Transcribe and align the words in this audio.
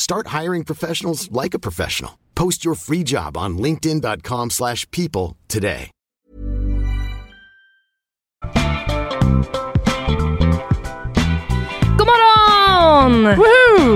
Start 0.00 0.28
hiring 0.28 0.64
professionals 0.64 1.30
like 1.30 1.52
a 1.52 1.58
professional. 1.58 2.18
Post 2.34 2.64
your 2.64 2.74
free 2.74 3.02
job 3.02 3.36
on 3.36 3.58
linkedin.com/people 3.58 4.48
slash 4.48 4.90
people 4.90 5.36
today. 5.46 5.90
God 11.98 12.06
morgon! 12.06 13.24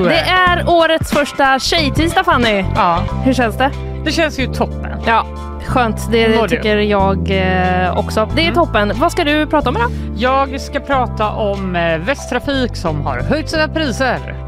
Det 0.05 0.19
är 0.21 0.69
årets 0.69 1.11
första 1.11 1.59
tjejtisdag 1.59 2.25
Fanny. 2.25 2.65
Ja, 2.75 3.03
Hur 3.25 3.33
känns 3.33 3.57
det? 3.57 3.71
det 4.05 4.13
känns 4.13 4.39
ju 4.39 4.47
toppen. 4.47 5.03
Ja, 5.07 5.27
skönt. 5.67 6.11
Det 6.13 6.37
Mår 6.37 6.43
du? 6.43 6.57
tycker 6.57 6.77
jag 6.77 7.31
eh, 7.31 7.99
också. 7.99 8.29
Det 8.37 8.47
är 8.47 8.55
toppen. 8.55 8.93
Vad 8.97 9.13
ska 9.13 9.25
du 9.25 9.47
prata 9.47 9.69
om 9.69 9.77
idag? 9.77 9.91
Jag 10.17 10.61
ska 10.61 10.81
prata 10.81 11.31
om 11.31 11.77
eh, 11.77 11.99
Västtrafik 11.99 12.77
som 12.77 13.01
har 13.01 13.21
höjt 13.21 13.51
sina 13.51 13.69
priser. 13.69 14.44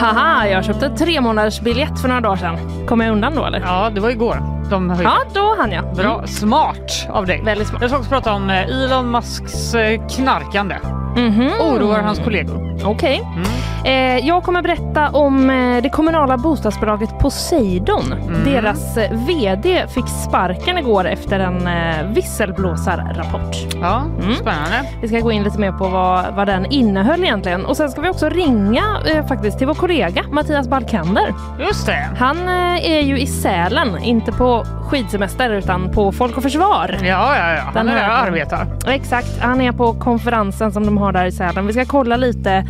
Haha, 0.00 0.46
jag 0.48 0.64
köpte 0.64 0.88
tre 0.90 1.20
månaders 1.20 1.60
biljett 1.60 2.00
för 2.00 2.08
några 2.08 2.20
dagar 2.20 2.36
sedan. 2.36 2.86
Kommer 2.86 3.04
jag 3.04 3.12
undan 3.12 3.34
då 3.34 3.44
eller? 3.44 3.60
Ja, 3.60 3.90
det 3.94 4.00
var 4.00 4.10
igår 4.10 4.42
de 4.70 4.90
höjde. 4.90 5.02
Ja, 5.04 5.16
då 5.34 5.54
hann 5.58 5.72
jag. 5.72 5.94
Bra, 5.96 6.22
smart 6.26 7.06
av 7.10 7.26
dig. 7.26 7.42
Väldigt 7.44 7.68
smart. 7.68 7.80
Jag 7.82 7.90
ska 7.90 7.98
också 7.98 8.10
prata 8.10 8.32
om 8.32 8.50
eh, 8.50 8.84
Elon 8.84 9.10
Musks 9.10 9.74
eh, 9.74 10.00
knarkande. 10.16 10.76
Mhm. 11.16 11.50
Oroar 11.60 12.00
hans 12.02 12.18
kollegor. 12.18 12.80
Okej. 12.84 13.22
Mm. 13.36 13.42
Eh, 13.84 14.26
jag 14.26 14.42
kommer 14.42 14.62
berätta 14.62 15.08
om 15.10 15.50
eh, 15.50 15.82
det 15.82 15.88
kommunala 15.90 16.36
bostadsbolaget 16.36 17.18
Poseidon. 17.18 18.12
Mm. 18.12 18.44
Deras 18.44 18.96
VD 19.28 19.86
fick 19.94 20.04
sparken 20.08 20.78
igår 20.78 21.04
efter 21.08 21.40
en 21.40 21.66
eh, 21.66 22.06
visselblåsarrapport. 22.14 23.56
Ja, 23.80 24.02
Mm. 24.22 24.34
spännande. 24.34 24.82
Vi 25.02 25.08
ska 25.08 25.18
gå 25.20 25.32
in 25.32 25.42
lite 25.42 25.58
mer 25.58 25.72
på 25.72 25.88
vad, 25.88 26.34
vad 26.34 26.46
den 26.46 26.66
innehöll 26.66 27.24
egentligen. 27.24 27.64
Och 27.66 27.76
sen 27.76 27.90
ska 27.90 28.00
vi 28.00 28.08
också 28.08 28.28
ringa 28.28 28.82
eh, 29.06 29.26
faktiskt 29.26 29.58
till 29.58 29.66
vår 29.66 29.74
kollega 29.74 30.22
Mattias 30.32 30.68
Balkander. 30.68 31.34
Just 31.60 31.86
det. 31.86 32.08
Han 32.18 32.36
eh, 32.48 32.90
är 32.90 33.00
ju 33.00 33.18
i 33.20 33.26
Sälen, 33.26 33.98
inte 33.98 34.32
på 34.32 34.64
skidsemester 34.90 35.50
utan 35.50 35.90
på 35.90 36.12
Folk 36.12 36.36
och 36.36 36.42
Försvar. 36.42 36.96
Ja, 37.02 37.36
ja, 37.36 37.52
ja. 37.54 37.60
Han 37.64 37.74
Den 37.74 37.88
är 37.88 37.94
där 37.94 38.08
och 38.08 38.14
här- 38.16 38.26
arbetar. 38.26 38.66
Exakt, 38.88 39.40
han 39.40 39.60
är 39.60 39.72
på 39.72 39.92
konferensen 39.94 40.72
som 40.72 40.86
de 40.86 40.98
har 40.98 41.12
där 41.12 41.24
i 41.26 41.32
Sälen. 41.32 41.66
Vi 41.66 41.72
ska 41.72 41.84
kolla 41.84 42.16
lite. 42.16 42.66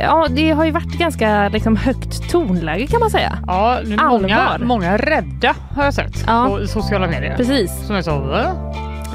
Ja, 0.00 0.26
det 0.30 0.50
har 0.50 0.64
ju 0.64 0.70
varit 0.70 0.98
ganska 0.98 1.48
liksom, 1.48 1.76
högt 1.76 2.30
tonläge 2.30 2.86
kan 2.86 3.00
man 3.00 3.10
säga. 3.10 3.38
Ja, 3.46 3.78
nu 3.84 3.94
är 3.94 4.08
många, 4.08 4.36
Allvar. 4.38 4.66
många 4.66 4.86
är 4.92 4.98
rädda 4.98 5.54
har 5.76 5.84
jag 5.84 5.94
sett 5.94 6.24
Ja. 6.26 6.46
på 6.48 6.66
sociala 6.66 7.06
medier. 7.06 7.36
Precis. 7.36 7.86
Som 7.86 7.96
är 7.96 8.02
så, 8.02 8.18
va? 8.18 8.44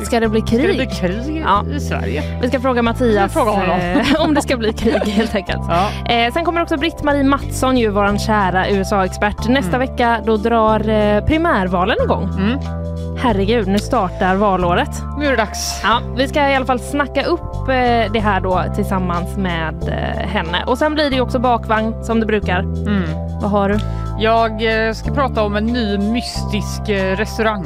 Ska 0.05 0.19
det 0.19 0.29
bli 0.29 0.41
Ska 0.41 0.57
det 0.57 0.63
bli 0.63 0.75
krig? 0.75 0.91
krig 0.91 1.43
Ja. 1.45 1.65
i 1.75 1.79
Sverige? 1.79 2.39
Vi 2.41 2.47
ska 2.47 2.59
fråga 2.59 2.81
Mattias 2.81 3.33
frågar 3.33 3.51
honom. 3.51 3.79
eh, 3.79 4.21
om 4.25 4.33
det 4.33 4.41
ska 4.41 4.57
bli 4.57 4.73
krig 4.73 5.01
helt 5.07 5.35
enkelt. 5.35 5.61
Ja. 5.69 6.13
Eh, 6.13 6.33
sen 6.33 6.45
kommer 6.45 6.61
också 6.61 6.77
Britt-Marie 6.77 7.23
Mattsson, 7.23 7.77
ju 7.77 7.89
våran 7.89 8.19
kära 8.19 8.69
USA-expert. 8.69 9.47
Nästa 9.49 9.77
vecka 9.77 10.19
då 10.25 10.37
drar 10.37 10.89
eh, 10.89 11.25
primärvalen 11.25 11.97
igång. 12.03 12.29
Mm. 12.37 12.59
Herregud, 13.21 13.67
nu 13.67 13.79
startar 13.79 14.35
valåret. 14.35 14.89
Nu 15.17 15.25
är 15.25 15.29
det 15.31 15.37
dags. 15.37 15.81
Ja, 15.83 16.01
vi 16.15 16.27
ska 16.27 16.49
i 16.49 16.55
alla 16.55 16.65
fall 16.65 16.79
snacka 16.79 17.23
upp 17.25 17.69
eh, 17.69 18.11
det 18.13 18.19
här 18.23 18.39
då 18.41 18.63
tillsammans 18.75 19.37
med 19.37 19.75
eh, 19.89 20.27
henne. 20.27 20.63
Och 20.67 20.77
sen 20.77 20.93
blir 20.93 21.09
det 21.09 21.15
ju 21.15 21.21
också 21.21 21.39
bakvagn 21.39 22.03
som 22.03 22.19
det 22.19 22.25
brukar. 22.25 22.59
Mm. 22.59 23.03
Vad 23.41 23.51
har 23.51 23.69
du? 23.69 23.79
Jag 24.19 24.61
ska 24.95 25.11
prata 25.13 25.43
om 25.43 25.55
en 25.55 25.65
ny 25.65 25.97
mystisk 25.97 26.81
restaurang 26.89 27.65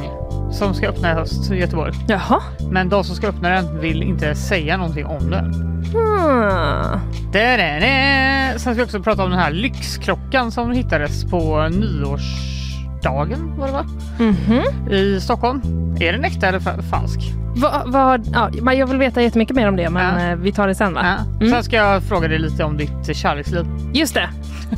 som 0.54 0.74
ska 0.74 0.88
öppna 0.88 1.12
i 1.12 1.14
höst 1.14 1.52
i 1.52 1.56
Göteborg. 1.56 1.94
Jaha. 2.08 2.40
Men 2.72 2.90
de 2.90 3.04
som 3.04 3.16
ska 3.16 3.28
öppna 3.28 3.50
den 3.50 3.80
vill 3.80 4.04
inte 4.04 4.36
säga 4.36 4.78
någonting 4.78 5.06
om 5.06 5.30
den. 5.32 5.46
Hmm. 5.94 7.00
Da-da-da. 7.34 8.60
Sen 8.60 8.60
ska 8.60 8.74
vi 8.74 8.84
också 8.84 9.00
prata 9.04 9.24
om 9.24 9.30
den 9.30 9.40
här 9.40 9.52
lyxklockan 9.52 10.52
som 10.52 10.72
hittades 10.72 11.26
på 11.26 11.68
nyårsdagen 11.70 13.56
var 13.58 13.68
det 13.68 13.74
va? 13.74 13.86
Mhm. 14.20 14.92
I 14.94 15.20
Stockholm. 15.22 15.62
Är 16.00 16.14
den 16.14 16.24
äkta 16.26 16.48
eller 16.48 16.60
fa- 16.60 16.82
falsk? 16.82 17.20
Vad, 17.56 17.92
vad, 17.92 18.28
ja, 18.34 18.74
jag 18.74 18.88
vill 18.88 18.98
veta 18.98 19.22
jättemycket 19.22 19.56
mer 19.56 19.68
om 19.68 19.76
det 19.76 19.90
men 19.90 20.22
Ja. 20.22 20.30
eh, 20.32 20.36
vi 20.36 20.52
tar 20.52 20.68
det 20.68 20.76
sen 20.76 20.94
va? 20.94 21.02
Ja. 21.20 21.26
Mm. 21.40 21.54
Sen 21.54 21.64
ska 21.64 21.76
jag 21.76 22.04
fråga 22.04 22.28
dig 22.28 22.40
lite 22.40 22.64
om 22.64 22.78
ditt 22.78 23.16
kärleksliv. 23.18 23.66
Just 23.94 24.14
det. 24.14 24.30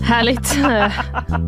Härligt. 0.04 0.58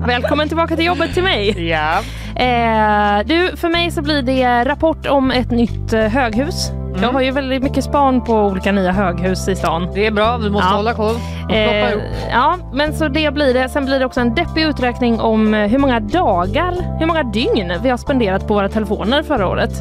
Välkommen 0.07 0.47
tillbaka 0.47 0.75
till 0.75 0.85
jobbet 0.85 1.13
till 1.13 1.23
mig. 1.23 1.69
Ja. 1.69 1.99
Eh, 2.35 3.25
du, 3.25 3.57
för 3.57 3.69
mig 3.69 3.91
så 3.91 4.01
blir 4.01 4.21
det 4.21 4.63
rapport 4.65 5.05
om 5.07 5.31
ett 5.31 5.51
nytt 5.51 5.93
eh, 5.93 6.01
höghus. 6.01 6.69
Mm. 6.69 7.03
Jag 7.03 7.11
har 7.11 7.21
ju 7.21 7.31
väldigt 7.31 7.63
mycket 7.63 7.83
span 7.83 8.23
på 8.23 8.33
olika 8.33 8.71
nya 8.71 8.91
höghus 8.91 9.47
i 9.47 9.55
stan. 9.55 9.87
Det 9.93 10.05
är 10.05 10.11
bra, 10.11 10.37
vi 10.37 10.49
måste 10.49 10.67
Ja. 10.71 10.75
hålla 10.75 10.93
koll. 10.93 11.15
Eh, 11.51 11.89
ja, 12.31 12.57
men 12.73 12.93
så 12.93 13.07
det 13.07 13.33
blir 13.33 13.53
det. 13.53 13.69
Sen 13.69 13.85
blir 13.85 13.99
det 13.99 14.05
också 14.05 14.19
en 14.19 14.35
deppig 14.35 14.63
uträkning 14.63 15.19
om 15.21 15.53
eh, 15.53 15.67
hur 15.67 15.77
många 15.77 15.99
dagar, 15.99 16.99
hur 16.99 17.05
många 17.05 17.23
dygn 17.23 17.73
vi 17.83 17.89
har 17.89 17.97
spenderat 17.97 18.47
på 18.47 18.53
våra 18.53 18.69
telefoner 18.69 19.23
förra 19.23 19.47
året. 19.47 19.71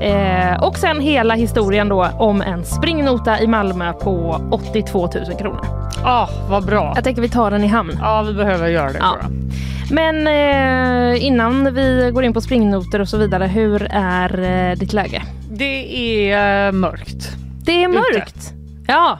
Eh, 0.00 0.62
och 0.62 0.78
sen 0.78 1.00
hela 1.00 1.34
historien 1.34 1.88
då 1.88 2.08
om 2.18 2.42
en 2.42 2.64
springnota 2.64 3.40
i 3.40 3.46
Malmö 3.46 3.92
på 3.92 4.40
82 4.50 5.10
000 5.28 5.38
kronor. 5.38 5.66
Ah, 6.04 6.28
vad 6.48 6.66
bra. 6.66 6.92
Jag 6.94 7.04
tänker 7.04 7.22
vi 7.22 7.28
tar 7.28 7.50
den 7.50 7.64
i 7.64 7.66
hamn. 7.66 7.98
Ja, 8.00 8.22
vi 8.22 8.34
behöver 8.34 8.68
göra 8.68 8.92
det 8.92 8.98
Ja. 8.98 9.16
Men 9.90 10.26
eh, 10.26 11.24
innan 11.24 11.74
vi 11.74 12.10
går 12.14 12.24
in 12.24 12.32
på 12.32 12.40
springnoter 12.40 13.00
och 13.00 13.08
så 13.08 13.16
vidare, 13.16 13.46
hur 13.46 13.88
är 13.90 14.40
eh, 14.70 14.76
ditt 14.76 14.92
läge? 14.92 15.22
Det 15.50 16.30
är 16.32 16.66
eh, 16.66 16.72
mörkt. 16.72 17.28
Det 17.64 17.84
är 17.84 17.88
mörkt. 17.88 18.52
Ja, 18.86 19.18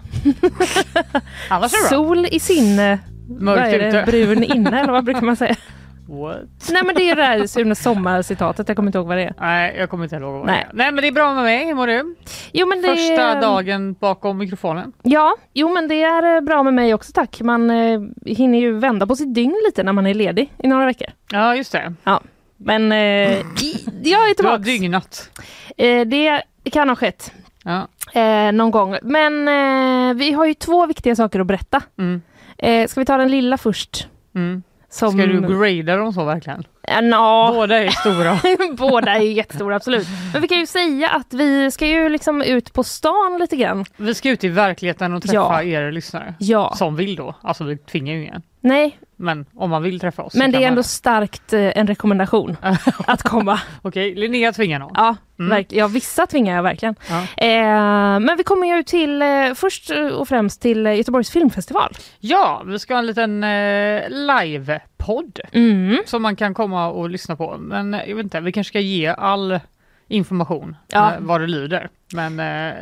Annars 1.48 1.72
är 1.74 1.76
det 1.82 1.88
bra. 1.90 1.98
sol 1.98 2.26
i 2.30 2.40
sinne. 2.40 2.98
Mörkt 3.40 3.74
ute. 3.74 4.04
Brun 4.06 4.42
inne 4.44 4.80
eller 4.80 4.92
vad 4.92 5.04
brukar 5.04 5.22
man 5.22 5.36
säga? 5.36 5.56
What? 6.10 6.68
Nej 6.72 6.82
men 6.84 6.94
det 6.94 7.10
är 7.10 7.16
det 7.16 7.22
där 7.22 7.46
Sune 7.46 7.74
Sommar-citatet, 7.74 8.68
jag 8.68 8.76
kommer 8.76 8.88
inte 8.88 8.98
ihåg 8.98 9.06
vad 9.06 9.16
det 9.16 9.22
är. 9.24 9.34
Nej, 9.40 9.76
jag 9.78 9.90
kommer 9.90 10.04
inte 10.04 10.16
ihåg 10.16 10.32
vad 10.32 10.46
Nej. 10.46 10.66
det 10.70 10.70
är. 10.72 10.76
Nej, 10.76 10.92
men 10.92 11.02
det 11.02 11.08
är 11.08 11.12
bra 11.12 11.34
med 11.34 11.42
mig. 11.44 11.66
Hur 11.66 11.74
mår 11.74 11.86
du? 11.86 12.14
Jo, 12.52 12.66
men 12.66 12.82
det 12.82 12.88
Första 12.88 13.40
dagen 13.40 13.92
bakom 13.92 14.38
mikrofonen. 14.38 14.92
Ja, 15.02 15.36
jo 15.54 15.68
men 15.74 15.88
det 15.88 16.02
är 16.02 16.34
eh, 16.36 16.40
bra 16.40 16.62
med 16.62 16.74
mig 16.74 16.94
också 16.94 17.12
tack. 17.12 17.40
Man 17.40 17.70
eh, 17.70 18.00
hinner 18.26 18.58
ju 18.58 18.72
vända 18.78 19.06
på 19.06 19.16
sitt 19.16 19.34
dygn 19.34 19.56
lite 19.66 19.82
när 19.82 19.92
man 19.92 20.06
är 20.06 20.14
ledig 20.14 20.52
i 20.58 20.68
några 20.68 20.86
veckor. 20.86 21.08
Ja, 21.30 21.56
just 21.56 21.72
det. 21.72 21.94
Ja, 22.04 22.20
men 22.56 22.92
eh, 22.92 22.98
jag 22.98 23.40
är 23.40 24.02
Du 24.02 24.14
har 24.14 24.34
tillbaka. 24.34 24.56
dygnat. 24.58 25.30
Eh, 25.76 26.00
det 26.06 26.42
kan 26.72 26.88
ha 26.88 26.96
skett 26.96 27.32
Ja. 27.64 27.88
eh, 28.20 28.52
någon 28.52 28.70
gång. 28.70 28.96
Men 29.02 29.48
eh, 29.48 30.14
vi 30.14 30.32
har 30.32 30.46
ju 30.46 30.54
två 30.54 30.86
viktiga 30.86 31.16
saker 31.16 31.40
att 31.40 31.46
berätta. 31.46 31.82
Mm. 31.98 32.22
Eh, 32.58 32.86
ska 32.88 33.00
vi 33.00 33.04
ta 33.06 33.16
den 33.16 33.30
lilla 33.30 33.58
först? 33.58 34.08
Mm. 34.34 34.62
Som, 34.90 35.12
Ska 35.12 35.26
du 35.26 35.40
grada 35.40 35.96
dem 35.96 36.12
så 36.12 36.24
verkligen? 36.24 36.64
Ja. 37.10 37.50
Båda 37.54 37.78
är 37.78 37.88
stora. 37.88 38.38
Båda 38.76 39.12
är 39.14 39.20
jättestora, 39.20 39.76
absolut. 39.76 40.06
Men 40.32 40.42
vi 40.42 40.48
kan 40.48 40.58
ju 40.58 40.66
säga 40.66 41.08
att 41.08 41.32
vi 41.34 41.70
ska 41.70 41.86
ju 41.86 42.08
liksom 42.08 42.42
ut 42.42 42.72
på 42.72 42.84
stan 42.84 43.38
lite 43.40 43.56
grann. 43.56 43.84
Vi 43.96 44.14
ska 44.14 44.30
ut 44.30 44.44
i 44.44 44.48
verkligheten 44.48 45.14
och 45.14 45.22
träffa 45.22 45.34
Ja. 45.34 45.62
er 45.62 45.92
lyssnare. 45.92 46.34
Ja. 46.38 46.74
Som 46.76 46.96
vill 46.96 47.16
då. 47.16 47.34
Alltså 47.42 47.64
vi 47.64 47.76
tvingar 47.78 48.14
ju 48.14 48.22
ingen. 48.22 48.42
Nej, 48.60 48.98
Men 49.20 49.46
om 49.54 49.70
man 49.70 49.82
vill 49.82 50.00
träffa 50.00 50.22
oss. 50.22 50.34
men 50.34 50.50
det 50.52 50.64
är 50.64 50.68
ändå 50.68 50.82
starkt 50.82 51.52
eh, 51.52 51.78
en 51.78 51.86
rekommendation 51.86 52.56
att 53.06 53.22
komma. 53.22 53.60
Okej, 53.82 54.14
Linnea 54.14 54.52
tvingar 54.52 54.78
någon. 54.78 54.92
Ja, 54.94 55.16
Mm. 55.40 55.50
verk- 55.58 55.66
ja 55.72 55.86
vissa 55.88 56.26
tvingar 56.26 56.56
jag 56.56 56.62
verkligen. 56.62 56.94
Ja. 57.08 57.44
Eh, 57.46 58.20
men 58.20 58.34
vi 58.36 58.44
kommer 58.44 58.66
ju 58.76 58.82
till, 58.82 59.22
eh, 59.22 59.54
först 59.54 59.90
och 60.16 60.28
främst 60.28 60.62
till 60.62 60.86
eh, 60.86 60.94
Göteborgs 60.94 61.30
filmfestival. 61.30 61.92
Ja, 62.20 62.62
vi 62.66 62.78
ska 62.78 62.94
ha 62.94 62.98
en 62.98 63.06
liten 63.06 63.44
eh, 63.44 64.02
live-podd 64.10 65.40
Mm. 65.52 65.98
som 66.06 66.22
man 66.22 66.36
kan 66.36 66.54
komma 66.54 66.88
och 66.90 67.10
lyssna 67.10 67.36
på. 67.36 67.56
Men 67.58 67.94
eh, 67.94 68.00
jag 68.08 68.16
vet 68.16 68.24
inte, 68.24 68.40
vi 68.40 68.52
kanske 68.52 68.68
ska 68.70 68.80
ge 68.80 69.06
all 69.06 69.60
information 70.08 70.76
Ja. 70.88 71.12
eh, 71.14 71.20
vad 71.20 71.40
det 71.40 71.46
lyder. 71.46 71.88
Men 72.14 72.32
eh, 72.40 72.74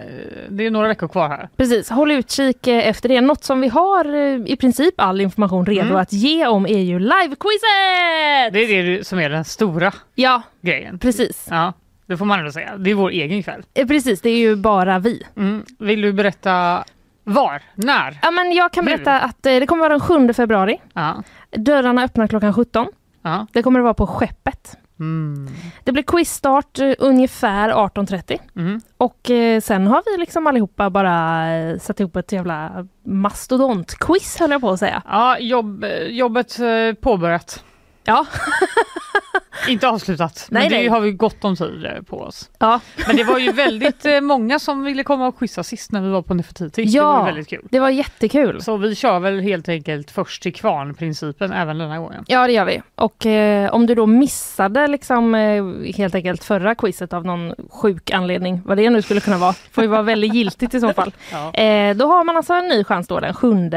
det 0.49 0.67
är 0.67 0.71
några 0.71 0.89
veckor 0.89 1.09
kvar 1.09 1.29
här. 1.29 1.49
Precis, 1.57 1.91
håll 1.91 2.11
utkik 2.11 2.67
eh, 2.67 2.89
efter 2.89 3.09
det. 3.09 3.21
Något 3.21 3.45
som 3.45 3.61
vi 3.61 3.69
har 3.69 4.15
eh, 4.15 4.41
i 4.47 4.57
princip 4.61 4.95
all 5.01 5.21
information 5.21 5.67
redo 5.67 5.81
Mm. 5.87 5.97
att 5.97 6.13
ge 6.13 6.47
om 6.47 6.67
är 6.67 6.79
ju 6.81 6.99
live-quizet! 6.99 8.51
Det 8.53 8.59
är 8.61 8.83
det 8.83 9.07
som 9.07 9.19
är 9.19 9.31
den 9.31 9.45
stora 9.45 9.93
Ja, 10.15 10.43
grejen. 10.61 10.99
precis. 10.99 11.47
Ja, 11.51 11.73
det 12.07 12.17
får 12.17 12.25
man 12.25 12.39
ändå 12.39 12.53
säga. 12.53 12.77
Det 12.77 12.91
är 12.91 12.95
vår 12.95 13.11
egen 13.11 13.43
kväll. 13.43 13.63
Eh, 13.75 13.87
Precis, 13.87 14.21
det 14.21 14.31
är 14.31 14.39
ju 14.39 14.57
bara 14.57 14.99
vi. 14.99 15.23
Mm. 15.37 15.65
Vill 15.79 16.01
du 16.01 16.13
berätta 16.13 16.85
var? 17.25 17.63
När? 17.75 18.19
Ja, 18.23 18.31
men 18.31 18.53
jag 18.53 18.73
kan 18.73 18.85
Nu. 18.85 18.91
berätta 18.91 19.21
att 19.21 19.47
eh, 19.47 19.55
det 19.61 19.67
kommer 19.67 19.81
vara 19.81 19.89
den 19.99 20.01
7 20.29 20.33
februari. 20.33 20.81
Ja. 20.95 21.23
Dörrarna 21.57 22.03
öppnar 22.05 22.27
klockan 22.27 22.55
17. 22.55 22.87
ja. 23.23 23.47
Det 23.53 23.63
kommer 23.63 23.81
att 23.81 23.85
vara 23.85 23.95
på 23.95 24.07
Skeppet. 24.07 24.77
Mm. 25.01 25.49
Det 25.85 25.93
blir 25.93 26.03
quizstart 26.03 26.79
eh, 26.79 26.93
ungefär 26.99 27.69
18.30. 27.69 28.39
Mm. 28.57 28.81
Och 28.97 29.31
eh, 29.31 29.61
sen 29.61 29.87
har 29.87 30.03
vi 30.07 30.21
liksom 30.21 30.47
allihopa 30.47 30.91
bara 30.91 31.49
eh, 31.57 31.79
satt 31.79 32.01
ihop 32.01 32.17
ett 32.17 32.33
jävla 32.33 32.87
mastodontquiz 33.05 34.37
höll 34.41 34.51
jag 34.51 34.61
på 34.61 34.71
att 34.71 34.79
säga. 34.79 35.03
Ja, 35.09 35.39
jobb, 35.39 35.85
jobbet 36.09 36.57
påbörjat. 37.01 37.65
Ja. 38.05 38.27
Inte 39.69 39.89
avslutat, 39.89 40.47
Nej, 40.51 40.63
men 40.63 40.71
det 40.71 40.77
nej. 40.79 40.89
har 40.89 41.01
vi 41.01 41.13
gott 41.13 41.45
om 41.45 41.57
tid 41.57 41.87
eh, 41.97 42.03
på 42.03 42.21
oss. 42.21 42.51
Ja, 42.59 42.81
Men 43.07 43.17
det 43.17 43.25
var 43.25 43.39
ju 43.39 43.53
väldigt 43.53 44.07
eh, 44.07 44.21
många 44.21 44.59
som 44.59 44.85
ville 44.85 45.03
komma 45.05 45.27
och 45.27 45.39
quizza 45.39 45.63
sist 45.63 45.93
när 45.93 46.01
vi 46.03 46.09
var 46.11 46.23
på 46.23 46.35
Nefertiti. 46.35 46.85
Det 46.85 46.91
Ja. 46.91 47.13
var 47.19 47.25
väldigt 47.25 47.49
kul. 47.49 47.67
det 47.71 47.81
var 47.81 47.91
jättekul. 47.91 48.63
Så 48.63 48.77
vi 48.77 48.95
kör 48.95 49.19
väl 49.19 49.41
helt 49.41 49.69
enkelt 49.69 50.11
först 50.11 50.43
till 50.43 50.55
kvarn-principen 50.55 51.53
även 51.53 51.79
denna 51.79 51.99
gången. 51.99 52.25
Ja 52.27 52.47
det 52.47 52.53
gör 52.53 52.65
vi. 52.65 52.83
Och 52.95 53.27
eh, 53.27 53.71
om 53.75 53.87
du 53.87 53.95
då 53.95 54.07
missade 54.07 54.87
liksom 54.87 55.35
eh, 55.35 55.65
helt 55.97 56.15
enkelt 56.15 56.45
förra 56.45 56.75
quizet 56.75 57.13
av 57.13 57.25
någon 57.25 57.55
sjuk 57.71 58.11
anledning, 58.11 58.61
vad 58.65 58.77
det 58.77 58.91
nu 58.91 59.03
skulle 59.03 59.21
kunna 59.21 59.39
vara, 59.39 59.53
får 59.73 59.85
ju 59.85 59.89
vara 59.91 60.03
väldigt 60.03 60.35
giltigt 60.35 60.75
i 60.75 60.81
så 60.81 60.93
fall. 60.93 61.13
Ja. 61.33 61.53
Eh, 61.55 61.97
då 61.97 62.07
har 62.07 62.25
man 62.25 62.37
alltså 62.37 62.53
en 62.55 62.69
ny 62.69 62.85
chans 62.85 63.09
då 63.09 63.21
den 63.21 63.35
7 63.35 63.71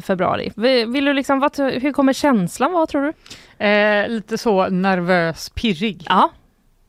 februari. 0.00 0.52
Vill, 0.56 0.86
vill 0.86 1.04
du 1.04 1.12
liksom, 1.12 1.40
vad, 1.40 1.56
hur 1.58 1.92
kommer 1.92 2.12
känslan 2.12 2.72
vara 2.72 2.86
tror 2.86 3.02
du? 3.02 3.12
Eh, 3.58 4.08
lite 4.08 4.38
så 4.38 4.68
nervös, 4.68 5.50
pirrig. 5.50 6.06
Ja, 6.08 6.30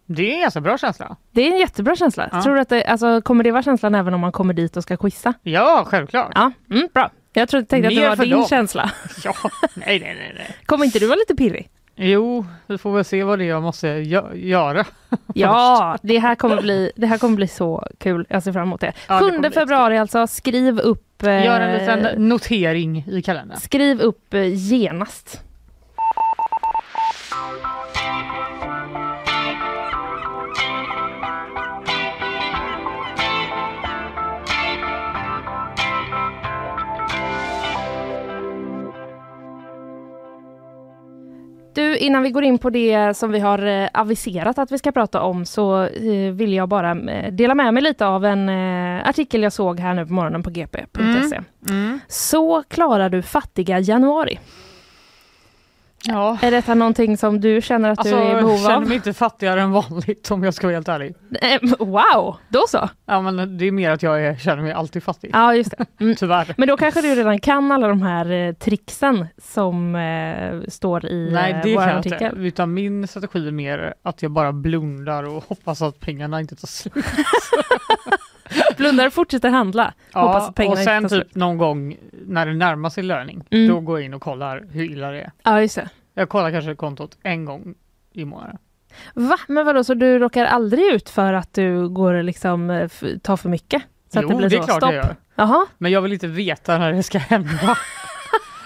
Det 0.05 0.31
är 0.31 0.35
en 0.35 0.41
ganska 0.41 0.61
bra 0.61 0.77
känsla. 0.77 1.15
det 1.31 1.47
är 1.47 1.51
en 1.51 1.57
jättebra 1.59 1.95
känsla. 1.95 2.29
Ja. 2.31 2.41
Tror 2.43 2.55
du 2.55 2.61
att 2.61 2.69
det, 2.69 2.83
alltså, 2.85 3.21
kommer 3.21 3.43
det 3.43 3.51
vara 3.51 3.63
känslan 3.63 3.95
även 3.95 4.13
om 4.13 4.21
man 4.21 4.31
kommer 4.31 4.53
dit 4.53 4.77
och 4.77 4.83
ska 4.83 4.97
quizza? 4.97 5.33
Ja, 5.43 5.83
självklart. 5.87 6.31
Ja, 6.35 6.51
mm, 6.71 6.87
bra. 6.93 7.11
Jag 7.33 7.49
trodde, 7.49 7.65
tänkte 7.65 7.87
att 7.87 7.95
det 7.95 8.01
Mer 8.01 8.09
var 8.09 8.15
din 8.15 8.29
dem. 8.29 8.45
känsla. 8.45 8.91
Ja, 9.23 9.33
nej, 9.73 9.99
nej, 9.99 10.15
nej, 10.15 10.33
nej. 10.35 10.55
Kommer 10.65 10.85
inte 10.85 10.99
du 10.99 11.07
vara 11.07 11.17
lite 11.19 11.35
pirrig? 11.35 11.69
Jo, 11.97 12.45
vi 12.67 12.77
får 12.77 12.93
väl 12.95 13.05
se 13.05 13.23
vad 13.23 13.39
det 13.39 13.45
är 13.45 13.49
jag 13.49 13.63
måste 13.63 13.87
gö- 13.87 14.35
göra. 14.35 14.85
Ja, 15.33 15.97
det 16.01 16.19
här, 16.19 16.35
kommer 16.35 16.61
bli, 16.61 16.91
det 16.95 17.07
här 17.07 17.17
kommer 17.17 17.35
bli 17.35 17.47
så 17.47 17.87
kul. 17.97 18.25
Jag 18.29 18.43
ser 18.43 18.51
fram 18.53 18.63
emot 18.63 18.81
det. 18.81 18.93
Ja, 19.07 19.13
det 19.13 19.19
7 19.19 19.25
kommer 19.29 19.39
bli 19.39 19.49
februari 19.49 19.97
alltså, 19.97 20.27
skriv 20.27 20.79
upp, 20.79 21.23
eh, 21.23 21.45
Gör 21.45 21.59
en 21.61 21.77
liten 21.79 22.27
notering 22.29 23.05
i 23.07 23.21
kalendern. 23.21 23.59
skriv 23.59 24.01
upp 24.01 24.33
eh, 24.33 24.69
genast. 24.69 25.41
Du, 41.75 41.97
innan 41.97 42.23
vi 42.23 42.31
går 42.31 42.43
in 42.43 42.57
på 42.57 42.69
det 42.69 43.17
som 43.17 43.31
vi 43.31 43.39
har 43.39 43.65
eh, 43.65 43.89
aviserat 43.93 44.57
att 44.57 44.71
vi 44.71 44.77
ska 44.77 44.91
prata 44.91 45.21
om 45.21 45.45
så 45.45 45.83
eh, 45.83 46.33
vill 46.33 46.53
jag 46.53 46.69
bara 46.69 46.91
eh, 46.91 47.33
dela 47.33 47.55
med 47.55 47.73
mig 47.73 47.83
lite 47.83 48.07
av 48.07 48.25
en 48.25 48.49
artikel 48.99 49.43
jag 49.43 49.53
såg 49.53 49.79
här 49.79 49.93
nu 49.93 50.05
på 50.05 50.13
morgonen 50.13 50.43
på 50.43 50.49
gp.se. 50.49 51.41
Mm. 51.69 51.99
Så 52.07 52.63
klarar 52.63 53.09
du 53.09 53.21
fattiga 53.21 53.79
januari. 53.79 54.39
Ja. 56.07 56.37
Är 56.41 56.51
detta 56.51 56.73
någonting 56.75 57.17
som 57.17 57.41
du 57.41 57.61
känner 57.61 57.89
att 57.89 57.99
Alltså, 57.99 58.15
du 58.15 58.21
är 58.21 58.25
i 58.27 58.31
jag 58.31 58.43
behov 58.43 58.57
känner 58.57 58.75
av? 58.75 58.87
mig 58.87 58.95
inte 58.95 59.13
fattigare 59.13 59.61
än 59.61 59.71
vanligt 59.71 60.31
om 60.31 60.43
jag 60.43 60.53
ska 60.53 60.67
vara 60.67 60.75
helt 60.75 60.87
ärlig. 60.87 61.15
Eh, 61.41 61.59
Wow, 61.79 62.35
då 62.49 62.63
så. 62.67 62.89
Ja, 63.05 63.21
men 63.21 63.57
det 63.57 63.65
är 63.65 63.71
mer 63.71 63.91
att 63.91 64.03
jag 64.03 64.23
är, 64.25 64.35
känner 64.35 64.63
mig 64.63 64.71
alltid 64.71 65.03
fattig. 65.03 65.29
Ja, 65.33 65.53
just 65.55 65.73
det. 65.77 65.85
Mm. 66.03 66.15
Tyvärr. 66.19 66.53
Men 66.57 66.67
då 66.67 66.77
kanske 66.77 67.01
du 67.01 67.15
redan 67.15 67.39
kan 67.39 67.71
alla 67.71 67.87
de 67.87 68.01
här 68.01 68.31
eh, 68.31 68.53
tricksen 68.53 69.25
som 69.37 69.95
eh, 69.95 70.61
står 70.69 71.05
i 71.05 71.29
Nej, 71.33 71.51
eh, 71.51 71.59
det 71.63 71.73
vår 71.75 71.81
kan 71.81 71.89
jag 71.89 71.99
artikel. 71.99 72.23
inte. 72.23 72.35
Utan 72.41 72.73
min 72.73 73.07
strategi 73.07 73.47
är 73.47 73.51
mer 73.51 73.93
att 74.03 74.21
jag 74.21 74.31
bara 74.31 74.53
blundar 74.53 75.23
och 75.23 75.43
hoppas 75.47 75.81
att 75.81 75.99
pengarna 75.99 76.39
inte 76.39 76.55
tar 76.55 76.67
slut. 76.67 76.93
Blundar 78.77 79.07
och 79.07 79.13
fortsätter 79.13 79.49
handla. 79.49 79.93
Ja, 80.13 80.51
och 80.67 80.77
sen 80.77 81.09
typ 81.09 81.35
någon 81.35 81.57
gång 81.57 81.97
när 82.11 82.45
det 82.45 82.53
närmar 82.53 82.89
sig 82.89 83.03
löning, 83.03 83.47
Mm. 83.51 83.67
då 83.67 83.79
går 83.79 83.99
jag 83.99 84.05
in 84.05 84.13
och 84.13 84.21
kollar 84.21 84.67
hur 84.71 84.83
illa 84.91 85.11
det 85.11 85.21
är. 85.21 85.31
Ja, 85.43 85.61
just 85.61 85.75
det. 85.75 85.89
Jag 86.13 86.29
kollar 86.29 86.51
kanske 86.51 86.75
kontot 86.75 87.17
en 87.23 87.45
gång 87.45 87.75
i 88.13 88.25
månaden. 88.25 88.57
Va? 89.13 89.37
Men 89.47 89.65
vadå, 89.65 89.83
så 89.83 89.93
du 89.93 90.19
råkar 90.19 90.45
aldrig 90.45 90.93
ut 90.93 91.09
för 91.09 91.33
att 91.33 91.53
du 91.53 91.89
går 91.89 92.23
liksom 92.23 92.69
eh, 92.69 92.89
tar 93.21 93.37
för 93.37 93.49
mycket? 93.49 93.83
Så 94.13 94.19
jo, 94.21 94.25
att 94.25 94.29
det 94.29 94.35
blir 94.37 94.49
det 94.49 94.55
är 94.55 94.59
så, 94.59 94.65
klart 94.65 94.77
stopp. 94.77 94.93
jag 94.93 95.03
gör. 95.05 95.15
Jaha, 95.35 95.65
Men 95.77 95.91
jag 95.91 96.01
vill 96.01 96.13
inte 96.13 96.27
veta 96.27 96.77
när 96.77 96.93
det 96.93 97.03
ska 97.03 97.17
hända. 97.17 97.77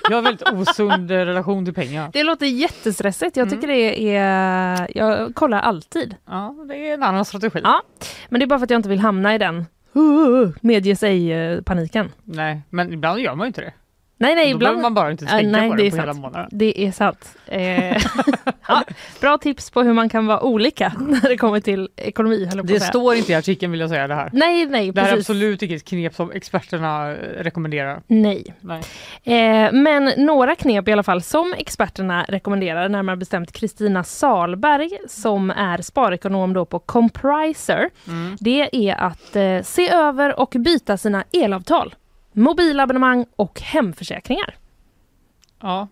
jag 0.10 0.18
har 0.18 0.22
väldigt 0.22 0.50
osund 0.50 1.12
relation 1.12 1.66
till 1.66 1.74
pengar. 1.74 2.10
det 2.14 2.24
låter 2.24 2.46
jättestressigt. 2.46 3.38
Jag 3.38 3.48
Mm. 3.48 3.58
tycker 3.60 3.68
det 3.74 4.16
är... 4.18 4.88
Jag 4.98 5.36
kollar 5.36 5.60
alltid. 5.60 6.16
Ja, 6.26 6.56
det 6.68 6.76
är 6.90 6.94
en 6.94 7.04
annan 7.04 7.26
strategi. 7.26 7.60
Ja. 7.64 7.82
Men 8.30 8.40
det 8.40 8.46
är 8.46 8.48
bara 8.48 8.60
för 8.60 8.64
att 8.64 8.70
jag 8.70 8.78
inte 8.80 8.90
vill 8.90 9.00
hamna 9.00 9.36
i 9.36 9.38
den 9.38 9.66
medge 10.62 10.96
sig-paniken. 10.96 12.06
Eh, 12.06 12.12
Nej, 12.24 12.62
men 12.70 12.94
ibland 12.94 13.20
gör 13.20 13.36
man 13.36 13.46
ju 13.46 13.48
inte 13.48 13.62
det. 13.62 13.74
Nej, 14.22 14.36
nej, 14.36 14.52
Då 14.52 14.58
behöver 14.58 14.78
ibland... 14.78 14.82
man 14.82 14.94
bara 14.94 15.12
inte 15.12 15.26
tänka 15.26 15.58
nej, 15.60 15.70
på 15.70 15.76
det 15.76 15.84
det 15.84 15.90
på 15.90 15.96
hela 15.96 16.14
sant. 16.14 16.22
månaden. 16.22 16.50
Det 16.52 16.86
är 16.86 16.92
sant. 16.92 17.38
Eh, 17.46 17.98
ja, 18.68 18.84
bra 19.22 19.38
tips 19.38 19.72
på 19.72 19.82
hur 19.82 19.94
man 19.94 20.10
kan 20.10 20.26
vara 20.26 20.44
olika 20.44 20.94
när 21.00 21.30
det 21.30 21.38
kommer 21.38 21.60
till 21.60 21.90
ekonomi, 21.96 22.50
Det 22.64 22.80
står 22.80 23.16
inte 23.16 23.32
i 23.32 23.36
artikeln 23.36 23.72
vill 23.72 23.82
jag 23.82 23.90
säga 23.90 24.08
det 24.08 24.16
här. 24.16 24.30
Nej, 24.34 24.66
nej, 24.66 24.92
Det 24.92 25.02
här 25.02 25.14
är 25.14 25.18
absolut 25.18 25.62
inget 25.62 25.86
knep 25.86 26.16
som 26.16 26.32
experterna 26.32 27.12
eh, 27.12 27.16
rekommenderar. 27.44 28.02
Nej. 28.08 28.56
Nej. 28.62 28.82
Eh, 29.24 29.72
men 29.72 30.12
några 30.18 30.56
knep 30.56 30.88
i 30.88 30.92
alla 30.92 31.04
fall 31.04 31.22
som 31.22 31.54
experterna 31.58 32.26
rekommenderar, 32.28 32.90
närmare 32.90 33.18
bestämt 33.18 33.52
Kristina 33.52 34.04
Salberg 34.04 34.90
som 35.08 35.50
är 35.52 35.82
sparekonom 35.82 36.54
då 36.54 36.66
på 36.66 36.80
Compriser. 36.80 37.90
Mm. 38.08 38.38
Det 38.40 38.90
är 38.90 38.96
att 38.96 39.36
eh, 39.36 39.62
se 39.64 39.90
över 39.90 40.40
och 40.40 40.56
byta 40.58 40.98
sina 40.98 41.24
elavtal, 41.32 41.96
mobilabonnemang 42.40 43.26
och 43.36 43.62
hemförsäkringar. 43.62 44.56
Ja, 45.62 45.88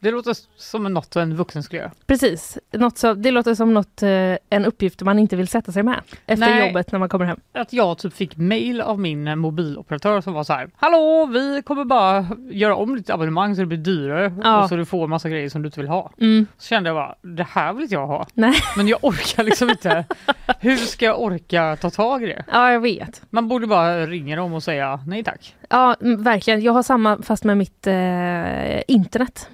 det 0.00 0.10
låter 0.10 0.36
som 0.56 0.94
något 0.94 1.16
en 1.16 1.36
vuxen 1.36 1.62
skulle 1.62 1.80
göra. 1.80 1.90
Precis, 2.06 2.58
något 2.72 2.98
så, 2.98 3.14
det 3.14 3.30
låter 3.30 3.54
som 3.54 3.74
något, 3.74 4.02
eh, 4.02 4.08
en 4.50 4.64
uppgift 4.64 5.02
man 5.02 5.18
inte 5.18 5.36
vill 5.36 5.48
sätta 5.48 5.72
sig 5.72 5.82
med 5.82 6.00
efter 6.26 6.46
Nej. 6.46 6.66
jobbet 6.66 6.92
när 6.92 6.98
man 6.98 7.08
kommer 7.08 7.24
hem. 7.24 7.40
Att 7.52 7.72
jag 7.72 7.98
typ 7.98 8.14
fick 8.14 8.36
mail 8.36 8.80
av 8.80 9.00
min 9.00 9.28
eh, 9.28 9.36
mobiloperatör 9.36 10.20
som 10.20 10.32
var 10.32 10.44
så 10.44 10.52
här. 10.52 10.70
Hallå, 10.76 11.26
vi 11.32 11.62
kommer 11.62 11.84
bara 11.84 12.26
göra 12.50 12.76
om 12.76 12.96
ditt 12.96 13.10
abonnemang 13.10 13.54
så 13.54 13.60
det 13.60 13.66
blir 13.66 13.78
dyrare 13.78 14.32
Ja. 14.42 14.62
och 14.62 14.68
så 14.68 14.76
du 14.76 14.84
får 14.84 15.06
massa 15.06 15.28
grejer 15.28 15.48
som 15.48 15.62
du 15.62 15.66
inte 15.66 15.80
vill 15.80 15.88
ha. 15.88 16.12
Mm. 16.20 16.46
Så 16.58 16.66
kände 16.68 16.88
jag 16.88 16.96
bara, 16.96 17.14
det 17.22 17.46
här 17.50 17.72
vill 17.72 17.82
inte 17.82 17.94
jag 17.94 18.06
ha. 18.06 18.26
Nej. 18.34 18.54
Men 18.76 18.88
jag 18.88 18.98
orkar 19.04 19.42
liksom 19.44 19.70
inte. 19.70 20.04
Hur 20.60 20.76
ska 20.76 21.04
jag 21.04 21.20
orka 21.22 21.76
ta 21.80 21.90
tag 21.90 22.22
i 22.22 22.26
det? 22.26 22.44
Ja, 22.52 22.72
jag 22.72 22.80
vet. 22.80 23.22
Man 23.30 23.48
borde 23.48 23.66
bara 23.66 24.06
ringa 24.06 24.36
dem 24.36 24.52
och 24.52 24.62
säga 24.62 25.00
nej 25.06 25.24
tack. 25.24 25.56
Ja, 25.68 25.96
verkligen. 26.00 26.62
Jag 26.62 26.72
har 26.72 26.82
samma 26.82 27.22
fast 27.22 27.44
med 27.44 27.56
mitt 27.58 27.86
eh, 27.86 28.80
internet. 28.88 29.48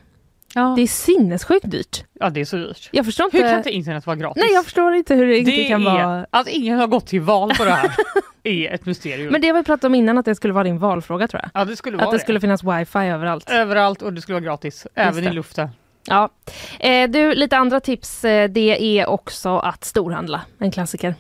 Ja. 0.56 0.72
Det 0.76 0.82
är 0.82 0.86
sinnessjukt 0.86 1.70
dyrt. 1.70 2.04
ja, 2.20 2.30
det 2.30 2.40
är 2.40 2.44
så 2.44 2.56
dyrt. 2.56 2.88
Jag 2.92 3.04
förstår 3.04 3.25
inte. 3.25 3.36
Hur 3.36 3.44
kan 3.44 3.58
inte 3.58 3.70
internet 3.70 4.06
vara 4.06 4.16
gratis? 4.16 4.42
Nej, 4.42 4.52
jag 4.52 4.64
förstår 4.64 4.94
inte 4.94 5.14
hur 5.14 5.26
det, 5.26 5.38
inte 5.38 5.50
det 5.50 5.64
kan 5.64 5.86
är, 5.86 5.92
vara. 6.04 6.26
Att 6.30 6.48
ingen 6.48 6.78
har 6.78 6.86
gått 6.86 7.06
till 7.06 7.20
val 7.20 7.52
på 7.58 7.64
det 7.64 7.70
här 7.70 7.90
är 8.42 8.75
ett 8.75 8.86
mysterium. 8.86 9.32
Men 9.32 9.40
det 9.40 9.48
har 9.48 9.54
vi 9.54 9.62
pratat 9.62 9.84
om 9.84 9.94
innan 9.94 10.18
att 10.18 10.25
det 10.25 10.34
skulle 10.34 10.54
vara 10.54 10.64
din 10.64 10.78
valfråga 10.78 11.28
tror 11.28 11.42
jag. 11.42 11.60
ja, 11.60 11.64
det 11.64 11.76
skulle 11.76 11.96
vara 11.96 12.06
Att 12.06 12.12
det 12.12 12.18
skulle 12.18 12.40
finnas 12.40 12.64
wifi 12.64 12.98
överallt. 12.98 13.50
Överallt 13.50 14.02
och 14.02 14.12
det 14.12 14.20
skulle 14.20 14.34
vara 14.34 14.44
gratis. 14.44 14.86
Även 14.94 15.25
det. 15.25 15.30
i 15.30 15.32
luften. 15.32 15.68
Ja. 16.06 16.28
Eh, 16.80 17.10
du, 17.10 17.34
lite 17.34 17.56
andra 17.56 17.80
tips. 17.80 18.25
Eh, 18.25 18.50
det 18.50 19.00
är 19.00 19.06
också 19.06 19.58
att 19.58 19.84
storhandla, 19.84 20.40
en 20.58 20.70
klassiker. 20.70 21.14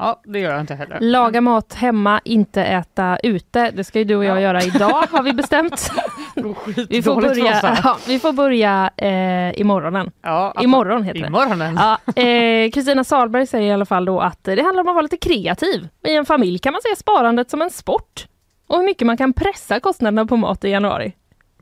Ja, 0.00 0.20
det 0.24 0.38
gör 0.38 0.50
jag 0.50 0.60
inte 0.60 0.74
heller. 0.74 1.00
Laga 1.00 1.40
mat 1.40 1.74
hemma, 1.74 2.20
inte 2.24 2.64
äta 2.64 3.18
ute. 3.22 3.70
Det 3.70 3.84
ska 3.84 3.98
ju 3.98 4.04
du 4.04 4.16
och 4.16 4.24
jag 4.24 4.36
Ja. 4.36 4.40
göra 4.40 4.62
idag 4.62 5.06
har 5.10 5.22
vi 5.22 5.32
bestämt. 5.32 5.90
Vi 6.88 7.02
får 7.02 7.20
börja, 7.20 7.60
ja, 7.84 7.96
vi 8.06 8.18
får 8.18 8.32
börja 8.32 8.90
eh, 8.96 9.60
imorgonen. 9.60 10.10
Ja, 10.22 10.54
Imorgon 10.60 11.02
heter 11.04 11.20
det. 11.20 11.26
Imorgonen. 11.26 11.74
Ja, 11.76 11.98
eh, 12.22 12.70
Kristina 12.70 13.04
Salberg 13.04 13.46
säger 13.46 13.68
i 13.70 13.72
alla 13.72 13.84
fall 13.86 14.04
då 14.04 14.20
att 14.20 14.44
det 14.44 14.62
handlar 14.62 14.82
om 14.82 14.88
att 14.88 14.94
vara 14.94 15.02
lite 15.02 15.16
kreativ. 15.16 15.88
I 16.06 16.14
en 16.16 16.26
familj 16.26 16.58
kan 16.58 16.72
man 16.72 16.80
se 16.82 16.96
sparandet 16.96 17.50
som 17.50 17.62
en 17.62 17.70
sport. 17.70 18.26
Och 18.66 18.76
hur 18.78 18.84
mycket 18.84 19.06
man 19.06 19.16
kan 19.16 19.32
pressa 19.32 19.80
kostnaderna 19.80 20.26
på 20.26 20.36
mat 20.36 20.64
i 20.64 20.68
januari. 20.68 21.12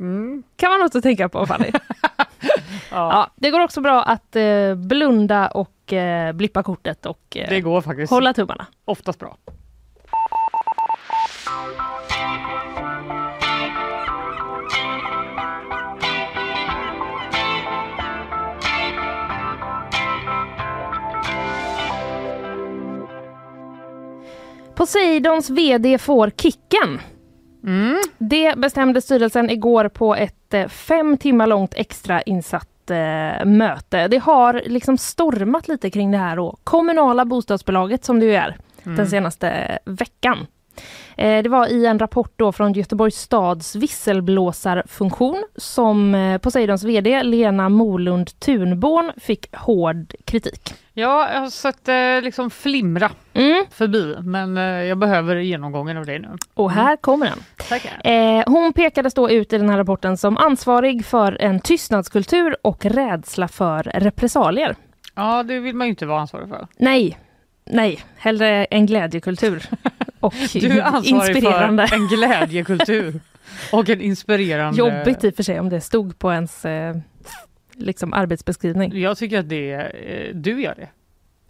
Mm. 0.00 0.42
Kan 0.56 0.70
man 0.70 0.82
också 0.82 1.00
tänka 1.00 1.28
på 1.28 1.46
Fanny. 1.46 1.70
Ja, 1.72 1.78
Ja, 2.90 3.30
det 3.36 3.50
går 3.50 3.60
också 3.60 3.80
bra 3.80 4.02
att 4.02 4.36
eh, 4.36 4.74
blunda 4.74 5.48
och 5.48 5.70
eh, 5.92 6.32
blippa 6.32 6.62
kortet 6.62 7.06
och 7.06 7.36
eh, 7.36 7.48
det 7.48 7.60
går 7.60 7.80
faktiskt 7.80 8.10
hålla 8.10 8.32
tummarna. 8.34 8.66
oftast 8.84 9.18
bra. 9.18 9.36
Poseidons 24.74 25.50
VD 25.50 25.98
får 25.98 26.30
kicken. 26.30 27.00
Mm. 27.64 28.00
Det 28.18 28.58
bestämde 28.58 29.00
styrelsen 29.00 29.50
igår 29.50 29.88
på 29.88 30.14
ett 30.14 30.54
eh, 30.54 30.68
fem 30.68 31.16
timmar 31.16 31.46
långt 31.46 31.74
extra 31.74 32.22
insatt 32.22 32.68
eh, 32.90 33.44
möte. 33.44 34.08
Det 34.08 34.18
har 34.18 34.62
liksom 34.66 34.98
stormat 34.98 35.68
lite 35.68 35.90
kring 35.90 36.10
det 36.10 36.18
här 36.18 36.36
då. 36.36 36.56
kommunala 36.64 37.24
bostadsbolaget 37.24 38.04
som 38.04 38.22
ju 38.22 38.34
är 38.34 38.56
den 38.82 39.06
senaste 39.06 39.78
veckan. 39.84 40.46
Eh, 41.18 41.42
Det 41.42 41.48
var 41.48 41.66
i 41.66 41.86
en 41.86 41.98
rapport 41.98 42.32
då 42.36 42.52
från 42.52 42.72
Göteborgs 42.72 43.16
stads 43.20 43.76
visselblåsarfunktion 43.76 45.44
som 45.56 46.14
eh, 46.14 46.38
Poseidons 46.38 46.84
VD 46.84 47.22
Lena 47.22 47.68
Molund 47.68 48.40
Thunborn 48.40 49.12
fick 49.16 49.56
hård 49.56 50.14
kritik. 50.24 50.74
Ja, 50.94 51.28
jag 51.32 51.40
har 51.40 51.50
sett 51.50 51.84
det 51.84 52.20
liksom 52.20 52.50
flimra 52.50 53.10
Mm. 53.34 53.64
förbi, 53.70 54.16
men 54.22 54.56
eh, 54.56 54.62
jag 54.64 54.98
behöver 54.98 55.36
genomgången 55.36 55.96
av 55.96 56.06
det 56.06 56.18
nu. 56.18 56.28
Och 56.54 56.70
här 56.70 56.96
kommer 56.96 57.26
den. 57.26 57.38
Tackar. 57.68 58.00
Eh, 58.04 58.42
hon 58.46 58.72
pekades 58.72 59.14
då 59.14 59.30
ut 59.30 59.52
i 59.52 59.58
den 59.58 59.70
här 59.70 59.76
rapporten 59.78 60.16
som 60.16 60.36
ansvarig 60.36 61.04
för 61.04 61.36
en 61.42 61.60
tystnadskultur 61.60 62.56
och 62.62 62.84
rädsla 62.84 63.48
för 63.48 63.82
repressalier. 63.82 64.76
Ja, 65.14 65.42
det 65.42 65.58
vill 65.60 65.74
man 65.76 65.86
ju 65.86 65.90
inte 65.90 66.06
vara 66.06 66.20
ansvarig 66.20 66.48
för. 66.48 66.66
Nej, 66.78 67.18
nej, 67.70 68.00
hellre 68.16 68.64
en 68.64 68.86
glädjekultur. 68.86 69.62
Och 70.20 70.34
Du 70.52 70.66
är 70.80 70.82
ansvarig 70.82 71.36
inspirerande. 71.36 71.88
för 71.88 71.96
en 71.96 72.08
glädjekultur 72.08 73.20
och 73.72 73.88
en 73.88 74.00
inspirerande... 74.00 74.78
Jobbigt 74.78 75.24
i 75.24 75.30
och 75.30 75.34
för 75.34 75.42
sig 75.42 75.60
om 75.60 75.68
det 75.68 75.80
stod 75.80 76.18
på 76.18 76.32
ens 76.32 76.64
eh, 76.64 76.96
liksom 77.74 78.12
arbetsbeskrivning. 78.12 79.00
Jag 79.00 79.18
tycker 79.18 79.38
att 79.38 79.48
det, 79.48 79.72
eh, 79.72 80.34
du 80.34 80.62
gör 80.62 80.74
det. 80.74 80.88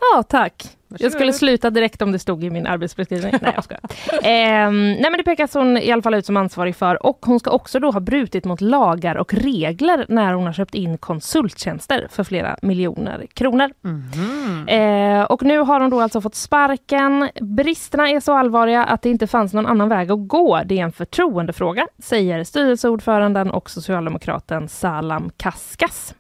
Ja, 0.00 0.22
tack. 0.22 0.78
Jag 0.90 0.98
skulle 0.98 1.10
Varsågod. 1.12 1.34
sluta 1.34 1.70
direkt 1.70 2.02
om 2.02 2.12
det 2.12 2.18
stod 2.18 2.44
i 2.44 2.50
min 2.50 2.66
arbetsbeskrivning. 2.66 3.34
Nej, 3.42 3.52
jag 3.54 3.64
skojar. 3.64 3.80
Ehm, 4.22 4.92
nej, 4.92 5.02
men 5.02 5.12
det 5.12 5.22
pekas 5.22 5.54
hon 5.54 5.76
i 5.76 5.92
alla 5.92 6.02
fall 6.02 6.14
ut 6.14 6.26
som 6.26 6.36
ansvarig 6.36 6.76
för 6.76 7.06
och 7.06 7.18
hon 7.26 7.40
ska 7.40 7.50
också 7.50 7.80
då 7.80 7.90
ha 7.90 8.00
brutit 8.00 8.44
mot 8.44 8.60
lagar 8.60 9.14
och 9.16 9.34
regler 9.34 10.06
när 10.08 10.32
hon 10.32 10.46
har 10.46 10.52
köpt 10.52 10.74
in 10.74 10.98
konsulttjänster 10.98 12.06
för 12.10 12.24
flera 12.24 12.56
miljoner 12.62 13.26
kronor. 13.34 13.70
Mhm. 13.80 14.68
Eh, 14.68 15.22
och 15.22 15.42
nu 15.42 15.58
har 15.58 15.80
hon 15.80 15.90
då 15.90 16.00
alltså 16.00 16.20
fått 16.20 16.34
sparken. 16.34 17.28
Bristerna 17.40 18.10
är 18.10 18.20
så 18.20 18.32
allvarliga 18.32 18.84
att 18.84 19.02
det 19.02 19.10
inte 19.10 19.26
fanns 19.26 19.52
någon 19.52 19.66
annan 19.66 19.88
väg 19.88 20.10
att 20.10 20.28
gå. 20.28 20.60
Det 20.64 20.78
är 20.78 20.82
en 20.84 20.92
förtroendefråga, 20.92 21.86
säger 22.02 22.44
styrelseordföranden 22.44 23.50
och 23.50 23.70
socialdemokraten 23.70 24.68
Salam 24.68 25.30
Kaskas. 25.36 26.14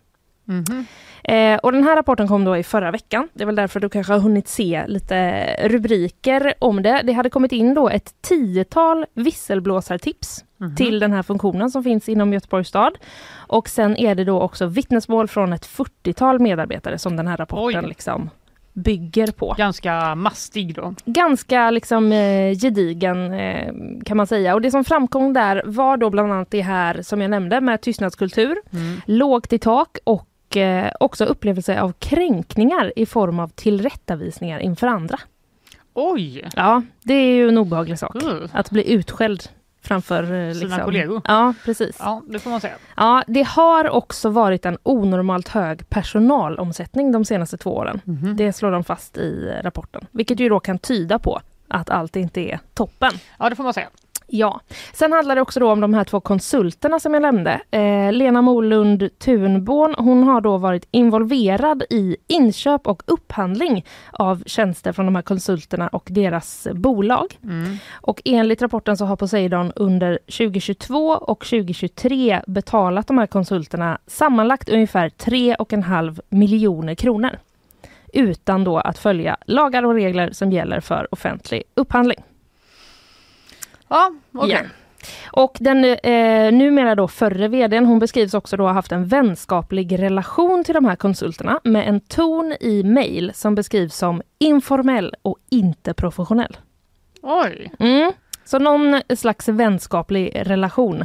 Mhm. 0.48 0.86
Eh, 1.24 1.56
och 1.58 1.72
den 1.72 1.84
här 1.84 1.96
rapporten 1.96 2.28
kom 2.28 2.44
då 2.44 2.56
i 2.56 2.62
förra 2.62 2.90
veckan. 2.90 3.28
Det 3.32 3.42
är 3.42 3.46
väl 3.46 3.54
därför 3.56 3.80
du 3.80 3.88
kanske 3.88 4.12
har 4.12 4.20
hunnit 4.20 4.48
se 4.48 4.84
lite 4.86 5.46
rubriker 5.68 6.54
om 6.58 6.82
det. 6.82 7.00
Det 7.04 7.12
hade 7.12 7.30
kommit 7.30 7.52
in 7.52 7.74
då 7.74 7.88
ett 7.88 8.14
tiotal 8.22 9.06
visselblåsartips 9.14 10.44
Mhm. 10.60 10.76
till 10.76 10.98
den 11.00 11.12
här 11.12 11.22
funktionen 11.22 11.70
som 11.70 11.84
finns 11.84 12.08
inom 12.08 12.32
Göteborgs 12.32 12.68
stad. 12.68 12.92
Och 13.36 13.68
sen 13.68 13.96
är 13.96 14.14
det 14.14 14.24
då 14.24 14.40
också 14.40 14.66
vittnesmål 14.66 15.28
från 15.28 15.52
ett 15.52 15.66
40-tal 15.66 16.38
medarbetare 16.40 16.98
som 16.98 17.16
den 17.16 17.26
här 17.28 17.36
rapporten 17.36 17.84
Oj. 17.84 17.88
liksom 17.88 18.30
bygger 18.72 19.26
på. 19.32 19.54
Ganska 19.58 20.14
mastig 20.14 20.74
då. 20.74 20.94
Ganska 21.04 21.70
liksom 21.70 22.12
eh, 22.12 22.52
gedigen 22.58 23.32
eh, 23.32 23.72
kan 24.04 24.16
man 24.16 24.26
säga. 24.26 24.54
Och 24.54 24.60
det 24.60 24.70
som 24.70 24.84
framkom 24.84 25.32
där 25.32 25.62
var 25.66 25.96
då 25.96 26.10
bland 26.10 26.32
annat 26.32 26.50
det 26.50 26.60
här 26.60 27.02
som 27.02 27.20
jag 27.20 27.30
nämnde 27.30 27.60
med 27.60 27.80
tystnadskultur, 27.80 28.56
Mm. 28.72 29.00
lågt 29.06 29.52
i 29.52 29.58
tak 29.58 29.98
och 30.04 30.24
eh, 30.56 30.90
också 31.00 31.24
upplevelse 31.24 31.80
av 31.80 31.92
kränkningar 31.92 32.92
i 32.96 33.06
form 33.06 33.40
av 33.40 33.48
tillrättavisningar 33.48 34.58
inför 34.58 34.86
andra. 34.86 35.18
Oj! 35.94 36.48
Ja, 36.56 36.82
det 37.02 37.14
är 37.14 37.34
ju 37.34 37.48
en 37.48 37.58
obehaglig 37.58 37.98
sak. 37.98 38.14
Uh. 38.22 38.44
Att 38.52 38.70
bli 38.70 38.92
utskälld 38.92 39.42
framför 39.82 40.22
eh, 40.22 40.52
Sina 40.52 40.66
liksom. 40.66 40.84
kollegor. 40.84 41.22
Ja, 41.24 41.54
precis. 41.64 41.96
Ja, 41.98 42.22
det 42.28 42.38
får 42.38 42.50
man 42.50 42.60
säga. 42.60 42.74
Ja, 42.96 43.24
det 43.26 43.42
har 43.42 43.90
också 43.90 44.28
varit 44.28 44.66
en 44.66 44.78
onormalt 44.82 45.48
hög 45.48 45.88
personalomsättning 45.88 47.12
de 47.12 47.24
senaste 47.24 47.56
två 47.56 47.76
åren. 47.76 48.00
Mhm. 48.04 48.36
Det 48.36 48.52
slår 48.52 48.70
de 48.70 48.84
fast 48.84 49.16
i 49.16 49.52
rapporten, 49.62 50.06
vilket 50.10 50.40
ju 50.40 50.48
då 50.48 50.60
kan 50.60 50.78
tyda 50.78 51.18
på 51.18 51.40
att 51.68 51.90
allt 51.90 52.16
inte 52.16 52.40
är 52.40 52.60
toppen. 52.74 53.12
Ja, 53.38 53.50
det 53.50 53.56
får 53.56 53.64
man 53.64 53.74
säga. 53.74 53.88
Ja. 54.30 54.60
Sen 54.92 55.12
handlar 55.12 55.34
det 55.34 55.40
också 55.40 55.64
om 55.64 55.80
de 55.80 55.94
här 55.94 56.04
två 56.04 56.20
konsulterna 56.20 57.00
som 57.00 57.14
jag 57.14 57.22
nämnde. 57.22 57.60
Eh, 57.70 58.12
Lena 58.12 58.42
Molund 58.42 59.10
Thunborn, 59.18 59.94
hon 59.98 60.22
har 60.22 60.40
då 60.40 60.56
varit 60.56 60.88
involverad 60.90 61.82
i 61.90 62.16
inköp 62.26 62.86
och 62.86 63.02
upphandling 63.06 63.86
av 64.12 64.42
tjänster 64.46 64.92
från 64.92 65.06
de 65.06 65.14
här 65.14 65.22
konsulterna 65.22 65.88
och 65.88 66.08
deras 66.10 66.68
bolag. 66.72 67.38
Mm. 67.42 67.76
Och 67.92 68.22
enligt 68.24 68.62
rapporten 68.62 68.96
så 68.96 69.04
har 69.04 69.16
Poseidon 69.16 69.72
under 69.76 70.18
2022 70.26 71.08
och 71.08 71.44
2023 71.44 72.40
betalat 72.46 73.06
de 73.06 73.18
här 73.18 73.26
konsulterna 73.26 73.98
sammanlagt 74.06 74.68
ungefär 74.68 75.08
3,5 75.08 76.20
miljoner 76.28 76.94
kronor. 76.94 77.38
Utan 78.12 78.64
då 78.64 78.78
att 78.78 78.98
följa 78.98 79.36
lagar 79.46 79.82
och 79.82 79.94
regler 79.94 80.30
som 80.32 80.52
gäller 80.52 80.80
för 80.80 81.08
offentlig 81.10 81.62
upphandling. 81.74 82.18
Ja, 83.88 84.10
okej. 84.34 84.50
Ja. 84.50 84.68
Och 85.32 85.56
den 85.60 85.84
eh, 85.84 86.52
numera 86.52 86.94
då 86.94 87.08
förre 87.08 87.48
vdn, 87.48 87.86
hon 87.86 87.98
beskrivs 87.98 88.34
också 88.34 88.56
då 88.56 88.64
ha 88.64 88.72
haft 88.72 88.92
en 88.92 89.06
vänskaplig 89.06 89.98
relation 89.98 90.64
till 90.64 90.74
de 90.74 90.84
här 90.84 90.96
konsulterna 90.96 91.60
med 91.64 91.88
en 91.88 92.00
ton 92.00 92.54
i 92.60 92.82
mejl 92.82 93.32
som 93.34 93.54
beskrivs 93.54 93.96
som 93.96 94.22
informell 94.38 95.14
och 95.22 95.38
inte 95.50 95.94
professionell. 95.94 96.56
Oj! 97.22 97.72
Mm. 97.78 98.12
Så 98.48 98.58
någon 98.58 99.00
slags 99.16 99.48
vänskaplig 99.48 100.32
relation 100.46 101.04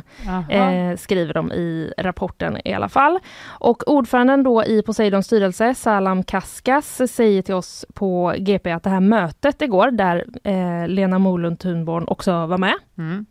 eh, 0.49 0.97
skriver 0.97 1.33
de 1.33 1.51
i 1.51 1.93
rapporten 1.97 2.57
i 2.65 2.73
alla 2.73 2.89
fall. 2.89 3.19
Och 3.45 3.83
ordföranden 3.87 4.43
då 4.43 4.63
i 4.65 4.81
Poseidons 4.81 5.25
styrelse, 5.25 5.75
Salam 5.75 6.23
Kaskas, 6.23 7.01
säger 7.11 7.41
till 7.41 7.53
oss 7.55 7.85
på 7.93 8.33
GP 8.37 8.71
att 8.71 8.83
det 8.83 8.89
här 8.89 8.99
mötet 8.99 9.61
igår, 9.61 9.91
där 9.91 10.25
eh, 10.43 10.87
Lena 10.87 11.19
Molund 11.19 11.59
Thunborn 11.59 12.03
också 12.07 12.45
var 12.45 12.57
med, 12.57 12.73
Mm. 12.97 13.25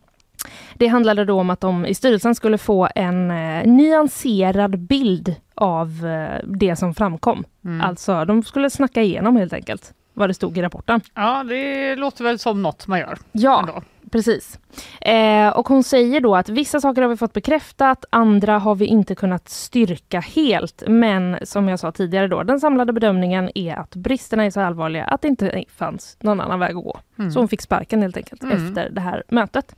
det 0.75 0.87
handlade 0.87 1.25
då 1.25 1.41
om 1.41 1.51
att 1.51 1.61
de 1.61 1.87
i 1.87 1.95
styrelsen 1.95 2.35
skulle 2.35 2.59
få 2.59 2.89
en 2.95 3.31
eh, 3.31 3.67
nyanserad 3.67 4.79
bild 4.79 5.35
av 5.55 6.07
eh, 6.07 6.41
det 6.47 6.77
som 6.77 6.95
framkom. 6.95 7.45
Mm. 7.65 7.81
Alltså, 7.81 8.25
de 8.25 8.43
skulle 8.43 8.71
snacka 8.71 9.03
igenom 9.03 9.37
helt 9.37 9.53
enkelt 9.53 9.93
vad 10.15 10.31
det 10.31 10.35
stod 10.35 10.59
i 10.59 10.63
rapporten. 10.63 11.01
Ja, 11.15 11.45
det 11.45 11.97
låter 11.97 12.25
väl 12.25 12.39
som 12.39 12.63
något 12.63 12.87
man 12.87 12.99
gör. 12.99 13.19
Ja, 13.33 13.61
Ändå. 13.61 13.83
Precis. 14.13 14.59
Eh, 15.01 15.49
och 15.49 15.69
hon 15.69 15.83
säger 15.85 16.21
då 16.21 16.37
att 16.37 16.49
vissa 16.49 16.81
saker 16.81 17.03
har 17.03 17.09
vi 17.09 17.17
fått 17.17 17.33
bekräftat, 17.33 18.05
andra 18.11 18.59
har 18.59 18.75
vi 18.75 18.85
inte 18.87 19.15
kunnat 19.15 19.49
styrka 19.49 20.21
helt. 20.21 20.83
Men 20.87 21.37
som 21.43 21.69
jag 21.69 21.79
sa 21.79 21.93
tidigare 21.93 22.29
då, 22.29 22.43
den 22.43 22.61
samlade 22.61 22.93
bedömningen 22.93 23.51
är 23.55 23.75
att 23.77 23.95
bristerna 23.97 24.45
är 24.45 24.51
så 24.51 24.61
allvarliga 24.61 25.05
att 25.05 25.23
det 25.23 25.29
inte 25.29 25.65
fanns 25.77 26.17
någon 26.21 26.41
annan 26.41 26.61
väg 26.61 26.77
att 26.77 26.85
gå. 26.85 26.99
Så 27.33 27.39
hon 27.39 27.49
fick 27.49 27.61
sparken 27.63 28.03
helt 28.03 28.17
enkelt 28.17 28.43
Mm. 28.43 28.67
efter 28.67 28.91
det 28.91 29.01
här 29.01 29.23
mötet. 29.29 29.75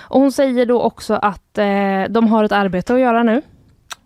Och 0.00 0.20
hon 0.20 0.32
säger 0.32 0.66
då 0.66 0.80
också 0.82 1.14
att 1.14 1.58
eh, 1.58 2.02
de 2.10 2.28
har 2.28 2.44
ett 2.44 2.52
arbete 2.52 2.94
att 2.94 3.00
göra 3.00 3.22
nu. 3.22 3.42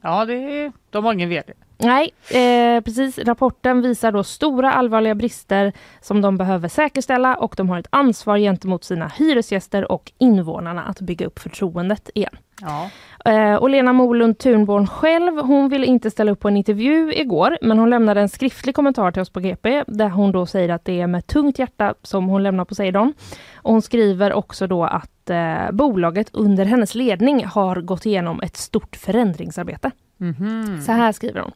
Ja, 0.01 0.25
det, 0.25 0.73
de 0.91 1.05
har 1.05 1.13
ingen 1.13 1.29
vd. 1.29 1.53
Nej, 1.81 2.11
eh, 2.31 2.81
precis. 2.81 3.19
Rapporten 3.19 3.83
visar 3.83 4.13
då 4.13 4.25
stora 4.25 4.73
allvarliga 4.73 5.15
brister 5.15 5.73
som 6.01 6.21
de 6.21 6.37
behöver 6.37 6.69
säkerställa 6.69 7.37
och 7.37 7.55
de 7.57 7.69
har 7.69 7.79
ett 7.79 7.87
ansvar 7.91 8.39
gentemot 8.39 8.85
sina 8.85 9.09
hyresgäster 9.09 9.93
och 9.93 10.13
invånarna 10.19 10.83
att 10.83 11.01
bygga 11.01 11.27
upp 11.27 11.39
förtroendet 11.39 12.11
igen. 12.15 12.37
Ja. 12.61 12.91
Eh, 13.33 13.55
och 13.55 13.71
Lena 13.71 13.93
Molund 13.93 14.39
Thunborn 14.39 14.87
själv, 14.87 15.39
hon 15.39 15.69
ville 15.69 15.87
inte 15.87 16.11
ställa 16.11 16.33
upp 16.33 16.41
på 16.41 16.49
en 16.49 16.57
intervju 16.57 17.13
igår, 17.15 17.59
men 17.63 17.79
hon 17.79 17.91
lämnade 17.91 18.21
en 18.21 18.29
skriftlig 18.29 18.75
kommentar 18.75 19.11
till 19.11 19.23
oss 19.23 19.31
på 19.31 19.41
GP, 19.41 19.85
där 19.87 20.09
hon 20.09 20.33
då 20.33 20.47
säger 20.47 20.69
att 20.69 20.85
det 20.85 21.01
är 21.01 21.07
med 21.07 21.27
tungt 21.27 21.59
hjärta 21.59 21.95
som 22.03 22.27
hon 22.27 22.43
lämnar 22.43 22.65
Poseidon. 22.65 23.15
Och 23.55 23.73
hon 23.73 23.83
skriver 23.83 24.33
också 24.33 24.67
då 24.67 24.85
att 24.85 25.31
eh, 25.31 25.71
bolaget 25.73 26.31
under 26.33 26.65
hennes 26.65 26.95
ledning 26.95 27.45
har 27.45 27.81
gått 27.81 28.07
igenom 28.07 28.41
ett 28.41 28.57
stort 28.57 28.97
förändringsarbete. 28.97 29.91
Mhm. 30.21 30.81
Så 30.83 30.93
här 30.93 31.13
skriver 31.13 31.41
hon. 31.41 31.53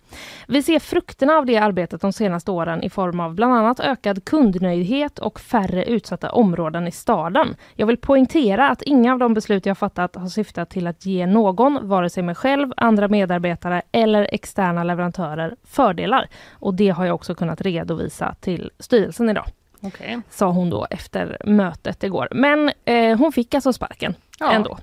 Vi 0.49 0.63
ser 0.63 0.79
frukterna 0.79 1.33
av 1.33 1.47
det 1.47 1.57
arbetet 1.57 2.01
de 2.01 2.13
senaste 2.13 2.51
åren 2.51 2.83
i 2.83 2.91
form 2.91 3.21
av 3.21 3.35
bland 3.35 3.55
annat 3.55 3.81
ökad 3.81 4.25
kundnöjdhet 4.25 5.19
och 5.19 5.41
färre 5.41 5.85
utsatta 5.85 6.33
områden 6.33 6.87
i 6.87 6.91
staden. 6.91 7.57
Jag 7.75 7.87
vill 7.87 7.97
poängtera 7.97 8.69
att 8.71 8.83
inga 8.83 9.13
av 9.13 9.19
de 9.19 9.35
beslut 9.35 9.67
jag 9.67 9.79
fattat 9.79 10.17
har 10.17 10.29
syftat 10.29 10.71
till 10.71 10.87
att 10.87 11.07
ge 11.07 11.27
någon, 11.27 11.89
vare 11.89 12.11
sig 12.11 12.23
mig 12.23 12.35
själv, 12.35 12.73
andra 12.77 13.09
medarbetare 13.09 13.83
eller 13.93 14.29
externa 14.33 14.85
leverantörer 14.85 15.57
fördelar. 15.65 16.29
Och 16.53 16.75
det 16.75 16.89
har 16.91 17.05
jag 17.05 17.15
också 17.15 17.35
kunnat 17.35 17.61
redovisa 17.61 18.35
till 18.41 18.71
styrelsen 18.79 19.31
idag, 19.31 19.47
Okej. 19.81 20.21
sa 20.31 20.51
hon 20.51 20.71
då 20.71 20.87
efter 20.91 21.37
mötet 21.45 22.03
igår. 22.05 22.29
Men 22.31 22.71
eh, 22.85 23.19
hon 23.19 23.33
fick 23.33 23.55
alltså 23.55 23.73
sparken 23.73 24.15
Ja. 24.39 24.53
ändå. 24.53 24.79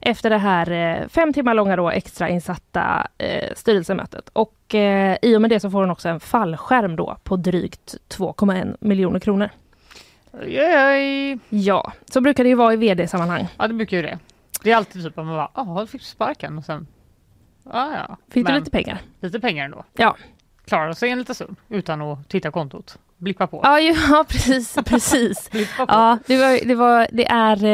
Efter 0.00 0.30
det 0.30 0.38
här 0.38 0.70
eh, 0.70 1.08
fem 1.08 1.32
timmar 1.32 1.54
långa 1.54 1.76
då 1.76 1.90
extrainsatta 1.90 3.06
eh, 3.18 3.54
styrelsemötet. 3.56 4.28
Och 4.32 4.74
eh, 4.74 5.16
i 5.22 5.36
och 5.36 5.40
med 5.40 5.50
det 5.50 5.60
så 5.60 5.70
får 5.70 5.80
hon 5.80 5.90
också 5.90 6.08
en 6.08 6.20
fallskärm 6.20 6.96
då 6.96 7.16
på 7.22 7.36
drygt 7.36 7.94
2,1 8.08 8.76
miljoner 8.80 9.20
kronor. 9.20 9.48
Oj. 10.32 11.38
Ja, 11.48 11.92
så 12.10 12.20
brukar 12.20 12.44
det 12.44 12.48
ju 12.48 12.56
vara 12.56 12.72
i 12.74 12.76
vd-sammanhang. 12.76 13.48
Ja, 13.58 13.68
det 13.68 13.74
brukar 13.74 13.96
ju 13.96 14.02
det. 14.02 14.18
Det 14.62 14.72
är 14.72 14.76
alltid 14.76 15.02
typ 15.02 15.18
att 15.18 15.26
man 15.26 15.36
bara, 15.36 15.50
jaha, 15.54 15.80
du 15.80 15.86
fick 15.86 16.02
sparken 16.02 16.58
och 16.58 16.64
sen, 16.64 16.86
ja 17.64 17.94
ja. 18.08 18.16
Fick 18.28 18.46
du 18.46 18.52
lite 18.54 18.70
pengar? 18.70 18.98
lite 19.20 19.40
pengar 19.40 19.64
ändå. 19.64 19.84
Ja. 19.92 20.16
Klarar 20.64 20.92
sig 20.92 21.10
en 21.10 21.18
liten 21.18 21.34
stund 21.34 21.56
utan 21.68 22.02
att 22.02 22.28
titta 22.28 22.50
kontot. 22.50 22.98
Blippa 23.22 23.46
på. 23.46 23.60
Ja, 23.62 23.80
ju, 23.80 23.94
ja 24.10 24.24
precis. 24.28 24.74
precis. 24.86 25.50
Ja, 25.78 26.18
det, 26.26 26.36
var, 26.36 26.66
det, 26.66 26.74
var, 26.74 27.06
det 27.12 27.26
är 27.26 27.64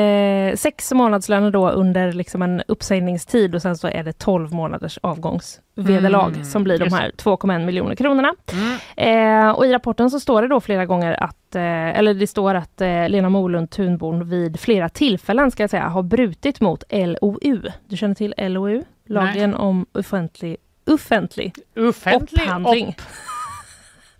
eh, 0.50 0.56
sex 0.56 0.92
månadslöner 0.92 1.50
då 1.50 1.70
under 1.70 2.12
liksom 2.12 2.42
en 2.42 2.62
uppsägningstid 2.68 3.54
och 3.54 3.62
sen 3.62 3.76
så 3.76 3.88
är 3.88 4.02
det 4.02 4.12
12 4.18 4.52
månaders 4.52 4.98
avgångsvederlag 5.02 6.28
Mm, 6.28 6.44
som 6.44 6.64
blir 6.64 6.78
de 6.78 6.92
här 6.92 7.10
2,1 7.16 7.64
miljoner 7.66 7.94
kronorna. 7.94 8.34
Mm. 8.52 9.46
Eh, 9.46 9.50
och 9.50 9.66
i 9.66 9.72
rapporten 9.72 10.10
så 10.10 10.20
står 10.20 10.42
det 10.42 10.48
då 10.48 10.60
flera 10.60 10.86
gånger 10.86 11.22
att, 11.22 11.54
eh, 11.54 11.98
eller 11.98 12.14
det 12.14 12.26
står 12.26 12.54
att 12.54 12.80
eh, 12.80 13.08
Lena 13.08 13.28
Molund 13.28 13.70
Thunborn 13.70 14.28
vid 14.28 14.60
flera 14.60 14.88
tillfällen 14.88 15.50
ska 15.50 15.62
jag 15.62 15.70
säga 15.70 15.88
har 15.88 16.02
brutit 16.02 16.60
mot 16.60 16.84
LOU. 16.90 17.62
Du 17.88 17.96
känner 17.96 18.14
till 18.14 18.34
LOU? 18.38 18.82
Lagen 19.06 19.54
om 19.54 19.86
offentlig, 19.92 20.56
offentlig 20.86 21.54
Offentlig 21.76 22.42
upphandling. 22.42 22.88
upp. 22.88 23.02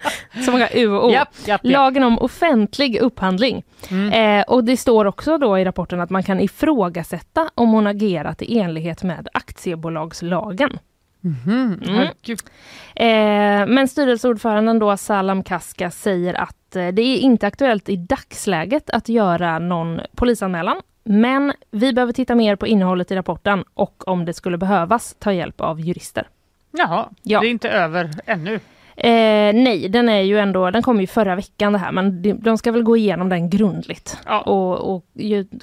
Så 0.45 0.51
många 0.53 0.69
U 0.69 0.89
och 0.89 1.07
O. 1.09 1.13
Japp, 1.13 1.29
japp. 1.47 1.61
Lagen 1.65 2.03
om 2.03 2.19
offentlig 2.19 2.97
upphandling. 2.99 3.63
Mm. 3.91 4.39
Eh, 4.41 4.45
och 4.49 4.65
det 4.65 4.77
står 4.77 5.05
också 5.05 5.39
då 5.39 5.59
i 5.59 5.65
rapporten 5.65 6.01
att 6.01 6.11
man 6.11 6.23
kan 6.23 6.41
ifrågasätta 6.41 7.51
om 7.55 7.69
hon 7.73 7.87
agerat 7.87 8.43
i 8.43 8.59
enlighet 8.59 9.03
med 9.03 9.29
aktiebolagslagen. 9.33 10.79
Mhm. 11.21 11.81
Mm. 11.87 11.97
Herregud. 11.97 12.41
Eh, 12.97 13.75
men 13.75 13.89
styrelseordföranden 13.89 14.79
då 14.79 14.97
Salam 14.97 15.43
Kaska 15.43 15.91
säger 15.91 16.35
att 16.35 16.77
eh, 16.77 16.89
det 16.89 17.03
är 17.03 17.17
inte 17.19 17.47
aktuellt 17.47 17.89
i 17.89 17.97
dagsläget 17.97 18.91
att 18.91 19.09
göra 19.09 19.59
någon 19.59 20.01
polisanmälan. 20.17 20.77
Men 21.05 21.53
vi 21.71 21.93
behöver 21.93 22.13
titta 22.13 22.35
mer 22.35 22.57
på 22.57 22.67
innehållet 22.67 23.11
i 23.11 23.17
rapporten 23.17 23.65
och 23.75 24.09
om 24.09 24.25
det 24.25 24.33
skulle 24.33 24.59
behövas 24.59 25.17
ta 25.19 25.33
hjälp 25.33 25.61
av 25.61 25.81
jurister. 25.81 26.29
Jaha, 26.71 27.09
Ja. 27.23 27.41
det 27.41 27.47
är 27.47 27.51
inte 27.51 27.71
över 27.71 28.11
ännu. 28.27 28.61
Eh, 29.01 29.55
nej, 29.55 29.89
den 29.89 30.09
är 30.09 30.21
ju 30.21 30.39
ändå, 30.39 30.71
den 30.71 30.83
kom 30.83 31.01
ju 31.01 31.07
förra 31.07 31.37
veckan 31.37 31.73
det 31.73 31.79
här, 31.79 31.93
men 31.93 32.23
de, 32.23 32.33
de 32.33 32.59
ska 32.59 32.73
väl 32.73 32.83
gå 32.83 32.97
igenom 32.97 33.29
den 33.29 33.51
grundligt 33.51 34.19
Ja. 34.27 34.41
och, 34.41 34.95
och 34.95 35.05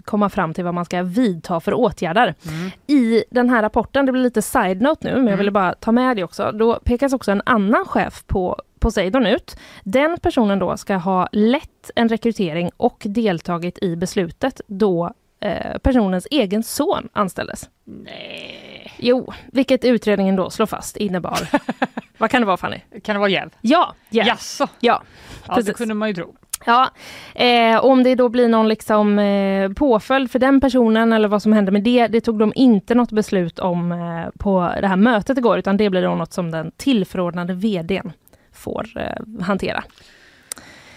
komma 0.03 0.29
fram 0.29 0.53
till 0.53 0.63
vad 0.63 0.73
man 0.73 0.85
ska 0.85 1.03
vidta 1.03 1.59
för 1.59 1.73
åtgärder. 1.73 2.33
Mm. 2.47 2.71
I 2.87 3.23
den 3.31 3.49
här 3.49 3.61
rapporten, 3.61 4.05
det 4.05 4.11
blir 4.11 4.21
lite 4.21 4.41
side-note 4.41 5.07
nu, 5.07 5.15
men 5.15 5.27
jag 5.27 5.37
ville 5.37 5.51
bara 5.51 5.73
ta 5.73 5.91
med 5.91 6.17
det 6.17 6.23
också, 6.23 6.51
då 6.51 6.79
pekas 6.83 7.13
också 7.13 7.31
en 7.31 7.41
annan 7.45 7.85
chef 7.85 8.23
på 8.27 8.61
Poseidon 8.79 9.25
ut. 9.25 9.57
Den 9.83 10.17
personen 10.21 10.59
då 10.59 10.77
ska 10.77 10.95
ha 10.95 11.27
lett 11.31 11.91
en 11.95 12.09
rekrytering 12.09 12.71
och 12.77 13.03
deltagit 13.05 13.83
i 13.83 13.95
beslutet 13.95 14.61
då 14.67 15.13
eh, 15.39 15.77
personens 15.77 16.27
egen 16.31 16.63
son 16.63 17.09
anställdes. 17.13 17.69
Nej. 17.83 18.74
Jo, 18.97 19.33
vilket 19.51 19.85
utredningen 19.85 20.35
då 20.35 20.49
slår 20.49 20.65
fast 20.65 20.97
innebar. 20.97 21.39
vad 22.17 22.31
kan 22.31 22.41
det 22.41 22.47
vara 22.47 22.57
Fanny? 22.57 22.79
Kan 23.03 23.15
det 23.15 23.19
vara 23.19 23.29
jäv? 23.29 23.49
Ja, 23.61 23.95
yeah. 24.11 24.27
Jaså? 24.27 24.67
ja. 24.79 25.01
Ja, 25.47 25.61
det 25.61 25.73
kunde 25.73 25.93
man 25.93 26.07
ju 26.07 26.13
tro. 26.13 26.35
Ja, 26.65 26.89
eh, 27.35 27.85
om 27.85 28.03
det 28.03 28.15
då 28.15 28.29
blir 28.29 28.47
någon 28.47 28.67
liksom, 28.67 29.19
eh, 29.19 29.71
påföljd 29.71 30.31
för 30.31 30.39
den 30.39 30.61
personen 30.61 31.13
eller 31.13 31.27
vad 31.27 31.41
som 31.41 31.53
händer 31.53 31.71
med 31.71 31.83
det, 31.83 32.07
det 32.07 32.21
tog 32.21 32.39
de 32.39 32.53
inte 32.55 32.95
något 32.95 33.11
beslut 33.11 33.59
om 33.59 33.91
eh, 33.91 34.29
på 34.39 34.73
det 34.81 34.87
här 34.87 34.95
mötet 34.95 35.37
igår, 35.37 35.59
utan 35.59 35.77
det 35.77 35.89
blir 35.89 36.01
då 36.01 36.15
något 36.15 36.33
som 36.33 36.51
den 36.51 36.71
tillförordnade 36.77 37.53
vdn 37.53 38.11
får 38.53 38.87
eh, 38.95 39.43
hantera. 39.43 39.83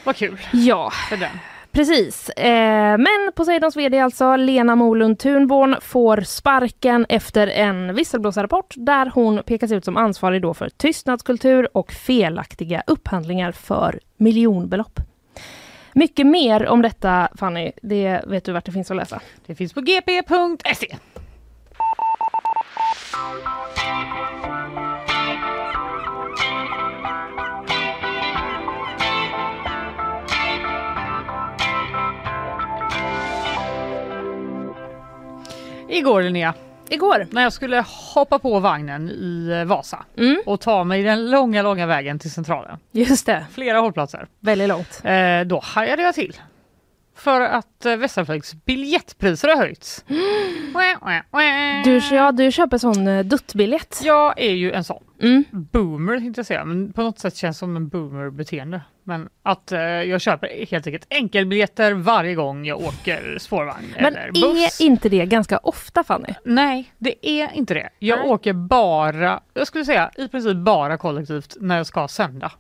Vad 0.05 0.17
kul 0.17 0.39
Ja, 0.53 0.91
för 1.09 1.17
den 1.17 1.39
precis. 1.79 2.29
Eh, 2.29 2.99
men 2.99 3.33
Poseidons 3.35 3.77
vd 3.77 4.01
alltså, 4.01 4.37
Lena 4.37 4.77
Molund 4.77 5.19
Thunborn, 5.19 5.77
får 5.81 6.21
sparken 6.21 7.07
efter 7.09 7.47
en 7.47 7.95
visselblåsarrapport 7.95 8.75
där 8.77 9.11
hon 9.14 9.43
pekas 9.43 9.73
ut 9.73 9.85
som 9.85 9.97
ansvarig 9.97 10.43
då 10.43 10.55
för 10.55 10.69
tystnadskultur 10.69 11.77
och 11.77 11.93
felaktiga 11.93 12.83
upphandlingar 12.87 13.53
för 13.53 14.01
miljonbelopp. 14.17 15.01
Mycket 15.93 16.27
mer 16.27 16.67
om 16.67 16.83
detta 16.83 17.29
Fanny, 17.35 17.73
det 17.83 18.23
vet 18.27 18.45
du 18.45 18.53
vart 18.53 18.64
det 18.64 18.73
finns 18.73 18.91
att 18.91 18.97
läsa. 18.97 19.21
Det 19.47 19.55
finns 19.55 19.73
på 19.73 19.81
gp.se. 19.81 20.97
Igår 35.88 36.22
Linnea, 36.22 36.55
Igår. 36.88 37.27
när 37.31 37.42
jag 37.42 37.53
skulle 37.53 37.85
hoppa 38.14 38.38
på 38.38 38.59
vagnen 38.61 39.11
i 39.11 39.48
eh, 39.61 39.64
Vasa 39.64 40.05
Mm, 40.18 40.42
och 40.46 40.61
ta 40.61 40.85
mig 40.85 41.03
den 41.03 41.31
långa, 41.31 41.62
långa 41.62 41.87
vägen 41.87 42.18
till 42.18 42.31
Centralen, 42.31 42.79
just 42.92 43.27
det, 43.27 43.46
flera 43.53 43.79
hållplatser, 43.81 44.27
väldigt 44.40 44.68
långt. 44.68 45.01
eh, 45.05 45.40
då 45.46 45.61
hajade 45.64 46.03
jag 46.03 46.14
till. 46.14 46.37
För 47.19 47.41
att 47.41 47.87
eh, 47.87 47.97
Västtrafriks 47.97 48.55
biljettpriser 48.65 49.49
har 49.49 49.57
höjts. 49.57 50.05
Du, 51.85 52.01
ja, 52.17 52.33
du 52.33 52.53
köper 52.53 52.79
sån 52.79 53.09
uh, 53.09 53.25
duttbiljett. 53.25 54.01
Jag 54.05 54.41
är 54.41 54.53
ju 54.55 54.73
en 54.73 54.85
sån 54.85 55.03
Mm. 55.23 55.45
boomer 55.51 56.19
tänkte 56.19 56.39
jag 56.39 56.47
säga, 56.47 56.65
men 56.65 56.93
på 56.93 57.03
något 57.03 57.19
sätt 57.19 57.37
känns 57.37 57.59
som 57.59 57.77
en 57.77 57.89
boomer-beteende. 57.89 58.81
Men 59.05 59.29
att 59.43 59.73
eh, 59.73 59.81
jag 59.81 60.21
köper 60.21 60.67
helt 60.71 60.87
enkelt 60.87 61.07
enkelbiljetter 61.11 61.93
varje 61.93 62.35
gång 62.35 62.65
jag 62.65 62.81
åker 62.81 63.39
spårvagn 63.39 63.87
Men 64.01 64.17
eller 64.17 64.33
buss. 64.33 64.81
är 64.81 64.85
inte 64.85 65.09
det 65.09 65.27
ganska 65.27 65.59
ofta 65.59 66.05
Fanny? 66.05 66.35
Nej, 66.45 66.93
det 66.99 67.29
är 67.29 67.53
inte 67.55 67.75
det. 67.75 67.91
Jag 67.99 68.19
Nej. 68.19 68.29
åker 68.29 68.53
bara, 68.53 69.41
jag 69.55 69.67
skulle 69.67 69.85
säga 69.85 70.11
i 70.17 70.29
princip 70.29 70.57
bara 70.57 70.97
kollektivt 70.99 71.57
när 71.61 71.77
jag 71.77 71.87
ska 71.87 72.09
sända. 72.09 72.53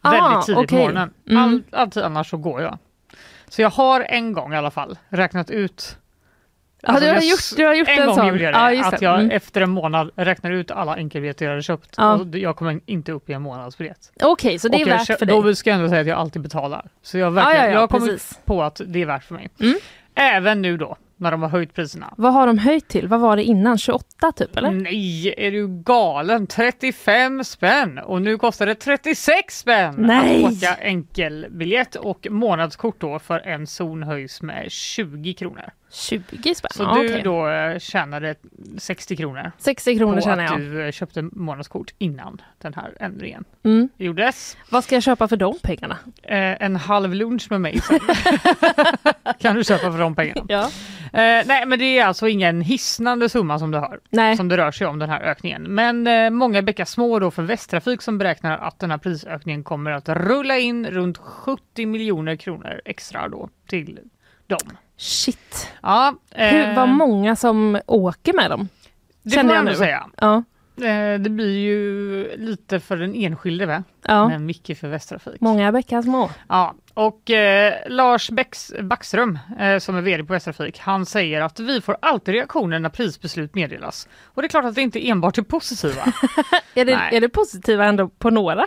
Ah, 0.00 0.10
Väldigt 0.10 0.46
tidigt 0.46 0.58
okej. 0.58 0.68
på 0.68 0.74
morgonen. 0.84 1.10
Mm. 1.30 1.42
All, 1.42 1.62
alltid 1.80 2.02
annars 2.02 2.30
så 2.30 2.36
går 2.36 2.62
jag. 2.62 2.78
Så 3.56 3.62
jag 3.62 3.70
har 3.70 4.00
en 4.00 4.32
gång 4.32 4.52
i 4.54 4.56
alla 4.56 4.70
fall 4.70 4.98
räknat 5.08 5.50
ut 5.50 5.98
Ja, 6.82 7.00
du 7.00 7.06
har 7.06 7.14
jag 7.14 7.24
gjort- 7.24 7.56
du 7.56 7.64
har 7.64 7.74
gjort 7.74 7.88
en 7.88 7.98
en 8.00 8.06
gång 8.06 8.14
sån. 8.16 8.26
gjorde 8.26 8.42
jag 8.42 8.54
det. 8.54 8.72
Just 8.74 8.92
att 8.92 9.02
jag 9.02 9.14
Mm. 9.20 9.30
efter 9.30 9.60
en 9.60 9.70
månad 9.70 10.10
räknar 10.16 10.50
ut 10.50 10.70
alla 10.70 10.96
enkelbiljetter 10.96 11.44
jag 11.44 11.52
hade 11.52 11.62
köpt. 11.62 11.94
Ja. 11.96 12.12
Och 12.14 12.26
jag 12.38 12.56
kommer 12.56 12.80
inte 12.86 13.12
upp 13.12 13.30
i 13.30 13.32
en 13.32 13.42
månadsbiljett. 13.42 14.12
Okej, 14.22 14.58
så 14.58 14.68
det 14.68 14.76
är 14.76 14.82
och 14.82 14.88
värt 14.88 15.18
för 15.18 15.26
dig? 15.26 15.42
Då 15.42 15.54
ska 15.54 15.70
jag 15.70 15.76
ändå 15.78 15.88
säga 15.88 16.00
att 16.00 16.06
jag 16.06 16.18
alltid 16.18 16.42
betalar. 16.42 16.88
Så 17.02 17.18
jag, 17.18 17.30
verkligen, 17.30 17.56
Ja, 17.56 17.62
ja, 17.62 17.68
ja, 17.68 17.72
jag 17.72 17.80
har 17.80 17.88
kommit 17.88 18.40
på 18.44 18.62
att 18.62 18.80
det 18.86 19.02
är 19.02 19.06
värt 19.06 19.24
för 19.24 19.34
mig. 19.34 19.48
Mm. 19.60 19.76
Även 20.14 20.62
nu 20.62 20.76
då, 20.76 20.96
när 21.16 21.30
de 21.30 21.42
har 21.42 21.48
höjt 21.48 21.74
priserna. 21.74 22.14
Vad 22.16 22.32
har 22.32 22.46
de 22.46 22.58
höjt 22.58 22.88
till? 22.88 23.08
Vad 23.08 23.20
var 23.20 23.36
det 23.36 23.44
innan? 23.44 23.78
28 23.78 24.32
typ 24.32 24.56
eller? 24.56 24.70
Nej, 24.70 25.34
är 25.36 25.50
du 25.50 25.82
galen? 25.82 26.46
35 26.46 27.44
spänn! 27.44 27.98
Och 27.98 28.22
nu 28.22 28.38
kostar 28.38 28.66
det 28.66 28.74
36 28.74 29.58
spänn 29.58 29.94
Nej! 29.98 30.44
att 30.44 30.52
åka 30.52 30.76
enkelbiljett 30.80 31.94
och 31.94 32.26
månadskort 32.30 33.00
då 33.00 33.18
för 33.18 33.38
en 33.38 33.66
zon 33.66 34.02
höjs 34.02 34.42
med 34.42 34.70
20 34.70 35.34
kronor. 35.34 35.70
20 35.92 36.54
spänn? 36.54 36.70
Så 36.74 36.82
ja, 36.82 36.94
du 36.94 37.06
okej. 37.08 37.22
då 37.22 37.48
eh, 37.48 37.78
tjänade 37.78 38.34
60 38.78 39.16
kronor 39.16 39.52
60 39.58 39.96
kronor 39.98 40.18
att 40.18 40.26
jag. 40.50 40.60
du 40.60 40.84
eh, 40.86 40.90
köpte 40.92 41.22
månadskort 41.22 41.94
innan 41.98 42.42
den 42.58 42.74
här 42.74 42.94
ändringen 43.00 43.44
Mm. 43.64 43.88
gjordes. 43.96 44.56
Vad 44.70 44.84
ska 44.84 44.94
jag 44.96 45.02
köpa 45.02 45.28
för 45.28 45.36
de 45.36 45.58
pengarna? 45.62 45.98
Eh, 46.22 46.62
en 46.62 46.76
halv 46.76 47.14
lunch 47.14 47.46
med 47.50 47.60
mig 47.60 47.80
sen. 47.80 47.98
kan 49.24 49.34
kan 49.38 49.56
du 49.56 49.64
köpa 49.64 49.92
för 49.92 49.98
de 49.98 50.14
pengarna. 50.14 50.44
Ja. 50.48 50.62
Eh, 51.12 51.46
nej 51.46 51.66
men 51.66 51.78
det 51.78 51.98
är 51.98 52.06
alltså 52.06 52.28
ingen 52.28 52.60
hisnande 52.60 53.28
summa 53.28 53.58
som 53.58 53.70
du 53.70 53.78
hör. 53.78 54.00
Nej. 54.10 54.36
Som 54.36 54.48
det 54.48 54.56
rör 54.56 54.70
sig 54.72 54.86
om 54.86 54.98
den 54.98 55.10
här 55.10 55.20
ökningen. 55.20 55.62
Men 55.62 56.06
eh, 56.06 56.30
många 56.30 56.62
bäckar 56.62 56.84
små 56.84 57.18
då 57.18 57.30
för 57.30 57.42
Västtrafik 57.42 58.02
som 58.02 58.18
beräknar 58.18 58.58
att 58.58 58.78
den 58.78 58.90
här 58.90 58.98
prisökningen 58.98 59.64
kommer 59.64 59.90
att 59.90 60.08
rulla 60.08 60.58
in 60.58 60.86
runt 60.86 61.18
70 61.18 61.86
miljoner 61.86 62.36
kronor 62.36 62.80
extra 62.84 63.28
då 63.28 63.48
till 63.66 63.98
dem. 64.46 64.76
Shit. 64.96 65.68
Ja, 65.82 66.14
eh, 66.30 66.48
Hur, 66.48 66.74
vad 66.76 66.88
många 66.88 67.36
som 67.36 67.80
åker 67.86 68.32
med 68.32 68.50
dem. 68.50 68.68
det 69.22 69.30
får 69.30 69.38
jag 69.38 69.46
man 69.46 69.54
nu. 69.54 69.70
ändå 69.70 69.78
säga. 69.78 70.06
Ja. 70.16 70.44
Eh, 70.86 71.20
det 71.20 71.30
blir 71.30 71.58
ju 71.58 72.30
lite 72.36 72.80
för 72.80 72.96
den 72.96 73.14
enskilde 73.14 73.66
va? 73.66 73.84
ja. 74.06 74.28
men 74.28 74.46
mycket 74.46 74.78
för 74.78 74.88
Västtrafik. 74.88 75.40
Många 75.40 75.72
bäckar 75.72 76.02
små. 76.02 76.30
Ja, 76.48 76.74
och 76.96 77.30
eh, 77.30 77.74
Lars 77.86 78.30
Backström 78.82 79.38
eh, 79.60 79.78
som 79.78 79.96
är 79.96 80.00
VD 80.02 80.24
på 80.24 80.32
Västtrafik, 80.32 80.78
han 80.78 81.06
säger 81.06 81.40
att 81.40 81.60
vi 81.60 81.80
får 81.80 81.96
alltid 82.02 82.34
reaktioner 82.34 82.78
när 82.78 82.88
prisbeslut 82.88 83.54
meddelas. 83.54 84.08
Och 84.24 84.42
det 84.42 84.46
är 84.46 84.48
klart 84.48 84.64
att 84.64 84.74
det 84.74 84.82
inte 84.82 85.08
enbart 85.08 85.38
är 85.38 85.42
positiva. 85.42 86.02
Är 86.74 86.84
det, 86.84 86.96
Nej. 86.96 87.16
är 87.16 87.20
det 87.20 87.28
positiva 87.28 87.84
ändå 87.84 88.08
på 88.08 88.30
några? 88.30 88.66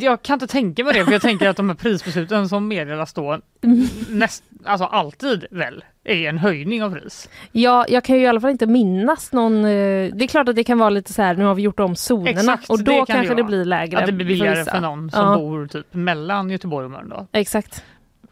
jag 0.00 0.22
kan 0.22 0.34
inte 0.34 0.46
tänka 0.46 0.84
mig 0.84 0.92
det, 0.92 1.04
för 1.04 1.12
jag 1.12 1.22
tänker 1.22 1.48
att 1.48 1.56
de 1.56 1.68
här 1.68 1.76
prisbesluten 1.76 2.48
som 2.48 2.68
meddelas 2.68 3.12
då 3.12 3.40
näst, 4.08 4.44
alltså 4.64 4.84
alltid 4.84 5.46
väl 5.50 5.84
är 6.04 6.28
en 6.28 6.38
höjning 6.38 6.82
av 6.82 6.90
pris. 6.94 7.28
Ja, 7.52 7.84
jag 7.88 8.04
kan 8.04 8.16
ju 8.16 8.22
i 8.22 8.26
alla 8.26 8.40
fall 8.40 8.50
inte 8.50 8.66
minnas 8.66 9.32
någon... 9.32 9.64
eh, 9.64 9.68
Det 10.14 10.24
är 10.24 10.26
klart 10.28 10.48
att 10.48 10.56
det 10.56 10.64
kan 10.64 10.78
vara 10.78 10.90
lite 10.90 11.12
så 11.12 11.22
här, 11.22 11.34
nu 11.34 11.44
har 11.44 11.54
vi 11.54 11.62
gjort 11.62 11.80
om 11.80 11.96
zonerna 11.96 12.30
Exakt, 12.30 12.70
och 12.70 12.78
det 12.78 12.84
då 12.84 12.92
kan 12.92 13.00
det 13.06 13.12
kanske 13.12 13.34
det 13.34 13.42
vara. 13.42 13.48
blir 13.48 13.64
lägre. 13.64 13.98
Att 13.98 14.06
det 14.06 14.12
blir 14.12 14.26
billigare 14.26 14.58
vissa. 14.58 14.70
för 14.70 14.80
någon 14.80 15.10
som 15.10 15.20
Ja. 15.24 15.36
bor 15.38 15.66
typ 15.66 15.86
mellan 15.94 16.50
Göteborg 16.50 16.84
och 16.84 16.90
Mölndal. 16.90 17.26
Exakt. 17.46 17.84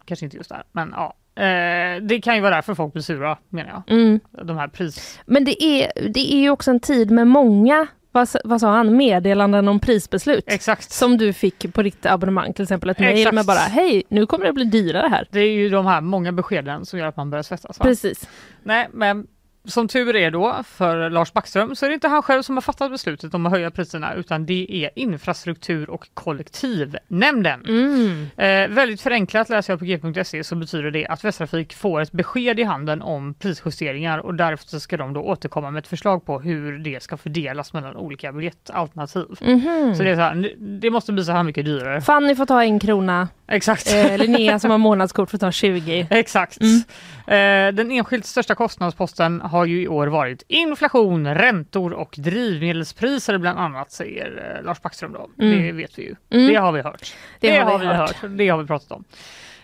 Kanske 0.04 0.24
inte 0.24 0.36
just 0.36 0.50
där, 0.50 0.62
men 0.72 0.94
ja. 0.96 1.14
Eh, 1.42 2.02
det 2.02 2.20
kan 2.20 2.34
ju 2.34 2.40
vara 2.40 2.54
därför 2.54 2.74
folk 2.74 2.92
blir 2.92 3.02
sura 3.02 3.38
menar 3.48 3.70
jag. 3.70 3.96
Mm. 3.96 4.20
De 4.30 4.56
här 4.56 4.68
pris... 4.68 5.20
Men 5.26 5.44
det 5.44 5.62
är, 5.62 6.08
det 6.08 6.34
är 6.34 6.40
ju 6.40 6.50
också 6.50 6.70
en 6.70 6.80
tid 6.80 7.10
med 7.10 7.26
många, 7.26 7.86
vad, 8.12 8.28
vad 8.44 8.60
sa 8.60 8.70
han, 8.70 8.96
meddelanden 8.96 9.68
om 9.68 9.80
prisbeslut. 9.80 10.44
Exakt. 10.46 10.90
Som 10.90 11.16
du 11.18 11.32
fick 11.32 11.74
på 11.74 11.82
ditt 11.82 12.06
abonnemang, 12.06 12.52
till 12.52 12.62
exempel 12.62 12.90
ett 12.90 12.98
mejl 12.98 13.32
med 13.32 13.46
bara 13.46 13.58
hej, 13.58 14.02
nu 14.08 14.26
kommer 14.26 14.46
det 14.46 14.52
bli 14.52 14.64
dyrare 14.64 15.08
här. 15.08 15.28
Det 15.30 15.40
är 15.40 15.52
ju 15.52 15.68
de 15.68 15.86
här 15.86 16.00
många 16.00 16.32
beskeden 16.32 16.86
som 16.86 16.98
gör 16.98 17.06
att 17.06 17.16
man 17.16 17.30
börjar 17.30 17.42
svettas. 17.42 17.78
Precis. 17.78 18.28
Nej, 18.62 18.88
men 18.92 19.26
som 19.64 19.88
tur 19.88 20.16
är 20.16 20.30
då 20.30 20.62
för 20.66 21.10
Lars 21.10 21.32
Backström 21.32 21.76
så 21.76 21.84
är 21.86 21.90
det 21.90 21.94
inte 21.94 22.08
han 22.08 22.22
själv 22.22 22.42
som 22.42 22.56
har 22.56 22.62
fattat 22.62 22.90
beslutet 22.90 23.34
om 23.34 23.46
att 23.46 23.52
höja 23.52 23.70
priserna 23.70 24.14
utan 24.14 24.46
det 24.46 24.66
är 24.70 24.90
infrastruktur 24.94 25.90
och 25.90 26.08
kollektivnämnden. 26.14 27.64
Mm. 27.68 28.26
Eh, 28.36 28.74
väldigt 28.76 29.00
förenklat 29.00 29.48
läser 29.48 29.72
jag 29.72 30.02
på 30.02 30.08
g.se 30.10 30.44
så 30.44 30.56
betyder 30.56 30.90
det 30.90 31.06
att 31.06 31.24
Västtrafik 31.24 31.74
får 31.74 32.00
ett 32.00 32.12
besked 32.12 32.60
i 32.60 32.62
handen 32.62 33.02
om 33.02 33.34
prisjusteringar 33.34 34.18
och 34.18 34.34
därefter 34.34 34.78
ska 34.78 34.96
de 34.96 35.12
då 35.12 35.20
återkomma 35.20 35.70
med 35.70 35.80
ett 35.80 35.86
förslag 35.86 36.26
på 36.26 36.40
hur 36.40 36.78
det 36.78 37.02
ska 37.02 37.16
fördelas 37.16 37.72
mellan 37.72 37.96
olika 37.96 38.32
biljettalternativ. 38.32 39.26
Mhm. 39.40 39.94
Så 39.96 40.02
det 40.02 40.10
är 40.10 40.14
så 40.14 40.20
här, 40.20 40.54
det 40.80 40.90
måste 40.90 41.12
bli 41.12 41.24
så 41.24 41.32
här 41.32 41.42
mycket 41.42 41.64
dyrare. 41.64 42.00
Fanny 42.00 42.34
får 42.34 42.46
ta 42.46 42.62
en 42.64 42.78
krona, 42.80 43.28
Exakt. 43.48 43.94
eh, 43.94 44.18
Linnea 44.18 44.58
som 44.58 44.70
har 44.70 44.78
månadskort 44.88 45.30
får 45.30 45.38
ta 45.38 45.52
20. 45.52 46.06
Exakt. 46.10 46.58
Eh, 46.60 46.66
den 47.72 47.90
enskilt 47.90 48.26
största 48.26 48.54
kostnadsposten 48.54 49.40
har 49.54 49.64
ju 49.64 49.82
i 49.82 49.88
år 49.88 50.06
varit 50.06 50.42
inflation, 50.48 51.34
räntor 51.34 51.92
och 51.92 52.14
drivmedelspriser 52.18 53.38
bland 53.38 53.58
annat, 53.58 53.92
säger 53.92 54.56
eh, 54.58 54.64
Lars 54.66 54.82
Backström. 54.82 55.12
Då. 55.12 55.30
Det 55.36 55.72
vet 55.72 55.98
vi 55.98 56.02
ju. 56.02 56.14
Mm. 56.30 56.46
Det 56.52 56.54
har 56.54 56.72
vi 56.72 56.80
hört. 56.82 57.14
Det 57.40 57.58
har 57.58 57.78
vi 57.78 57.86
hört. 57.86 58.16
Det 58.28 58.48
har 58.48 58.58
vi 58.58 58.66
pratat 58.66 58.92
om. 58.92 59.04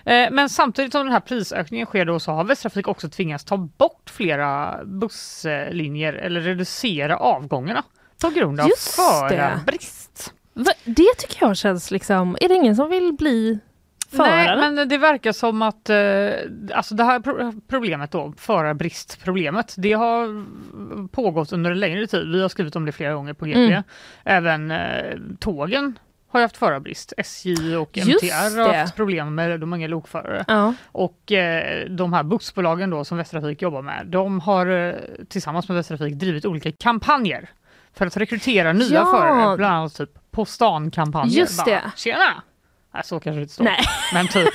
Eh, 0.04 0.28
Men 0.30 0.48
samtidigt 0.48 0.92
som 0.92 1.04
den 1.04 1.12
här 1.12 1.20
prisökningen 1.20 1.86
sker 1.86 2.04
då 2.04 2.20
så 2.20 2.32
har 2.32 2.44
Västtrafik 2.44 2.88
också 2.88 3.08
tvingats 3.08 3.44
ta 3.44 3.56
bort 3.56 4.10
flera 4.10 4.80
busslinjer 4.84 6.12
eller 6.12 6.40
reducera 6.40 7.16
avgångarna 7.16 7.82
på 8.22 8.30
grund 8.30 8.60
av 8.60 8.66
det. 8.68 8.78
förarbrist. 8.78 10.34
Va, 10.54 10.72
det 10.84 11.14
tycker 11.18 11.46
jag 11.46 11.56
känns 11.56 11.90
liksom, 11.90 12.36
är 12.40 12.48
det 12.48 12.54
ingen 12.54 12.76
som 12.76 12.90
vill 12.90 13.12
bli 13.12 13.58
förare? 14.10 14.56
Nej, 14.56 14.70
men 14.72 14.88
det 14.88 14.98
verkar 14.98 15.32
som 15.32 15.62
att 15.62 15.90
eh, 15.90 16.76
alltså 16.76 16.94
det 16.94 17.04
här 17.04 17.20
pro- 17.20 17.52
problemet 17.68 18.10
då, 18.10 18.32
förarbristproblemet, 18.36 19.74
det 19.78 19.92
har 19.92 20.44
pågått 21.08 21.52
under 21.52 21.70
en 21.70 21.80
längre 21.80 22.06
tid. 22.06 22.32
Vi 22.32 22.42
har 22.42 22.48
skrivit 22.48 22.76
om 22.76 22.84
det 22.84 22.92
flera 22.92 23.14
gånger 23.14 23.32
på 23.32 23.46
GP. 23.46 23.60
Mm. 23.66 23.82
Även 24.24 24.70
eh, 24.70 25.16
tågen 25.40 25.98
har 26.28 26.40
ju 26.40 26.44
haft 26.44 26.56
förarbrist. 26.56 27.12
SJ 27.16 27.76
och 27.76 27.96
Just 27.96 28.22
MTR 28.22 28.60
har 28.62 28.72
det. 28.72 28.78
haft 28.78 28.96
problem 28.96 29.34
med 29.34 29.60
de 29.60 29.74
inga 29.74 29.88
lokförare. 29.88 30.44
Ja. 30.48 30.74
Och 30.86 31.32
eh, 31.32 31.88
de 31.88 32.12
här 32.12 32.22
bussbolagen 32.22 32.90
då 32.90 33.04
som 33.04 33.18
Västtrafik 33.18 33.62
jobbar 33.62 33.82
med, 33.82 34.06
de 34.06 34.40
har 34.40 34.66
eh, 34.66 34.94
tillsammans 35.28 35.68
med 35.68 35.76
Västtrafik 35.76 36.14
drivit 36.14 36.44
olika 36.44 36.72
kampanjer 36.72 37.48
för 37.94 38.06
att 38.06 38.16
rekrytera 38.16 38.72
nya 38.72 38.94
Ja. 38.98 39.04
förare, 39.06 39.56
bland 39.56 39.74
annat 39.74 39.96
typ 39.96 40.10
på 40.30 40.44
stan-kampanjer. 40.44 41.38
Just 41.40 41.64
Bara, 41.64 41.70
det. 41.74 41.82
Tjena! 41.96 42.42
Nej, 42.94 43.02
så 43.04 43.20
kanske 43.20 43.38
det 43.38 43.42
inte 43.42 43.54
står. 43.54 43.64
Nej. 43.64 43.80
Men 44.14 44.28
typ. 44.28 44.48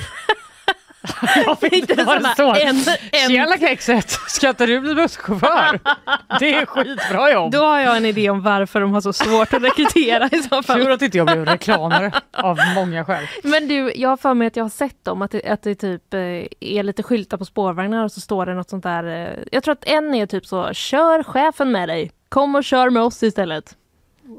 jag 1.46 1.60
vet 1.60 1.72
Inte 1.72 1.94
vad 2.04 2.22
det 2.22 2.28
står. 2.28 2.56
en- 2.56 2.76
en- 3.12 3.28
Tjena 3.30 3.58
kexet! 3.58 4.10
Ska 4.10 4.48
inte 4.48 4.66
du 4.66 4.80
bli 4.80 4.94
busschaufför? 4.94 5.80
Det 6.38 6.54
är 6.54 6.66
skitbra 6.66 7.30
jobb. 7.32 7.52
Då 7.52 7.58
har 7.64 7.78
jag 7.80 7.96
en 7.96 8.04
idé 8.06 8.30
om 8.30 8.42
varför 8.42 8.80
de 8.80 8.92
har 8.92 9.00
så 9.00 9.12
svårt 9.12 9.52
att 9.54 9.62
rekrytera 9.62 10.28
i 10.32 10.42
så 10.42 10.48
Tur 10.48 10.62
fall. 10.62 10.92
att 10.92 11.02
inte 11.02 11.18
jag 11.18 11.26
blev 11.26 11.44
reklamare 11.44 12.12
av 12.32 12.58
många 12.74 13.04
skäl. 13.04 13.24
Men 13.42 13.68
du, 13.68 13.92
jag 13.96 14.08
har 14.08 14.16
för 14.16 14.34
mig 14.34 14.46
att 14.46 14.56
jag 14.56 14.64
har 14.64 14.68
sett 14.70 15.04
dem, 15.04 15.22
att 15.22 15.30
det, 15.30 15.44
att 15.44 15.62
det 15.62 15.74
typ 15.74 16.14
eh, 16.14 16.20
är 16.60 16.82
lite 16.82 17.02
skyltar 17.02 17.36
på 17.36 17.44
spårvagnar 17.44 18.04
och 18.04 18.12
så 18.12 18.20
står 18.20 18.46
det 18.46 18.54
något 18.54 18.70
sånt 18.70 18.82
där. 18.84 19.04
eh, 19.04 19.38
Jag 19.52 19.62
tror 19.62 19.72
att 19.72 19.84
en 19.84 20.14
är 20.14 20.26
typ 20.26 20.46
så, 20.46 20.72
kör 20.72 21.22
chefen 21.22 21.72
med 21.72 21.88
dig, 21.88 22.10
kom 22.28 22.54
och 22.54 22.64
kör 22.64 22.90
med 22.90 23.02
oss 23.02 23.22
istället. 23.22 23.76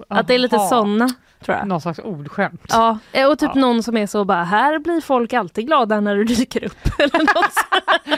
Att 0.09 0.27
det 0.27 0.33
är 0.33 0.39
lite 0.39 0.59
sådana, 0.59 1.09
tror 1.45 1.57
jag. 1.57 1.67
Någon 1.67 1.81
slags 1.81 1.99
ordskämt. 1.99 2.65
Ja, 2.69 2.97
eh, 3.11 3.29
och 3.31 3.39
typ 3.39 3.51
Ja. 3.55 3.61
någon 3.61 3.83
som 3.83 3.97
är 3.97 4.07
så 4.07 4.25
bara, 4.25 4.43
här 4.43 4.79
blir 4.79 5.01
folk 5.01 5.33
alltid 5.33 5.65
glada 5.67 5.99
när 5.99 6.15
du 6.15 6.23
dyker 6.23 6.63
upp. 6.65 6.77
Eller 6.99 7.19
något. 7.19 7.53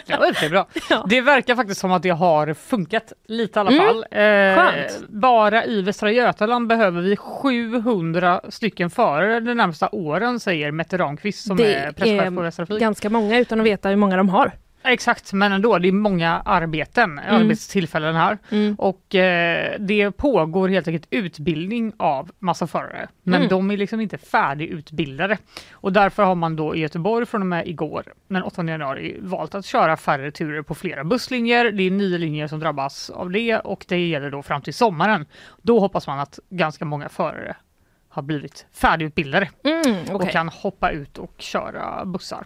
Ja, 0.06 0.18
det 0.40 0.46
är 0.46 0.50
bra. 0.50 0.68
Ja. 0.90 1.06
Det 1.10 1.22
verkar 1.22 1.56
faktiskt 1.56 1.82
som 1.82 1.92
att 1.92 2.04
det 2.04 2.10
har 2.10 2.54
funkat 2.54 3.14
lite 3.28 3.60
i 3.60 3.62
alla 3.62 3.72
Mm. 3.72 3.86
fall. 3.88 4.06
Eh, 4.12 4.86
bara 5.10 5.66
i 5.66 5.82
Västra 5.82 6.12
Götaland 6.12 6.68
behöver 6.68 7.02
vi 7.02 7.16
700 7.18 8.42
stycken 8.50 8.90
förare 8.90 9.40
de 9.40 9.54
närmsta 9.54 9.90
åren 9.92 10.40
säger 10.40 10.72
Mette 10.72 10.98
Ramqvist 10.98 11.48
som 11.48 11.58
Det 11.58 11.74
är 11.76 11.92
presschef 11.92 12.22
är 12.22 12.32
på 12.36 12.42
Västtrafik. 12.42 12.80
Ganska 12.80 13.10
många 13.10 13.40
utan 13.40 13.60
att 13.60 13.66
veta 13.66 13.90
hur 13.90 13.96
många 13.96 14.18
de 14.18 14.30
har. 14.30 14.52
Exakt, 14.84 15.34
men 15.34 15.52
ändå, 15.52 15.78
det 15.78 15.88
är 15.88 15.92
många 15.92 16.42
arbeten, 16.46 17.20
arbetstillfällen 17.20 18.16
här. 18.16 18.38
Mm. 18.52 18.76
Och 18.76 19.16
eh, 19.16 19.76
det 19.80 20.12
pågår 20.12 20.70
helt 20.70 20.88
enkelt 20.88 21.08
utbildning 21.10 21.94
av 21.98 22.32
massa 22.40 22.68
förare. 22.68 23.08
Men 23.24 23.36
Mm. 23.36 23.50
de 23.50 23.72
är 23.72 23.78
liksom 23.78 24.02
inte 24.02 24.18
färdigutbildade. 24.18 25.38
Och 25.72 25.94
därför 25.94 26.24
har 26.24 26.36
man 26.36 26.56
då 26.56 26.76
i 26.76 26.80
Göteborg 26.80 27.26
från 27.26 27.42
och 27.42 27.48
med 27.48 27.68
igår, 27.68 28.04
den 28.28 28.44
8 28.44 28.64
januari, 28.64 29.18
valt 29.22 29.56
att 29.56 29.66
köra 29.66 29.98
färre 29.98 30.32
turer 30.32 30.62
på 30.62 30.76
flera 30.76 31.04
busslinjer. 31.04 31.72
Det 31.72 31.84
är 31.84 31.92
nio 31.92 32.18
linjer 32.18 32.48
som 32.48 32.60
drabbas 32.60 33.10
av 33.10 33.32
det 33.32 33.60
och 33.60 33.86
det 33.88 34.08
gäller 34.08 34.32
då 34.32 34.44
fram 34.44 34.62
till 34.62 34.74
sommaren. 34.74 35.26
Då 35.62 35.80
hoppas 35.80 36.08
man 36.08 36.20
att 36.20 36.40
ganska 36.50 36.86
många 36.86 37.10
förare 37.10 37.56
har 38.10 38.22
blivit 38.22 38.66
färdigutbildade 38.74 39.50
Mm, 39.64 39.80
okej. 40.04 40.16
och 40.16 40.30
kan 40.30 40.50
hoppa 40.50 40.92
ut 40.92 41.18
och 41.18 41.34
köra 41.38 42.06
bussar. 42.06 42.46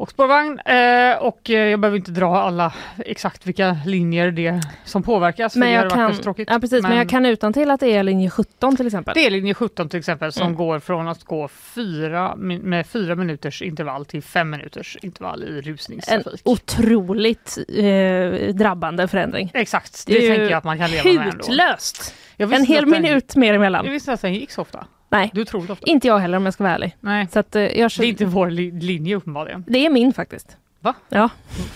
Och 0.00 0.10
spårvagn 0.10 0.58
eh, 0.60 1.16
och 1.22 1.50
eh, 1.50 1.68
jag 1.68 1.80
behöver 1.80 1.98
inte 1.98 2.10
dra 2.10 2.40
alla 2.40 2.72
exakt 2.98 3.46
vilka 3.46 3.76
linjer 3.86 4.30
det 4.30 4.46
är 4.46 4.60
som 4.84 5.02
påverkas. 5.02 5.56
Men 5.56 5.70
jag 5.70 5.90
kan, 5.90 6.14
tråkigt. 6.16 6.48
ja, 6.52 6.58
precis, 6.60 6.82
men, 6.82 6.96
jag 6.96 7.08
kan 7.08 7.26
utan 7.26 7.52
till 7.52 7.70
att 7.70 7.80
det 7.80 7.86
är 7.96 8.02
linje 8.02 8.30
17 8.30 8.76
till 8.76 8.86
exempel. 8.86 9.14
Det 9.14 9.26
är 9.26 9.30
linje 9.30 9.54
17 9.54 9.88
till 9.88 9.98
exempel 9.98 10.32
som 10.32 10.42
Mm. 10.42 10.56
går 10.56 10.78
från 10.78 11.08
att 11.08 11.24
gå 11.24 11.48
fyra, 11.48 12.36
med 12.36 12.86
fyra 12.86 13.14
minuters 13.14 13.62
intervall 13.62 14.04
till 14.04 14.22
fem 14.22 14.50
minuters 14.50 14.96
intervall 15.02 15.44
i 15.44 15.46
En 15.46 15.62
rusningstrafik. 15.62 16.40
otroligt 16.44 17.58
eh, 17.68 18.54
drabbande 18.54 19.08
förändring. 19.08 19.50
Exakt, 19.54 20.06
det, 20.06 20.12
Det 20.12 20.26
tänker 20.28 20.42
jag 20.42 20.52
att 20.52 20.64
man 20.64 20.78
kan 20.78 20.90
leva 20.90 21.04
med 21.04 21.16
ändå. 21.16 21.30
Hutlöst! 21.30 22.14
Jag 22.36 22.52
En 22.52 22.64
hel 22.66 22.86
minut 22.86 23.36
mer 23.36 23.46
Jag 23.48 23.56
emellan. 23.56 23.90
visste 23.90 24.12
att 24.12 24.22
den 24.22 24.34
gick 24.34 24.50
så 24.50 24.62
ofta. 24.62 24.86
Nej, 25.12 25.30
Du 25.34 25.44
tror 25.44 25.66
det 25.66 25.72
ofta. 25.72 25.86
inte 25.86 26.06
jag 26.06 26.18
heller 26.18 26.36
om 26.36 26.44
jag 26.44 26.54
ska 26.54 26.64
vara 26.64 26.74
ärlig. 26.74 26.96
Nej, 27.00 27.28
Så 27.32 27.38
att, 27.38 27.56
eh, 27.56 27.62
jag 27.62 27.90
det 27.98 28.04
är 28.04 28.08
inte 28.08 28.24
vår 28.24 28.50
li- 28.50 28.70
linje 28.70 29.16
uppenbarligen. 29.16 29.64
det 29.68 29.86
är 29.86 29.90
min 29.90 30.12
faktiskt. 30.12 30.56
Va? 30.80 30.94
Ja, 31.08 31.28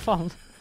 Fan. 0.04 0.30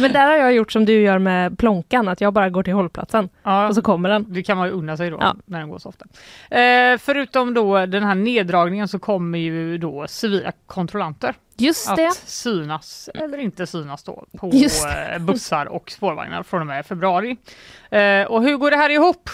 men 0.00 0.12
där 0.12 0.26
har 0.26 0.36
jag 0.36 0.52
gjort 0.54 0.72
som 0.72 0.84
du 0.84 1.00
gör 1.00 1.18
med 1.18 1.58
plånkan, 1.58 2.08
att 2.08 2.20
jag 2.20 2.32
bara 2.32 2.50
går 2.50 2.62
till 2.62 2.72
hållplatsen 2.72 3.28
Ja. 3.42 3.68
och 3.68 3.74
så 3.74 3.82
kommer 3.82 4.08
den. 4.08 4.26
Det 4.32 4.42
kan 4.42 4.56
man 4.56 4.66
ju 4.68 4.72
unna 4.72 4.96
sig 4.96 5.10
då 5.10 5.18
Ja. 5.20 5.36
när 5.46 5.58
den 5.58 5.68
går 5.68 5.78
så 5.78 5.88
ofta. 5.88 6.04
Eh, 6.56 6.98
förutom 6.98 7.54
då 7.54 7.86
den 7.86 8.04
här 8.04 8.14
neddragningen 8.14 8.88
så 8.88 8.98
kommer 8.98 9.38
ju 9.38 9.78
då 9.78 10.06
civila 10.08 10.52
kontrollanter 10.66 11.34
Just 11.56 11.96
det. 11.96 12.06
att 12.08 12.14
synas 12.14 13.08
eller 13.14 13.38
inte 13.38 13.66
synas 13.66 14.02
då 14.04 14.24
på 14.38 14.50
Just 14.52 14.84
eh, 15.12 15.18
bussar 15.18 15.66
och 15.66 15.90
spårvagnar 15.90 16.42
från 16.42 16.60
och 16.60 16.66
med 16.66 16.86
februari. 16.86 17.36
Eh, 17.90 18.22
och 18.22 18.42
hur 18.42 18.56
går 18.56 18.70
det 18.70 18.76
här 18.76 18.90
ihop? 18.90 19.30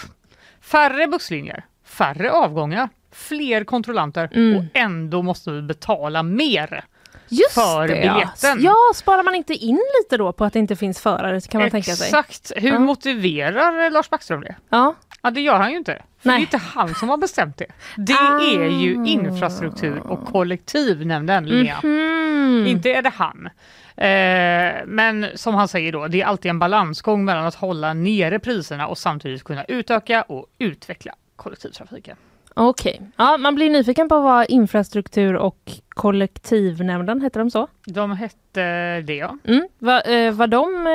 Färre 0.61 1.07
busslinjer, 1.07 1.65
färre 1.97 2.31
avgångar, 2.31 2.89
fler 3.11 3.63
kontrollanter 3.63 4.29
Mm. 4.33 4.57
och 4.57 4.63
ändå 4.73 5.21
måste 5.21 5.51
vi 5.51 5.61
betala 5.61 6.23
mer. 6.23 6.83
Just 7.29 7.53
för 7.53 7.87
det, 7.87 8.03
ja. 8.05 8.13
biljetten. 8.13 8.57
Ja, 8.63 8.75
sparar 8.95 9.23
man 9.23 9.35
inte 9.35 9.53
in 9.53 9.79
lite 10.01 10.17
då 10.17 10.33
på 10.33 10.45
att 10.45 10.53
det 10.53 10.59
inte 10.59 10.75
finns 10.75 10.99
förare 10.99 11.41
kan 11.41 11.61
man 11.61 11.69
tänka 11.69 11.91
sig? 11.95 12.07
Exakt. 12.07 12.51
Hur 12.55 12.69
Ja. 12.71 12.79
motiverar 12.79 13.89
Lars 13.91 14.09
Backström 14.09 14.41
det? 14.41 14.55
Ja, 14.69 14.95
Ja, 15.21 15.31
det 15.31 15.41
gör 15.41 15.57
han 15.57 15.71
ju 15.71 15.77
inte. 15.77 15.91
För 15.93 16.01
det 16.21 16.29
Nej. 16.29 16.35
är 16.37 16.39
inte 16.39 16.57
han 16.57 16.95
som 16.95 17.09
har 17.09 17.17
bestämt 17.17 17.57
det. 17.57 17.65
Det 17.97 18.13
Ah. 18.13 18.39
är 18.41 18.67
ju 18.69 19.05
infrastruktur 19.07 19.99
och 19.99 20.25
kollektivnämnden, 20.25 21.45
Linnea. 21.45 21.77
Mhm. 21.83 22.65
Inte 22.67 22.89
är 22.89 23.01
det 23.01 23.09
han. 23.15 23.49
Eh, 23.97 24.83
men 24.85 25.27
som 25.35 25.55
han 25.55 25.67
säger 25.67 25.91
då, 25.91 26.07
det 26.07 26.21
är 26.21 26.25
alltid 26.25 26.49
en 26.49 26.59
balansgång 26.59 27.25
mellan 27.25 27.45
att 27.45 27.55
hålla 27.55 27.93
nere 27.93 28.39
priserna 28.39 28.87
och 28.87 28.97
samtidigt 28.97 29.43
kunna 29.43 29.63
utöka 29.63 30.21
och 30.21 30.45
utveckla 30.59 31.13
kollektivtrafiken. 31.35 32.17
Okej, 32.57 33.01
ja, 33.17 33.37
man 33.37 33.55
blir 33.55 33.69
nyfiken 33.69 34.09
på 34.09 34.19
vad 34.21 34.45
infrastruktur 34.49 35.35
och 35.35 35.71
kollektivnämnden, 35.89 37.21
heter 37.21 37.39
de 37.39 37.51
så? 37.51 37.67
De 37.85 38.11
hette 38.11 39.01
det 39.01 39.15
ja. 39.15 39.37
Mm. 39.43 39.67
Va, 39.79 40.01
eh, 40.01 40.31
vad 40.33 40.49
de 40.49 40.87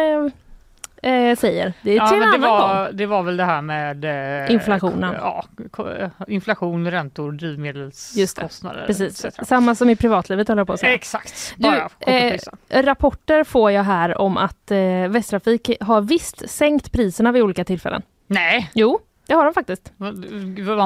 eh, 1.03 1.12
eh, 1.12 1.37
säger, 1.37 1.72
det 1.83 1.90
är 1.92 1.96
ja 1.96 2.07
till 2.09 2.16
en 2.16 2.22
annan 2.22 2.40
gång. 2.40 2.50
var, 2.50 2.90
det 2.92 3.07
var 3.07 3.22
väl 3.22 3.37
det 3.37 3.44
här 3.44 3.62
med 3.62 4.05
eh, 4.44 4.53
Inflationen. 4.53 5.14
Ja, 5.14 5.44
eh, 5.79 6.09
inflation, 6.29 6.90
räntor, 6.90 7.33
drivmedelskostnader 7.33 8.87
Precis, 8.87 9.24
etc. 9.24 9.48
samma 9.48 9.74
som 9.74 9.90
i 9.90 9.96
privatlivet 9.96 10.48
håller 10.48 10.61
jag 10.61 10.66
på 10.66 10.72
att 10.72 10.81
säga. 10.81 10.94
Exakt, 10.94 11.55
Du, 11.57 11.62
bara 11.62 11.87
och 11.98 12.09
eh. 12.09 12.38
Rapporter 12.68 13.44
får 13.44 13.70
jag 13.70 13.83
här 13.85 14.18
om 14.20 14.37
att 14.37 14.70
eh, 14.70 14.79
Västtrafik 15.09 15.70
har 15.81 16.00
visst 16.00 16.50
sänkt 16.50 16.92
priserna 16.92 17.33
vid 17.33 17.42
olika 17.42 17.64
tillfällen. 17.64 18.03
Nej, 18.26 18.70
Jo, 18.74 19.00
det 19.31 19.37
har 19.37 19.45
de 19.45 19.55
faktiskt. 19.55 19.93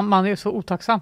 man 0.03 0.27
är 0.27 0.35
så 0.35 0.51
otacksam. 0.51 1.01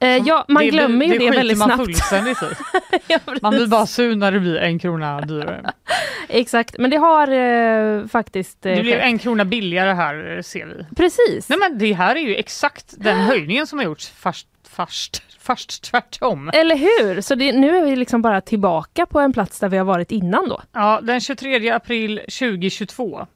Eh, 0.00 0.08
ja, 0.08 0.44
man 0.48 0.62
det, 0.62 0.70
glömmer 0.70 1.06
ju 1.06 1.12
det, 1.12 1.18
skiter 1.18 1.36
väldigt 1.36 1.58
man 1.58 1.86
snabbt. 1.86 2.58
Ja, 3.08 3.18
Man 3.42 3.54
blir 3.54 3.66
bara 3.66 3.86
sur 3.86 4.16
när 4.16 4.32
det 4.32 4.40
blir 4.40 4.56
en 4.56 4.78
krona 4.78 5.20
dyrare. 5.20 5.72
Exakt, 6.28 6.78
men 6.78 6.90
det 6.90 6.96
har 6.96 7.28
eh, 7.28 8.06
faktiskt 8.06 8.66
eh, 8.66 8.74
Det 8.76 8.82
blev 8.82 9.00
en 9.00 9.18
krona 9.18 9.44
billigare 9.44 9.92
här 9.92 10.36
eh, 10.36 10.42
ser 10.42 10.66
vi. 10.66 10.96
Precis. 10.96 11.48
Nej 11.48 11.58
men 11.58 11.78
det 11.78 11.92
här 11.92 12.16
är 12.16 12.20
ju 12.20 12.34
exakt 12.34 12.94
den 12.98 13.18
höjningen 13.30 13.66
som 13.66 13.78
har 13.78 13.84
gjorts 13.84 14.08
fast, 14.08 14.46
fast, 14.68 15.22
fast 15.38 15.82
tvärtom. 15.82 16.50
Eller 16.54 16.76
hur? 16.76 17.20
Så 17.20 17.34
det, 17.34 17.52
nu 17.52 17.76
är 17.76 17.84
vi 17.84 17.96
liksom 17.96 18.22
bara 18.22 18.40
tillbaka 18.40 19.06
på 19.06 19.20
en 19.20 19.32
plats 19.32 19.58
där 19.60 19.68
vi 19.68 19.76
har 19.76 19.84
varit 19.84 20.10
innan 20.10 20.48
då. 20.48 20.62
Ja, 20.72 21.00
den 21.02 21.20
23 21.20 21.70
april 21.70 22.18
2022 22.18 23.26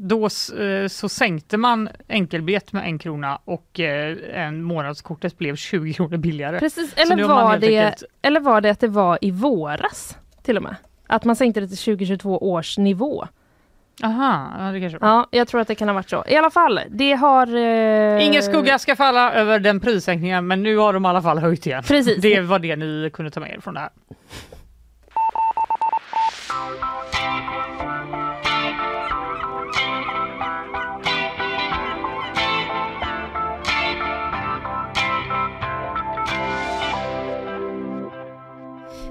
då 0.00 0.24
eh, 0.24 0.88
så 0.88 1.08
sänkte 1.08 1.56
man 1.56 1.88
enkelbiljett 2.08 2.72
med 2.72 2.84
en 2.84 2.98
krona 2.98 3.38
och 3.44 3.80
eh, 3.80 4.16
en 4.46 4.62
månadskortet 4.62 5.38
blev 5.38 5.56
20 5.56 5.92
kronor 5.92 6.16
billigare. 6.16 6.58
Precis, 6.58 6.94
eller 6.96 7.24
var, 7.24 7.58
det, 7.58 7.78
enkelt- 7.78 8.02
eller 8.22 8.40
var 8.40 8.60
det 8.60 8.70
att 8.70 8.80
det 8.80 8.88
var 8.88 9.18
i 9.20 9.30
våras 9.30 10.16
till 10.42 10.56
och 10.56 10.62
med? 10.62 10.76
Att 11.06 11.24
man 11.24 11.36
sänkte 11.36 11.60
det 11.60 11.68
till 11.68 11.78
2022 11.78 12.38
års 12.52 12.78
nivå. 12.78 13.26
Aha, 14.02 14.52
ja, 14.58 14.72
det 14.72 14.80
kanske 14.80 14.98
var. 14.98 15.08
Ja, 15.08 15.26
jag 15.30 15.48
tror 15.48 15.60
att 15.60 15.68
det 15.68 15.74
kan 15.74 15.88
ha 15.88 15.94
varit 15.94 16.10
så. 16.10 16.24
I 16.28 16.36
alla 16.36 16.50
fall, 16.50 16.80
det 16.90 17.12
har... 17.12 17.56
Eh... 17.56 18.26
Ingen 18.26 18.42
skugga 18.42 18.78
ska 18.78 18.96
falla 18.96 19.32
över 19.32 19.58
den 19.58 19.80
prissänkningen 19.80 20.46
men 20.46 20.62
nu 20.62 20.76
har 20.76 20.92
de 20.92 21.04
i 21.04 21.08
alla 21.08 21.22
fall 21.22 21.38
höjt 21.38 21.66
igen. 21.66 21.82
Precis. 21.82 22.22
Det 22.22 22.40
var 22.40 22.58
det 22.58 22.76
ni 22.76 23.10
kunde 23.12 23.30
ta 23.30 23.40
med 23.40 23.50
er 23.50 23.60
från 23.60 23.74
det 23.74 23.80
här. 23.80 23.90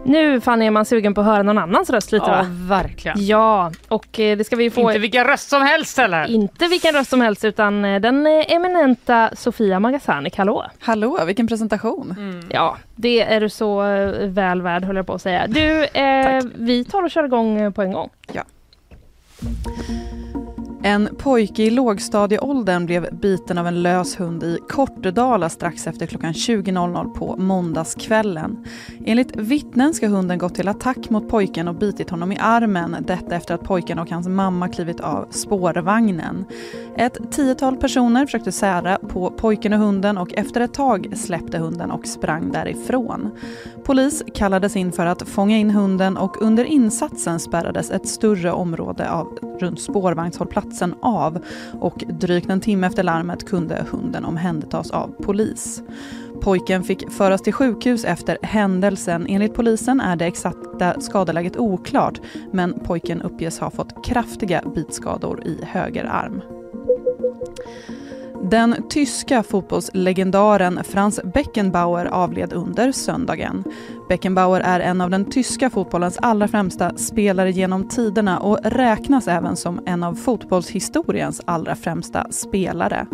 Nu 0.08 0.42
Fanny 0.42 0.66
är 0.66 0.72
man 0.72 0.86
sugen 0.86 1.14
på 1.14 1.22
att 1.22 1.28
höra 1.28 1.44
någon 1.44 1.58
annans 1.58 1.90
röst 1.90 2.12
lite 2.12 2.26
Ja, 2.28 2.32
va? 2.32 2.46
verkligen. 2.50 3.26
Ja, 3.26 3.72
och 3.88 4.20
eh, 4.20 4.38
det 4.38 4.44
ska 4.44 4.56
vi 4.56 4.64
ju 4.64 4.72
få... 4.72 4.82
Inte 4.82 5.00
vilken 5.00 5.24
röst 5.26 5.50
som 5.50 5.62
helst 5.62 5.98
heller. 5.98 6.28
Inte 6.30 6.68
vilken 6.68 6.94
röst 6.94 7.10
som 7.10 7.22
helst 7.22 7.46
utan 7.46 7.86
eh, 7.86 8.02
den 8.02 8.28
eh, 8.28 8.52
eminenta 8.52 9.30
Sofia 9.34 9.80
Magasanik, 9.80 10.38
hallå! 10.38 10.66
Hallå, 10.80 11.20
vilken 11.26 11.48
presentation. 11.48 12.16
Mm. 12.18 12.40
Ja, 12.50 12.78
det 12.96 13.22
är 13.22 13.42
du 13.42 13.50
så 13.50 13.82
väl 14.28 14.62
värd 14.62 14.84
höll 14.84 14.96
jag 14.96 15.08
på 15.08 15.14
att 15.14 15.22
säga. 15.22 15.48
Du, 15.48 15.84
eh, 15.84 16.44
vi 16.56 16.86
tar 16.86 17.04
och 17.04 17.12
kör 17.12 17.24
igång 17.24 17.74
på 17.74 17.82
en 17.82 17.92
gång. 17.92 18.10
En 20.88 21.10
pojke 21.18 21.64
i 21.64 21.70
lågstadieåldern 21.70 22.86
blev 22.86 23.16
biten 23.16 23.58
av 23.58 23.68
en 23.68 23.84
lös 23.84 24.20
hund 24.20 24.44
i 24.44 24.60
Kortedala 24.70 25.50
strax 25.50 25.88
efter 25.88 26.06
klockan 26.06 26.34
20.00 26.34 27.14
på 27.14 27.36
måndagskvällen. 27.38 28.66
Enligt 29.06 29.36
vittnen 29.36 29.94
ska 29.94 30.08
hunden 30.08 30.38
gått 30.38 30.56
till 30.56 30.68
attack 30.68 31.10
mot 31.10 31.30
pojken 31.30 31.68
och 31.68 31.76
bitit 31.76 32.10
honom 32.10 32.32
i 32.32 32.38
armen. 32.40 32.96
Detta 33.00 33.36
efter 33.36 33.56
att 33.56 33.64
pojken 33.64 34.00
och 34.00 34.12
hans 34.12 34.28
mamma 34.28 34.70
klivit 34.70 35.00
av 35.00 35.28
spårvagnen. 35.30 36.46
Ett 36.98 37.32
tiotal 37.32 37.78
personer 37.78 38.26
försökte 38.26 38.52
sära 38.52 38.98
på 38.98 39.32
pojken 39.32 39.74
och 39.74 39.80
hunden 39.80 40.18
och 40.18 40.34
efter 40.34 40.62
ett 40.62 40.74
tag 40.74 41.14
släppte 41.16 41.58
hunden 41.58 41.92
och 41.92 42.08
sprang 42.08 42.52
därifrån. 42.52 43.32
Polis 43.84 44.24
kallades 44.34 44.76
in 44.76 44.92
för 44.92 45.06
att 45.06 45.30
fånga 45.30 45.58
in 45.58 45.72
hunden 45.72 46.18
och 46.18 46.42
under 46.42 46.66
insatsen 46.66 47.40
spärrades 47.40 47.92
ett 47.92 48.08
större 48.08 48.52
område 48.52 49.12
av 49.12 49.38
runt 49.60 49.82
spårvagnshållplatsen 49.82 50.77
av 51.02 51.40
och 51.80 52.04
drygt 52.08 52.50
en 52.50 52.62
timme 52.62 52.88
efter 52.88 53.04
larmet 53.04 53.50
kunde 53.50 53.86
hunden 53.92 54.26
omhändertas 54.26 54.92
av 54.92 55.08
polis. 55.08 55.84
Pojken 56.42 56.84
fick 56.84 57.12
föras 57.12 57.42
till 57.42 57.54
sjukhus 57.54 58.06
efter 58.06 58.38
händelsen. 58.42 59.26
Enligt 59.30 59.54
polisen 59.54 60.02
är 60.02 60.16
det 60.16 60.26
exakta 60.26 61.02
skadeläget 61.02 61.58
oklart 61.58 62.22
men 62.52 62.80
pojken 62.80 63.22
uppges 63.22 63.60
ha 63.60 63.70
fått 63.70 64.06
kraftiga 64.06 64.64
bitskador 64.76 65.48
i 65.48 65.60
höger 65.64 66.06
arm. 66.06 66.42
Den 68.44 68.76
tyska 68.90 69.44
fotbollslegendaren 69.44 70.84
Franz 70.84 71.20
Beckenbauer 71.34 72.06
avled 72.06 72.54
under 72.54 72.92
söndagen. 72.92 73.64
Beckenbauer 74.10 74.62
är 74.62 74.80
en 74.80 75.02
av 75.02 75.10
den 75.10 75.26
tyska 75.26 75.70
fotbollens 75.70 76.18
allra 76.22 76.48
främsta 76.48 76.98
spelare 76.98 77.52
genom 77.52 77.88
tiderna 77.88 78.40
och 78.40 78.60
räknas 78.64 79.28
även 79.28 79.56
som 79.56 79.80
en 79.86 80.04
av 80.04 80.14
fotbollshistoriens 80.14 81.42
allra 81.46 81.76
främsta 81.76 82.28
spelare. 82.32 83.08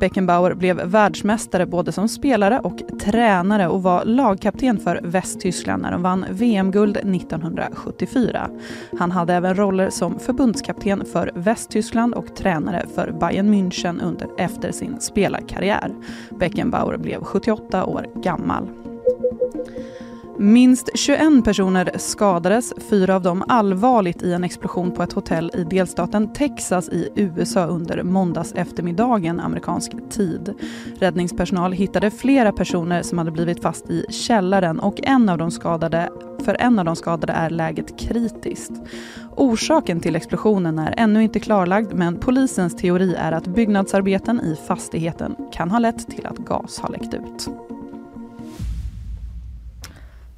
Beckenbauer 0.00 0.54
blev 0.54 0.76
världsmästare 0.76 1.66
både 1.66 1.92
som 1.92 2.08
spelare 2.08 2.60
och 2.60 2.82
tränare 3.00 3.68
och 3.68 3.82
var 3.82 4.04
lagkapten 4.04 4.78
för 4.78 5.00
Västtyskland 5.02 5.82
när 5.82 5.92
de 5.92 6.02
vann 6.02 6.24
VM-guld 6.30 6.96
1974. 6.96 8.50
Han 8.98 9.10
hade 9.10 9.34
även 9.34 9.54
roller 9.54 9.90
som 9.90 10.18
förbundskapten 10.18 11.04
för 11.12 11.30
Västtyskland 11.34 12.14
och 12.14 12.36
tränare 12.36 12.86
för 12.94 13.12
Bayern 13.20 13.54
München 13.54 14.02
under, 14.02 14.28
efter 14.38 14.72
sin 14.72 15.00
spelarkarriär. 15.00 15.94
Beckenbauer 16.30 16.96
blev 16.96 17.24
78 17.24 17.84
år 17.84 18.06
gammal. 18.22 18.68
Minst 20.38 20.90
21 20.94 21.44
personer 21.44 21.90
skadades, 21.96 22.72
fyra 22.90 23.16
av 23.16 23.22
dem 23.22 23.44
allvarligt 23.48 24.22
i 24.22 24.32
en 24.32 24.44
explosion 24.44 24.90
på 24.90 25.02
ett 25.02 25.12
hotell 25.12 25.50
i 25.54 25.64
delstaten 25.64 26.32
Texas 26.32 26.88
i 26.88 27.08
USA 27.16 27.66
under 27.66 28.02
måndags 28.02 28.52
eftermiddagen 28.52 29.40
amerikansk 29.40 29.92
tid. 30.10 30.54
Räddningspersonal 30.98 31.72
hittade 31.72 32.10
flera 32.10 32.52
personer 32.52 33.02
som 33.02 33.18
hade 33.18 33.30
blivit 33.30 33.62
fast 33.62 33.90
i 33.90 34.06
källaren 34.10 34.80
och 34.80 35.00
en 35.02 35.28
av 35.28 35.38
de 35.38 35.50
skadade, 35.50 36.08
för 36.44 36.56
en 36.60 36.78
av 36.78 36.84
de 36.84 36.96
skadade 36.96 37.32
är 37.32 37.50
läget 37.50 37.98
kritiskt. 37.98 38.72
Orsaken 39.36 40.00
till 40.00 40.16
explosionen 40.16 40.78
är 40.78 40.94
ännu 40.96 41.22
inte 41.22 41.40
klarlagd 41.40 41.94
men 41.94 42.16
polisens 42.16 42.76
teori 42.76 43.14
är 43.14 43.32
att 43.32 43.46
byggnadsarbeten 43.46 44.40
i 44.40 44.56
fastigheten 44.66 45.36
kan 45.52 45.70
ha 45.70 45.78
lett 45.78 46.10
till 46.10 46.26
att 46.26 46.38
gas 46.38 46.78
har 46.80 46.88
läckt 46.88 47.14
ut. 47.14 47.48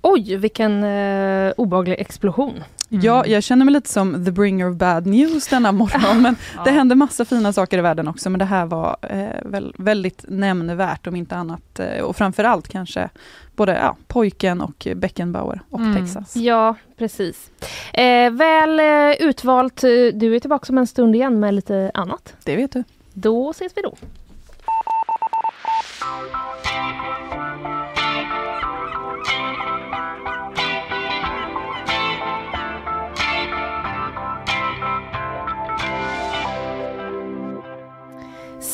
Oj, 0.06 0.36
vilken 0.36 0.84
eh, 0.84 1.52
obehaglig 1.56 2.00
explosion. 2.00 2.64
Ja, 2.88 3.26
jag 3.26 3.42
känner 3.42 3.64
mig 3.64 3.72
lite 3.72 3.88
som 3.88 4.24
the 4.24 4.30
bringer 4.30 4.70
of 4.70 4.76
bad 4.76 5.06
news 5.06 5.46
denna 5.48 5.72
morgon. 5.82 6.22
Men 6.22 6.36
det 6.64 6.70
hände 6.70 6.94
massa 6.94 7.24
fina 7.24 7.52
saker 7.52 7.78
i 7.78 7.80
världen 7.80 8.08
också. 8.08 8.30
Men 8.30 8.38
det 8.38 8.44
här 8.44 8.66
var 8.66 8.96
eh, 9.02 9.26
väl, 9.42 9.74
väldigt 9.78 10.24
nämnvärt 10.28 11.06
om 11.06 11.16
inte 11.16 11.36
annat. 11.36 11.80
Eh, 11.80 12.02
och 12.04 12.16
framförallt 12.16 12.68
kanske 12.68 13.08
både 13.56 13.72
ja, 13.72 13.96
pojken 14.06 14.60
och 14.60 14.86
Beckenbauer 14.96 15.60
och 15.70 15.80
Mm. 15.80 15.96
Texas. 15.96 16.36
Ja, 16.36 16.74
precis. 16.98 17.50
Eh, 17.92 18.30
väl 18.30 18.80
eh, 18.80 19.26
utvalt. 19.28 19.84
Eh, 19.84 19.88
Du 20.14 20.34
är 20.36 20.40
tillbaka 20.40 20.72
om 20.72 20.78
en 20.78 20.86
stund 20.86 21.14
igen 21.14 21.40
med 21.40 21.54
lite 21.54 21.90
annat. 21.94 22.34
Det 22.44 22.56
vet 22.56 22.72
du. 22.72 22.84
Då 23.12 23.50
ses 23.50 23.72
vi 23.76 23.82
då. 23.82 23.94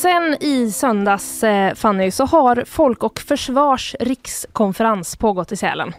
Sen 0.01 0.37
i 0.43 0.71
söndags, 0.71 1.43
eh, 1.43 1.73
Fanny, 1.73 2.11
så 2.11 2.25
har 2.25 2.63
Folk 2.67 3.03
och 3.03 3.19
Försvars 3.19 3.95
rikskonferens 3.99 5.15
pågått 5.15 5.51
i 5.51 5.55
Sälen. 5.57 5.93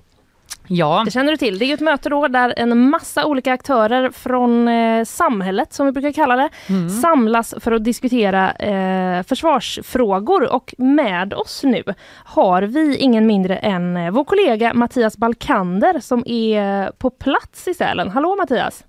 Ja. 0.68 1.02
Det 1.04 1.10
känner 1.10 1.30
du 1.30 1.36
till. 1.36 1.58
Det 1.58 1.64
är 1.64 1.74
ett 1.74 1.80
möte 1.80 2.08
då 2.08 2.28
där 2.28 2.54
en 2.56 2.90
massa 2.90 3.26
olika 3.26 3.52
aktörer 3.52 4.10
från 4.10 4.68
eh, 4.68 5.04
samhället, 5.04 5.72
som 5.72 5.86
vi 5.86 5.92
brukar 5.92 6.12
kalla 6.12 6.36
det, 6.36 6.48
Mm. 6.68 6.88
samlas 6.90 7.54
för 7.60 7.72
att 7.72 7.84
diskutera 7.84 8.52
eh, 8.52 9.22
försvarsfrågor. 9.22 10.52
Och 10.54 10.74
med 10.78 11.34
oss 11.34 11.62
nu 11.64 11.82
har 12.24 12.62
vi 12.62 12.96
ingen 12.96 13.26
mindre 13.26 13.56
än 13.56 13.96
eh, 13.96 14.10
vår 14.10 14.24
kollega 14.24 14.74
Mattias 14.74 15.16
Balkander 15.16 16.00
som 16.00 16.22
är 16.26 16.90
på 16.92 17.10
plats 17.10 17.68
i 17.68 17.74
Sälen. 17.74 18.10
Hallå 18.10 18.36
Mattias! 18.36 18.84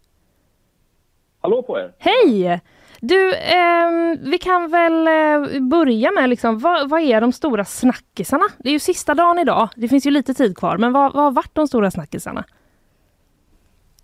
Hallå 1.41 1.62
på 1.63 1.80
er! 1.80 1.91
Hej! 1.99 2.62
Du, 3.05 3.33
eh, 3.33 4.19
vi 4.31 4.37
kan 4.37 4.71
väl 4.71 5.07
eh, 5.07 5.61
börja 5.61 6.11
med 6.11 6.29
liksom, 6.29 6.59
vad, 6.59 6.89
vad 6.89 7.01
är 7.01 7.21
de 7.21 7.31
stora 7.31 7.65
snackisarna? 7.65 8.43
Det 8.59 8.69
är 8.69 8.73
ju 8.73 8.79
sista 8.79 9.13
dagen 9.13 9.39
idag. 9.39 9.69
Det 9.75 9.87
finns 9.87 10.07
ju 10.07 10.11
lite 10.11 10.33
tid 10.33 10.57
kvar, 10.57 10.77
men 10.77 10.93
vad, 10.93 11.13
vad 11.13 11.23
har 11.23 11.31
varit 11.31 11.55
de 11.55 11.67
stora 11.67 11.91
snackisarna? 11.91 12.43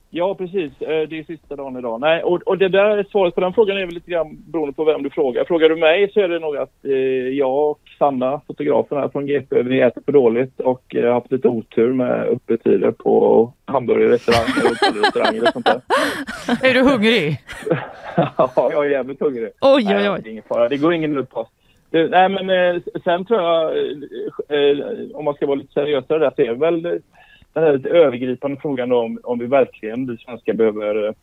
Ja, 0.09 0.35
precis. 0.35 0.81
Eh, 0.81 1.07
det 1.09 1.19
är 1.19 1.23
sista 1.23 1.55
dagen 1.55 1.77
idag. 1.77 2.01
Nej, 2.01 2.23
och, 2.23 2.41
och 2.41 2.57
det 2.57 2.69
där 2.69 3.07
svaret 3.12 3.35
på 3.35 3.41
den 3.41 3.53
frågan 3.53 3.77
är 3.77 3.85
väl 3.85 3.93
lite 3.93 4.12
grann 4.12 4.38
beroende 4.47 4.73
på 4.73 4.83
vem 4.83 5.03
du 5.03 5.09
frågar. 5.09 5.45
Frågar 5.45 5.69
du 5.69 5.75
mig 5.75 6.12
så 6.13 6.19
är 6.19 6.27
det 6.27 6.39
nog 6.39 6.57
att 6.57 6.85
eh, 6.85 6.91
jag 7.38 7.71
och 7.71 7.88
Sanna, 7.99 8.41
fotografen 8.47 8.97
här 8.97 9.09
från 9.09 9.25
GP, 9.25 9.63
vi 9.63 9.81
äter 9.81 10.01
för 10.05 10.12
dåligt 10.12 10.59
och 10.59 10.95
eh, 10.95 11.05
har 11.05 11.13
haft 11.13 11.31
lite 11.31 11.47
otur 11.47 11.93
med 11.93 12.27
öppettider 12.27 12.91
på 12.91 13.53
hamburgerrestauranger 13.65 14.65
och 14.65 15.03
restauranger 15.03 15.41
och 15.41 15.53
sånt 15.53 15.65
där. 15.65 15.81
Är 16.69 16.73
du 16.73 16.81
hungrig? 16.81 17.38
ja, 18.38 18.51
jag 18.55 18.85
är 18.85 18.89
jävligt 18.89 19.19
hungrig. 19.19 19.49
Oj, 19.62 19.83
Nej, 19.83 20.09
oj, 20.09 20.09
oj. 20.09 20.21
Det 20.23 20.29
är 20.29 20.31
ingen 20.31 20.43
fara. 20.47 20.69
Det 20.69 20.77
går 20.77 20.93
ingen. 20.93 21.27
Det, 21.89 22.07
nej, 22.07 22.29
men 22.29 22.49
eh, 22.49 22.81
sen 23.03 23.25
tror 23.25 23.41
jag, 23.41 23.77
eh, 24.49 24.85
om 25.13 25.25
man 25.25 25.33
ska 25.33 25.45
vara 25.45 25.55
lite 25.55 25.73
seriösare 25.73 26.19
där, 26.19 26.31
så 26.35 26.41
är 26.41 26.47
det 26.47 26.53
väl 26.53 26.81
den 27.53 27.63
här 27.63 27.73
lite 27.73 27.89
övergripande 27.89 28.57
frågan 28.62 28.91
om, 28.91 29.19
om 29.23 29.39
vi 29.39 29.45
verkligen, 29.45 30.07
vi 30.07 30.17
svenskar, 30.17 30.53
behöver 30.53 31.07
eh, 31.07 31.13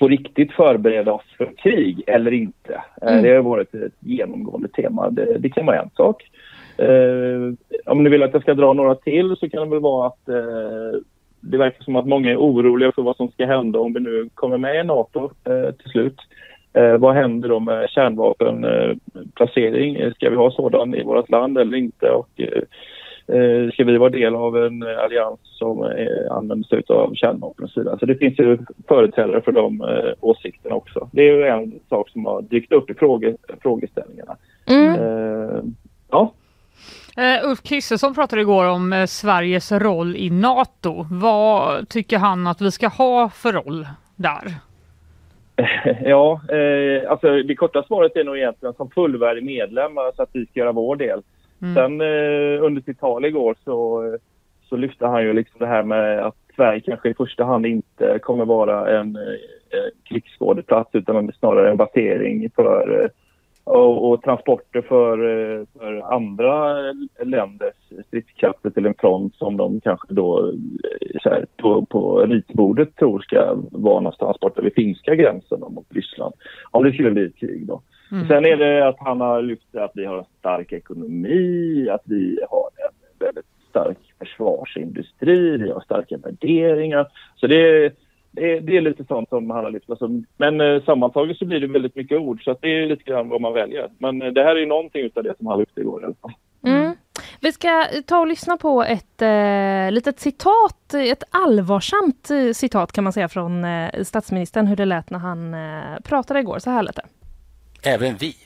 på 0.00 0.08
riktigt 0.08 0.52
förbereda 0.52 1.12
oss 1.12 1.34
för 1.38 1.52
krig 1.56 2.02
eller 2.06 2.32
inte. 2.32 2.72
Eh, 3.02 3.08
Mm. 3.12 3.22
Det 3.22 3.34
har 3.34 3.42
varit 3.42 3.74
ett 3.74 3.92
genomgående 4.00 4.68
tema. 4.68 5.10
Det, 5.10 5.38
det 5.38 5.50
kan 5.50 5.66
vara 5.66 5.82
en 5.82 5.90
sak. 5.96 6.30
Eh, 6.76 7.54
om 7.86 8.04
ni 8.04 8.10
vill 8.10 8.22
att 8.22 8.32
jag 8.32 8.42
ska 8.42 8.54
dra 8.54 8.72
några 8.72 8.94
till 8.94 9.36
så 9.36 9.50
kan 9.50 9.62
det 9.62 9.70
väl 9.70 9.80
vara 9.80 10.06
att 10.06 10.28
eh, 10.28 11.00
det 11.40 11.58
verkar 11.58 11.84
som 11.84 11.96
att 11.96 12.06
många 12.06 12.30
är 12.30 12.36
oroliga 12.36 12.92
för 12.92 13.02
vad 13.02 13.16
som 13.16 13.28
ska 13.28 13.46
hända 13.46 13.78
om 13.78 13.92
vi 13.92 14.00
nu 14.00 14.28
kommer 14.34 14.58
med 14.58 14.80
i 14.80 14.84
NATO 14.84 15.30
eh, 15.44 15.74
till 15.74 15.90
slut. 15.90 16.18
Eh, 16.72 16.96
vad 16.96 17.14
händer 17.14 17.48
då 17.48 17.60
med 17.60 17.90
kärnvapenplacering? 17.90 18.96
Eh, 19.14 19.22
placering? 19.34 20.14
Ska 20.14 20.30
vi 20.30 20.36
ha 20.36 20.50
sådan 20.50 20.94
i 20.94 21.02
vårt 21.02 21.30
land 21.30 21.58
eller 21.58 21.76
inte? 21.76 22.10
Och, 22.10 22.40
eh, 23.32 23.72
ska 23.72 23.84
vi 23.84 23.98
vara 23.98 24.10
del 24.10 24.34
av 24.34 24.56
en 24.56 24.82
eh, 24.82 24.98
allians 24.98 25.40
som 25.42 25.84
eh, 25.84 26.32
använder 26.32 26.68
sig 26.68 26.82
av 26.88 27.14
kärnvapen 27.14 27.64
och 27.64 27.70
så 27.70 28.06
det 28.06 28.14
finns 28.14 28.38
ju 28.38 28.58
företrädare 28.88 29.40
för 29.40 29.52
de 29.52 29.80
eh, 29.80 30.12
åsikterna 30.20 30.74
också. 30.74 31.08
Det 31.12 31.22
är 31.22 31.36
ju 31.36 31.44
en 31.44 31.80
sak 31.88 32.08
som 32.08 32.24
har 32.26 32.42
dykt 32.42 32.72
upp 32.72 32.90
i 32.90 32.94
fråge, 32.94 33.36
frågeställningarna. 33.62 34.36
Mm. 34.66 34.94
Eh, 34.94 35.62
ja. 36.10 36.32
Uh, 37.18 37.48
Ulf 37.50 37.62
Kristersson 37.62 38.14
pratade 38.14 38.42
igår 38.42 38.64
om 38.64 38.92
eh, 38.92 39.06
Sveriges 39.06 39.72
roll 39.72 40.16
i 40.16 40.30
NATO. 40.30 41.06
Vad 41.10 41.88
tycker 41.88 42.18
han 42.18 42.46
att 42.46 42.60
vi 42.60 42.70
ska 42.70 42.88
ha 42.88 43.28
för 43.28 43.52
roll 43.52 43.86
där? 44.16 44.54
Ja, 46.04 46.40
eh, 46.48 47.10
alltså 47.10 47.42
det 47.42 47.54
korta 47.54 47.82
svaret 47.82 48.16
är 48.16 48.24
nog 48.24 48.38
egentligen 48.38 48.74
som 48.74 48.90
fullvärdig 48.90 49.44
medlem, 49.44 49.98
alltså 49.98 50.22
att 50.22 50.30
vi 50.32 50.46
ska 50.46 50.60
göra 50.60 50.72
vår 50.72 50.96
del. 50.96 51.22
Mm. 51.62 51.74
Sen 51.74 52.00
eh, 52.00 52.64
under 52.64 52.82
sitt 52.82 53.00
tal 53.00 53.24
igår 53.24 53.56
så, 53.64 54.04
så 54.68 54.76
lyfte 54.76 55.06
han 55.06 55.22
ju 55.22 55.32
liksom 55.32 55.58
det 55.58 55.66
här 55.66 55.82
med 55.82 56.26
att 56.26 56.36
Sverige 56.56 56.80
kanske 56.80 57.08
i 57.08 57.14
första 57.14 57.44
hand 57.44 57.66
inte 57.66 58.18
kommer 58.22 58.44
vara 58.44 58.98
en 59.00 59.16
eh, 59.16 59.90
krigsskådeplats 60.04 60.90
utan 60.92 61.32
snarare 61.32 61.70
en 61.70 61.76
basering 61.76 62.50
för 62.50 63.02
eh, 63.02 63.10
och, 63.64 64.10
och 64.10 64.22
transporter 64.22 64.82
för, 64.82 65.18
eh, 65.18 65.66
för 65.78 66.14
andra 66.14 66.76
länders 67.22 68.04
stridskrafter 68.06 68.70
till 68.70 68.86
en 68.86 68.94
front 68.94 69.34
som 69.34 69.56
de 69.56 69.80
kanske 69.80 70.14
då 70.14 70.48
eh, 70.48 71.20
så 71.22 71.28
här, 71.28 71.46
på, 71.56 71.86
på 71.86 72.20
ritbordet 72.26 72.96
tror 72.96 73.20
ska 73.20 73.56
vara 73.70 74.00
någonstans 74.00 74.40
borta 74.40 74.62
vid 74.62 74.74
finska 74.74 75.14
gränsen 75.14 75.60
mot 75.60 75.86
Ryssland. 75.90 76.34
Om 76.70 76.84
det 76.84 76.92
skulle 76.92 77.10
bli 77.10 77.26
ett 77.26 77.36
krig 77.36 77.66
då. 77.66 77.82
Mm. 78.12 78.28
Sen 78.28 78.46
är 78.46 78.56
det 78.56 78.88
att 78.88 78.96
han 78.98 79.20
har 79.20 79.42
lyft 79.42 79.76
att 79.76 79.92
vi 79.94 80.04
har 80.04 80.18
en 80.18 80.24
stark 80.38 80.72
ekonomi, 80.72 81.88
att 81.90 82.02
vi 82.04 82.38
har 82.50 82.70
en 82.88 83.26
väldigt 83.26 83.46
stark 83.70 83.98
försvarsindustri, 84.18 85.56
vi 85.56 85.70
har 85.70 85.80
starka 85.80 86.16
värderingar. 86.16 87.06
Så 87.36 87.46
det 87.46 87.56
är, 87.56 87.92
det 88.30 88.52
är, 88.56 88.60
det 88.60 88.76
är 88.76 88.80
lite 88.80 89.04
sånt 89.04 89.28
som 89.28 89.50
han 89.50 89.64
har 89.64 89.70
lyft. 89.70 89.90
Alltså, 89.90 90.08
men 90.36 90.60
eh, 90.60 90.82
sammantaget 90.82 91.36
så 91.36 91.44
blir 91.44 91.60
det 91.60 91.66
väldigt 91.66 91.96
mycket 91.96 92.18
ord, 92.18 92.44
så 92.44 92.50
att 92.50 92.60
det 92.60 92.68
är 92.68 92.86
lite 92.86 93.04
grann 93.04 93.28
vad 93.28 93.40
man 93.40 93.52
väljer. 93.52 93.88
Men 93.98 94.22
eh, 94.22 94.32
det 94.32 94.42
här 94.42 94.56
är 94.56 94.66
någonting 94.66 95.02
utav 95.02 95.22
det 95.22 95.34
som 95.38 95.46
han 95.46 95.58
lyfte 95.58 95.80
igår 95.80 96.02
i 96.02 96.04
alla 96.04 96.14
fall. 96.14 96.32
Mm. 96.66 96.94
Vi 97.40 97.52
ska 97.52 97.86
ta 98.06 98.18
och 98.18 98.26
lyssna 98.26 98.56
på 98.56 98.82
ett 98.82 99.22
eh, 99.22 99.92
litet 99.92 100.20
citat, 100.20 100.94
ett 100.94 101.24
allvarsamt 101.30 102.30
eh, 102.30 102.52
citat 102.52 102.92
kan 102.92 103.04
man 103.04 103.12
säga 103.12 103.28
från 103.28 103.64
eh, 103.64 104.02
statsministern, 104.02 104.66
hur 104.66 104.76
det 104.76 104.84
lät 104.84 105.10
när 105.10 105.18
han 105.18 105.54
eh, 105.54 106.00
pratade 106.04 106.40
igår. 106.40 106.58
Så 106.58 106.70
här 106.70 106.82
lät 106.82 106.96
det. 106.96 107.02
Även 107.82 108.16
vi 108.16 108.36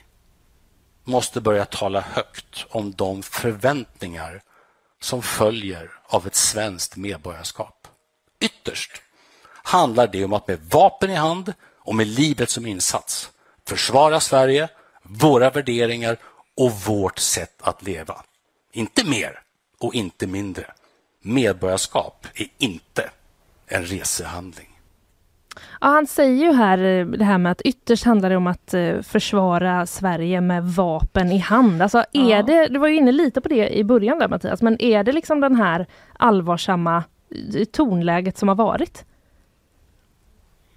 måste 1.03 1.41
börja 1.41 1.65
tala 1.65 2.01
högt 2.01 2.65
om 2.69 2.91
de 2.91 3.23
förväntningar 3.23 4.41
som 4.99 5.21
följer 5.21 5.91
av 6.05 6.27
ett 6.27 6.35
svenskt 6.35 6.95
medborgarskap. 6.95 7.87
Ytterst 8.39 8.91
handlar 9.47 10.07
det 10.07 10.25
om 10.25 10.33
att 10.33 10.47
med 10.47 10.59
vapen 10.59 11.11
i 11.11 11.15
hand 11.15 11.53
och 11.79 11.95
med 11.95 12.07
livet 12.07 12.49
som 12.49 12.65
insats 12.65 13.31
försvara 13.67 14.19
Sverige, 14.19 14.69
våra 15.03 15.49
värderingar 15.49 16.17
och 16.57 16.71
vårt 16.71 17.19
sätt 17.19 17.55
att 17.61 17.83
leva. 17.83 18.23
Inte 18.71 19.03
mer 19.03 19.41
och 19.79 19.95
inte 19.95 20.27
mindre. 20.27 20.73
Medborgarskap 21.21 22.27
är 22.33 22.47
inte 22.57 23.09
en 23.67 23.85
resehandling. 23.85 24.74
Ja, 25.81 25.87
han 25.87 26.07
säger 26.07 26.45
ju 26.45 26.51
här 26.51 26.77
eh, 26.77 27.05
det 27.05 27.25
här 27.25 27.37
med 27.37 27.51
att 27.51 27.61
ytterst 27.61 28.05
handlar 28.05 28.29
det 28.29 28.35
om 28.37 28.47
att 28.47 28.73
eh, 28.73 29.01
försvara 29.01 29.85
Sverige 29.85 30.41
med 30.41 30.63
vapen 30.63 31.31
i 31.31 31.37
hand. 31.37 31.81
Alltså 31.81 31.97
är 31.97 32.29
Ja. 32.29 32.43
det, 32.43 32.67
du 32.67 32.79
var 32.79 32.87
ju 32.87 32.95
inne 32.95 33.11
lite 33.11 33.41
på 33.41 33.49
det 33.49 33.77
i 33.77 33.83
början 33.83 34.19
där 34.19 34.27
Mattias, 34.27 34.61
men 34.61 34.81
är 34.81 35.03
det 35.03 35.11
liksom 35.11 35.41
den 35.41 35.55
här 35.55 35.85
allvarsamma 36.19 37.03
eh, 37.57 37.63
tonläget 37.71 38.37
som 38.37 38.47
har 38.49 38.55
varit? 38.55 39.05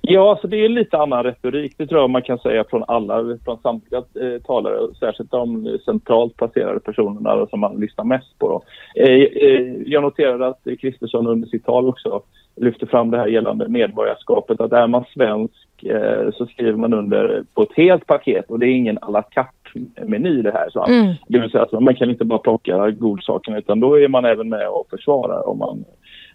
Ja, 0.00 0.38
så 0.40 0.46
det 0.46 0.64
är 0.64 0.68
lite 0.68 0.98
annan 0.98 1.24
retorik. 1.24 1.74
Det 1.76 1.86
tror 1.86 2.00
jag 2.00 2.10
man 2.10 2.22
kan 2.22 2.38
säga 2.38 2.64
från 2.70 2.84
alla, 2.88 3.38
från 3.44 3.58
samtliga 3.62 3.98
eh, 3.98 4.42
talare. 4.42 4.94
Särskilt 5.00 5.30
de 5.30 5.78
centralt 5.84 6.36
placerade 6.36 6.80
personerna 6.80 7.46
som 7.46 7.60
man 7.60 7.80
lyssnar 7.80 8.04
mest 8.04 8.38
på. 8.38 8.48
Då. 8.48 8.62
Eh, 9.02 9.22
eh, 9.22 9.76
jag 9.86 10.02
noterade 10.02 10.46
att 10.46 10.60
Kristersson 10.80 11.26
under 11.26 11.48
sitt 11.48 11.64
tal 11.64 11.88
också 11.88 12.22
lyfte 12.60 12.86
fram 12.86 13.10
det 13.10 13.18
här 13.18 13.26
gällande 13.26 13.68
medborgarskapet. 13.68 14.60
Att 14.60 14.72
är 14.72 14.86
man 14.86 15.04
svensk 15.14 15.84
eh, 15.84 16.30
så 16.34 16.46
skriver 16.46 16.72
man 16.78 16.92
under 16.94 17.44
på 17.54 17.62
ett 17.62 17.76
helt 17.76 18.06
paket 18.06 18.50
och 18.50 18.58
det 18.58 18.66
är 18.66 18.74
ingen 18.74 18.98
à 19.02 19.10
la 19.10 19.22
carte-meny 19.22 20.42
det 20.42 20.50
här. 20.52 20.70
Så. 20.70 20.84
Mm. 20.86 21.14
Det 21.28 21.38
vill 21.38 21.50
säga 21.50 21.62
att 21.62 21.82
man 21.82 21.94
kan 21.94 22.10
inte 22.10 22.24
bara 22.24 22.38
plocka 22.38 22.90
godsakerna 22.90 23.58
utan 23.58 23.80
då 23.80 23.98
är 24.00 24.08
man 24.08 24.24
även 24.24 24.48
med 24.48 24.68
och 24.68 24.86
försvarar 24.90 25.48
om 25.48 25.58
man 25.58 25.84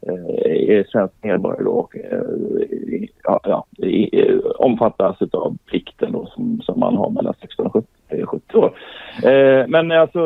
eh, 0.07 0.77
är 0.77 0.83
svensk 0.91 1.13
medborgare 1.23 1.65
och 1.65 1.95
eh, 1.97 3.07
ja, 3.23 3.39
ja, 3.43 3.65
i- 3.87 4.39
omfattas 4.57 5.21
av 5.31 5.57
plikten 5.65 6.11
då 6.11 6.25
som, 6.25 6.61
som 6.61 6.79
man 6.79 6.97
har 6.97 7.09
mellan 7.09 7.33
16 7.41 7.65
och 7.65 7.73
70, 7.73 7.87
eh, 8.09 8.25
70 8.25 8.57
år. 8.57 8.77
Eh, 9.23 9.67
men 9.67 9.91
alltså, 9.91 10.19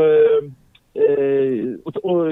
eh, 0.94 1.74
och, 1.86 1.96
och, 1.96 2.32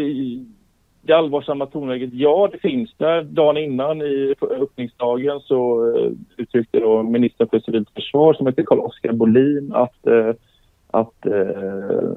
det 1.05 1.13
allvarsamma 1.13 1.65
tonläget, 1.65 2.09
ja 2.13 2.49
det 2.51 2.57
finns 2.57 2.93
där. 2.97 3.23
Dagen 3.23 3.57
innan 3.57 4.01
i 4.01 4.35
öppningsdagen 4.41 5.39
så 5.39 5.91
eh, 5.95 6.11
uttryckte 6.37 6.79
då 6.79 7.03
ministern 7.03 7.47
för 7.47 7.59
civilt 7.59 7.89
försvar 7.89 8.33
som 8.33 8.47
heter 8.47 8.63
Carl-Oskar 8.63 9.13
Bolin 9.13 9.73
att, 9.73 10.07
eh, 10.07 10.33
att 10.87 11.25
eh, 11.25 12.11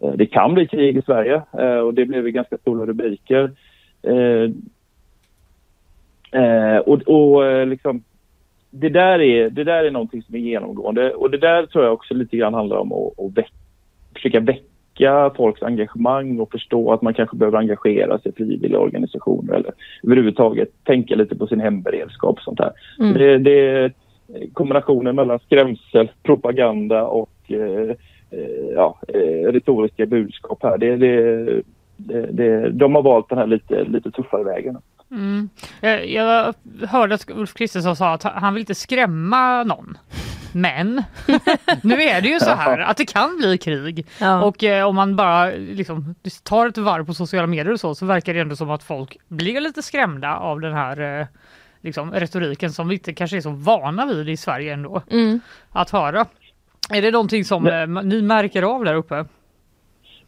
eh, 0.00 0.12
det 0.14 0.26
kan 0.26 0.54
bli 0.54 0.66
krig 0.66 0.96
i 0.96 1.02
Sverige 1.02 1.42
eh, 1.58 1.78
och 1.78 1.94
det 1.94 2.04
blev 2.04 2.28
ganska 2.28 2.58
stora 2.58 2.86
rubriker. 2.86 3.50
Eh, 4.02 4.50
eh 6.42 6.78
och 6.78 7.02
och 7.02 7.46
eh, 7.46 7.66
liksom, 7.66 8.04
det, 8.70 8.88
där 8.88 9.20
är, 9.20 9.50
det 9.50 9.64
där 9.64 9.84
är 9.84 9.90
någonting 9.90 10.22
som 10.22 10.34
är 10.34 10.38
genomgående 10.38 11.14
och 11.14 11.30
det 11.30 11.38
där 11.38 11.66
tror 11.66 11.84
jag 11.84 11.92
också 11.92 12.14
lite 12.14 12.36
grann 12.36 12.54
handlar 12.54 12.76
om 12.76 12.92
att, 12.92 13.20
att 13.20 13.38
väcka, 13.38 13.54
försöka 14.14 14.40
väcka 14.40 14.75
folks 15.36 15.62
engagemang 15.62 16.40
och 16.40 16.50
förstå 16.50 16.92
att 16.92 17.02
man 17.02 17.14
kanske 17.14 17.36
behöver 17.36 17.58
engagera 17.58 18.18
sig 18.18 18.32
i 18.32 18.34
frivilliga 18.34 18.78
organisationer 18.78 19.54
eller 19.54 19.72
överhuvudtaget 20.02 20.68
tänka 20.84 21.14
lite 21.14 21.36
på 21.36 21.46
sin 21.46 21.60
hemberedskap 21.60 22.36
och 22.36 22.42
sånt 22.42 22.58
där. 22.58 22.72
Mm. 23.00 23.14
Det, 23.14 23.38
det 23.38 23.68
är 23.68 23.92
kombinationen 24.52 25.16
mellan 25.16 25.38
skrämsel, 25.38 26.10
propaganda 26.22 27.04
och 27.04 27.30
eh, 27.48 27.90
eh, 28.30 28.66
ja, 28.74 28.98
eh, 29.08 29.52
retoriska 29.52 30.06
budskap 30.06 30.58
här. 30.62 30.78
Det, 30.78 30.96
det, 30.96 31.62
det, 32.30 32.70
de 32.70 32.94
har 32.94 33.02
valt 33.02 33.28
den 33.28 33.38
här 33.38 33.46
lite, 33.46 33.84
lite 33.84 34.10
tuffare 34.10 34.44
vägen. 34.44 34.78
Mm. 35.10 35.48
Jag, 35.80 36.08
jag 36.08 36.54
hörde 36.88 37.14
att 37.14 37.30
Ulf 37.30 37.54
Kristersson 37.54 37.96
sa 37.96 38.12
att 38.12 38.22
han 38.22 38.54
vill 38.54 38.60
inte 38.60 38.74
skrämma 38.74 39.64
någon. 39.64 39.98
Men 40.56 41.02
nu 41.82 42.02
är 42.02 42.20
det 42.20 42.28
ju 42.28 42.40
så 42.40 42.50
här 42.50 42.78
att 42.78 42.96
det 42.96 43.04
kan 43.06 43.36
bli 43.38 43.58
krig 43.58 44.06
Ja. 44.20 44.42
och 44.42 44.64
eh, 44.64 44.86
om 44.86 44.94
man 44.94 45.16
bara 45.16 45.46
liksom, 45.50 46.14
tar 46.42 46.66
ett 46.66 46.78
varv 46.78 47.06
på 47.06 47.14
sociala 47.14 47.46
medier 47.46 47.72
och 47.72 47.80
så, 47.80 47.94
så 47.94 48.06
verkar 48.06 48.34
det 48.34 48.40
ändå 48.40 48.56
som 48.56 48.70
att 48.70 48.82
folk 48.82 49.16
blir 49.28 49.60
lite 49.60 49.82
skrämda 49.82 50.36
av 50.36 50.60
den 50.60 50.72
här 50.74 51.20
eh, 51.20 51.26
liksom, 51.80 52.12
retoriken 52.12 52.72
som 52.72 52.88
vi 52.88 52.94
inte 52.94 53.12
kanske 53.14 53.36
är 53.36 53.40
så 53.40 53.50
vana 53.50 54.06
vid 54.06 54.28
i 54.28 54.36
Sverige 54.36 54.72
ändå 54.72 55.02
Mm. 55.10 55.40
att 55.70 55.90
höra. 55.90 56.26
Är 56.90 57.02
det 57.02 57.10
någonting 57.10 57.44
som 57.44 57.66
eh, 57.66 57.86
ni 57.86 58.22
märker 58.22 58.62
av 58.62 58.84
där 58.84 58.94
uppe? 58.94 59.24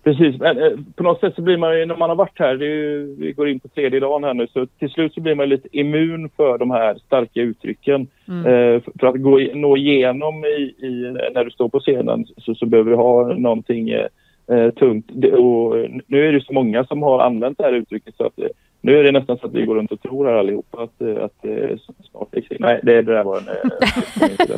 Precis, 0.08 0.40
men 0.40 0.62
eh, 0.62 0.72
på 0.96 1.02
något 1.02 1.20
sätt 1.20 1.34
så 1.34 1.42
blir 1.42 1.56
man 1.56 1.78
ju, 1.78 1.86
när 1.86 1.96
man 1.96 2.08
har 2.08 2.16
varit 2.16 2.38
här, 2.38 2.54
ju, 2.54 3.14
vi 3.18 3.32
går 3.32 3.48
in 3.48 3.60
på 3.60 3.68
tredje 3.68 4.00
dagen 4.00 4.24
här 4.24 4.34
nu, 4.34 4.46
så 4.46 4.66
till 4.66 4.90
slut 4.90 5.14
så 5.14 5.20
blir 5.20 5.34
man 5.34 5.48
lite 5.48 5.68
immun 5.78 6.30
för 6.36 6.58
de 6.58 6.70
här 6.70 6.94
starka 7.06 7.40
uttrycken. 7.40 8.06
Mm. 8.28 8.46
Eh, 8.46 8.82
för, 9.00 9.06
att 9.06 9.22
gå, 9.22 9.40
nå 9.54 9.76
igenom 9.76 10.44
i, 10.44 10.74
i, 10.86 11.16
när 11.34 11.44
du 11.44 11.50
står 11.50 11.68
på 11.68 11.80
scenen 11.80 12.26
så, 12.36 12.54
så 12.54 12.66
behöver 12.66 12.90
du 12.90 12.96
ha 12.96 13.34
någonting 13.34 13.90
eh, 13.90 14.06
eh, 14.50 14.70
tungt. 14.70 15.06
Det, 15.08 15.32
och 15.32 15.76
nu 16.06 16.28
är 16.28 16.32
det 16.32 16.44
så 16.44 16.52
många 16.52 16.84
som 16.84 17.02
har 17.02 17.20
använt 17.20 17.58
det 17.58 17.64
här 17.64 17.72
uttrycket 17.72 18.14
så 18.16 18.26
att 18.26 18.38
eh, 18.38 18.48
nu 18.80 18.98
är 18.98 19.04
det 19.04 19.12
nästan 19.12 19.38
så 19.38 19.46
att 19.46 19.54
vi 19.54 19.64
går 19.64 19.74
runt 19.74 19.92
och 19.92 20.02
tror 20.02 20.26
här 20.26 20.34
allihopa 20.34 20.82
att, 20.82 21.02
eh, 21.02 21.24
att 21.24 21.44
eh, 21.44 21.78
snart. 22.10 22.28
Nej, 22.58 22.80
det, 22.82 23.02
det 23.02 23.12
där 23.12 23.24
var 23.24 23.38
en... 23.38 23.48
Eh, 23.48 24.56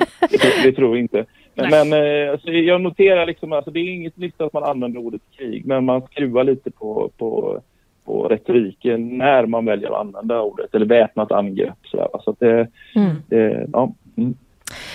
det 0.64 0.72
tror 0.72 0.92
vi 0.92 1.00
inte. 1.00 1.24
Men, 1.54 1.70
men 1.70 1.92
eh, 1.92 2.32
alltså, 2.32 2.50
jag 2.50 2.80
noterar 2.80 3.26
liksom, 3.26 3.52
alltså, 3.52 3.70
det 3.70 3.80
är 3.80 3.94
inget 3.94 4.16
nytt 4.16 4.40
att 4.40 4.52
man 4.52 4.64
använder 4.64 5.00
ordet 5.00 5.20
krig, 5.38 5.66
men 5.66 5.84
man 5.84 6.02
skruvar 6.02 6.44
lite 6.44 6.70
på, 6.70 7.10
på, 7.18 7.60
på 8.04 8.28
retoriken 8.28 9.18
när 9.18 9.46
man 9.46 9.64
väljer 9.64 9.90
att 9.90 10.00
använda 10.00 10.40
ordet, 10.40 10.74
eller 10.74 10.86
väpnat 10.86 11.32
angrepp. 11.32 11.78
Så, 11.84 11.96
där, 11.96 12.08
va. 12.12 12.20
så 12.24 12.30
att 12.30 12.40
det, 12.40 12.68
Mm. 12.94 13.10
det, 13.28 13.66
ja. 13.72 13.92
Mm. 14.16 14.34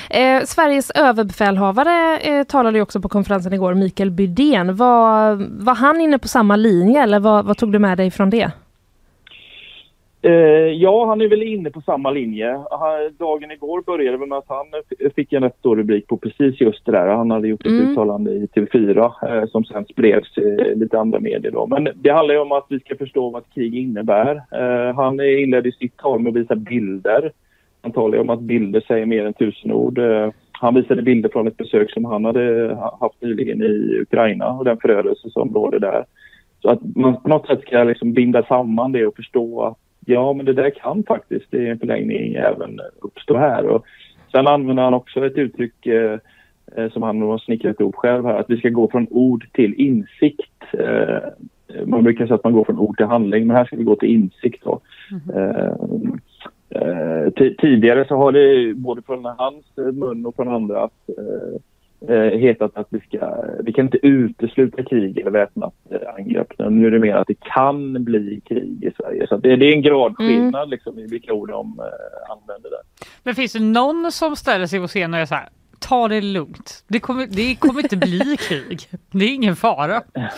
Eh, 0.09 0.43
Sveriges 0.45 0.91
överbefälhavare 0.91 2.17
eh, 2.17 2.43
talade 2.43 2.81
också 2.81 3.01
på 3.01 3.09
konferensen 3.09 3.53
igår, 3.53 3.73
Mikael 3.73 4.11
Bydén. 4.11 4.75
Var, 4.75 5.35
var 5.65 5.75
han 5.75 6.01
inne 6.01 6.19
på 6.19 6.27
samma 6.27 6.55
linje 6.55 7.03
eller 7.03 7.19
vad, 7.19 7.45
vad 7.45 7.57
tog 7.57 7.71
du 7.71 7.79
med 7.79 7.97
dig 7.97 8.11
från 8.11 8.29
det? 8.29 8.51
Eh, 10.25 10.71
ja, 10.73 11.05
han 11.05 11.21
är 11.21 11.27
väl 11.27 11.43
inne 11.43 11.69
på 11.71 11.81
samma 11.81 12.11
linje. 12.11 12.59
Dagen 13.19 13.51
igår 13.51 13.81
började 13.85 14.17
med 14.17 14.37
att 14.37 14.45
han 14.47 14.65
fick 15.15 15.33
en 15.33 15.43
rätt 15.43 15.57
stor 15.59 15.75
rubrik 15.75 16.07
på 16.07 16.17
precis 16.17 16.61
just 16.61 16.85
det 16.85 16.91
där. 16.91 17.07
Han 17.07 17.31
hade 17.31 17.47
gjort 17.47 17.65
ett 17.65 17.71
Mm. 17.71 17.91
uttalande 17.91 18.31
i 18.31 18.47
TV4 18.55 19.11
eh, 19.29 19.45
som 19.47 19.63
sen 19.65 19.85
spreds 19.85 20.37
i 20.37 20.75
lite 20.75 20.99
andra 20.99 21.19
medier. 21.19 21.51
Då. 21.51 21.67
Men 21.67 21.87
det 21.95 22.09
handlar 22.09 22.41
om 22.41 22.51
att 22.51 22.65
vi 22.69 22.79
ska 22.79 22.95
förstå 22.95 23.29
vad 23.29 23.41
ett 23.41 23.53
krig 23.53 23.75
innebär. 23.75 24.35
Eh, 24.35 24.95
han 24.95 25.19
inledde 25.19 25.71
sitt 25.71 25.97
tal 25.97 26.19
med 26.19 26.29
att 26.29 26.35
visa 26.35 26.55
bilder. 26.55 27.31
Han 27.81 27.91
talar 27.91 28.15
ju 28.15 28.21
om 28.21 28.29
att 28.29 28.41
bilder 28.41 28.81
säger 28.87 29.05
mer 29.05 29.25
än 29.25 29.33
tusen 29.33 29.71
ord. 29.71 29.97
Eh, 29.97 30.29
han 30.51 30.75
visade 30.75 31.01
bilder 31.01 31.29
från 31.29 31.47
ett 31.47 31.57
besök 31.57 31.91
som 31.91 32.05
han 32.05 32.25
hade 32.25 32.73
ha- 32.75 32.97
haft 32.99 33.21
nyligen 33.21 33.61
i 33.61 33.97
Ukraina 34.01 34.49
och 34.49 34.65
den 34.65 34.77
förödelse 34.77 35.29
som 35.29 35.53
råder 35.53 35.79
där. 35.79 36.05
Så 36.61 36.69
att 36.69 36.79
man 36.95 37.21
på 37.21 37.29
något 37.29 37.47
sätt 37.47 37.61
ska 37.61 37.83
liksom 37.83 38.13
binda 38.13 38.43
samman 38.43 38.91
det 38.91 39.07
och 39.07 39.15
förstå 39.15 39.61
att 39.61 39.77
ja, 40.05 40.33
men 40.33 40.45
det 40.45 40.53
där 40.53 40.69
kan 40.69 41.03
faktiskt 41.03 41.53
i 41.53 41.67
en 41.67 41.79
förlängning 41.79 42.33
även 42.33 42.79
uppstå 43.01 43.37
här. 43.37 43.65
Och 43.65 43.85
sen 44.31 44.47
använder 44.47 44.83
han 44.83 44.93
också 44.93 45.25
ett 45.25 45.37
uttryck 45.37 45.85
eh, 45.85 46.19
eh, 46.75 46.91
som 46.91 47.03
han 47.03 47.21
har 47.21 47.37
snickrat 47.37 47.79
ihop 47.79 47.95
själv 47.95 48.25
här, 48.25 48.39
att 48.39 48.49
vi 48.49 48.57
ska 48.57 48.69
gå 48.69 48.89
från 48.91 49.07
ord 49.09 49.47
till 49.53 49.73
insikt. 49.73 50.63
Eh, 50.73 51.17
man 51.85 52.03
brukar 52.03 52.25
säga 52.25 52.35
att 52.35 52.43
man 52.43 52.53
går 52.53 52.63
från 52.65 52.79
ord 52.79 52.97
till 52.97 53.05
handling, 53.05 53.47
men 53.47 53.55
här 53.55 53.65
ska 53.65 53.75
vi 53.75 53.83
gå 53.83 53.95
till 53.95 54.09
insikt. 54.09 54.63
Då. 54.63 54.81
Eh, 55.35 55.73
eh, 56.69 57.27
ti- 57.27 57.55
tidigare 57.57 58.05
så 58.07 58.15
har 58.15 58.31
det 58.31 58.73
både 58.73 59.01
från 59.01 59.25
hans 59.25 59.65
eh, 59.77 59.91
mun 59.91 60.25
och 60.25 60.35
från 60.35 60.47
andra 60.47 60.83
eh, 61.07 61.59
eh, 62.09 62.39
hetat 62.39 62.77
att 62.77 62.87
vi 62.89 62.99
ska, 62.99 63.35
vi 63.63 63.73
kan 63.73 63.85
inte 63.85 64.07
utesluta 64.07 64.83
krig 64.83 65.17
eller 65.17 65.31
väpnat 65.31 65.73
eh, 65.91 66.15
angrepp. 66.17 66.53
Nu 66.69 66.87
är 66.87 66.91
det 66.91 66.99
mer 66.99 67.15
att 67.15 67.27
det 67.27 67.39
kan 67.39 68.03
bli 68.03 68.41
krig 68.47 68.83
i 68.83 68.91
Sverige. 68.97 69.27
Så 69.27 69.37
det, 69.37 69.55
det 69.55 69.65
är 69.65 69.73
en 69.73 69.81
gradskillnad 69.81 70.69
liksom, 70.69 70.99
i 70.99 71.07
vilka 71.07 71.33
ord 71.33 71.49
de 71.49 71.79
eh, 71.79 72.31
använder 72.31 72.69
där. 72.69 72.79
Men 73.23 73.35
finns 73.35 73.53
det 73.53 73.59
någon 73.59 74.11
som 74.11 74.35
ställer 74.35 74.65
sig 74.65 74.79
på 74.79 74.87
scenen 74.87 75.13
och 75.13 75.19
är 75.19 75.25
så 75.25 75.35
här, 75.35 75.49
ta 75.79 76.07
det 76.07 76.21
lugnt. 76.21 76.83
Det 76.87 76.99
kommer, 76.99 77.27
det 77.27 77.55
kommer 77.55 77.81
inte 77.81 77.97
bli 77.97 78.37
krig. 78.49 78.79
Det 79.11 79.25
är 79.25 79.33
ingen 79.35 79.55
fara. 79.55 80.01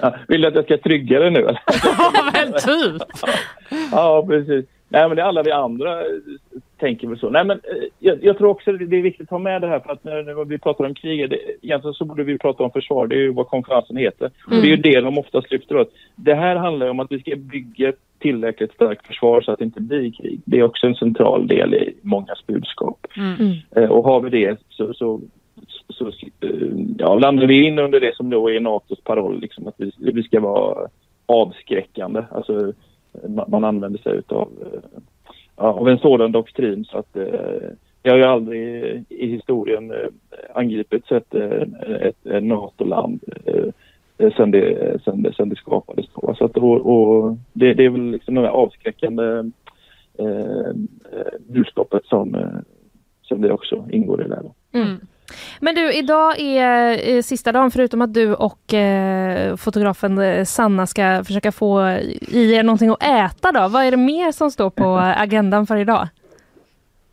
Ja, 0.00 0.16
vill 0.28 0.40
du 0.40 0.48
att 0.48 0.54
jag 0.54 0.64
ska 0.64 0.78
trygga 0.78 1.20
det 1.20 1.30
nu 1.30 1.40
eller? 1.40 1.62
Ja, 1.84 2.30
men 2.32 2.52
typ. 2.52 3.02
Ja, 3.92 4.24
precis. 4.28 4.66
Nej, 4.88 5.08
men 5.08 5.16
det 5.16 5.22
är 5.22 5.26
alla 5.26 5.42
vi 5.42 5.52
andra 5.52 6.02
tänker 6.78 7.08
väl 7.08 7.18
så. 7.18 7.30
Nej, 7.30 7.44
men 7.44 7.56
eh, 7.56 7.88
jag, 7.98 8.24
jag 8.24 8.38
tror 8.38 8.48
också 8.48 8.72
det 8.72 8.96
är 8.96 9.02
viktigt 9.02 9.26
att 9.26 9.30
ha 9.30 9.38
med 9.38 9.60
det 9.60 9.68
här 9.68 9.80
för 9.80 9.92
att 9.92 10.04
när, 10.04 10.22
när 10.22 10.44
vi 10.44 10.58
pratar 10.58 10.84
om 10.84 10.94
krig, 10.94 11.30
det, 11.30 11.38
egentligen 11.62 11.94
så 11.94 12.04
borde 12.04 12.24
vi 12.24 12.38
prata 12.38 12.64
om 12.64 12.70
försvar. 12.70 13.06
Det 13.06 13.14
är 13.14 13.20
ju 13.20 13.32
vad 13.32 13.46
konferensen 13.46 13.96
heter. 13.96 14.30
Och 14.46 14.50
det 14.50 14.66
är 14.66 14.76
ju 14.76 14.76
det 14.76 15.00
de 15.00 15.18
oftast 15.18 15.50
lyfter 15.50 15.76
åt. 15.76 15.92
Det 16.16 16.34
här 16.34 16.56
handlar 16.56 16.86
ju 16.86 16.90
om 16.90 17.00
att 17.00 17.12
vi 17.12 17.20
ska 17.20 17.36
bygga 17.36 17.92
tillräckligt 18.18 18.72
starkt 18.72 19.06
försvar 19.06 19.40
så 19.40 19.52
att 19.52 19.58
det 19.58 19.64
inte 19.64 19.80
blir 19.80 20.12
krig. 20.12 20.40
Det 20.44 20.58
är 20.58 20.62
också 20.62 20.86
en 20.86 20.94
central 20.94 21.46
del 21.46 21.74
i 21.74 21.94
mångas 22.02 22.46
budskap. 22.46 23.06
Mm. 23.16 23.52
Eh, 23.76 23.90
och 23.90 24.04
har 24.04 24.20
vi 24.20 24.30
det 24.30 24.58
så, 24.68 24.94
så, 24.94 25.20
så 25.88 26.06
eh, 26.06 26.50
ja, 26.98 27.14
landar 27.14 27.46
vi 27.46 27.66
in 27.66 27.78
under 27.78 28.00
det 28.00 28.16
som 28.16 28.30
då 28.30 28.50
är 28.50 28.60
Natos 28.60 29.00
paroll, 29.00 29.40
liksom, 29.40 29.66
att 29.66 29.74
vi, 29.78 29.92
vi 29.98 30.22
ska 30.22 30.40
vara 30.40 30.88
avskräckande. 31.26 32.22
Alltså, 32.30 32.72
man, 33.28 33.50
man 33.50 33.64
använder 33.64 33.98
sig 33.98 34.20
ja, 34.28 34.48
av 35.56 35.88
en 35.88 35.98
sådan 35.98 36.32
doktrin 36.32 36.84
så 36.84 36.98
att 36.98 37.16
eh, 37.16 37.70
det 38.02 38.10
har 38.10 38.18
ju 38.18 38.24
aldrig 38.24 39.04
i 39.08 39.26
historien 39.26 39.90
eh, 39.90 40.08
angripits 40.54 41.12
ett, 41.12 41.34
eh, 41.34 41.62
ett, 42.00 42.26
ett 42.26 42.44
NATO-land 42.44 43.20
eh, 43.44 44.32
sen, 44.36 44.50
det, 44.50 44.98
sen, 45.04 45.22
det, 45.22 45.32
sen 45.32 45.48
det 45.48 45.56
skapades. 45.56 46.06
Då. 46.14 46.34
Så 46.34 46.44
att, 46.44 46.56
och, 46.56 46.86
och 46.86 47.36
det, 47.52 47.74
det 47.74 47.84
är 47.84 47.90
väl 47.90 48.10
liksom 48.10 48.34
det 48.34 48.40
här 48.40 48.48
avskräckande 48.48 49.24
eh, 50.18 50.26
eh 50.28 50.72
budskapet 51.48 52.04
som, 52.04 52.34
eh, 52.34 52.58
som 53.22 53.40
det 53.40 53.52
också 53.52 53.84
ingår 53.90 54.24
i 54.24 54.28
det. 54.28 54.34
här. 54.34 54.42
Då. 54.42 54.78
Mm. 54.78 54.96
Men 55.60 55.74
du, 55.74 55.92
idag 55.92 56.40
är 56.40 57.10
eh, 57.16 57.22
sista 57.22 57.52
dagen 57.52 57.70
förutom 57.70 58.02
att 58.02 58.14
du 58.14 58.34
och 58.34 58.74
eh, 58.74 59.56
fotografen 59.56 60.18
eh, 60.18 60.44
Sanna 60.44 60.86
ska 60.86 61.24
försöka 61.26 61.52
få 61.52 61.88
i 62.28 62.54
er 62.54 62.62
någonting 62.62 62.90
att 62.90 63.02
äta 63.02 63.52
då. 63.52 63.68
Vad 63.68 63.84
är 63.84 63.90
det 63.90 63.96
mer 63.96 64.32
som 64.32 64.50
står 64.50 64.70
på 64.70 64.96
agendan 65.16 65.66
för 65.66 65.76
idag? 65.76 66.08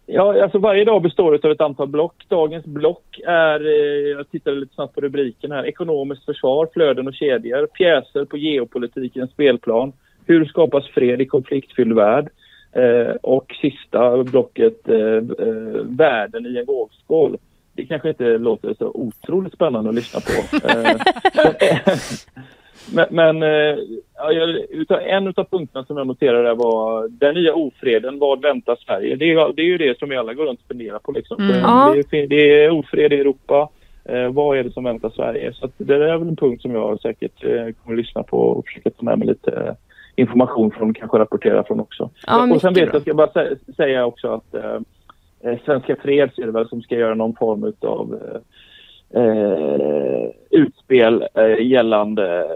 Ja, 0.06 0.44
alltså 0.44 0.60
varje 0.60 0.86
dag 0.86 1.02
består 1.02 1.46
av 1.46 1.52
ett 1.52 1.62
antal 1.62 1.88
block. 1.88 2.26
Dagens 2.28 2.66
block 2.66 3.20
är, 3.26 3.66
eh, 3.66 4.10
jag 4.18 4.30
tittade 4.30 4.56
lite 4.56 4.76
snabbt 4.76 4.96
på 4.96 5.02
rubriken 5.02 5.52
här, 5.52 5.66
ekonomiskt 5.66 6.26
försvar, 6.26 6.70
flöden 6.74 7.08
och 7.08 7.14
kedjor, 7.14 7.66
pjäser 7.66 8.26
på 8.26 8.38
geopolitikens 8.38 9.32
spelplan, 9.32 9.94
hur 10.26 10.46
skapas 10.46 10.88
fred 10.88 11.22
i 11.22 11.26
konfliktfylld 11.26 11.94
värld 11.94 12.30
eh, 12.72 13.16
och 13.22 13.56
sista 13.62 14.24
blocket, 14.24 14.90
eh, 14.90 14.98
eh, 15.48 15.84
världen 15.84 16.46
i 16.46 16.58
en 16.58 16.66
vågskål. 16.66 17.38
Det 17.76 17.86
kanske 17.86 18.10
inte 18.10 18.38
låter 18.38 18.74
så 18.74 18.92
otroligt 18.94 19.54
spännande 19.54 19.90
att 19.90 19.96
lyssna 19.96 20.20
på. 20.20 20.58
Eh, 20.68 20.96
men, 22.94 23.06
men 23.10 23.44
eh, 23.44 23.78
ja, 24.16 24.32
utav, 24.70 25.00
en 25.00 25.28
av 25.28 25.44
punkterna 25.52 25.86
som 25.86 25.98
jag 25.98 26.08
noterade 26.08 26.54
var 26.54 27.08
den 27.08 27.36
nya 27.36 27.54
ofreden, 27.54 28.20
vad 28.20 28.42
väntar 28.42 28.76
Sverige? 28.86 29.16
Det 29.16 29.32
är, 29.32 29.54
det 29.54 29.62
är 29.62 29.66
ju 29.66 29.78
det 29.78 30.00
som 30.00 30.10
vi 30.10 30.16
alla 30.18 30.34
går 30.34 30.46
runt 30.46 30.60
och 30.62 30.68
funderar 30.68 31.00
på. 31.00 31.12
Liksom. 31.12 31.38
Mm. 31.42 31.52
Det, 31.54 31.60
Ja. 31.60 31.96
det, 32.12 32.20
är, 32.24 32.28
det 32.28 32.64
är 32.64 32.70
ofred 32.70 33.14
i 33.14 33.20
Europa. 33.20 33.70
Eh, 34.06 34.32
vad 34.32 34.58
är 34.58 34.64
det 34.64 34.72
som 34.72 34.84
väntar 34.84 35.10
Sverige? 35.10 35.54
Så 35.54 35.70
det 35.78 35.94
är 35.96 36.18
väl 36.18 36.28
en 36.28 36.36
punkt 36.36 36.62
som 36.62 36.72
jag 36.72 37.00
säkert 37.02 37.44
eh, 37.44 37.50
kommer 37.52 37.74
att 37.94 37.98
lyssna 37.98 38.24
på 38.24 38.38
och 38.38 38.66
försöka 38.66 38.90
ta 38.90 39.04
med 39.06 39.20
mig 39.20 39.28
lite 39.28 39.52
eh, 39.52 39.74
information 40.16 40.72
från, 40.72 40.94
kanske 40.94 41.18
rapportera 41.20 41.64
från 41.64 41.80
också. 41.80 42.10
Ja, 42.28 42.54
och 42.54 42.62
sen 42.62 42.74
vet 42.74 42.94
jag, 42.94 43.02
ska 43.02 43.10
jag 43.10 43.18
bara 43.18 43.28
sä- 43.28 43.76
säga 43.76 44.06
också 44.06 44.28
att 44.28 44.54
eh, 44.56 44.62
eh, 44.66 44.80
Svenska 45.66 45.96
Freds 45.96 46.40
är 46.40 46.46
det 46.46 46.52
väl 46.52 46.70
som 46.70 46.82
ska 46.82 46.96
göra 46.96 47.16
någon 47.16 47.36
form 47.36 47.74
av 47.82 48.20
eh, 49.14 49.22
eh, 49.24 50.30
utspel 50.50 51.28
eh, 51.34 51.66
gällande 51.68 52.48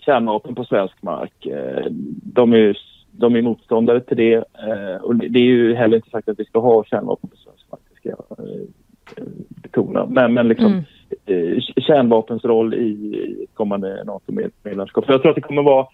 kärnvapen 0.00 0.54
på 0.54 0.64
svensk 0.64 1.02
mark. 1.02 1.46
Eh, 1.46 1.86
de, 2.22 2.52
är, 2.52 2.78
de 3.10 3.36
är 3.36 3.42
motståndare 3.42 4.00
till 4.00 4.16
det 4.16 4.34
eh, 4.34 4.96
och 5.02 5.16
det 5.16 5.38
är 5.38 5.44
ju 5.44 5.74
heller 5.74 5.96
inte 5.96 6.10
sagt 6.10 6.28
att 6.28 6.40
vi 6.40 6.44
ska 6.44 6.58
ha 6.58 6.84
kärnvapen 6.84 7.30
på 7.30 7.36
svensk 7.36 7.70
mark. 7.70 7.80
Det 7.90 7.96
ska 7.96 8.08
jag 8.08 8.46
eh, 8.46 9.24
betona. 9.62 10.06
Men, 10.06 10.34
men 10.34 10.48
liksom 10.48 10.84
Mm. 11.26 11.52
eh, 11.54 11.60
kärnvapens 11.60 12.44
roll 12.44 12.74
i 12.74 13.46
kommande 13.54 14.04
NATO-medlemskap. 14.04 15.06
Så 15.06 15.12
jag 15.12 15.22
tror 15.22 15.30
att 15.30 15.34
det 15.36 15.40
kommer 15.40 15.62
vara 15.62 15.86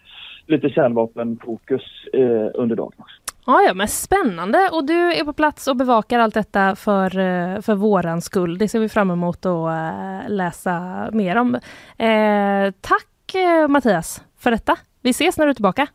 lite 0.46 0.70
kärnvapenfokus 0.70 1.82
eh, 2.12 2.48
under 2.54 2.76
dagen 2.76 2.92
också. 2.96 3.27
Ja, 3.48 3.62
ja, 3.62 3.74
men 3.74 3.88
spännande. 3.88 4.68
Och 4.72 4.84
du 4.84 5.12
är 5.12 5.24
på 5.24 5.32
plats 5.32 5.66
och 5.66 5.76
bevakar 5.76 6.18
allt 6.18 6.34
detta 6.34 6.76
för, 6.76 7.18
eh, 7.18 7.60
för 7.60 7.74
våran 7.74 8.22
skull. 8.22 8.58
Det 8.58 8.68
ser 8.68 8.78
vi 8.78 8.88
fram 8.88 9.10
emot 9.10 9.46
att 9.46 9.68
eh, 9.68 10.30
läsa 10.30 11.08
mer 11.12 11.36
om. 11.36 11.54
Eh, 11.98 12.70
tack 12.80 13.34
eh, 13.34 13.68
Mattias 13.68 14.22
för 14.38 14.50
detta. 14.50 14.76
Vi 15.02 15.10
ses 15.10 15.38
när 15.38 15.44
du 15.46 15.50
är 15.50 15.54
tillbaka. 15.54 15.86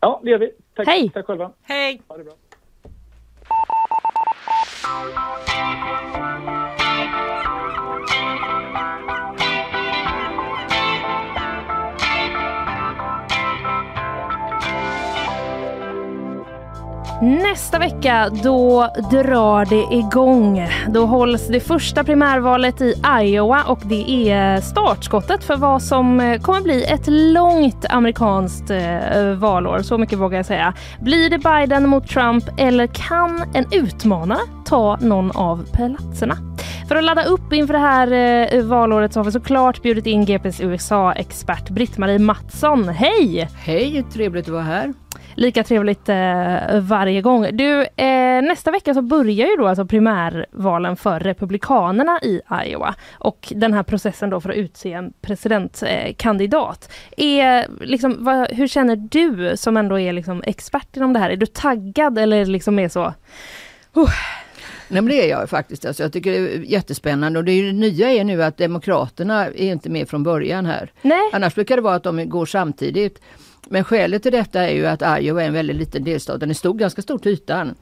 Ja, 0.00 0.20
det 0.24 0.30
gör 0.30 0.38
vi. 0.38 0.50
Tack, 0.76 0.86
Hej. 0.86 1.10
tack 1.14 1.26
själva. 1.26 1.50
Hej! 1.62 2.02
Ha 2.08 2.16
det 2.16 2.24
bra. 2.24 2.34
Nästa 17.22 17.78
vecka 17.78 18.30
då 18.42 18.88
drar 19.10 19.64
det 19.64 19.96
igång. 19.96 20.68
Då 20.88 21.06
hålls 21.06 21.48
det 21.48 21.60
första 21.60 22.04
primärvalet 22.04 22.80
i 22.80 22.94
Iowa 23.20 23.62
och 23.64 23.80
det 23.84 24.30
är 24.30 24.60
startskottet 24.60 25.44
för 25.44 25.56
vad 25.56 25.82
som 25.82 26.20
eh, 26.20 26.40
kommer 26.40 26.60
bli 26.60 26.84
ett 26.84 27.06
långt 27.06 27.86
amerikanskt 27.90 28.70
eh, 28.70 29.34
valår. 29.36 29.82
Så 29.82 29.98
mycket 29.98 30.18
vågar 30.18 30.38
jag 30.38 30.46
säga. 30.46 30.74
Blir 31.00 31.30
det 31.30 31.38
Biden 31.38 31.88
mot 31.88 32.08
Trump 32.08 32.44
eller 32.58 32.86
kan 32.86 33.44
en 33.54 33.66
utmanare 33.72 34.40
ta 34.64 34.96
någon 35.00 35.30
av 35.30 35.66
platserna? 35.72 36.36
För 36.88 36.96
att 36.96 37.04
ladda 37.04 37.24
upp 37.24 37.52
inför 37.52 37.72
det 37.72 37.78
här 37.78 38.12
eh, 38.54 38.62
valåret 38.62 39.12
så 39.12 39.20
har 39.20 39.24
vi 39.24 39.32
såklart 39.32 39.82
bjudit 39.82 40.06
in 40.06 40.24
GPs 40.24 40.60
USA-expert 40.60 41.68
Britt-Marie 41.70 42.18
Mattsson. 42.18 42.88
Hej! 42.88 43.48
Hej, 43.54 44.04
trevligt 44.12 44.46
att 44.46 44.52
vara 44.52 44.62
här. 44.62 44.92
Lika 45.34 45.64
trevligt 45.64 46.08
eh, 46.08 46.80
varje 46.80 47.22
gång. 47.22 47.56
Du, 47.56 47.80
eh, 47.96 48.42
nästa 48.42 48.70
vecka 48.70 48.94
så 48.94 49.02
börjar 49.02 49.46
ju 49.46 49.56
då 49.56 49.66
alltså 49.66 49.86
primärvalen 49.86 50.96
för 50.96 51.20
Republikanerna 51.20 52.20
i 52.22 52.40
Iowa 52.66 52.94
och 53.12 53.52
den 53.56 53.74
här 53.74 53.82
processen 53.82 54.30
då 54.30 54.40
för 54.40 54.50
att 54.50 54.56
utse 54.56 54.92
en 54.92 55.12
presidentkandidat. 55.20 56.92
Eh, 57.16 57.64
liksom, 57.80 58.16
vad, 58.18 58.52
hur 58.52 58.68
känner 58.68 58.96
du 58.96 59.56
som 59.56 59.76
ändå 59.76 59.98
är 59.98 60.12
liksom 60.12 60.42
expert 60.46 60.96
inom 60.96 61.12
det 61.12 61.18
här? 61.18 61.30
Är 61.30 61.36
du 61.36 61.46
taggad 61.46 62.18
eller 62.18 62.46
liksom 62.46 62.78
är 62.78 62.88
så... 62.88 63.04
Uh. 63.96 64.10
Nej 64.88 65.02
men 65.02 65.06
det 65.06 65.24
är 65.24 65.28
jag 65.30 65.50
faktiskt. 65.50 65.84
Alltså, 65.84 66.02
jag 66.02 66.12
tycker 66.12 66.30
det 66.30 66.38
är 66.38 66.58
jättespännande 66.58 67.38
och 67.38 67.44
det, 67.44 67.52
är, 67.52 67.62
det 67.62 67.72
nya 67.72 68.10
är 68.10 68.24
nu 68.24 68.42
att 68.42 68.56
Demokraterna 68.56 69.46
är 69.46 69.72
inte 69.72 69.90
med 69.90 70.08
från 70.08 70.22
början 70.22 70.66
här. 70.66 70.92
Nej. 71.02 71.30
Annars 71.32 71.54
brukar 71.54 71.76
det 71.76 71.82
vara 71.82 71.94
att 71.94 72.02
de 72.02 72.28
går 72.28 72.46
samtidigt. 72.46 73.20
Men 73.68 73.84
skälet 73.84 74.22
till 74.22 74.32
detta 74.32 74.60
är 74.68 74.74
ju 74.74 74.86
att 74.86 75.02
Iowa 75.22 75.42
är 75.42 75.46
en 75.46 75.52
väldigt 75.54 75.76
liten 75.76 76.04
delstat. 76.04 76.40
Den 76.40 76.50
är 76.50 76.54
stor, 76.54 76.74
ganska 76.74 77.02
stor 77.02 77.18
till 77.18 77.32
ytan. 77.32 77.74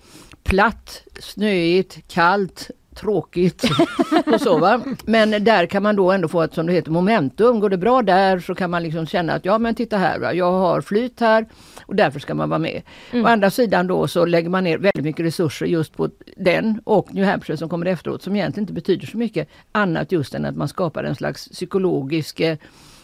Platt, 0.43 1.03
snöigt, 1.21 2.09
kallt, 2.09 2.71
tråkigt 2.95 3.65
och 4.27 4.41
så 4.41 4.59
va. 4.59 4.83
Men 5.05 5.45
där 5.45 5.67
kan 5.67 5.83
man 5.83 5.97
då 5.97 6.13
ändå 6.13 6.29
få 6.29 6.43
ett 6.43 6.55
som 6.55 6.67
det 6.67 6.73
heter 6.73 6.91
momentum. 6.91 7.61
Går 7.61 7.71
det 7.71 7.77
bra 7.77 8.03
där 8.03 8.39
så 8.39 8.55
kan 8.55 8.71
man 8.71 8.83
liksom 8.83 9.07
känna 9.07 9.33
att 9.33 9.45
ja 9.45 9.59
men 9.59 9.75
titta 9.75 9.97
här, 9.97 10.19
va? 10.19 10.35
jag 10.35 10.53
har 10.53 10.81
flyt 10.81 11.21
här 11.21 11.47
och 11.87 11.97
därför 11.97 12.21
ska 12.21 12.35
man 12.35 12.49
vara 12.49 12.59
med. 12.59 12.83
Mm. 13.11 13.25
Å 13.25 13.29
andra 13.29 13.51
sidan 13.51 13.87
då 13.87 14.09
så 14.09 14.25
lägger 14.25 14.49
man 14.49 14.65
ner 14.65 14.79
väldigt 14.79 15.05
mycket 15.05 15.27
resurser 15.27 15.67
just 15.67 15.97
på 15.97 16.11
den 16.37 16.81
och 16.85 17.15
New 17.15 17.25
Hampshire 17.25 17.57
som 17.57 17.69
kommer 17.69 17.87
efteråt 17.87 18.23
som 18.23 18.37
egentligen 18.37 18.63
inte 18.63 18.73
betyder 18.73 19.07
så 19.07 19.17
mycket 19.17 19.49
annat 19.73 20.13
just 20.13 20.35
än 20.35 20.45
att 20.45 20.57
man 20.57 20.69
skapar 20.69 21.05
en 21.05 21.15
slags 21.15 21.49
psykologisk 21.49 22.41
eh, 22.41 22.57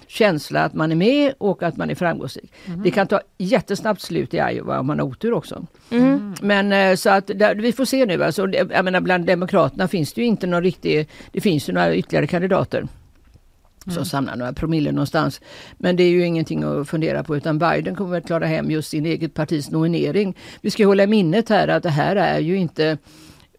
känsla 0.08 0.64
att 0.64 0.74
man 0.74 0.92
är 0.92 0.96
med 0.96 1.34
och 1.38 1.62
att 1.62 1.76
man 1.76 1.90
är 1.90 1.94
framgångsrik. 1.94 2.52
Det 2.84 2.90
kan 2.90 3.06
ta 3.06 3.20
jättesnabbt 3.38 4.00
slut 4.00 4.34
i 4.34 4.36
Iowa 4.36 4.80
om 4.80 4.86
man 4.86 4.98
har 4.98 5.06
otur 5.06 5.32
också. 5.32 5.66
Mm. 5.90 6.34
Men 6.42 6.72
eh, 6.72 6.94
så 6.96 7.10
att 7.10 7.26
där, 7.26 7.54
vi 7.54 7.72
får 7.72 7.84
se 7.84 8.06
nu. 8.06 8.24
Alltså, 8.24 8.48
jag 8.48 8.84
menar 8.84 9.00
bland 9.00 9.26
Demokraterna 9.26 9.88
finns 9.88 10.12
det 10.12 10.20
ju 10.20 10.26
inte 10.26 10.46
någon 10.46 10.62
riktig, 10.62 11.08
det 11.32 11.40
finns 11.40 11.68
ju 11.68 11.72
några 11.72 11.94
ytterligare 11.94 12.26
kandidater 12.26 12.86
som 13.92 14.04
samlar 14.04 14.36
några 14.36 14.52
promille 14.52 14.92
någonstans. 14.92 15.40
Men 15.78 15.96
det 15.96 16.02
är 16.02 16.10
ju 16.10 16.26
ingenting 16.26 16.64
att 16.64 16.88
fundera 16.88 17.24
på 17.24 17.36
utan 17.36 17.58
Biden 17.58 17.94
kommer 17.94 18.10
väl 18.10 18.22
klara 18.22 18.46
hem 18.46 18.70
just 18.70 18.90
sin 18.90 19.06
eget 19.06 19.34
partis 19.34 19.70
nominering. 19.70 20.36
Vi 20.60 20.70
ska 20.70 20.86
hålla 20.86 21.02
i 21.02 21.06
minnet 21.06 21.48
här 21.48 21.68
att 21.68 21.82
det 21.82 21.90
här 21.90 22.16
är 22.16 22.38
ju 22.38 22.56
inte 22.56 22.98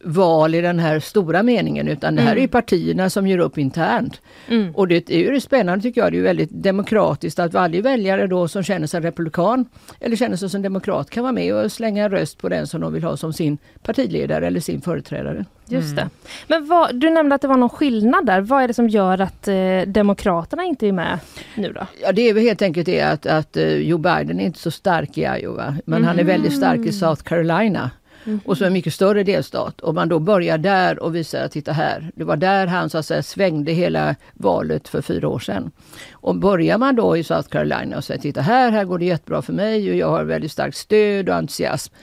val 0.03 0.55
i 0.55 0.61
den 0.61 0.79
här 0.79 0.99
stora 0.99 1.43
meningen 1.43 1.87
utan 1.87 2.15
det 2.15 2.21
här 2.21 2.35
är 2.35 2.41
ju 2.41 2.47
partierna 2.47 3.09
som 3.09 3.27
gör 3.27 3.37
upp 3.37 3.57
internt. 3.57 4.21
Mm. 4.47 4.75
Och 4.75 4.87
det 4.87 5.09
är 5.09 5.17
ju 5.17 5.39
spännande 5.39 5.83
tycker 5.83 6.01
jag, 6.01 6.11
det 6.11 6.15
är 6.15 6.17
ju 6.17 6.23
väldigt 6.23 6.49
demokratiskt 6.51 7.39
att 7.39 7.53
varje 7.53 7.81
väljare 7.81 8.27
då 8.27 8.47
som 8.47 8.63
känner 8.63 8.87
sig 8.87 9.01
republikan 9.01 9.65
eller 9.99 10.15
känner 10.15 10.37
sig 10.37 10.49
som 10.49 10.61
demokrat 10.61 11.09
kan 11.09 11.23
vara 11.23 11.33
med 11.33 11.55
och 11.55 11.71
slänga 11.71 12.03
en 12.03 12.11
röst 12.11 12.37
på 12.37 12.49
den 12.49 12.67
som 12.67 12.81
de 12.81 12.93
vill 12.93 13.03
ha 13.03 13.17
som 13.17 13.33
sin 13.33 13.57
partiledare 13.83 14.47
eller 14.47 14.59
sin 14.59 14.81
företrädare. 14.81 15.45
Just 15.69 15.95
det. 15.95 16.09
Men 16.47 16.67
vad, 16.67 16.95
du 16.95 17.09
nämnde 17.09 17.35
att 17.35 17.41
det 17.41 17.47
var 17.47 17.57
någon 17.57 17.69
skillnad 17.69 18.25
där. 18.25 18.41
Vad 18.41 18.63
är 18.63 18.67
det 18.67 18.73
som 18.73 18.89
gör 18.89 19.21
att 19.21 19.47
eh, 19.47 19.81
Demokraterna 19.87 20.63
inte 20.63 20.87
är 20.87 20.91
med 20.91 21.19
nu 21.55 21.71
då? 21.71 21.87
Ja 22.01 22.11
det 22.11 22.29
är 22.29 22.33
väl 22.33 22.43
helt 22.43 22.61
enkelt 22.61 22.85
det 22.85 23.01
att, 23.01 23.25
att 23.25 23.57
eh, 23.57 23.73
Joe 23.73 23.97
Biden 23.97 24.39
är 24.39 24.45
inte 24.45 24.59
så 24.59 24.71
stark 24.71 25.17
i 25.17 25.21
Iowa 25.21 25.75
men 25.85 26.03
han 26.03 26.19
är 26.19 26.23
väldigt 26.23 26.57
stark 26.57 26.79
i 26.79 26.91
South 26.91 27.23
Carolina. 27.23 27.91
Och 28.45 28.57
så 28.57 28.65
en 28.65 28.73
mycket 28.73 28.93
större 28.93 29.23
delstat. 29.23 29.81
Om 29.81 29.95
man 29.95 30.09
då 30.09 30.19
börjar 30.19 30.57
där 30.57 31.03
och 31.03 31.15
visar 31.15 31.43
att 31.43 31.51
titta 31.51 31.71
här, 31.71 32.11
det 32.15 32.23
var 32.23 32.35
där 32.35 32.67
han 32.67 32.89
så 32.89 32.97
att 32.97 33.05
säga 33.05 33.23
svängde 33.23 33.71
hela 33.71 34.15
valet 34.33 34.87
för 34.87 35.01
fyra 35.01 35.27
år 35.27 35.39
sedan. 35.39 35.71
Och 36.11 36.35
börjar 36.35 36.77
man 36.77 36.95
då 36.95 37.17
i 37.17 37.23
South 37.23 37.49
Carolina 37.49 37.97
och 37.97 38.03
säger 38.03 38.21
titta 38.21 38.41
här, 38.41 38.71
här 38.71 38.85
går 38.85 38.99
det 38.99 39.05
jättebra 39.05 39.41
för 39.41 39.53
mig 39.53 39.89
och 39.89 39.95
jag 39.95 40.09
har 40.09 40.23
väldigt 40.23 40.51
starkt 40.51 40.77
stöd 40.77 41.29
och 41.29 41.35
entusiasm. 41.35 41.93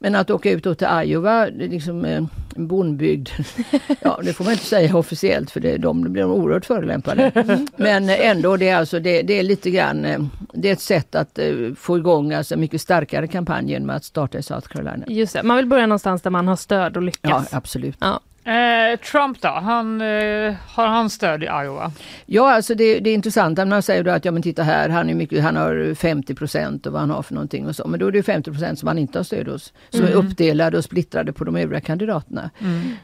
Men 0.00 0.14
att 0.14 0.30
åka 0.30 0.50
ut 0.50 0.62
till 0.62 0.86
Iowa, 1.04 1.50
det 1.50 1.64
är 1.64 1.68
liksom 1.68 2.04
eh, 2.04 2.16
en 2.56 2.66
bondbygd. 2.66 3.28
Ja, 4.00 4.20
det 4.24 4.32
får 4.32 4.44
man 4.44 4.52
inte 4.52 4.64
säga 4.64 4.96
officiellt 4.96 5.50
för 5.50 5.60
det, 5.60 5.76
de 5.76 6.02
blir 6.12 6.22
de 6.22 6.30
oerhört 6.32 6.64
förolämpade. 6.66 7.32
Men 7.76 8.08
ändå, 8.10 8.56
det 8.56 8.68
är, 8.68 8.76
alltså, 8.76 9.00
det, 9.00 9.22
det 9.22 9.38
är 9.38 9.42
lite 9.42 9.70
grann, 9.70 10.04
eh, 10.04 10.18
det 10.52 10.68
är 10.68 10.72
ett 10.72 10.80
sätt 10.80 11.14
att 11.14 11.38
eh, 11.38 11.46
få 11.76 11.98
igång 11.98 12.32
alltså, 12.32 12.54
en 12.54 12.60
mycket 12.60 12.80
starkare 12.80 13.26
kampanj 13.26 13.70
genom 13.70 13.90
att 13.90 14.04
starta 14.04 14.38
i 14.38 14.42
South 14.42 14.68
Carolina. 14.68 15.04
Just 15.08 15.32
det, 15.32 15.42
man 15.42 15.56
vill 15.56 15.66
börja 15.66 15.86
någonstans 15.86 16.22
där 16.22 16.30
man 16.30 16.48
har 16.48 16.56
stöd 16.56 16.96
och 16.96 17.02
Ja, 17.02 17.06
lyckas. 17.06 17.54
absolut. 17.54 17.96
Ja. 18.00 18.20
Eh, 18.48 18.98
Trump 18.98 19.40
då, 19.40 19.48
han, 19.48 20.00
eh, 20.00 20.54
har 20.68 20.86
han 20.86 21.10
stöd 21.10 21.42
i 21.42 21.46
Iowa? 21.46 21.92
Ja, 22.26 22.54
alltså 22.54 22.74
det, 22.74 22.98
det 22.98 23.10
är 23.10 23.14
intressant 23.14 23.58
man 23.58 23.82
säger 23.82 24.04
då 24.04 24.10
att 24.10 24.24
ja 24.24 24.32
men 24.32 24.42
titta 24.42 24.62
här, 24.62 24.88
han, 24.88 25.10
är 25.10 25.14
mycket, 25.14 25.42
han 25.42 25.56
har 25.56 25.94
50 25.94 26.34
procent 26.34 26.86
och 26.86 26.92
vad 26.92 27.00
han 27.00 27.10
har 27.10 27.22
för 27.22 27.34
någonting 27.34 27.66
och 27.66 27.76
så. 27.76 27.88
Men 27.88 28.00
då 28.00 28.06
är 28.06 28.10
det 28.10 28.18
ju 28.18 28.22
50 28.22 28.50
procent 28.50 28.78
som 28.78 28.88
han 28.88 28.98
inte 28.98 29.18
har 29.18 29.24
stöd 29.24 29.48
hos. 29.48 29.72
Som 29.90 30.04
är 30.04 30.12
uppdelade 30.12 30.78
och 30.78 30.84
splittrade 30.84 31.32
på 31.32 31.44
de 31.44 31.56
övriga 31.56 31.80
kandidaterna. 31.80 32.50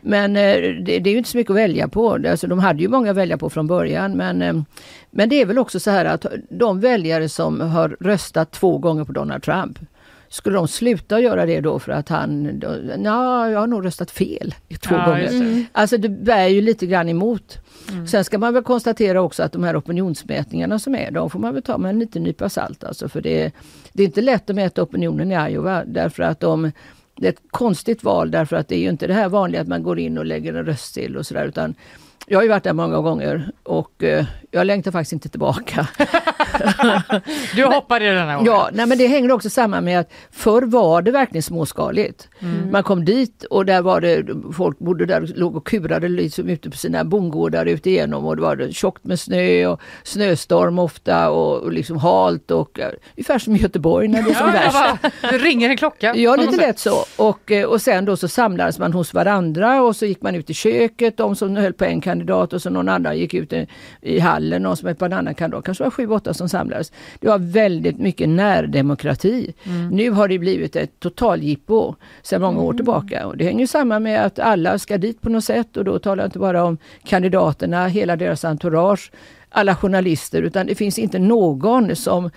Men 0.00 0.36
eh, 0.36 0.56
det, 0.56 0.98
det 0.98 1.10
är 1.10 1.12
ju 1.12 1.18
inte 1.18 1.30
så 1.30 1.36
mycket 1.36 1.50
att 1.50 1.56
välja 1.56 1.88
på. 1.88 2.12
Alltså, 2.12 2.46
de 2.46 2.58
hade 2.58 2.82
ju 2.82 2.88
många 2.88 3.10
att 3.10 3.16
välja 3.16 3.38
på 3.38 3.50
från 3.50 3.66
början. 3.66 4.16
Men, 4.16 4.64
men 5.10 5.28
det 5.28 5.40
är 5.40 5.46
väl 5.46 5.58
också 5.58 5.80
så 5.80 5.90
här 5.90 6.04
att 6.04 6.26
de 6.50 6.80
väljare 6.80 7.28
som 7.28 7.60
har 7.60 7.96
röstat 8.00 8.50
två 8.50 8.78
gånger 8.78 9.04
på 9.04 9.12
Donald 9.12 9.42
Trump 9.42 9.78
skulle 10.34 10.56
de 10.56 10.68
sluta 10.68 11.20
göra 11.20 11.46
det 11.46 11.60
då 11.60 11.78
för 11.78 11.92
att 11.92 12.08
han, 12.08 12.58
då, 12.58 12.76
ja, 13.04 13.50
jag 13.50 13.60
har 13.60 13.66
nog 13.66 13.84
röstat 13.84 14.10
fel 14.10 14.54
i 14.68 14.74
två 14.76 14.94
Ja, 14.94 15.06
gånger. 15.06 15.30
det. 15.32 15.64
Alltså 15.72 15.96
det 15.96 16.08
bär 16.08 16.46
ju 16.46 16.60
lite 16.60 16.86
grann 16.86 17.08
emot. 17.08 17.58
Sen 18.10 18.24
ska 18.24 18.38
man 18.38 18.54
väl 18.54 18.62
konstatera 18.62 19.22
också 19.22 19.42
att 19.42 19.52
de 19.52 19.64
här 19.64 19.78
opinionsmätningarna 19.78 20.78
som 20.78 20.94
är, 20.94 21.10
de 21.10 21.30
får 21.30 21.38
man 21.38 21.54
väl 21.54 21.62
ta 21.62 21.78
med 21.78 21.88
en 21.90 21.98
liten 21.98 22.22
nypa 22.22 22.48
salt 22.48 22.84
alltså. 22.84 23.08
För 23.08 23.20
det, 23.20 23.52
det 23.92 24.02
är 24.02 24.06
inte 24.06 24.20
lätt 24.22 24.50
att 24.50 24.56
mäta 24.56 24.82
opinionen 24.82 25.32
i 25.32 25.52
Iowa 25.52 25.84
därför 25.86 26.22
att 26.22 26.40
de 26.40 26.72
det 27.16 27.26
är 27.26 27.32
ett 27.32 27.42
konstigt 27.50 28.04
val 28.04 28.30
därför 28.30 28.56
att 28.56 28.68
det 28.68 28.76
är 28.76 28.80
ju 28.80 28.88
inte 28.88 29.06
det 29.06 29.14
här 29.14 29.28
vanliga 29.28 29.60
att 29.60 29.68
man 29.68 29.82
går 29.82 29.98
in 29.98 30.18
och 30.18 30.24
lägger 30.26 30.54
en 30.54 30.64
röst 30.64 30.94
till 30.94 31.16
och 31.16 31.26
sådär 31.26 31.44
utan 31.46 31.74
jag 32.26 32.38
har 32.38 32.42
ju 32.42 32.48
varit 32.48 32.64
där 32.64 32.72
många 32.72 33.00
gånger 33.00 33.50
och 33.62 34.02
eh, 34.02 34.24
jag 34.50 34.66
längtar 34.66 34.90
faktiskt 34.90 35.12
inte 35.12 35.28
tillbaka. 35.28 35.88
Du 37.54 37.64
hoppar 37.64 38.02
i 38.02 38.06
den 38.06 38.28
här 38.28 38.36
gången? 38.36 38.52
Ja, 38.52 38.68
nej 38.72 38.86
men 38.86 38.98
det 38.98 39.06
hänger 39.06 39.32
också 39.32 39.50
samman 39.50 39.84
med 39.84 40.00
att 40.00 40.12
förr 40.30 40.62
var 40.62 41.02
det 41.02 41.10
verkligen 41.10 41.42
småskaligt. 41.42 42.28
Man 42.70 42.82
kom 42.82 43.04
dit 43.04 43.44
och 43.44 43.66
där 43.66 43.82
var 43.82 44.00
det, 44.00 44.26
folk 44.52 44.78
bodde 44.78 45.06
där 45.06 45.22
och 45.22 45.28
låg 45.34 45.56
och 45.56 45.66
kurade 45.66 46.08
liksom 46.08 46.48
ute 46.48 46.70
på 46.70 46.76
sina 46.76 47.04
bondgårdar 47.04 47.66
ute 47.66 47.90
igenom 47.90 48.26
och 48.26 48.36
det 48.36 48.42
var 48.42 48.72
tjockt 48.72 49.04
med 49.04 49.20
snö 49.20 49.66
och 49.66 49.80
snöstorm 50.02 50.78
ofta 50.78 51.30
och, 51.30 51.62
och 51.62 51.72
liksom 51.72 51.96
halt 51.96 52.50
och 52.50 52.78
uh, 52.78 52.84
ungefär 53.16 53.38
som 53.38 53.56
i 53.56 53.58
Göteborg 53.58 54.08
när 54.08 54.22
det 54.22 54.30
är 54.30 54.34
som 54.34 54.52
värst. 54.52 55.14
det 55.20 55.38
ringer 55.38 55.70
en 55.70 55.76
klocka. 55.76 56.14
Ja, 56.16 56.36
lite 56.36 56.56
lätt 56.56 56.78
så. 56.78 57.04
Och, 57.16 57.52
eh, 57.52 57.64
och 57.64 57.82
sen 57.82 58.04
då 58.04 58.16
så 58.16 58.28
samlades 58.28 58.78
man 58.78 58.92
hos 58.92 59.14
varandra 59.14 59.82
och 59.82 59.96
så 59.96 60.06
gick 60.06 60.22
man 60.22 60.34
ut 60.34 60.50
i 60.50 60.54
köket, 60.54 61.16
de 61.16 61.36
som 61.36 61.56
höll 61.56 61.72
på 61.72 61.84
en 61.84 62.00
kandidat 62.14 62.52
och 62.52 62.62
så 62.62 62.70
någon 62.70 62.88
annan 62.88 63.18
gick 63.18 63.34
ut 63.34 63.52
i, 63.52 63.66
i 64.00 64.18
hallen, 64.18 64.62
någon 64.62 64.76
som 64.76 64.86
höll 64.86 64.96
på 64.96 65.04
en 65.04 65.12
annan 65.12 65.34
kandidat. 65.34 65.64
Kanske 65.64 65.84
var 65.84 65.90
sju, 65.90 66.06
åtta 66.06 66.34
som 66.34 66.48
samlades. 66.48 66.92
Det 67.20 67.28
var 67.28 67.38
väldigt 67.38 67.98
mycket 67.98 68.28
närdemokrati. 68.28 69.54
Nu 69.90 70.10
har 70.10 70.28
det 70.28 70.38
blivit 70.38 70.76
ett 70.76 71.00
totaljippo 71.00 71.94
sedan 72.22 72.42
många 72.42 72.60
år 72.60 72.72
tillbaka. 72.72 73.26
Och 73.26 73.36
det 73.36 73.44
hänger 73.44 73.66
samman 73.66 74.02
med 74.02 74.24
att 74.24 74.38
alla 74.38 74.78
ska 74.78 74.98
dit 74.98 75.20
på 75.20 75.28
något 75.28 75.44
sätt 75.44 75.76
och 75.76 75.84
då 75.84 75.98
talar 75.98 76.22
jag 76.22 76.28
inte 76.28 76.38
bara 76.38 76.64
om 76.64 76.78
kandidaterna, 77.04 77.86
hela 77.86 78.16
deras 78.16 78.44
entourage, 78.44 79.10
alla 79.48 79.76
journalister 79.76 80.42
utan 80.42 80.66
det 80.66 80.74
finns 80.74 80.98
inte 80.98 81.18
någon 81.18 81.96
som 81.96 82.30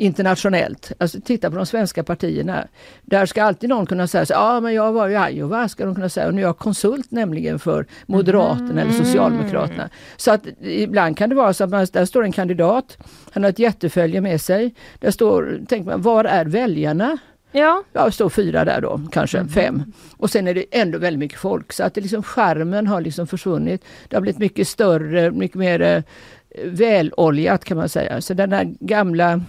internationellt. 0.00 0.92
Alltså 0.98 1.20
titta 1.20 1.50
på 1.50 1.56
de 1.56 1.66
svenska 1.66 2.04
partierna. 2.04 2.66
Där 3.02 3.26
ska 3.26 3.42
alltid 3.42 3.68
någon 3.68 3.86
kunna 3.86 4.06
säga 4.06 4.26
så 4.26 4.32
ja 4.32 4.60
men 4.60 4.74
jag 4.74 4.92
var 4.92 5.08
i 5.08 5.36
Iowa, 5.36 5.68
ska 5.68 5.84
de 5.84 5.94
kunna 5.94 6.08
säga. 6.08 6.26
Och 6.26 6.34
nu 6.34 6.40
är 6.40 6.46
jag 6.46 6.58
konsult 6.58 7.10
nämligen 7.10 7.58
för 7.58 7.86
Moderaterna 8.06 8.70
mm. 8.70 8.78
eller 8.78 8.92
Socialdemokraterna. 8.92 9.88
Så 10.16 10.30
att 10.30 10.46
ibland 10.60 11.16
kan 11.16 11.28
det 11.28 11.34
vara 11.34 11.54
så 11.54 11.64
att 11.64 11.70
man, 11.70 11.86
där 11.92 12.04
står 12.04 12.24
en 12.24 12.32
kandidat, 12.32 12.98
han 13.30 13.42
har 13.42 13.50
ett 13.50 13.58
jättefölje 13.58 14.20
med 14.20 14.40
sig. 14.40 14.74
Där 14.98 15.10
står, 15.10 15.60
tänk 15.68 15.86
man, 15.86 16.02
var 16.02 16.24
är 16.24 16.44
väljarna? 16.44 17.18
Ja. 17.52 17.82
Ja, 17.92 18.04
det 18.04 18.12
står 18.12 18.28
fyra 18.28 18.64
där 18.64 18.80
då, 18.80 19.00
kanske 19.12 19.38
mm. 19.38 19.48
fem. 19.48 19.92
Och 20.16 20.30
sen 20.30 20.48
är 20.48 20.54
det 20.54 20.64
ändå 20.70 20.98
väldigt 20.98 21.18
mycket 21.18 21.38
folk 21.38 21.72
så 21.72 21.82
att 21.84 21.94
det 21.94 22.00
liksom 22.00 22.22
skärmen 22.22 22.86
har 22.86 23.00
liksom 23.00 23.26
försvunnit. 23.26 23.84
Det 24.08 24.16
har 24.16 24.20
blivit 24.20 24.38
mycket 24.38 24.68
större, 24.68 25.30
mycket 25.30 25.56
mer 25.56 25.80
eh, 25.80 26.02
väloljat 26.64 27.64
kan 27.64 27.76
man 27.76 27.88
säga. 27.88 28.20
Så 28.20 28.34
den 28.34 28.50
där 28.50 28.74
gamla 28.80 29.40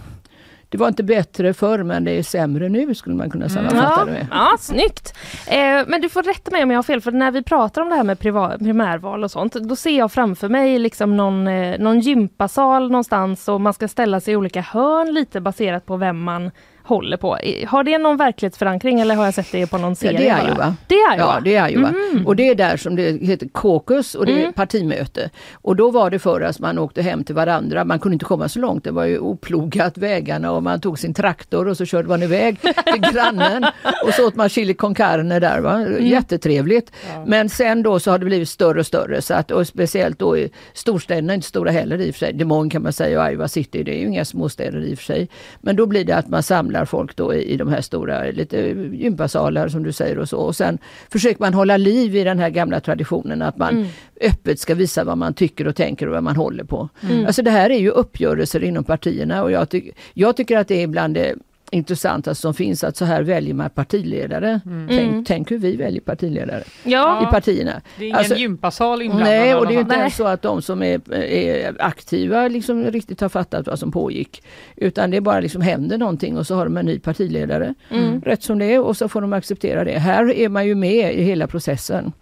det 0.72 0.78
var 0.78 0.88
inte 0.88 1.02
bättre 1.02 1.54
förr 1.54 1.82
men 1.82 2.04
det 2.04 2.10
är 2.10 2.22
sämre 2.22 2.68
nu 2.68 2.94
skulle 2.94 3.16
man 3.16 3.30
kunna 3.30 3.48
sammanfatta 3.48 3.94
ja, 3.98 4.04
det 4.04 4.12
med. 4.12 4.26
Ja, 4.30 4.56
snyggt! 4.60 5.14
Eh, 5.46 5.86
men 5.86 6.00
du 6.00 6.08
får 6.08 6.22
rätta 6.22 6.50
mig 6.50 6.62
om 6.62 6.70
jag 6.70 6.78
har 6.78 6.82
fel 6.82 7.00
för 7.00 7.12
när 7.12 7.30
vi 7.30 7.42
pratar 7.42 7.82
om 7.82 7.88
det 7.88 7.94
här 7.94 8.04
med 8.04 8.18
primärval 8.18 9.24
och 9.24 9.30
sånt 9.30 9.52
då 9.52 9.76
ser 9.76 9.98
jag 9.98 10.12
framför 10.12 10.48
mig 10.48 10.78
liksom 10.78 11.16
någon, 11.16 11.46
eh, 11.46 11.78
någon 11.78 12.00
gympasal 12.00 12.90
någonstans 12.90 13.48
och 13.48 13.60
man 13.60 13.74
ska 13.74 13.88
ställa 13.88 14.20
sig 14.20 14.34
i 14.34 14.36
olika 14.36 14.60
hörn 14.60 15.14
lite 15.14 15.40
baserat 15.40 15.86
på 15.86 15.96
vem 15.96 16.22
man 16.22 16.50
håller 16.84 17.16
på. 17.16 17.38
Har 17.66 17.84
det 17.84 17.98
någon 17.98 18.16
verklighetsförankring 18.16 19.00
eller 19.00 19.14
har 19.14 19.24
jag 19.24 19.34
sett 19.34 19.52
det 19.52 19.66
på 19.66 19.78
någon 19.78 19.96
serie? 19.96 20.28
Ja, 20.28 20.36
det 20.36 20.42
är 20.42 20.48
Iowa. 20.48 20.76
Det 20.86 20.94
är 20.94 21.16
Iowa? 21.16 21.34
Ja, 21.34 21.40
det 21.44 21.56
är 21.56 21.68
Iowa. 21.68 21.88
Mm. 21.88 22.26
Och 22.26 22.36
det 22.36 22.48
är 22.48 22.54
där 22.54 22.76
som 22.76 22.96
det 22.96 23.22
heter 23.22 23.48
caucus 23.54 24.14
och 24.14 24.26
det 24.26 24.32
är 24.32 24.40
mm. 24.40 24.52
partimöte. 24.52 25.30
Och 25.52 25.76
då 25.76 25.90
var 25.90 26.10
det 26.10 26.18
förr 26.18 26.40
att 26.40 26.58
man 26.58 26.78
åkte 26.78 27.02
hem 27.02 27.24
till 27.24 27.34
varandra. 27.34 27.84
Man 27.84 27.98
kunde 27.98 28.14
inte 28.14 28.24
komma 28.24 28.48
så 28.48 28.58
långt. 28.58 28.84
Det 28.84 28.90
var 28.90 29.04
ju 29.04 29.18
oplogat 29.18 29.98
vägarna 29.98 30.52
och 30.52 30.62
man 30.62 30.80
tog 30.80 30.98
sin 30.98 31.14
traktor 31.14 31.68
och 31.68 31.76
så 31.76 31.84
körde 31.84 32.08
man 32.08 32.22
iväg 32.22 32.60
till 32.60 33.00
grannen. 33.12 33.66
Och 34.06 34.14
så 34.14 34.26
åt 34.26 34.36
man 34.36 34.48
chili 34.48 34.74
con 34.74 34.94
carne 34.94 35.40
där. 35.40 35.60
Va? 35.60 35.74
Mm. 35.74 36.06
Jättetrevligt. 36.06 36.92
Ja. 37.14 37.24
Men 37.26 37.48
sen 37.48 37.82
då 37.82 38.00
så 38.00 38.10
har 38.10 38.18
det 38.18 38.24
blivit 38.24 38.48
större 38.48 38.80
och 38.80 38.86
större. 38.86 39.22
Så 39.22 39.34
att, 39.34 39.50
och 39.50 39.66
speciellt 39.66 40.18
då 40.18 40.38
i 40.38 40.50
storstäderna, 40.72 41.34
inte 41.34 41.46
stora 41.46 41.70
heller 41.70 42.00
i 42.00 42.10
och 42.10 42.14
för 42.14 42.18
sig. 42.18 42.32
Des 42.32 42.46
Moines 42.46 42.72
kan 42.72 42.82
man 42.82 42.92
säga 42.92 43.22
och 43.22 43.32
Iowa 43.32 43.48
City, 43.48 43.82
det 43.82 43.94
är 43.94 43.98
ju 43.98 44.06
inga 44.06 44.24
småstäder 44.24 44.80
i 44.80 44.94
och 44.94 44.98
för 44.98 45.04
sig. 45.04 45.28
Men 45.60 45.76
då 45.76 45.86
blir 45.86 46.04
det 46.04 46.16
att 46.16 46.28
man 46.28 46.42
samlar 46.42 46.71
samlar 46.72 46.84
folk 46.84 47.16
då 47.16 47.34
i, 47.34 47.52
i 47.52 47.56
de 47.56 47.68
här 47.68 47.80
stora 47.80 48.30
lite 48.30 48.56
gympasalar 48.92 49.68
som 49.68 49.82
du 49.82 49.92
säger 49.92 50.18
och 50.18 50.28
så. 50.28 50.38
Och 50.38 50.56
sen 50.56 50.78
försöker 51.10 51.40
man 51.40 51.54
hålla 51.54 51.76
liv 51.76 52.16
i 52.16 52.24
den 52.24 52.38
här 52.38 52.50
gamla 52.50 52.80
traditionen 52.80 53.42
att 53.42 53.58
man 53.58 53.76
mm. 53.76 53.88
öppet 54.20 54.60
ska 54.60 54.74
visa 54.74 55.04
vad 55.04 55.18
man 55.18 55.34
tycker 55.34 55.68
och 55.68 55.76
tänker 55.76 56.06
och 56.06 56.14
vad 56.14 56.22
man 56.22 56.36
håller 56.36 56.64
på. 56.64 56.88
Mm. 57.02 57.26
Alltså 57.26 57.42
det 57.42 57.50
här 57.50 57.70
är 57.70 57.78
ju 57.78 57.90
uppgörelser 57.90 58.64
inom 58.64 58.84
partierna 58.84 59.42
och 59.42 59.50
jag, 59.50 59.68
ty 59.68 59.92
jag 60.14 60.36
tycker 60.36 60.58
att 60.58 60.68
det 60.68 60.82
är 60.82 60.86
bland 60.86 61.14
det 61.14 61.34
intressanta 61.72 62.34
som 62.34 62.54
finns 62.54 62.84
att 62.84 62.96
så 62.96 63.04
här 63.04 63.22
väljer 63.22 63.54
man 63.54 63.70
partiledare. 63.70 64.60
Mm. 64.66 64.88
Tänk, 64.88 65.12
mm. 65.12 65.24
tänk, 65.24 65.50
hur 65.50 65.58
vi 65.58 65.76
väljer 65.76 66.00
partiledare 66.00 66.62
ja. 66.84 67.28
i 67.28 67.30
partierna. 67.30 67.80
Det 67.98 68.04
är 68.04 68.06
ingen 68.06 68.18
alltså, 68.18 68.34
gympasal 68.34 69.02
inblandad. 69.02 69.28
Nej, 69.28 69.54
och 69.54 69.66
det 69.66 69.74
är 69.74 69.80
inte 69.80 69.94
ens 69.94 70.16
så 70.16 70.26
att 70.26 70.42
de 70.42 70.62
som 70.62 70.82
är, 70.82 71.14
är, 71.14 71.76
aktiva 71.78 72.48
liksom 72.48 72.84
riktigt 72.84 73.20
har 73.20 73.28
fattat 73.28 73.66
vad 73.66 73.78
som 73.78 73.92
pågick. 73.92 74.42
Utan 74.76 75.10
det 75.10 75.20
bara 75.20 75.40
liksom 75.40 75.62
händer 75.62 75.98
någonting 75.98 76.38
och 76.38 76.46
så 76.46 76.54
har 76.54 76.64
de 76.64 76.76
en 76.76 76.86
ny 76.86 76.98
partiledare. 76.98 77.74
Mm. 77.90 78.20
Rätt 78.20 78.42
som 78.42 78.58
det 78.58 78.64
är 78.64 78.80
och 78.80 78.96
så 78.96 79.08
får 79.08 79.20
de 79.20 79.32
acceptera 79.32 79.84
det. 79.84 79.98
Här 79.98 80.30
är 80.30 80.48
man 80.48 80.66
ju 80.66 80.74
med 80.74 81.14
i 81.14 81.22
hela 81.22 81.46
processen. 81.46 82.12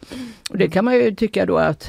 Och 0.51 0.59
det 0.59 0.69
kan 0.69 0.85
man 0.85 0.95
ju 0.95 1.15
tycka 1.15 1.47
då 1.47 1.57
att 1.57 1.89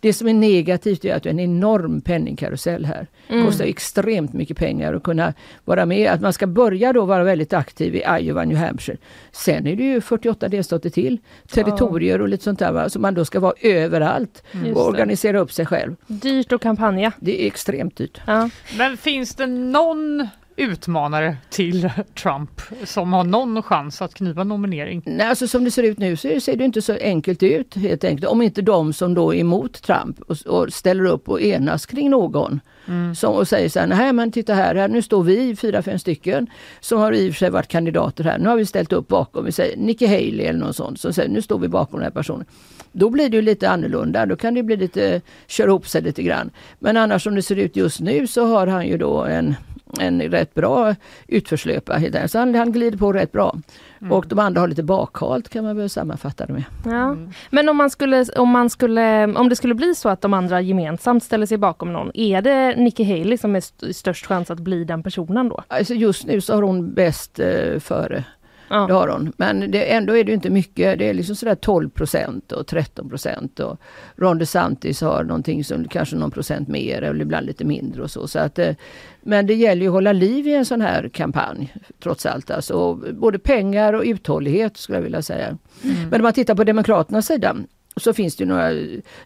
det 0.00 0.12
som 0.12 0.28
är 0.28 0.34
negativt 0.34 1.04
är 1.04 1.14
att 1.14 1.22
det 1.22 1.28
är 1.28 1.32
en 1.32 1.40
enorm 1.40 2.00
penningkarusell 2.00 2.84
här. 2.84 3.06
Det 3.28 3.34
mm. 3.34 3.46
kostar 3.46 3.64
extremt 3.64 4.32
mycket 4.32 4.56
pengar 4.56 4.94
att 4.94 5.02
kunna 5.02 5.34
vara 5.64 5.86
med. 5.86 6.10
Att 6.10 6.20
man 6.20 6.32
ska 6.32 6.46
börja 6.46 6.92
då 6.92 7.04
vara 7.04 7.24
väldigt 7.24 7.52
aktiv 7.52 7.94
i 7.94 8.04
Iowa, 8.20 8.44
New 8.44 8.56
Hampshire. 8.56 8.98
Sen 9.32 9.66
är 9.66 9.76
det 9.76 9.82
ju 9.82 10.00
48 10.00 10.48
delstater 10.48 10.90
till, 10.90 11.18
territorier 11.48 12.20
och 12.20 12.28
lite 12.28 12.44
sånt 12.44 12.58
där. 12.58 12.72
Va? 12.72 12.90
Så 12.90 12.98
man 12.98 13.14
då 13.14 13.24
ska 13.24 13.40
vara 13.40 13.54
överallt 13.60 14.42
mm. 14.52 14.76
och 14.76 14.88
organisera 14.88 15.38
upp 15.38 15.52
sig 15.52 15.66
själv. 15.66 15.96
Dyrt 16.06 16.52
att 16.52 16.62
kampanja. 16.62 17.12
Det 17.20 17.42
är 17.42 17.46
extremt 17.46 17.96
dyrt. 17.96 18.20
Ja. 18.26 18.50
Men 18.78 18.96
finns 18.96 19.34
det 19.34 19.46
någon 19.46 20.28
utmanare 20.60 21.36
till 21.50 21.90
Trump 22.22 22.60
som 22.84 23.12
har 23.12 23.24
någon 23.24 23.62
chans 23.62 24.02
att 24.02 24.14
kniva 24.14 24.44
nominering? 24.44 25.02
Nej, 25.06 25.26
alltså 25.26 25.48
som 25.48 25.64
det 25.64 25.70
ser 25.70 25.82
ut 25.82 25.98
nu 25.98 26.16
så 26.16 26.40
ser 26.40 26.56
det 26.56 26.64
inte 26.64 26.82
så 26.82 26.96
enkelt 27.00 27.42
ut 27.42 27.74
helt 27.74 28.04
enkelt. 28.04 28.28
Om 28.28 28.42
inte 28.42 28.62
de 28.62 28.92
som 28.92 29.14
då 29.14 29.34
är 29.34 29.38
emot 29.38 29.82
Trump 29.82 30.20
och, 30.20 30.36
och 30.46 30.72
ställer 30.72 31.04
upp 31.04 31.28
och 31.28 31.40
enas 31.40 31.86
kring 31.86 32.10
någon. 32.10 32.60
Mm. 32.88 33.14
Som, 33.14 33.34
och 33.34 33.48
säger 33.48 33.68
så 33.68 33.80
här, 33.80 33.86
nej 33.86 34.12
men 34.12 34.32
titta 34.32 34.54
här, 34.54 34.74
här, 34.74 34.88
nu 34.88 35.02
står 35.02 35.22
vi 35.22 35.56
fyra, 35.56 35.82
fem 35.82 35.98
stycken 35.98 36.46
som 36.80 36.98
har 36.98 37.12
i 37.12 37.30
och 37.30 37.34
för 37.34 37.38
sig 37.38 37.50
varit 37.50 37.68
kandidater 37.68 38.24
här. 38.24 38.38
Nu 38.38 38.48
har 38.48 38.56
vi 38.56 38.66
ställt 38.66 38.92
upp 38.92 39.08
bakom, 39.08 39.44
vi 39.44 39.52
säger 39.52 39.76
Nikki 39.76 40.06
Haley 40.06 40.40
eller 40.40 40.58
något 40.58 40.76
sånt, 40.76 41.00
som 41.00 41.12
säger 41.12 41.28
nu 41.28 41.42
står 41.42 41.58
vi 41.58 41.68
bakom 41.68 41.98
den 41.98 42.04
här 42.04 42.10
personen. 42.10 42.44
Då 42.92 43.10
blir 43.10 43.28
det 43.28 43.42
lite 43.42 43.70
annorlunda, 43.70 44.26
då 44.26 44.36
kan 44.36 44.54
det 44.54 44.62
bli 44.62 44.76
lite, 44.76 45.20
köra 45.46 45.68
ihop 45.68 45.88
sig 45.88 46.02
lite 46.02 46.22
grann. 46.22 46.50
Men 46.78 46.96
annars 46.96 47.22
som 47.22 47.34
det 47.34 47.42
ser 47.42 47.56
ut 47.56 47.76
just 47.76 48.00
nu 48.00 48.26
så 48.26 48.46
har 48.46 48.66
han 48.66 48.86
ju 48.86 48.98
då 48.98 49.24
en 49.24 49.54
en 50.00 50.22
rätt 50.22 50.54
bra 50.54 50.94
utförslöpa. 51.26 52.28
Så 52.28 52.38
han, 52.38 52.54
han 52.54 52.72
glider 52.72 52.98
på 52.98 53.12
rätt 53.12 53.32
bra. 53.32 53.56
Mm. 54.00 54.12
Och 54.12 54.26
de 54.28 54.38
andra 54.38 54.60
har 54.60 54.68
lite 54.68 54.82
bakhalt 54.82 55.48
kan 55.48 55.64
man 55.64 55.76
väl 55.76 55.90
sammanfatta 55.90 56.46
det 56.46 56.52
med. 56.52 56.64
Ja. 56.84 57.08
Mm. 57.08 57.30
Men 57.50 57.68
om, 57.68 57.76
man 57.76 57.90
skulle, 57.90 58.24
om, 58.36 58.48
man 58.48 58.70
skulle, 58.70 59.24
om 59.24 59.48
det 59.48 59.56
skulle 59.56 59.74
bli 59.74 59.94
så 59.94 60.08
att 60.08 60.20
de 60.20 60.34
andra 60.34 60.60
gemensamt 60.60 61.24
ställer 61.24 61.46
sig 61.46 61.58
bakom 61.58 61.92
någon, 61.92 62.10
är 62.14 62.42
det 62.42 62.76
Nikki 62.76 63.04
Haley 63.04 63.38
som 63.38 63.56
är 63.56 63.92
störst 63.92 64.26
chans 64.26 64.50
att 64.50 64.60
bli 64.60 64.84
den 64.84 65.02
personen 65.02 65.48
då? 65.48 65.62
Alltså 65.68 65.94
just 65.94 66.26
nu 66.26 66.40
så 66.40 66.54
har 66.54 66.62
hon 66.62 66.94
bäst 66.94 67.38
eh, 67.38 67.78
före 67.78 68.24
Ja. 68.70 68.86
Det 68.86 68.92
har 68.92 69.08
hon. 69.08 69.32
Men 69.36 69.70
det, 69.70 69.92
ändå 69.92 70.16
är 70.16 70.24
det 70.24 70.32
inte 70.32 70.50
mycket. 70.50 70.98
Det 70.98 71.08
är 71.08 71.14
liksom 71.14 71.36
sådär 71.36 71.54
12 71.54 71.90
och 71.90 72.00
13% 72.00 73.60
och 73.60 73.80
Ron 74.16 74.38
DeSantis 74.38 75.00
har 75.00 75.24
någonting 75.24 75.64
som 75.64 75.88
kanske 75.88 76.16
någon 76.16 76.30
procent 76.30 76.68
mer 76.68 77.02
eller 77.02 77.20
ibland 77.20 77.46
lite 77.46 77.64
mindre 77.64 78.02
och 78.02 78.10
så. 78.10 78.28
så 78.28 78.38
att, 78.38 78.58
eh, 78.58 78.74
men 79.22 79.46
det 79.46 79.54
gäller 79.54 79.82
ju 79.82 79.88
att 79.88 79.92
hålla 79.92 80.12
liv 80.12 80.48
i 80.48 80.54
en 80.54 80.64
sån 80.64 80.80
här 80.80 81.08
kampanj 81.08 81.74
trots 82.02 82.26
allt. 82.26 82.50
Alltså, 82.50 82.94
både 82.94 83.38
pengar 83.38 83.92
och 83.92 84.02
uthållighet 84.04 84.76
skulle 84.76 84.98
jag 84.98 85.02
vilja 85.02 85.22
säga. 85.22 85.46
Mm. 85.46 86.08
Men 86.10 86.20
om 86.20 86.22
man 86.22 86.32
tittar 86.32 86.54
på 86.54 86.64
Demokraternas 86.64 87.26
sida 87.26 87.56
så 88.00 88.12
finns 88.12 88.36
det 88.36 88.44
några, 88.44 88.70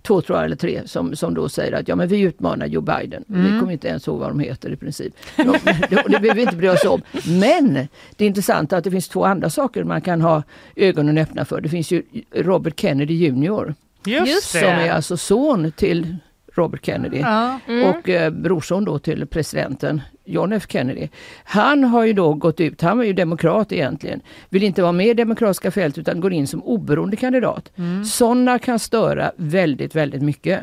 två 0.03 0.21
tror 0.21 0.39
jag, 0.39 0.45
eller 0.45 0.57
tre 0.57 0.81
som, 0.87 1.17
som 1.17 1.35
då 1.35 1.49
säger 1.49 1.73
att 1.73 1.89
ja 1.89 1.97
men 1.97 2.09
vi 2.09 2.21
utmanar 2.21 2.67
Joe 2.67 2.81
Biden. 2.81 3.25
Mm. 3.29 3.53
Vi 3.53 3.61
kommer 3.61 3.73
inte 3.73 3.89
ens 3.89 4.07
ihåg 4.07 4.19
vad 4.19 4.31
de 4.31 4.41
heter 4.41 4.73
i 4.73 4.77
princip. 4.77 5.15
De, 5.37 5.45
det, 5.45 5.89
det 5.91 6.21
behöver 6.21 6.35
vi 6.35 6.43
inte 6.43 6.57
bry 6.57 6.69
oss 6.69 6.85
om. 6.85 7.03
Men 7.41 7.89
det 8.17 8.25
är 8.27 8.75
att 8.75 8.85
det 8.85 8.91
finns 8.91 9.09
två 9.09 9.25
andra 9.25 9.51
saker 9.51 9.85
man 9.85 10.01
kan 10.01 10.21
ha 10.21 10.43
ögonen 10.77 11.19
öppna 11.19 11.45
för. 11.45 11.61
Det 11.61 11.69
finns 11.69 11.91
ju 11.91 12.03
Robert 12.35 12.81
Kennedy 12.81 13.15
Jr. 13.15 13.75
Just 14.07 14.51
som 14.51 14.65
är 14.65 14.91
alltså 14.91 15.17
son 15.17 15.73
till 15.73 16.17
Robert 16.55 16.87
Kennedy 16.87 17.19
ja. 17.19 17.59
mm. 17.69 17.91
och 17.91 18.09
eh, 18.09 18.31
brorson 18.31 18.85
då 18.85 18.99
till 18.99 19.27
presidenten 19.27 20.03
John 20.25 20.53
F 20.53 20.67
Kennedy. 20.69 21.09
Han 21.45 21.85
har 21.85 22.05
ju 22.05 22.13
då 22.13 22.35
gått 22.35 22.61
ut, 22.61 22.81
han 22.81 22.97
var 22.97 23.05
ju 23.05 23.13
demokrat 23.13 23.73
egentligen, 23.73 24.21
vill 24.49 24.63
inte 24.63 24.83
vara 24.83 24.93
med 24.93 25.07
i 25.07 25.15
demokratiska 25.15 25.71
fält 25.71 25.99
utan 25.99 26.21
går 26.21 26.33
in 26.33 26.47
som 26.47 26.63
oberoende 26.63 27.17
kandidat. 27.17 27.73
Mm. 27.77 28.05
Sådana 28.05 28.59
kan 28.59 28.79
störa 28.79 29.33
väldigt, 29.37 29.95
väldigt 29.95 30.23
mycket. 30.23 30.63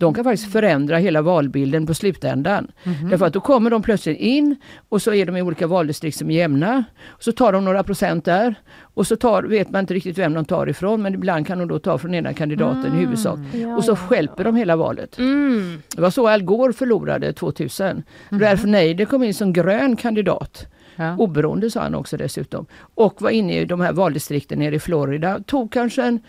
De 0.00 0.14
kan 0.14 0.24
faktiskt 0.24 0.52
förändra 0.52 0.96
hela 0.96 1.22
valbilden 1.22 1.86
på 1.86 1.94
slutändan. 1.94 2.70
Mm. 2.84 3.10
Därför 3.10 3.26
att 3.26 3.32
då 3.32 3.40
kommer 3.40 3.70
de 3.70 3.82
plötsligt 3.82 4.18
in 4.18 4.56
och 4.88 5.02
så 5.02 5.12
är 5.12 5.26
de 5.26 5.36
i 5.36 5.42
olika 5.42 5.66
valdistrikt 5.66 6.18
som 6.18 6.30
är 6.30 6.34
jämna. 6.34 6.84
Så 7.18 7.32
tar 7.32 7.52
de 7.52 7.64
några 7.64 7.82
procent 7.82 8.24
där 8.24 8.54
och 8.94 9.06
så 9.06 9.16
tar, 9.16 9.42
vet 9.42 9.70
man 9.70 9.80
inte 9.80 9.94
riktigt 9.94 10.18
vem 10.18 10.34
de 10.34 10.44
tar 10.44 10.68
ifrån 10.68 11.02
men 11.02 11.14
ibland 11.14 11.46
kan 11.46 11.58
de 11.58 11.68
då 11.68 11.78
ta 11.78 11.98
från 11.98 12.14
ena 12.14 12.32
kandidaten 12.32 12.84
mm. 12.86 12.96
i 12.96 13.00
huvudsak. 13.00 13.38
Ja. 13.52 13.76
Och 13.76 13.84
så 13.84 13.96
skälper 13.96 14.44
de 14.44 14.56
hela 14.56 14.76
valet. 14.76 15.18
Mm. 15.18 15.82
Det 15.96 16.02
var 16.02 16.10
så 16.10 16.28
Al 16.28 16.42
Gore 16.42 16.72
förlorade 16.72 17.32
2000. 17.32 17.86
Mm. 17.86 18.02
Ralph 18.42 18.66
Nader 18.66 19.04
kom 19.04 19.22
in 19.22 19.34
som 19.34 19.52
grön 19.52 19.96
kandidat. 19.96 20.66
Ja. 20.96 21.16
Oberoende 21.16 21.70
sa 21.70 21.80
han 21.80 21.94
också 21.94 22.16
dessutom. 22.16 22.66
Och 22.94 23.22
var 23.22 23.30
inne 23.30 23.60
i 23.60 23.64
de 23.64 23.80
här 23.80 23.92
valdistrikten 23.92 24.58
nere 24.58 24.74
i 24.74 24.78
Florida. 24.78 25.40
Tog 25.46 25.72
kanske 25.72 26.02
en 26.02 26.20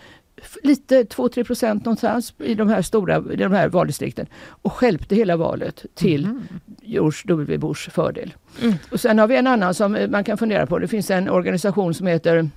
lite 0.64 1.04
2-3 1.04 1.44
procent 1.44 1.86
någonstans 1.86 2.34
i 2.38 2.56
de 2.56 2.70
här 2.70 2.82
stora 2.82 3.24
i 3.34 3.36
de 3.36 3.52
här 3.52 3.70
valdistrikten 3.70 4.28
och 4.48 4.74
skälpte 4.74 5.16
hela 5.16 5.38
valet 5.38 5.86
till 5.96 6.26
mm. 6.26 6.44
George 6.82 7.20
W 7.26 7.58
Bush 7.58 7.90
fördel. 7.90 8.34
Mm. 8.62 8.74
Och 8.92 9.00
sen 9.00 9.20
har 9.20 9.28
vi 9.28 9.36
en 9.36 9.48
annan 9.48 9.74
som 9.74 10.08
man 10.10 10.24
kan 10.24 10.38
fundera 10.38 10.66
på. 10.66 10.80
Det 10.80 10.88
finns 10.88 11.12
en 11.12 11.30
organisation 11.30 11.94
som 11.94 12.08
heter 12.08 12.50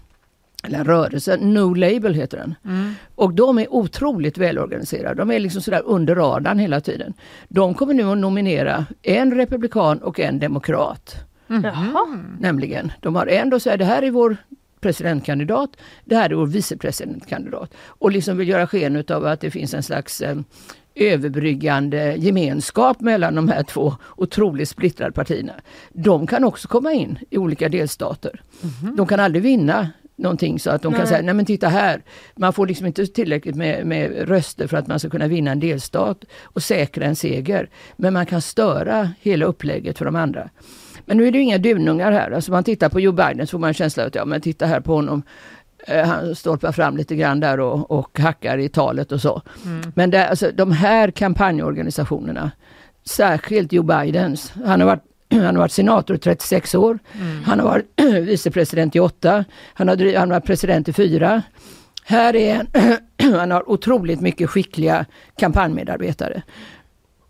eller 0.64 0.78
en 0.78 0.84
rörelse, 0.84 1.36
No 1.36 1.74
Label 1.74 2.14
heter 2.14 2.36
den. 2.36 2.54
Mm. 2.64 2.94
Och 3.14 3.34
de 3.34 3.58
är 3.58 3.74
otroligt 3.74 4.38
välorganiserade. 4.38 5.14
De 5.14 5.30
är 5.30 5.40
liksom 5.40 5.62
sådär 5.62 5.82
under 5.84 6.14
radarn 6.14 6.58
hela 6.58 6.80
tiden. 6.80 7.14
De 7.48 7.74
kommer 7.74 7.94
nu 7.94 8.10
att 8.10 8.18
nominera 8.18 8.86
en 9.02 9.34
republikan 9.34 9.98
och 9.98 10.20
en 10.20 10.38
demokrat. 10.38 11.14
Mm. 11.48 12.36
Nämligen, 12.40 12.92
de 13.00 13.14
har 13.14 13.26
en, 13.26 13.50
då 13.50 13.60
säger 13.60 13.78
det 13.78 13.84
här 13.84 14.02
är 14.02 14.10
vår 14.10 14.36
presidentkandidat, 14.84 15.70
det 16.04 16.16
här 16.16 16.30
är 16.30 16.34
vår 16.34 16.46
vicepresidentkandidat. 16.46 17.74
Och 17.86 18.10
liksom 18.10 18.36
vill 18.36 18.48
göra 18.48 18.66
sken 18.66 19.04
av 19.08 19.26
att 19.26 19.40
det 19.40 19.50
finns 19.50 19.74
en 19.74 19.82
slags 19.82 20.20
eh, 20.20 20.36
överbryggande 20.94 22.14
gemenskap 22.16 23.00
mellan 23.00 23.34
de 23.34 23.48
här 23.48 23.62
två 23.62 23.94
otroligt 24.16 24.68
splittrade 24.68 25.12
partierna. 25.12 25.52
De 25.92 26.26
kan 26.26 26.44
också 26.44 26.68
komma 26.68 26.92
in 26.92 27.18
i 27.30 27.38
olika 27.38 27.68
delstater. 27.68 28.42
Mhm. 28.60 28.96
De 28.96 29.06
kan 29.06 29.20
aldrig 29.20 29.42
vinna 29.42 29.90
någonting 30.16 30.58
så 30.58 30.70
att 30.70 30.82
de 30.82 30.92
kan 30.92 31.00
Nej. 31.00 31.08
säga, 31.08 31.22
nej 31.22 31.34
men 31.34 31.46
titta 31.46 31.68
här, 31.68 32.02
man 32.36 32.52
får 32.52 32.66
liksom 32.66 32.86
inte 32.86 33.06
tillräckligt 33.06 33.56
med, 33.56 33.86
med 33.86 34.28
röster 34.28 34.66
för 34.66 34.76
att 34.76 34.86
man 34.86 34.98
ska 34.98 35.10
kunna 35.10 35.26
vinna 35.26 35.50
en 35.50 35.60
delstat 35.60 36.24
och 36.42 36.62
säkra 36.62 37.04
en 37.04 37.16
seger. 37.16 37.68
Men 37.96 38.12
man 38.12 38.26
kan 38.26 38.42
störa 38.42 39.10
hela 39.20 39.44
upplägget 39.46 39.98
för 39.98 40.04
de 40.04 40.16
andra. 40.16 40.50
Men 41.06 41.16
nu 41.16 41.26
är 41.26 41.32
det 41.32 41.38
ju 41.38 41.44
inga 41.44 41.58
dunungar 41.58 42.12
här. 42.12 42.30
Alltså 42.30 42.52
man 42.52 42.64
tittar 42.64 42.88
på 42.88 43.00
Joe 43.00 43.12
Biden 43.12 43.46
så 43.46 43.50
får 43.50 43.58
man 43.58 43.68
en 43.68 43.74
känsla 43.74 44.04
att 44.04 44.14
ja, 44.14 44.24
men 44.24 44.40
titta 44.40 44.66
här 44.66 44.80
på 44.80 44.94
honom. 44.94 45.22
Eh, 45.86 46.06
Han 46.06 46.34
stolpar 46.34 46.72
fram 46.72 46.96
lite 46.96 47.16
grann 47.16 47.40
där 47.40 47.60
och, 47.60 47.90
och 47.90 48.18
hackar 48.18 48.58
i 48.58 48.68
talet 48.68 49.12
och 49.12 49.20
så. 49.20 49.42
Men 49.94 50.10
det, 50.10 50.28
alltså, 50.28 50.50
de 50.54 50.72
här 50.72 51.10
kampanjorganisationerna, 51.10 52.50
särskilt 53.06 53.72
Joe 53.72 53.82
Bidens, 53.82 54.52
han 54.64 54.80
har 54.80 54.86
varit 54.86 55.02
han 55.30 55.44
har 55.44 55.54
varit 55.54 55.72
senator 55.72 56.16
i 56.16 56.18
36 56.18 56.74
år. 56.74 56.98
Han 57.44 57.60
har 57.60 57.66
varit 57.66 57.86
vicepresident 58.26 58.96
i 58.96 59.00
8. 59.00 59.44
Han 59.74 59.88
har, 59.88 59.96
driv, 59.96 60.16
han 60.16 60.30
har 60.30 60.36
varit 60.40 60.46
president 60.46 60.88
i 60.88 60.92
4. 60.92 61.42
Här 62.04 62.36
är 62.36 62.66
han 63.38 63.50
har 63.50 63.70
otroligt 63.70 64.20
mycket 64.20 64.50
skickliga 64.50 65.06
kampanjmedarbetare. 65.38 66.42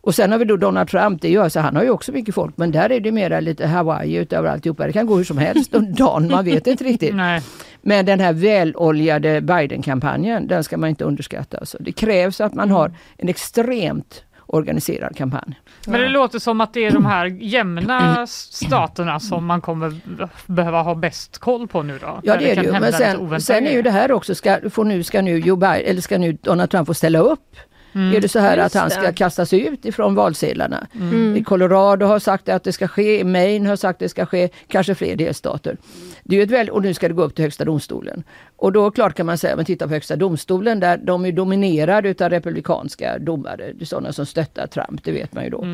Och 0.05 0.15
sen 0.15 0.33
har 0.33 0.39
vi 0.39 0.45
då 0.45 0.57
Donald 0.57 0.89
Trump, 0.89 1.23
det 1.23 1.31
gör 1.31 1.49
så 1.49 1.61
han 1.61 1.77
har 1.77 1.83
ju 1.83 1.91
också 1.91 2.13
mycket 2.13 2.35
folk 2.35 2.57
men 2.57 2.73
där 2.73 2.93
är 2.93 3.01
det 3.01 3.13
mera 3.13 3.41
lite 3.41 3.67
Hawaii 3.67 4.15
utöver 4.17 4.49
alltihopa. 4.49 4.87
Det 4.87 4.93
kan 4.93 5.07
gå 5.07 5.17
hur 5.17 5.25
som 5.25 5.39
helst 5.39 5.75
under 5.75 5.93
dagen, 5.99 6.29
man 6.31 6.45
vet 6.45 6.67
inte 6.67 6.85
riktigt. 6.85 7.15
Nej. 7.15 7.43
Men 7.83 8.07
den 8.07 8.21
här 8.21 8.33
väloljade 8.33 9.41
Biden-kampanjen, 9.41 10.47
den 10.47 10.65
ska 10.65 10.77
man 10.77 10.89
inte 10.89 11.05
underskatta. 11.05 11.59
Alltså. 11.59 11.79
Det 11.81 11.93
krävs 11.93 12.41
att 12.41 12.55
man 12.55 12.71
har 12.71 12.93
en 13.17 13.29
extremt 13.29 14.25
organiserad 14.47 15.17
kampanj. 15.17 15.61
Men 15.87 16.01
det 16.01 16.09
låter 16.09 16.39
som 16.39 16.61
att 16.61 16.75
det 16.75 16.85
är 16.85 16.91
de 16.91 17.07
här 17.07 17.27
jämna 17.27 18.27
staterna 18.29 19.21
som 19.21 19.47
man 19.47 19.61
kommer 19.61 20.01
behöva 20.47 20.83
ha 20.83 20.95
bäst 20.95 21.39
koll 21.39 21.69
på 21.69 21.83
nu 21.83 21.99
då. 21.99 22.21
Ja 22.23 22.37
det 22.37 22.51
är 22.51 22.57
det 22.57 22.63
ju. 22.63 22.73
Men 22.73 22.93
sen, 22.93 23.41
sen 23.41 23.67
är 23.67 23.73
ju 23.73 23.83
det 23.83 23.91
här 23.91 24.13
också, 24.13 24.35
ska, 24.35 24.71
får 24.71 24.85
nu, 24.85 25.03
ska, 25.03 25.23
nu 25.23 25.39
Joe 25.39 25.57
Biden, 25.57 25.83
eller 25.85 26.01
ska 26.01 26.19
nu 26.19 26.33
Donald 26.33 26.71
Trump 26.71 26.87
få 26.87 26.95
ställa 26.95 27.19
upp? 27.19 27.57
Är 27.95 28.21
det 28.21 28.29
så 28.29 28.39
här 28.39 28.57
Just 28.57 28.77
att 28.77 28.81
han 28.81 28.89
det. 28.89 28.95
ska 28.95 29.13
kastas 29.13 29.53
ut 29.53 29.85
ifrån 29.85 30.15
valsedlarna? 30.15 30.87
Mm. 30.95 31.37
I 31.37 31.45
Colorado 31.45 32.07
har 32.07 32.19
sagt 32.19 32.49
att 32.49 32.65
det 32.65 32.73
ska 32.73 32.89
ske, 32.89 33.21
i 33.21 33.25
Maine 33.25 33.67
har 33.67 33.77
sagt 33.77 33.97
att 33.97 33.99
det 33.99 34.09
ska 34.09 34.27
ske, 34.27 34.49
kanske 34.69 34.95
fler 34.95 35.17
delstater. 35.17 35.77
Det 36.23 36.39
är 36.39 36.43
ett 36.43 36.51
väl, 36.51 36.71
och 36.71 36.83
nu 36.83 36.95
ska 36.95 37.09
det 37.09 37.15
gå 37.15 37.23
upp 37.23 37.35
till 37.35 37.45
Högsta 37.45 37.65
domstolen. 37.65 38.25
Och 38.57 38.73
då 38.73 38.91
klart 38.91 39.15
kan 39.15 39.27
man 39.27 39.39
säga, 39.39 39.57
men 39.57 39.65
titta 39.65 39.87
på 39.87 39.95
Högsta 39.95 40.17
domstolen 40.17 40.81
där 40.81 40.97
de 40.97 41.25
är 41.25 41.33
dominerade 41.33 42.09
utav 42.09 42.31
republikanska 42.31 43.19
domare, 43.19 43.73
det 43.73 43.87
sådana 43.87 44.13
som 44.13 44.27
stöttar 44.27 44.67
Trump, 44.67 45.05
det 45.05 45.13
vet 45.13 45.33
man 45.33 45.45
ju 45.45 45.51
då. 45.51 45.67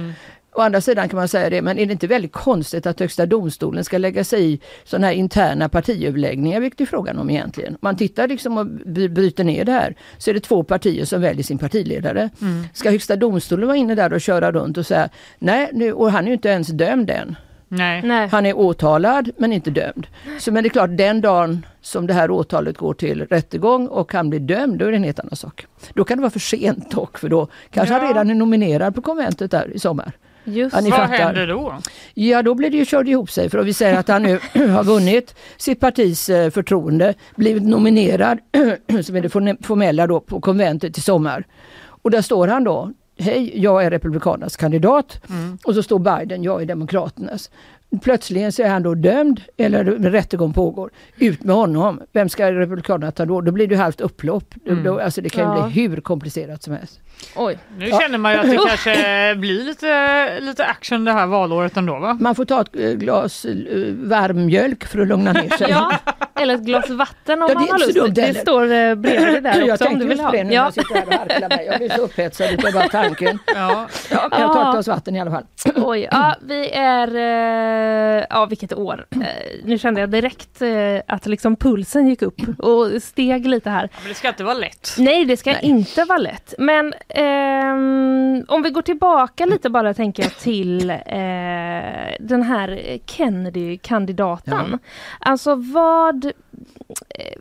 Å 0.52 0.60
andra 0.60 0.80
sidan 0.80 1.08
kan 1.08 1.16
man 1.18 1.28
säga 1.28 1.50
det, 1.50 1.62
men 1.62 1.78
är 1.78 1.86
det 1.86 1.92
inte 1.92 2.06
väldigt 2.06 2.32
konstigt 2.32 2.86
att 2.86 3.00
Högsta 3.00 3.26
domstolen 3.26 3.84
ska 3.84 3.98
lägga 3.98 4.24
sig 4.24 4.52
i 4.52 4.60
sådana 4.84 5.06
här 5.06 5.14
interna 5.14 5.68
partiöverläggningar, 5.68 6.60
vilket 6.60 6.80
är 6.80 6.86
frågan 6.86 7.18
om 7.18 7.30
egentligen. 7.30 7.72
Om 7.72 7.78
man 7.80 7.96
tittar 7.96 8.28
liksom 8.28 8.58
och 8.58 8.66
bryter 9.10 9.44
ner 9.44 9.64
det 9.64 9.72
här, 9.72 9.94
så 10.18 10.30
är 10.30 10.34
det 10.34 10.40
två 10.40 10.62
partier 10.62 11.04
som 11.04 11.20
väljer 11.20 11.42
sin 11.44 11.58
partiledare. 11.58 12.30
Ska 12.72 12.90
Högsta 12.90 13.16
domstolen 13.16 13.66
vara 13.66 13.76
inne 13.76 13.94
där 13.94 14.12
och 14.12 14.20
köra 14.20 14.52
runt 14.52 14.78
och 14.78 14.86
säga, 14.86 15.08
nej, 15.38 15.70
nu, 15.72 15.92
och 15.92 16.12
han 16.12 16.24
är 16.24 16.28
ju 16.28 16.32
inte 16.34 16.48
ens 16.48 16.68
dömd 16.68 17.10
än. 17.10 17.36
Nej. 17.68 18.02
Nej. 18.02 18.28
Han 18.32 18.46
är 18.46 18.58
åtalad 18.58 19.30
men 19.36 19.52
inte 19.52 19.70
dömd. 19.70 20.06
Så 20.40 20.52
men 20.52 20.62
det 20.62 20.66
är 20.66 20.70
klart, 20.70 20.90
den 20.92 21.20
dagen 21.20 21.66
som 21.80 22.06
det 22.06 22.14
här 22.14 22.30
åtalet 22.30 22.76
går 22.78 22.94
till 22.94 23.26
rättegång 23.26 23.86
och 23.86 24.12
han 24.12 24.30
blir 24.30 24.40
dömd, 24.40 24.78
då 24.78 24.86
är 24.86 24.90
det 24.90 24.96
en 24.96 25.04
helt 25.04 25.20
annan 25.20 25.36
sak. 25.36 25.66
Då 25.94 26.04
kan 26.04 26.18
det 26.18 26.22
vara 26.22 26.30
för 26.30 26.40
sent 26.40 26.90
dock, 26.90 27.18
för 27.18 27.28
då 27.28 27.48
kanske 27.70 27.94
han 27.94 28.02
Ja. 28.02 28.10
redan 28.10 28.30
är 28.30 28.34
nominerad 28.34 28.94
på 28.94 29.02
konventet 29.02 29.50
där 29.50 29.70
i 29.74 29.78
sommar. 29.78 30.12
Just 30.44 30.74
Ja, 30.76 30.80
ni 30.80 30.90
Vad 30.90 30.98
fattar. 30.98 31.14
händer 31.14 31.46
då? 31.46 31.74
Ja, 32.14 32.42
då 32.42 32.54
blir 32.54 32.70
det 32.70 32.76
ju 32.76 32.84
kört 32.86 33.06
ihop 33.06 33.30
sig 33.30 33.50
för 33.50 33.58
om 33.58 33.64
vi 33.64 33.72
säger 33.72 33.98
att 33.98 34.08
han 34.08 34.22
nu 34.22 34.38
har 34.68 34.84
vunnit 34.84 35.34
sitt 35.56 35.80
partis 35.80 36.28
eh, 36.28 36.50
förtroende, 36.50 37.14
blivit 37.36 37.62
nominerad, 37.62 38.38
som 39.04 39.16
är 39.16 39.20
det 39.20 39.56
formella 39.66 40.06
då, 40.06 40.20
på 40.20 40.40
konventet 40.40 40.98
i 40.98 41.00
sommar. 41.00 41.44
Och 41.82 42.10
där 42.10 42.22
står 42.22 42.48
han 42.48 42.64
då, 42.64 42.92
hej, 43.18 43.60
jag 43.62 43.84
är 43.84 43.90
Republikanernas 43.90 44.56
kandidat. 44.56 45.20
Och 45.64 45.74
så 45.74 45.82
står 45.82 45.98
Biden, 45.98 46.42
jag 46.42 46.62
är 46.62 46.66
Demokraternas. 46.66 47.50
Plötsligen 48.02 48.52
så 48.52 48.62
är 48.62 48.68
han 48.68 48.82
då 48.82 48.94
dömd, 48.94 49.40
eller 49.56 49.84
rättegång 49.84 50.52
pågår. 50.52 50.90
Ut 51.18 51.42
med 51.44 51.56
honom. 51.56 52.00
Vem 52.12 52.28
ska 52.28 52.52
Republikanerna 52.52 53.12
ta 53.12 53.24
då? 53.26 53.40
Då 53.40 53.52
blir 53.52 53.66
det 53.66 53.76
halvt 53.76 54.00
upplopp. 54.00 54.54
Då- 54.64 54.74
Då, 54.74 55.00
alltså 55.00 55.20
det 55.20 55.28
kan 55.28 55.52
ju 55.54 55.60
Ja. 55.60 55.66
bli 55.68 55.82
hur 55.82 56.00
komplicerat 56.00 56.62
som 56.62 56.74
helst. 56.74 57.00
Oj. 57.36 57.58
Nu 57.78 57.90
känner 57.90 58.18
man 58.18 58.32
ju 58.32 58.38
att 58.38 58.50
det 58.50 58.56
kanske 58.68 59.34
blir 59.34 59.64
lite, 59.64 60.40
lite 60.40 60.66
action 60.66 61.04
det 61.04 61.12
här 61.12 61.26
valåret 61.26 61.76
ändå 61.76 61.98
va? 61.98 62.16
Man 62.20 62.34
får 62.34 62.44
ta 62.44 62.60
ett 62.60 62.76
eh, 62.76 62.90
glas 62.90 63.44
eh, 63.44 63.54
varm 63.94 64.46
mjölk 64.46 64.84
för 64.84 64.98
att 65.00 65.08
lugna 65.08 65.32
ner 65.32 65.48
sig. 65.56 65.66
Ja, 65.70 65.92
eller 66.40 66.54
ett 66.54 66.60
glas 66.60 66.90
vatten 66.90 67.42
om 67.42 67.48
Ja, 67.52 67.58
man 67.58 67.68
har 67.68 67.78
lust. 67.78 67.94
dumt 67.94 68.10
Det 68.14 68.34
står 68.34 68.62
eh, 68.72 68.94
bredvid 68.94 69.42
där 69.42 69.60
jag 69.60 69.72
också 69.72 69.84
om 69.84 69.88
tänkte 69.88 70.04
du 70.04 70.08
vill 70.08 70.20
ha. 70.20 70.30
på 70.30 70.36
det 70.36 70.44
nu 70.44 70.48
när 70.48 70.54
Ja. 70.56 70.64
jag 70.64 70.74
sitter 70.74 70.94
här 70.94 71.06
och 71.06 71.12
harklar 71.14 71.48
mig. 71.48 71.66
Jag 71.66 71.78
blir 71.78 71.88
så 71.88 72.00
upphetsad 72.02 72.50
utav 72.50 72.72
bara 72.72 72.88
tanken. 72.88 73.38
Ja. 73.46 73.86
Ja, 74.10 74.28
jag 74.30 74.52
tar 74.52 74.66
ett 74.68 74.72
glas 74.74 74.88
vatten 74.88 75.16
i 75.16 75.20
alla 75.20 75.30
fall. 75.30 75.44
Oj, 75.76 76.08
ja 76.12 76.34
vi 76.42 76.70
är, 76.70 77.16
ja 78.30 78.46
vilket 78.46 78.72
år. 78.72 79.06
Nu 79.64 79.78
kände 79.78 80.00
jag 80.00 80.10
direkt 80.10 80.62
att 81.06 81.26
liksom 81.26 81.56
pulsen 81.56 82.08
gick 82.08 82.22
upp 82.22 82.40
och 82.58 83.02
steg 83.02 83.46
lite 83.46 83.70
här. 83.70 83.88
Men 84.00 84.08
det 84.08 84.14
ska 84.14 84.28
inte 84.28 84.44
vara 84.44 84.54
lätt. 84.54 84.94
Nej, 84.98 85.24
det 85.24 85.36
ska 85.36 85.58
inte 85.60 86.04
vara 86.04 86.18
lätt. 86.18 86.54
Men 86.58 86.94
ehm, 87.14 88.44
om 88.48 88.62
vi 88.62 88.70
går 88.70 88.82
tillbaka 88.82 89.46
lite 89.46 89.70
bara 89.70 89.94
tänker 89.94 90.22
jag 90.22 90.36
till 90.36 90.90
eh, 90.90 90.96
den 92.20 92.42
här 92.42 92.98
Kennedy-kandidaten. 93.06 94.78
Alltså 95.18 95.54
vad, 95.54 96.32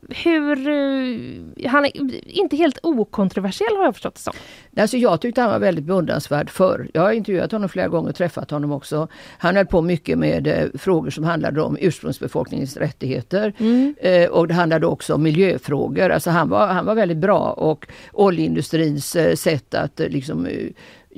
hur, 0.09 0.67
eh, 0.67 1.71
han 1.71 1.85
är 1.85 1.91
inte 2.27 2.55
helt 2.55 2.79
okontroversiell 2.83 3.75
har 3.75 3.83
jag 3.83 3.93
förstått 3.93 4.15
det 4.15 4.21
som. 4.21 4.33
Alltså 4.77 4.97
jag 4.97 5.21
tyckte 5.21 5.41
han 5.41 5.51
var 5.51 5.59
väldigt 5.59 5.85
beundransvärd 5.85 6.49
förr. 6.49 6.89
Jag 6.93 7.01
har 7.01 7.11
intervjuat 7.11 7.51
honom 7.51 7.69
flera 7.69 7.87
gånger 7.87 8.09
och 8.09 8.15
träffat 8.15 8.51
honom 8.51 8.71
också. 8.71 9.07
Han 9.37 9.55
höll 9.55 9.65
på 9.65 9.81
mycket 9.81 10.17
med 10.17 10.47
eh, 10.47 10.67
frågor 10.79 11.09
som 11.09 11.23
handlade 11.23 11.61
om 11.61 11.77
ursprungsbefolkningens 11.79 12.77
rättigheter. 12.77 13.53
Eh, 13.97 14.29
och 14.29 14.47
det 14.47 14.53
handlade 14.53 14.87
också 14.87 15.13
om 15.13 15.23
miljöfrågor. 15.23 16.09
Alltså 16.09 16.29
han 16.29 16.49
var, 16.49 16.67
han 16.67 16.85
var 16.85 16.95
väldigt 16.95 17.17
bra 17.17 17.51
och 17.51 17.87
oljeindustrins 18.13 19.15
eh, 19.15 19.35
sätt 19.35 19.73
att 19.73 19.99
eh, 19.99 20.07
liksom 20.07 20.47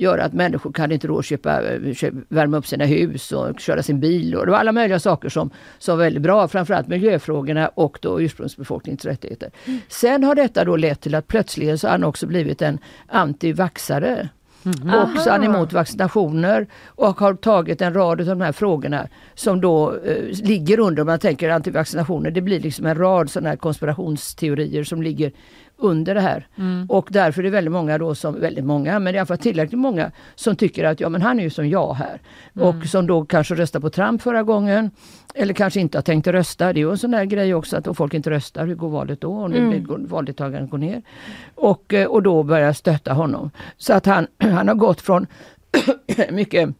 göra 0.02 0.24
att 0.24 0.32
människor 0.32 0.72
kan 0.72 0.92
inte 0.92 1.06
då 1.06 1.22
köpa, 1.22 1.62
eh, 1.62 1.94
köpa, 1.94 2.16
värma 2.28 2.56
upp 2.56 2.66
sina 2.66 2.84
hus 2.84 3.32
och 3.32 3.60
köra 3.60 3.82
sin 3.82 4.00
bil. 4.00 4.34
Och 4.34 4.46
det 4.46 4.52
var 4.52 4.58
alla 4.58 4.72
möjliga 4.72 4.98
saker 4.98 5.28
som, 5.28 5.50
som 5.78 5.98
var 5.98 6.04
väldigt 6.04 6.22
bra. 6.22 6.48
Framförallt 6.48 6.88
miljöfrågorna 6.88 7.68
och 7.68 7.98
då 8.02 8.20
ursprungsbefolkningens 8.20 9.04
rättigheter. 9.04 9.50
Sen 9.88 10.24
har 10.24 10.34
detta 10.34 10.64
då 10.64 10.76
lett 10.76 11.00
till 11.00 11.14
att 11.14 11.26
plötsligen 11.26 11.78
så 11.78 11.86
har 11.86 11.92
han 11.92 12.04
också 12.04 12.26
blivit 12.26 12.62
en 12.62 12.78
antivaxare. 13.06 14.28
Och 14.64 15.20
så 15.20 15.28
är 15.28 15.32
han 15.32 15.44
emot 15.44 15.72
vaccinationer 15.72 16.66
och 16.86 17.20
har 17.20 17.34
tagit 17.34 17.82
en 17.82 17.94
rad 17.94 18.20
av 18.20 18.26
de 18.26 18.40
här 18.40 18.52
frågorna 18.52 19.08
som 19.34 19.60
då 19.60 19.94
eh, 20.04 20.24
ligger 20.44 20.80
under, 20.80 21.02
om 21.02 21.06
man 21.06 21.18
tänker 21.18 21.50
antivaccinationer, 21.50 22.30
det 22.30 22.40
blir 22.40 22.60
liksom 22.60 22.86
en 22.86 22.98
rad 22.98 23.30
sådana 23.30 23.48
här 23.48 23.56
konspirationsteorier 23.56 24.84
som 24.84 25.02
ligger 25.02 25.32
under 25.76 26.14
det 26.14 26.20
här. 26.20 26.46
Och 26.88 27.08
därför 27.10 27.40
är 27.40 27.44
det 27.44 27.50
väldigt 27.50 27.72
många 27.72 27.98
då 27.98 28.14
som, 28.14 28.40
väldigt 28.40 28.64
många, 28.64 28.98
men 28.98 29.14
i 29.14 29.18
alla 29.18 29.26
fall 29.26 29.38
tillräckligt 29.38 29.78
många 29.78 30.10
som 30.34 30.56
tycker 30.56 30.84
att 30.84 31.00
ja 31.00 31.08
men 31.08 31.22
han 31.22 31.38
är 31.38 31.44
ju 31.44 31.50
som 31.50 31.68
jag 31.68 31.94
här. 31.94 32.20
Och 32.54 32.86
som 32.86 33.06
då 33.06 33.24
kanske 33.24 33.54
röstade 33.54 33.82
på 33.82 33.90
Trump 33.90 34.22
förra 34.22 34.42
gången. 34.42 34.90
Eller 35.34 35.54
kanske 35.54 35.80
inte 35.80 35.98
har 35.98 36.02
tänkt 36.02 36.26
rösta. 36.26 36.72
Det 36.72 36.80
är 36.80 36.82
ju 36.82 36.90
en 36.90 36.98
sån 36.98 37.10
där 37.10 37.24
grej 37.24 37.54
också 37.54 37.76
att 37.76 37.86
om 37.86 37.94
folk 37.94 38.14
inte 38.14 38.30
röstar, 38.30 38.66
hur 38.66 38.74
går 38.74 38.88
valet 38.88 39.20
då? 39.20 39.34
Och 39.34 39.50
nu 39.50 39.68
blir 39.68 40.08
valdeltagandet 40.08 40.70
går 40.70 40.78
ner. 40.78 41.02
Och, 41.54 41.94
eh, 41.94 42.06
och 42.06 42.22
då 42.22 42.42
börjar 42.42 42.72
stötta 42.72 43.12
honom. 43.12 43.50
Så 43.76 43.92
att 43.92 44.06
han, 44.06 44.26
han 44.38 44.68
har 44.68 44.74
gått 44.74 45.00
från 45.00 45.26
mycket 46.30 46.74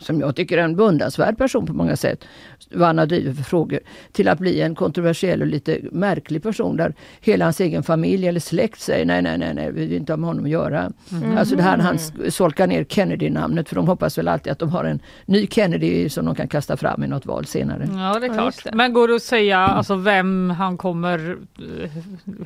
som 0.00 0.20
jag 0.20 0.36
tycker 0.36 0.58
är 0.58 0.62
en 0.62 0.76
beundransvärd 0.76 1.38
person 1.38 1.66
på 1.66 1.72
många 1.72 1.96
sätt, 1.96 2.24
vad 2.70 2.86
han 2.86 2.98
har 2.98 3.06
drivit 3.06 3.36
för 3.36 3.42
frågor, 3.44 3.80
till 4.12 4.28
att 4.28 4.38
bli 4.38 4.60
en 4.60 4.74
kontroversiell 4.74 5.40
och 5.40 5.46
lite 5.46 5.78
märklig 5.92 6.42
person 6.42 6.76
där 6.76 6.94
hela 7.20 7.44
hans 7.44 7.60
egen 7.60 7.82
familj 7.82 8.28
eller 8.28 8.40
släkt 8.40 8.80
säger 8.80 9.04
nej, 9.06 9.22
nej, 9.22 9.38
nej, 9.38 9.54
nej 9.54 9.72
vi 9.72 9.86
vill 9.86 9.96
inte 9.96 10.12
ha 10.12 10.16
med 10.16 10.28
honom 10.28 10.44
att 10.44 10.50
göra. 10.50 10.92
Alltså 11.38 11.56
det 11.56 11.62
här 11.62 11.78
han 11.78 11.94
s- 11.96 12.12
solkar 12.36 12.66
ner 12.66 12.84
Kennedy-namnet 12.84 13.68
för 13.68 13.74
de 13.76 13.88
hoppas 13.88 14.18
väl 14.18 14.28
alltid 14.28 14.52
att 14.52 14.58
de 14.58 14.68
har 14.68 14.84
en 14.84 15.00
ny 15.26 15.46
Kennedy 15.46 16.08
som 16.08 16.24
de 16.26 16.34
kan 16.34 16.48
kasta 16.48 16.76
fram 16.76 17.04
i 17.04 17.06
något 17.06 17.26
val 17.26 17.46
senare. 17.46 17.88
Ja 17.92 18.18
det 18.20 18.26
är 18.26 18.28
Ja, 18.28 18.34
klart. 18.34 18.44
just 18.44 18.64
det. 18.64 18.70
Men 18.74 18.92
går 18.92 19.08
det 19.08 19.14
att 19.14 19.22
säga 19.22 19.58
alltså, 19.58 19.94
vem 19.94 20.50
han 20.50 20.76
kommer 20.76 21.36
eh, 21.58 21.90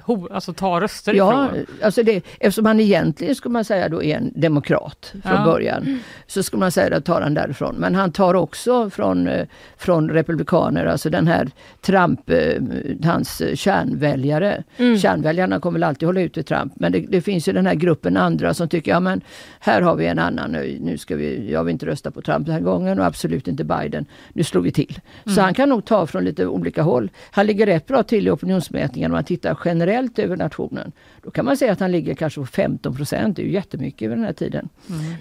ho, 0.05 0.29
alltså, 0.33 0.53
ta 0.53 0.81
röster 0.81 1.15
Ja, 1.15 1.47
ifrån? 1.47 1.67
alltså 1.83 2.03
det, 2.03 2.17
eftersom 2.41 2.67
han 2.67 2.81
egentligen 2.81 3.35
skulle 3.35 3.53
man 3.53 3.65
säga 3.65 3.89
då 3.89 4.03
är 4.03 4.17
en 4.17 4.33
demokrat 4.41 5.13
från 5.23 5.33
Ja. 5.37 5.45
början. 5.45 6.01
Så 6.27 6.43
skulle 6.43 6.61
man 6.61 6.71
säga 6.73 6.97
att 6.97 7.05
tar 7.05 7.21
han 7.21 7.35
därifrån. 7.43 7.77
Men 7.79 7.95
han 7.95 8.13
tar 8.13 8.35
också 8.35 8.91
från, 8.91 9.29
eh, 9.29 9.47
från 9.77 10.11
republikaner, 10.11 10.87
alltså 10.87 11.11
den 11.11 11.27
här 11.27 11.51
Trump, 11.81 12.31
eh, 12.31 12.63
hans 13.05 13.43
kärnväljare. 13.55 14.63
Mm. 14.77 14.99
Kärnväljarna 14.99 15.61
kommer 15.61 15.79
väl 15.79 15.89
alltid 15.89 16.07
hålla 16.07 16.21
ut 16.21 16.37
vid 16.37 16.47
Trump. 16.47 16.73
Men 16.77 16.93
det, 16.93 16.99
det 16.99 17.21
finns 17.21 17.49
ju 17.49 17.53
den 17.53 17.67
här 17.67 17.75
gruppen 17.75 18.17
andra 18.17 18.55
som 18.55 18.69
tycker, 18.69 18.91
ja 18.91 19.01
men 19.01 19.21
här 19.61 19.83
har 19.83 19.97
vi 19.97 20.07
en 20.07 20.19
annan, 20.19 20.53
nu, 20.53 20.79
nu 20.81 20.99
ska 20.99 21.17
vi, 21.17 21.53
jag 21.53 21.65
vill 21.65 21.73
inte 21.73 21.87
rösta 21.87 22.11
på 22.11 22.23
Trump 22.23 22.47
den 22.47 22.55
här 22.55 22.63
gången 22.63 22.99
och 22.99 23.07
absolut 23.07 23.49
inte 23.49 23.65
Biden. 23.65 24.07
Nu 24.33 24.45
slår 24.45 24.63
vi 24.63 24.73
till. 24.73 25.01
Så 25.25 25.41
han 25.41 25.55
kan 25.55 25.69
nog 25.69 25.85
ta 25.85 26.07
från 26.07 26.25
lite 26.25 26.47
olika 26.47 26.83
håll. 26.83 27.11
Han 27.31 27.47
ligger 27.47 27.67
rätt 27.67 27.87
bra 27.87 28.03
till 28.03 28.27
i 28.27 28.31
opinionsmätningar 28.31 29.09
om 29.09 29.13
man 29.13 29.25
tittar 29.25 29.59
generellt 29.65 30.19
över 30.19 30.37
nationen. 30.37 30.93
Då 31.23 31.31
kan 31.31 31.45
man 31.45 31.57
säga 31.57 31.73
att 31.73 31.81
han 31.81 31.93
ligger 31.93 32.15
kanske 32.15 32.41
på 32.41 32.47
15 32.47 32.97
procent, 32.97 33.37
det 33.37 33.43
är 33.43 33.47
ju 33.47 33.53
jättemycket 33.53 34.11
vid 34.11 34.19
den 34.19 34.25
här 34.25 34.33
tiden. 34.33 34.69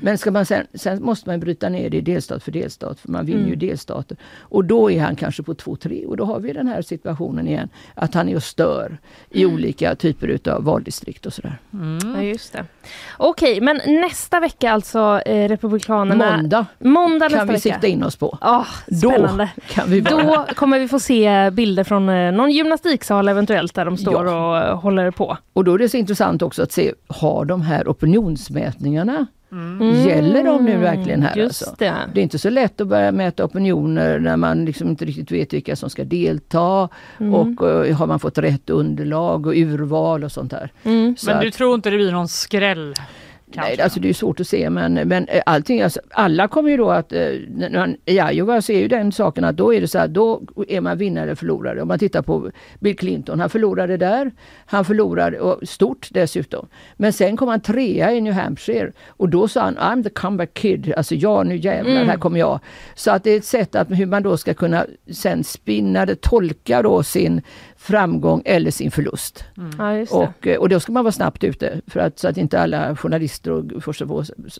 Men 0.02 0.18
ska 0.18 0.32
man 0.32 0.46
sen, 0.46 0.68
sen 0.74 1.04
måste 1.04 1.30
man 1.30 1.40
bryta 1.40 1.70
ner 1.70 1.90
det 1.90 2.02
delstat 2.14 2.44
för 2.44 2.52
delstat, 2.52 3.00
för 3.00 3.10
man 3.12 3.26
vinner 3.26 3.48
ju 3.50 3.56
delstater. 3.56 4.18
Och 4.40 4.66
då 4.66 4.92
är 4.92 5.02
han 5.02 5.16
kanske 5.16 5.44
på 5.44 5.54
2-3 5.54 6.06
och 6.06 6.18
då 6.18 6.26
har 6.26 6.40
vi 6.40 6.54
den 6.54 6.68
här 6.68 6.82
situationen 6.82 7.48
igen, 7.48 7.70
att 7.96 8.14
han 8.14 8.30
är 8.30 8.36
och 8.36 8.44
stör 8.44 8.98
i 9.30 9.46
olika 9.46 9.96
typer 9.96 10.28
utav 10.28 10.64
valdistrikt 10.64 11.26
och 11.26 11.34
sådär. 11.34 11.58
Ja, 12.16 12.22
just 12.22 12.54
det. 12.54 12.66
Okej, 13.18 13.62
men 13.62 13.82
nästa 13.88 14.40
vecka 14.40 14.72
alltså 14.72 15.22
eh, 15.26 15.48
Republikanerna... 15.50 16.38
Måndag 16.38 16.66
Måndag 16.80 17.30
kan 17.30 17.48
vi 17.48 17.54
vecka. 17.54 17.60
sikta 17.62 17.88
in 17.88 18.04
oss 18.04 18.16
på. 18.16 18.38
Ah, 18.42 18.66
spännande. 18.98 19.50
Då 19.56 19.62
kan 19.74 19.90
vi 19.90 20.02
vara. 20.02 20.46
Då 20.48 20.54
kommer 20.56 20.80
vi 20.80 20.88
få 20.88 21.00
se 21.00 21.50
bilder 21.52 21.84
från 21.84 22.10
eh, 22.10 22.32
någon 22.32 22.52
gymnastiksal 22.52 23.30
eventuellt 23.30 23.74
där 23.74 23.86
de 23.86 23.98
står 23.98 24.26
Ja. 24.26 24.50
och 24.50 24.58
eh, 24.68 24.80
håller 24.80 25.12
på. 25.12 25.38
Och 25.54 25.64
då 25.64 25.74
är 25.74 25.78
det 25.78 25.90
så 25.90 25.98
intressant 25.98 26.42
också 26.42 26.64
att 26.64 26.72
se, 26.72 26.94
har 27.08 27.46
de 27.46 27.62
här 27.62 27.88
opinionsmätningarna, 27.88 29.26
Mm. 29.52 30.08
gäller 30.08 30.44
de 30.44 30.66
nu 30.66 30.78
verkligen 30.78 31.24
här? 31.24 31.36
Just 31.36 31.62
alltså? 31.62 31.76
det. 31.80 31.94
Det 32.14 32.22
är 32.22 32.24
inte 32.24 32.40
så 32.40 32.50
lätt 32.50 32.82
att 32.82 32.88
börja 32.88 33.12
mäta 33.12 33.46
opinioner 33.46 34.20
när 34.20 34.38
man 34.38 34.66
liksom 34.66 34.88
inte 34.90 35.06
riktigt 35.06 35.32
vet 35.32 35.54
vilka 35.54 35.76
som 35.76 35.90
ska 35.90 36.04
delta. 36.04 36.90
Mm. 37.20 37.34
Och 37.34 37.70
eh, 37.86 37.96
har 37.96 38.08
man 38.08 38.20
fått 38.20 38.38
rätt 38.38 38.70
underlag 38.70 39.48
och 39.48 39.54
urval 39.56 40.24
och 40.24 40.32
sånt 40.32 40.52
där. 40.52 40.72
Mm. 40.84 41.16
Så 41.18 41.26
Men 41.26 41.36
att- 41.36 41.42
du 41.42 41.52
tror 41.52 41.76
inte 41.76 41.90
det 41.90 41.98
blir 41.98 42.12
någon 42.12 42.28
skräll? 42.28 42.94
Kanske? 43.54 43.76
Nej, 43.76 43.82
alltså 43.82 44.00
det 44.00 44.10
är 44.10 44.14
svårt 44.14 44.40
att 44.40 44.48
se 44.48 44.70
men, 44.70 44.94
men 44.94 45.28
eh, 45.28 45.42
allting, 45.46 45.82
alltså, 45.82 46.00
alla 46.12 46.48
kommer 46.48 46.70
ju 46.70 46.78
då 46.78 46.90
att, 46.90 47.14
eh, 47.14 47.30
i 48.06 48.20
Iowa 48.32 48.62
så 48.62 48.72
är 48.72 48.80
ju 48.80 48.88
den 48.88 49.12
saken 49.12 49.44
att 49.44 49.58
då 49.58 49.74
är 49.74 49.82
det 49.82 49.88
så 49.88 50.00
här, 50.00 50.08
då 50.08 50.42
är 50.68 50.82
man 50.82 50.98
vinnare 50.98 51.24
eller 51.24 51.36
förlorare. 51.36 51.82
Om 51.82 51.88
man 51.88 52.00
tittar 52.00 52.22
på 52.22 52.52
Bill 52.80 52.96
Clinton, 52.96 53.40
han 53.40 53.50
förlorade 53.50 53.98
där, 53.98 54.32
han 54.66 54.86
förlorade 54.86 55.56
stort 55.64 56.08
dessutom. 56.12 56.68
Men 56.98 57.14
sen 57.14 57.38
kom 57.38 57.48
han 57.48 57.62
trea 57.62 58.12
i 58.14 58.22
New 58.22 58.34
Hampshire 58.34 58.92
och 59.08 59.30
då 59.30 59.48
sa 59.48 59.62
han 59.62 59.78
I'm 59.78 60.04
the 60.04 60.10
comeback 60.10 60.54
kid, 60.54 60.94
alltså 60.98 61.16
ja 61.16 61.44
nu 61.44 61.56
jävlar, 61.56 62.04
här 62.04 62.18
kommer 62.18 62.40
jag. 62.40 62.60
Så 62.96 63.12
att 63.12 63.24
det 63.24 63.32
är 63.32 63.38
ett 63.38 63.46
sätt 63.46 63.76
att 63.76 63.88
hur 63.90 64.06
man 64.06 64.24
då 64.24 64.38
ska 64.38 64.54
kunna 64.54 64.86
sen 65.12 65.44
spinna 65.44 66.06
det, 66.06 66.22
tolka 66.22 66.82
då 66.82 67.04
sin 67.04 67.42
framgång 67.82 68.42
eller 68.46 68.72
sin 68.72 68.92
förlust. 68.92 69.44
Ja, 69.78 69.96
just 69.98 70.12
det. 70.12 70.18
Och, 70.18 70.48
eh, 70.48 70.58
och 70.60 70.70
då 70.70 70.80
ska 70.80 70.92
man 70.92 71.04
vara 71.04 71.12
snabbt 71.12 71.44
ute 71.44 71.82
för 71.88 72.00
att, 72.00 72.20
så 72.20 72.28
att 72.28 72.38
inte 72.38 72.60
alla 72.60 72.96
journalister 72.96 73.52
och 73.52 73.84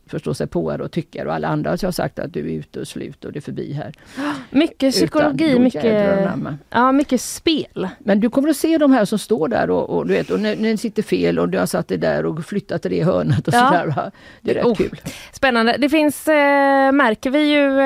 förstå, 0.08 0.34
sig 0.34 0.48
på 0.48 0.64
och 0.66 0.92
tycker 0.92 1.28
och 1.28 1.34
alla 1.34 1.48
andra 1.48 1.70
har 1.70 1.92
sagt 1.92 2.20
att 2.20 2.34
du 2.34 2.40
är 2.40 2.54
ute 2.54 2.80
och 2.80 2.88
slut 2.88 3.26
och 3.26 3.32
det 3.32 3.40
är 3.40 3.42
förbi 3.42 3.74
här. 3.74 3.94
mycket 4.50 4.94
psykologi, 4.94 5.52
Utan 5.52 5.64
mycket, 5.64 6.30
ja, 6.70 6.92
mycket 6.92 7.22
spel. 7.22 7.88
Men 8.00 8.20
du 8.20 8.30
kommer 8.30 8.50
att 8.50 8.58
se 8.58 8.78
de 8.78 8.92
här 8.92 9.06
som 9.06 9.20
står 9.20 9.48
där 9.48 9.70
och, 9.70 9.90
och 9.98 10.08
du 10.08 10.14
vet, 10.14 10.30
och 10.30 10.40
när, 10.40 10.56
när 10.56 10.72
det 10.72 10.78
sitter 10.78 11.04
fel 11.04 11.40
och 11.40 11.50
du 11.50 11.58
har 11.58 11.66
satt 11.66 11.88
dig 11.88 11.98
där 11.98 12.26
och 12.26 12.46
flyttat 12.46 12.82
till 12.82 12.92
det 12.92 13.04
hörnet 13.04 13.48
och 13.48 13.54
Ja. 13.54 13.68
sådär. 13.68 13.94
va. 13.96 14.12
Det 14.42 14.52
är 14.52 14.56
rätt 14.56 14.66
Oh. 14.66 14.76
kul. 14.76 15.02
Spännande. 15.34 15.76
Det 15.78 15.90
finns, 15.90 16.28
eh, 16.28 16.92
märker 16.92 17.30
vi 17.30 17.40
ju 17.40 17.80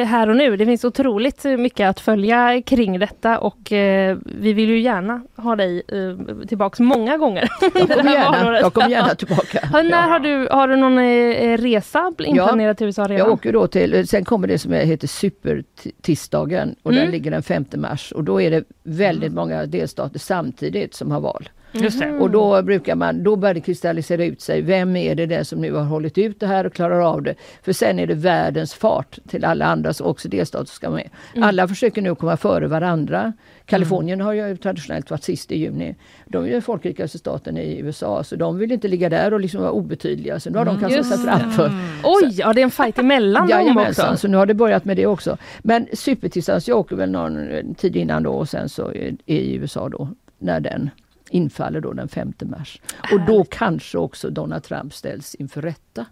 eh, 0.00 0.06
här 0.06 0.28
och 0.30 0.36
nu, 0.36 0.56
det 0.56 0.66
finns 0.66 0.84
otroligt 0.84 1.44
mycket 1.44 1.88
att 1.88 2.00
följa 2.00 2.62
kring 2.62 2.98
detta 2.98 3.38
och 3.38 3.72
eh, 3.72 4.18
vi 4.24 4.52
vill 4.52 4.71
ju 4.72 4.80
gärna 4.80 5.22
ha 5.36 5.56
dig 5.56 5.82
eh, 5.88 6.46
tillbaks 6.48 6.80
många 6.80 7.16
gånger. 7.16 7.48
Jag 7.74 7.88
kommer 7.88 8.12
gärna, 8.12 8.60
jag 8.60 8.74
kommer 8.74 8.88
gärna 8.88 9.14
tillbaka. 9.14 9.68
Ja, 9.72 9.82
när 9.82 10.08
har, 10.08 10.18
du, 10.20 10.48
har 10.50 10.68
du 10.68 10.76
någon 10.76 10.98
eh, 10.98 11.56
resa 11.58 12.12
inplanerad 12.18 12.76
till 12.78 12.86
USA 12.86 13.02
redan? 13.02 13.16
Jag 13.16 13.30
åker 13.30 13.52
då 13.52 13.66
till, 13.66 14.08
sen 14.08 14.24
kommer 14.24 14.48
det 14.48 14.58
som 14.58 14.72
heter 14.72 15.08
supertisdagen 15.08 16.74
och 16.82 16.92
Mm. 16.92 17.02
den 17.04 17.12
ligger 17.12 17.30
den 17.30 17.42
5 17.42 17.64
mars 17.76 18.12
och 18.12 18.24
då 18.24 18.40
är 18.40 18.50
det 18.50 18.64
väldigt 18.82 19.32
många 19.32 19.66
delstater 19.66 20.18
samtidigt 20.18 20.94
som 20.94 21.10
har 21.10 21.20
val. 21.20 21.48
Det. 21.72 22.18
Och 22.20 22.30
då 22.30 22.62
brukar 22.62 22.94
man, 22.94 23.22
då 23.22 23.36
börjar 23.36 23.54
det 23.54 23.60
kristallisera 23.60 24.24
ut 24.24 24.40
sig. 24.40 24.62
Vem 24.62 24.96
är 24.96 25.14
det 25.14 25.26
där 25.26 25.42
som 25.42 25.60
nu 25.60 25.72
har 25.72 25.84
hållit 25.84 26.18
ut 26.18 26.40
det 26.40 26.46
här 26.46 26.66
och 26.66 26.74
klarar 26.74 27.00
av 27.00 27.22
det? 27.22 27.34
För 27.62 27.72
sen 27.72 27.98
är 27.98 28.06
det 28.06 28.14
världens 28.14 28.74
fart 28.74 29.18
till 29.28 29.44
alla 29.44 29.66
andra, 29.66 29.92
så 29.92 30.04
också 30.04 30.28
delstater 30.28 30.72
ska 30.72 30.90
med. 30.90 31.10
Alla 31.36 31.68
försöker 31.68 32.02
nu 32.02 32.14
komma 32.14 32.36
före 32.36 32.66
varandra. 32.66 33.32
Kalifornien 33.66 34.20
har 34.20 34.32
ju 34.32 34.56
traditionellt 34.56 35.10
varit 35.10 35.24
sist 35.24 35.52
i 35.52 35.58
juni. 35.58 35.94
De 36.26 36.42
är 36.42 36.46
ju 36.46 36.52
den 36.52 36.62
folkrikaste 36.62 37.18
staten 37.18 37.56
i 37.56 37.78
USA, 37.78 38.24
så 38.24 38.36
de 38.36 38.58
vill 38.58 38.72
inte 38.72 38.88
ligga 38.88 39.08
där 39.08 39.34
och 39.34 39.40
liksom 39.40 39.60
vara 39.60 39.72
obetydliga. 39.72 40.40
Så 40.40 40.50
nu 40.50 40.58
har 40.58 40.64
de 40.64 40.80
kastat 40.80 40.96
Just 40.96 41.08
sig 41.10 41.18
framför. 41.18 41.70
Oj, 42.04 42.30
ja 42.32 42.52
det 42.52 42.60
är 42.60 42.64
en 42.64 42.70
fight 42.70 42.98
emellan 42.98 43.48
dem 43.48 43.76
också. 43.76 44.16
så 44.16 44.28
nu 44.28 44.36
har 44.36 44.46
det 44.46 44.54
börjat 44.54 44.84
med 44.84 44.96
det 44.96 45.06
också. 45.06 45.36
Men 45.62 45.86
supertillsammans, 45.92 46.68
jag 46.68 46.78
åker 46.78 46.96
väl 46.96 47.10
någon 47.10 47.50
eh, 47.50 47.64
tid 47.76 47.96
innan 47.96 48.22
då 48.22 48.32
och 48.32 48.48
sen 48.48 48.68
så 48.68 48.92
i 49.26 49.56
USA 49.56 49.88
då, 49.88 50.08
när 50.38 50.60
den 50.60 50.90
infaller 51.32 51.80
då 51.80 51.92
den 51.92 52.08
5 52.08 52.32
mars. 52.40 52.80
Och 53.12 53.20
då 53.20 53.44
kanske 53.44 53.98
också 53.98 54.30
Donald 54.30 54.62
Trump 54.64 54.94
ställs 54.94 55.34
inför 55.34 55.62
rätta. 55.62 56.06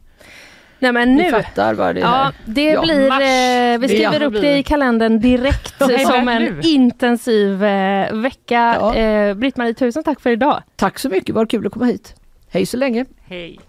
Nej 0.78 0.92
men 0.92 1.14
Ni 1.16 1.22
nu. 1.22 1.30
fattar 1.30 1.74
vad 1.74 1.94
det 1.94 2.00
Ja, 2.00 2.32
det 2.44 2.64
Ja, 2.70 2.82
blir, 2.82 3.10
eh, 3.10 3.78
vi 3.78 3.88
skriver 3.88 4.20
Ja. 4.20 4.26
upp 4.26 4.40
det 4.40 4.58
i 4.58 4.62
kalendern 4.62 5.20
direkt 5.20 5.78
som 6.06 6.28
en 6.28 6.42
nu. 6.42 6.60
intensiv 6.64 7.64
eh, 7.64 8.12
vecka. 8.14 8.76
Ja. 8.80 8.94
Eh, 8.96 9.34
Britt-Marie, 9.34 9.74
tusen 9.74 10.02
tack 10.04 10.20
för 10.20 10.30
idag. 10.30 10.62
Tack 10.76 10.98
så 10.98 11.08
mycket, 11.08 11.34
vad 11.34 11.50
kul 11.50 11.66
att 11.66 11.72
komma 11.72 11.84
hit. 11.86 12.14
Hej 12.50 12.66
så 12.66 12.76
länge. 12.76 13.04
Hej. 13.26 13.60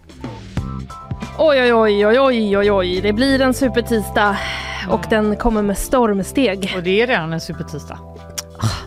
Oj, 1.38 1.62
oj, 1.62 1.74
oj, 1.74 2.06
oj, 2.06 2.18
oj, 2.20 2.56
oj, 2.58 2.72
oj. 2.72 3.00
Det 3.00 3.12
blir 3.12 3.40
en 3.40 3.54
supertisdag 3.54 4.36
och 4.90 5.04
den 5.10 5.36
kommer 5.36 5.62
med 5.62 5.78
stormsteg. 5.78 6.72
Och 6.76 6.82
det 6.82 7.00
är 7.02 7.06
redan 7.06 7.32
en 7.32 7.40
supertisdag. 7.40 7.98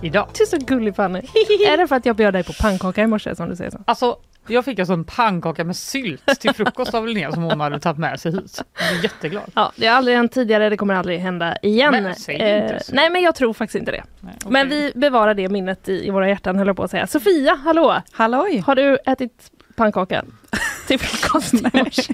Idag. 0.01 0.27
Du 0.37 0.43
är 0.43 0.47
så 0.47 0.57
gullig 0.57 0.95
Fanny. 0.95 1.19
är 1.67 1.77
det 1.77 1.87
för 1.87 1.95
att 1.95 2.05
jag 2.05 2.15
bjöd 2.15 2.33
dig 2.33 2.43
på 2.43 2.53
pannkaka 2.53 3.01
i 3.03 3.07
morse 3.07 3.35
som 3.35 3.49
du 3.49 3.55
säger 3.55 3.71
så? 3.71 3.79
Alltså, 3.85 4.17
jag 4.47 4.65
fick 4.65 4.79
alltså 4.79 4.93
en 4.93 5.03
pannkaka 5.03 5.63
med 5.63 5.75
sylt 5.75 6.39
till 6.39 6.53
frukost 6.53 6.93
av 6.93 7.07
Linnea 7.07 7.31
som 7.31 7.43
hon 7.43 7.59
hade 7.59 7.79
tagit 7.79 7.97
med 7.97 8.19
sig 8.19 8.31
hit. 8.31 8.63
Jag 8.79 8.99
är 8.99 9.03
jätteglad. 9.03 9.51
Ja, 9.55 9.71
det 9.75 9.87
har 9.87 9.95
aldrig 9.97 10.17
hänt 10.17 10.31
tidigare, 10.31 10.69
det 10.69 10.77
kommer 10.77 10.93
aldrig 10.93 11.19
hända 11.19 11.57
igen. 11.61 11.93
Eh, 11.93 12.01
Men 12.01 12.15
säg 12.15 12.35
inte 12.35 12.79
så. 12.83 12.95
nej, 12.95 13.09
men 13.09 13.21
jag 13.21 13.35
tror 13.35 13.53
faktiskt 13.53 13.75
inte 13.75 13.91
det. 13.91 14.03
Nej, 14.19 14.33
Men 14.49 14.67
okej. 14.67 14.91
vi 14.93 14.99
bevarar 14.99 15.33
det 15.33 15.49
minnet 15.49 15.89
i, 15.89 16.07
i 16.07 16.09
våra 16.09 16.29
hjärtan, 16.29 16.57
höll 16.57 16.67
jag 16.67 16.75
på 16.75 16.83
att 16.83 16.91
säga. 16.91 17.07
Sofia, 17.07 17.55
hallå! 17.63 18.01
Halloj! 18.11 18.63
Har 18.65 18.75
du 18.75 18.97
ätit 19.05 19.51
pannkaka 19.75 20.23
till 20.87 20.99
frukost 20.99 21.53
i 21.53 21.61
morse? 21.73 22.13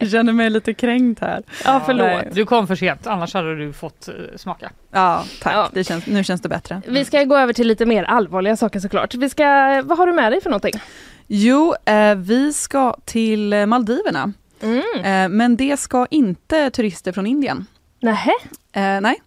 Jag 0.00 0.10
känner 0.10 0.32
mig 0.32 0.50
lite 0.50 0.74
kränkt 0.74 1.20
här. 1.20 1.42
Ja, 1.64 1.82
förlåt. 1.86 2.06
Nej. 2.06 2.28
Du 2.32 2.46
kom 2.46 2.66
för 2.66 2.76
sent, 2.76 3.06
annars 3.06 3.34
hade 3.34 3.56
du 3.56 3.72
fått 3.72 4.08
eh, 4.08 4.14
smaka. 4.36 4.70
Ja, 4.92 5.24
tack. 5.42 5.54
Ja. 5.54 5.70
Det 5.72 5.84
känns, 5.84 6.06
nu 6.06 6.24
känns 6.24 6.40
det 6.40 6.48
bättre. 6.48 6.82
Vi 6.86 7.04
ska 7.04 7.24
gå 7.24 7.36
över 7.36 7.52
till 7.52 7.68
lite 7.68 7.86
mer 7.86 8.04
allvarliga 8.04 8.56
saker 8.56 8.80
såklart. 8.80 9.14
Vi 9.14 9.28
ska, 9.28 9.44
vad 9.84 9.98
har 9.98 10.06
du 10.06 10.12
med 10.12 10.32
dig 10.32 10.40
för 10.40 10.50
någonting? 10.50 10.80
Jo, 11.26 11.74
eh, 11.84 12.14
vi 12.14 12.52
ska 12.52 12.96
till 13.04 13.66
Maldiverna. 13.66 14.32
Mm. 14.62 14.82
Eh, 15.04 15.28
men 15.36 15.56
det 15.56 15.76
ska 15.80 16.06
inte 16.10 16.70
turister 16.70 17.12
från 17.12 17.26
Indien. 17.26 17.66
Nähä? 18.00 18.32
Eh, 18.72 19.00
nej, 19.00 19.20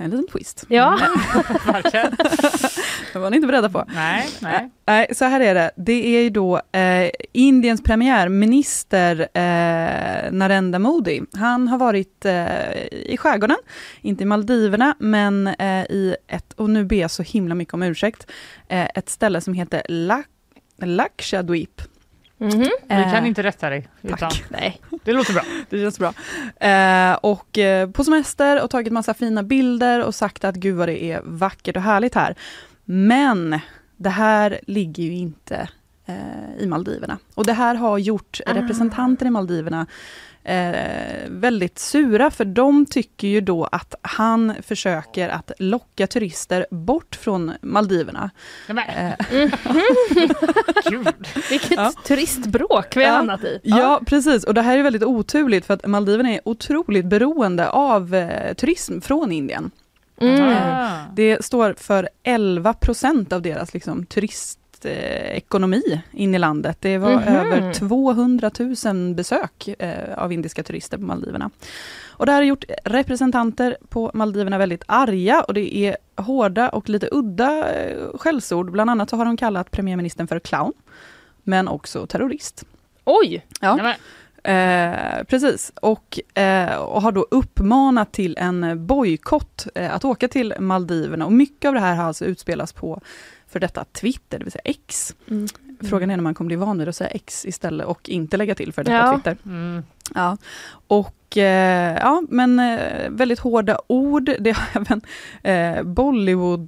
en 0.00 0.10
liten 0.10 0.26
twist. 0.26 0.64
Ja. 0.68 0.98
Verkligen. 1.66 2.16
Det 3.12 3.18
var 3.18 3.30
ni 3.30 3.36
inte 3.36 3.46
beredda 3.46 3.68
på. 3.68 3.84
Nej, 3.94 4.28
nej. 4.40 4.70
Nej, 4.86 5.06
så 5.14 5.24
här 5.24 5.40
är 5.40 5.54
det. 5.54 5.70
Det 5.76 6.16
är 6.16 6.22
ju 6.22 6.30
då 6.30 6.60
eh, 6.72 7.10
Indiens 7.32 7.82
premiärminister 7.82 9.20
eh, 9.20 10.32
Narendra 10.32 10.78
Modi. 10.78 11.22
Han 11.32 11.68
har 11.68 11.78
varit 11.78 12.24
eh, 12.24 12.82
i 12.90 13.16
skärgården, 13.18 13.56
inte 14.00 14.22
i 14.22 14.26
Maldiverna, 14.26 14.94
men 14.98 15.46
eh, 15.46 15.82
i 15.82 16.16
ett, 16.26 16.52
och 16.52 16.70
nu 16.70 16.84
ber 16.84 16.96
jag 16.96 17.10
så 17.10 17.22
himla 17.22 17.54
mycket 17.54 17.74
om 17.74 17.82
ursäkt, 17.82 18.30
eh, 18.68 18.88
ett 18.94 19.08
ställe 19.08 19.40
som 19.40 19.54
heter 19.54 19.82
Lak 19.88 20.26
Lakshadweep. 20.82 21.82
Mhm. 22.40 22.50
Vi 22.60 22.68
kan 22.88 23.14
Eh, 23.14 23.26
inte 23.26 23.42
rätta 23.42 23.70
dig. 23.70 23.88
Tack. 24.18 24.44
Nej. 24.48 24.80
det 25.04 25.12
låter 25.12 25.32
bra. 25.32 25.42
Det 25.70 25.78
känns 25.78 25.98
bra. 25.98 26.12
Eh, 26.68 27.14
och 27.14 27.58
eh, 27.58 27.90
på 27.90 28.04
semester 28.04 28.62
och 28.62 28.70
tagit 28.70 28.92
massa 28.92 29.14
fina 29.14 29.42
bilder 29.42 30.04
och 30.04 30.14
sagt 30.14 30.44
att 30.44 30.54
gud 30.54 30.76
vad 30.76 30.88
det 30.88 31.04
är 31.04 31.20
vackert 31.24 31.76
och 31.76 31.82
härligt 31.82 32.14
här. 32.14 32.34
Men 32.84 33.58
det 33.96 34.10
här 34.10 34.60
ligger 34.66 35.02
ju 35.02 35.12
inte 35.12 35.68
eh, 36.06 36.14
i 36.62 36.66
Maldiverna. 36.66 37.18
Och 37.34 37.46
det 37.46 37.52
här 37.52 37.74
har 37.74 37.98
gjort 37.98 38.40
Ah. 38.46 38.54
representanter 38.54 39.26
i 39.26 39.30
Maldiverna 39.30 39.86
eh, 40.44 41.28
väldigt 41.28 41.78
sura, 41.78 42.30
för 42.30 42.44
de 42.44 42.86
tycker 42.86 43.28
ju 43.28 43.40
då 43.40 43.64
att 43.64 43.94
han 44.02 44.54
försöker 44.62 45.28
att 45.28 45.52
locka 45.58 46.06
turister 46.06 46.66
bort 46.70 47.16
från 47.20 47.52
Maldiverna. 47.62 48.30
Eh, 48.68 49.12
gud. 50.90 51.08
Vilket 51.50 51.70
Ja. 51.70 51.92
turistbråk 52.06 52.96
vi 52.96 53.04
har 53.04 53.10
Ja. 53.10 53.16
hamnat 53.16 53.44
i. 53.44 53.60
Ja, 53.62 54.00
precis. 54.06 54.44
Och 54.44 54.54
det 54.54 54.62
här 54.62 54.78
är 54.78 54.82
väldigt 54.82 55.04
oturligt 55.04 55.66
för 55.66 55.74
att 55.74 55.86
Maldiverna 55.86 56.30
är 56.30 56.40
otroligt 56.44 57.06
beroende 57.06 57.68
av 57.68 58.14
eh, 58.14 58.54
turism 58.54 59.00
från 59.00 59.32
Indien. 59.32 59.70
Mm. 60.20 60.56
Ah. 60.72 60.98
Det 61.14 61.44
står 61.44 61.74
för 61.78 62.08
11 62.22 62.72
procent 62.74 63.32
av 63.32 63.42
deras 63.42 63.74
liksom, 63.74 64.06
turistekonomi 64.82 66.00
in 66.12 66.34
i 66.34 66.38
landet. 66.38 66.76
Det 66.80 66.98
var 66.98 67.10
Mhm. 67.10 67.22
över 67.36 67.72
200 67.72 68.50
000 68.84 69.14
besök 69.14 69.68
eh, 69.78 70.18
av 70.18 70.32
indiska 70.32 70.62
turister 70.62 70.96
på 70.98 71.04
Maldiverna. 71.04 71.50
Och 72.08 72.26
det 72.26 72.32
här 72.32 72.38
har 72.38 72.44
gjort 72.46 72.64
representanter 72.84 73.76
på 73.88 74.10
Maldiverna 74.14 74.58
väldigt 74.58 74.82
arga 74.86 75.40
och 75.42 75.54
det 75.54 75.76
är 75.76 75.96
hårda 76.16 76.68
och 76.68 76.88
lite 76.88 77.08
udda 77.12 77.72
eh, 77.74 77.96
skällsord. 78.14 78.70
Bland 78.70 78.90
annat 78.90 79.10
så 79.10 79.16
har 79.16 79.24
de 79.24 79.36
kallat 79.36 79.70
premiärministern 79.70 80.28
för 80.28 80.38
clown, 80.38 80.72
men 81.42 81.68
också 81.68 82.06
terrorist. 82.06 82.64
Oj! 83.04 83.46
Ja. 83.60 83.76
Eh, 84.44 85.24
precis, 85.28 85.72
och, 85.82 86.18
eh, 86.38 86.74
och 86.76 87.02
har 87.02 87.12
då 87.12 87.26
uppmanat 87.30 88.12
till 88.12 88.36
en 88.40 88.86
bojkott 88.86 89.66
eh, 89.74 89.94
att 89.94 90.04
åka 90.04 90.28
till 90.28 90.54
Maldiverna. 90.58 91.26
Och 91.26 91.32
mycket 91.32 91.68
av 91.68 91.74
det 91.74 91.80
här 91.80 91.94
har 91.94 92.04
alltså 92.04 92.24
utspelats 92.24 92.72
på 92.72 93.00
för 93.50 93.60
detta 93.60 93.84
Twitter, 93.84 94.38
det 94.38 94.44
vill 94.44 94.52
säga 94.52 94.62
X. 94.64 95.14
Mm. 95.30 95.46
Frågan 95.82 96.10
är 96.10 96.16
när 96.16 96.22
man 96.22 96.34
kommer 96.34 96.46
bli 96.46 96.56
van 96.56 96.78
vid 96.78 96.88
att 96.88 96.96
säga 96.96 97.10
X 97.10 97.46
istället 97.46 97.86
och 97.86 98.08
inte 98.08 98.36
lägga 98.36 98.54
till 98.54 98.72
för 98.72 98.84
detta 98.84 98.96
Ja. 98.96 99.14
Twitter. 99.16 99.36
mm. 99.46 99.82
Ja. 100.14 100.36
Och 100.86 101.36
eh, 101.36 101.96
ja, 101.98 102.22
men 102.28 102.58
eh, 102.58 103.10
väldigt 103.10 103.38
hårda 103.38 103.78
ord. 103.86 104.30
Det 104.40 104.50
har 104.50 104.66
även 104.80 105.00
eh, 105.42 105.82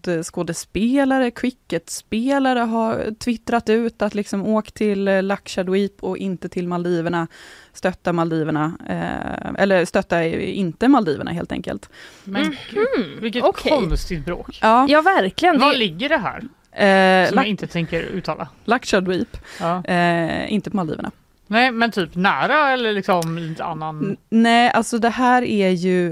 Bollywood-skådespelare, 0.02 1.30
cricketspelare 1.30 2.58
har 2.58 3.14
twittrat 3.18 3.68
ut 3.68 4.02
att 4.02 4.14
liksom 4.14 4.46
åk 4.46 4.72
till 4.72 5.08
eh, 5.08 5.22
Lakshadweep 5.22 6.02
och 6.02 6.18
inte 6.18 6.48
till 6.48 6.68
Maldiverna. 6.68 7.26
Stötta 7.72 8.12
Maldiverna, 8.12 8.72
eh, 8.88 9.62
eller 9.62 9.84
stötta 9.84 10.24
inte 10.24 10.88
Maldiverna 10.88 11.30
helt 11.30 11.52
enkelt. 11.52 11.90
men 12.24 12.56
gud, 12.70 13.20
vilket 13.20 13.44
okej. 13.44 13.72
konstigt 13.72 14.24
bråk. 14.24 14.58
Ja, 14.62 14.86
Ja, 14.88 15.02
verkligen. 15.02 15.58
Var 15.58 15.72
Det, 15.72 15.78
ligger 15.78 16.08
det 16.08 16.18
här? 16.18 16.42
Eh, 16.72 17.28
Som 17.28 17.36
jag 17.38 17.46
inte 17.46 17.66
tänker 17.66 18.02
uttala. 18.02 18.48
Lakshadweep, 18.64 19.36
Ja. 19.60 19.84
eh, 19.84 20.52
inte 20.52 20.70
på 20.70 20.76
Maldiverna. 20.76 21.10
Nej, 21.46 21.70
men 21.70 21.90
typ 21.90 22.14
nära 22.14 22.70
eller 22.70 22.92
liksom 22.92 23.38
lite 23.38 23.64
annan? 23.64 23.98
N- 24.04 24.16
Nej, 24.30 24.70
alltså 24.70 24.98
det 24.98 25.08
här 25.08 25.42
är 25.42 25.68
ju, 25.70 26.10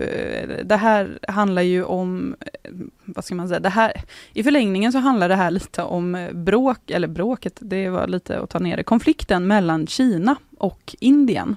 det 0.65 0.77
här 0.77 1.19
handlar 1.29 1.63
ju 1.63 1.85
om, 1.85 2.37
eh, 2.41 2.71
vad 3.05 3.25
ska 3.25 3.35
man 3.35 3.49
säga, 3.49 3.61
det 3.61 3.69
här, 3.69 3.93
i 4.33 4.43
förlängningen 4.43 4.93
så 4.93 4.99
handlar 4.99 5.29
det 5.29 5.35
här 5.35 5.51
lite 5.51 5.83
om 5.83 6.15
eh, 6.15 6.33
bråk, 6.33 6.91
eller 6.91 7.09
bråket, 7.09 7.59
det 7.61 7.89
var 7.89 8.07
lite 8.07 8.39
att 8.41 8.51
ta 8.51 8.59
ner 8.59 8.77
det, 8.77 8.83
konflikten 8.83 9.47
mellan 9.47 9.87
Kina 9.87 10.37
och 10.59 10.95
Indien. 11.01 11.57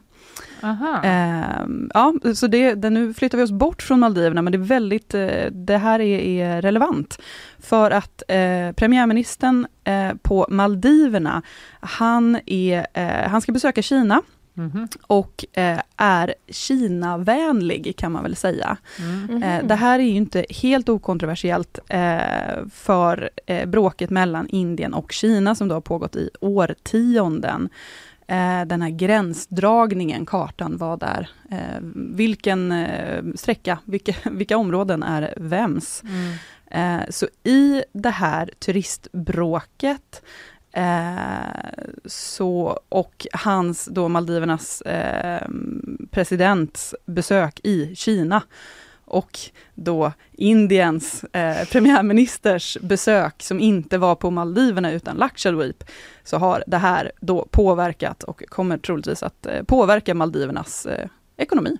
Aha. 0.63 1.01
Ehm, 1.03 1.91
ja, 1.93 2.13
så 2.35 2.47
det, 2.47 2.75
det, 2.75 2.89
nu 2.89 3.13
flyttar 3.13 3.37
vi 3.37 3.43
oss 3.43 3.51
bort 3.51 3.81
från 3.81 3.99
Maldiverna, 3.99 4.41
men 4.41 4.51
det 4.51 4.57
är 4.57 4.63
väldigt, 4.63 5.13
eh, 5.13 5.45
det 5.51 5.77
här 5.77 5.99
är, 5.99 6.19
är 6.19 6.61
relevant. 6.61 7.19
För 7.59 7.91
att 7.91 8.23
eh, 8.27 8.71
premiärministern 8.71 9.67
eh, 9.83 10.13
på 10.21 10.45
Maldiverna, 10.49 11.41
han, 11.79 12.39
är, 12.45 12.87
eh, 12.93 13.29
han 13.29 13.41
ska 13.41 13.51
besöka 13.51 13.81
Kina 13.81 14.21
Mhm. 14.55 14.87
och 15.07 15.45
eh, 15.53 15.79
är 15.97 16.33
Kina-vänlig 16.47 17.93
kan 17.97 18.11
man 18.11 18.23
väl 18.23 18.35
säga. 18.35 18.77
Mm. 18.99 19.43
Eh, 19.43 19.67
det 19.67 19.75
här 19.75 19.99
är 19.99 20.03
ju 20.03 20.15
inte 20.15 20.45
helt 20.49 20.89
okontroversiellt 20.89 21.79
eh, 21.89 22.65
för 22.73 23.29
eh, 23.45 23.65
bråket 23.65 24.09
mellan 24.09 24.47
Indien 24.47 24.93
och 24.93 25.11
Kina 25.11 25.55
som 25.55 25.67
då 25.67 25.75
har 25.75 25.81
pågått 25.81 26.15
i 26.15 26.29
årtionden. 26.39 27.69
Eh, 28.33 28.65
den 28.65 28.81
här 28.81 28.89
gränsdragningen, 28.89 30.25
kartan, 30.25 30.77
vad 30.77 31.03
är, 31.03 31.29
eh, 31.51 31.79
vilken 31.95 32.71
eh, 32.71 33.23
sträcka, 33.35 33.79
vilka, 33.85 34.13
vilka 34.31 34.57
områden 34.57 35.03
är 35.03 35.33
vems? 35.37 36.03
Mm. 36.03 36.37
Så 37.09 37.27
i 37.43 37.83
det 37.91 38.09
här 38.09 38.49
turistbråket 38.59 40.21
så, 42.05 42.79
och 42.89 43.27
hans, 43.33 43.85
då 43.85 44.07
Maldivernas 44.07 44.83
presidents 46.11 46.95
besök 47.05 47.59
i 47.63 47.95
Kina 47.95 48.41
och 49.13 49.39
då 49.75 50.11
Indiens 50.31 51.23
eh, 51.23 51.67
premiärministers 51.67 52.77
besök 52.81 53.43
som 53.43 53.59
inte 53.59 53.97
var 53.97 54.15
på 54.15 54.31
Maldiverna 54.31 54.91
utan 54.91 55.17
Lakshadweep, 55.17 55.83
så 56.23 56.37
har 56.37 56.63
det 56.67 56.77
här 56.77 57.11
då 57.21 57.47
påverkat 57.51 58.23
och 58.23 58.43
kommer 58.47 58.77
troligtvis 58.77 59.23
att 59.23 59.45
eh, 59.45 59.63
påverka 59.63 60.13
Maldivernas 60.13 60.85
eh, 60.85 61.07
ekonomi 61.37 61.77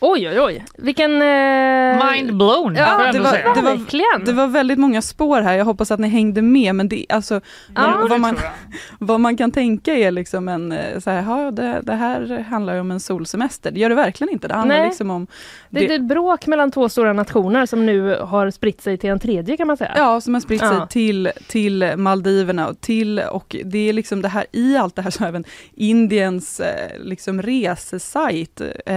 oj, 0.00 0.28
oj, 0.28 0.40
oj. 0.40 0.64
Vilken... 0.78 1.22
Eh, 1.22 2.12
Mind 2.12 2.36
blown, 2.36 2.74
Ja, 2.76 3.12
det 3.12 3.18
var- 3.20 3.30
säga. 3.30 3.54
det 3.54 3.60
var- 3.62 3.76
Verkligen. 3.76 4.24
Det 4.24 4.32
var 4.32 4.46
väldigt 4.46 4.78
många 4.78 5.02
spår 5.02 5.40
här, 5.40 5.54
jag 5.56 5.64
hoppas 5.64 5.90
att 5.90 6.00
ni 6.00 6.08
hängde 6.08 6.42
med, 6.42 6.74
men 6.74 6.88
det, 6.88 7.06
alltså, 7.08 7.40
Ja, 7.74 7.94
vad, 8.00 8.10
det 8.10 8.18
man, 8.18 8.36
vad 8.98 9.20
man 9.20 9.36
kan 9.36 9.50
tänka 9.52 9.94
är 9.94 10.10
liksom 10.10 10.48
en, 10.48 10.72
eh, 10.72 10.98
så 10.98 11.10
här, 11.10 11.22
ja, 11.44 11.50
det, 11.50 11.80
det 11.82 11.92
här 11.94 12.44
handlar 12.50 12.74
ju 12.74 12.80
om 12.80 12.90
en 12.90 13.00
solsemester. 13.00 13.70
Det 13.70 13.80
gör 13.80 13.88
det 13.88 13.94
verkligen 13.94 14.32
inte, 14.32 14.48
det 14.48 14.54
handlar 14.54 14.76
Nej. 14.78 14.86
liksom 14.88 15.10
om 15.10 15.26
det 15.70 15.86
är 15.90 15.94
ett 15.96 16.02
bråk 16.08 16.46
mellan 16.46 16.70
två 16.70 16.88
stora 16.88 17.12
nationer 17.12 17.66
som 17.66 17.86
nu 17.86 18.18
har 18.20 18.50
spritt 18.50 18.80
sig 18.82 18.98
till 18.98 19.10
en 19.10 19.18
tredje 19.18 19.56
kan 19.56 19.66
man 19.66 19.76
säga. 19.76 19.92
Ja, 19.96 20.20
som 20.20 20.34
har 20.34 20.40
spritt 20.40 20.60
sig 20.60 20.68
Ja. 20.72 20.86
till, 20.86 21.30
till 21.48 21.92
Maldiverna 21.96 22.68
och 22.68 22.80
till, 22.80 23.18
och 23.18 23.56
det 23.64 23.88
är 23.88 23.92
liksom 23.92 24.22
det 24.22 24.28
här, 24.28 24.46
i 24.52 24.76
allt 24.76 24.96
det 24.96 25.02
här 25.02 25.10
så 25.10 25.24
även 25.24 25.44
Indiens 25.74 26.60
eh, 26.60 26.98
liksom 27.00 27.42
resesajt 27.42 28.60
eh, 28.86 28.96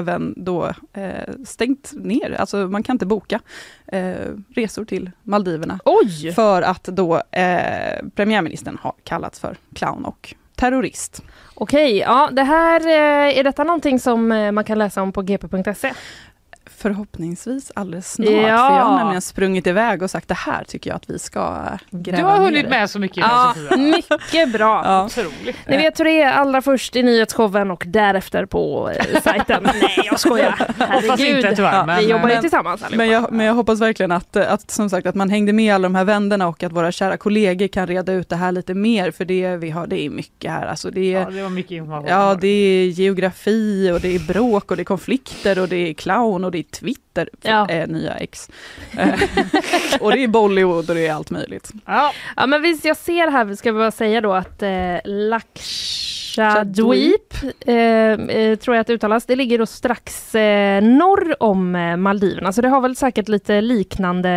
även 0.00 0.34
då 0.36 0.72
eh, 0.92 1.34
stängt 1.44 1.92
ner, 1.96 2.36
alltså 2.38 2.56
man 2.56 2.82
kan 2.82 2.94
inte 2.94 3.06
boka 3.06 3.40
eh, 3.86 4.12
resor 4.54 4.84
till 4.84 5.10
Maldiverna. 5.22 5.78
Oj! 5.84 6.32
För 6.32 6.62
att 6.62 6.84
då 6.84 7.22
eh, 7.30 8.06
premiärministern 8.14 8.78
har 8.82 8.94
kallats 9.04 9.40
för 9.40 9.56
clown 9.74 10.04
och 10.04 10.34
terrorist. 10.54 11.22
Okej, 11.54 11.98
ja 11.98 12.28
det 12.32 12.42
här, 12.42 12.80
eh, 12.80 13.38
är 13.38 13.44
detta 13.44 13.64
någonting 13.64 13.98
som 14.00 14.32
eh, 14.32 14.52
man 14.52 14.64
kan 14.64 14.78
läsa 14.78 15.02
om 15.02 15.12
på 15.12 15.22
gp.se? 15.22 15.92
Förhoppningsvis 16.80 17.72
alldeles 17.74 18.12
snart, 18.12 18.28
Ja. 18.30 18.34
för 18.42 18.48
jag 18.48 18.84
har 18.84 18.96
nämligen 18.98 19.22
sprungit 19.22 19.66
iväg 19.66 20.02
och 20.02 20.10
sagt 20.10 20.28
det 20.28 20.34
här 20.34 20.64
tycker 20.64 20.90
jag 20.90 20.96
att 20.96 21.10
vi 21.10 21.18
ska 21.18 21.58
gräva 21.90 22.16
Du 22.18 22.24
har 22.24 22.38
hunnit 22.38 22.66
i." 22.66 22.68
med 22.68 22.90
så 22.90 22.98
mycket 22.98 23.16
Ja, 23.16 23.54
mycket 23.78 24.52
bra. 24.52 24.82
Ja. 24.84 25.04
Otroligt. 25.04 25.56
Ni 25.68 25.76
vet 25.76 26.00
hur 26.00 26.04
det 26.04 26.22
är 26.22 26.32
allra 26.32 26.62
först 26.62 26.96
i 26.96 27.02
nyhetsshowen 27.02 27.70
och 27.70 27.84
därefter 27.86 28.46
på 28.46 28.90
eh, 28.90 29.20
sajten. 29.22 29.62
Nej, 29.82 30.00
jag 30.04 30.20
skojar. 30.20 30.66
Herregud. 30.78 31.36
inte 31.36 31.56
tyvärr. 31.56 31.72
Ja, 31.76 31.86
men, 31.86 31.98
Vi 31.98 32.10
jobbar 32.10 32.28
ju 32.28 32.34
Men- 32.34 32.40
tillsammans 32.42 32.82
allihopa. 32.82 32.96
Men 33.04 33.08
jag, 33.12 33.32
men 33.32 33.46
jag 33.46 33.54
hoppas 33.54 33.80
verkligen 33.80 34.12
att, 34.12 34.36
eh, 34.36 34.52
att, 34.52 34.70
som 34.70 34.90
sagt, 34.90 35.06
att 35.06 35.14
man 35.14 35.30
hängde 35.30 35.52
med 35.52 35.74
alla 35.74 35.82
de 35.82 35.94
här 35.94 36.04
vänderna 36.04 36.48
och 36.48 36.62
att 36.62 36.72
våra 36.72 36.92
kära 36.92 37.16
kollegor 37.16 37.66
kan 37.68 37.86
reda 37.86 38.12
ut 38.12 38.28
det 38.28 38.36
här 38.36 38.52
lite 38.52 38.74
mer, 38.74 39.10
för 39.10 39.24
det 39.24 39.56
vi 39.56 39.70
har, 39.70 39.86
det 39.86 40.00
är 40.06 40.10
mycket 40.10 40.50
här. 40.50 40.66
Alltså 40.66 40.90
det 40.90 41.14
är, 41.14 41.20
ja, 41.20 41.30
det 41.30 41.42
var 41.42 41.50
mycket 41.50 41.72
information. 41.72 42.08
Ja, 42.08 42.34
det 42.40 42.48
är 42.48 42.86
geografi 42.86 43.90
och 43.94 44.00
det 44.00 44.14
är 44.14 44.18
bråk 44.18 44.70
och 44.70 44.76
det 44.76 44.82
är 44.82 44.84
konflikter 44.84 45.58
och 45.58 45.68
det 45.68 45.76
är 45.90 45.94
clown 45.94 46.44
och 46.44 46.50
det 46.50 46.58
är 46.58 46.62
Twitter, 46.72 47.09
Ja. 47.42 47.68
eh, 47.68 47.88
nya 47.88 48.14
ex. 48.14 48.50
Eh, 48.98 49.08
och 50.00 50.12
det 50.12 50.24
är 50.24 50.28
Bollywood 50.28 50.88
och 50.90 50.94
det 50.96 51.06
är 51.06 51.12
allt 51.12 51.30
möjligt. 51.30 51.70
Ja, 51.86 52.12
Ja 52.36 52.46
men 52.46 52.62
visst, 52.62 52.84
jag 52.84 52.96
ser 52.96 53.30
här, 53.30 53.54
ska 53.54 53.72
vi 53.72 53.78
bara 53.78 53.90
säga 53.90 54.20
då 54.20 54.32
att 54.32 54.62
eh, 54.62 54.96
Lakshadweep, 55.04 57.34
eh, 57.66 57.74
eh, 57.74 58.56
tror 58.58 58.76
jag 58.76 58.80
att 58.80 58.86
det 58.86 58.92
uttalas, 58.92 59.26
det 59.26 59.36
ligger 59.36 59.58
då 59.58 59.66
strax 59.66 60.34
eh, 60.34 60.82
norr 60.82 61.42
om 61.42 61.70
Maldiverna, 61.98 62.52
så 62.52 62.62
det 62.62 62.68
har 62.68 62.80
väl 62.80 62.96
säkert 62.96 63.28
lite 63.28 63.60
liknande 63.60 64.30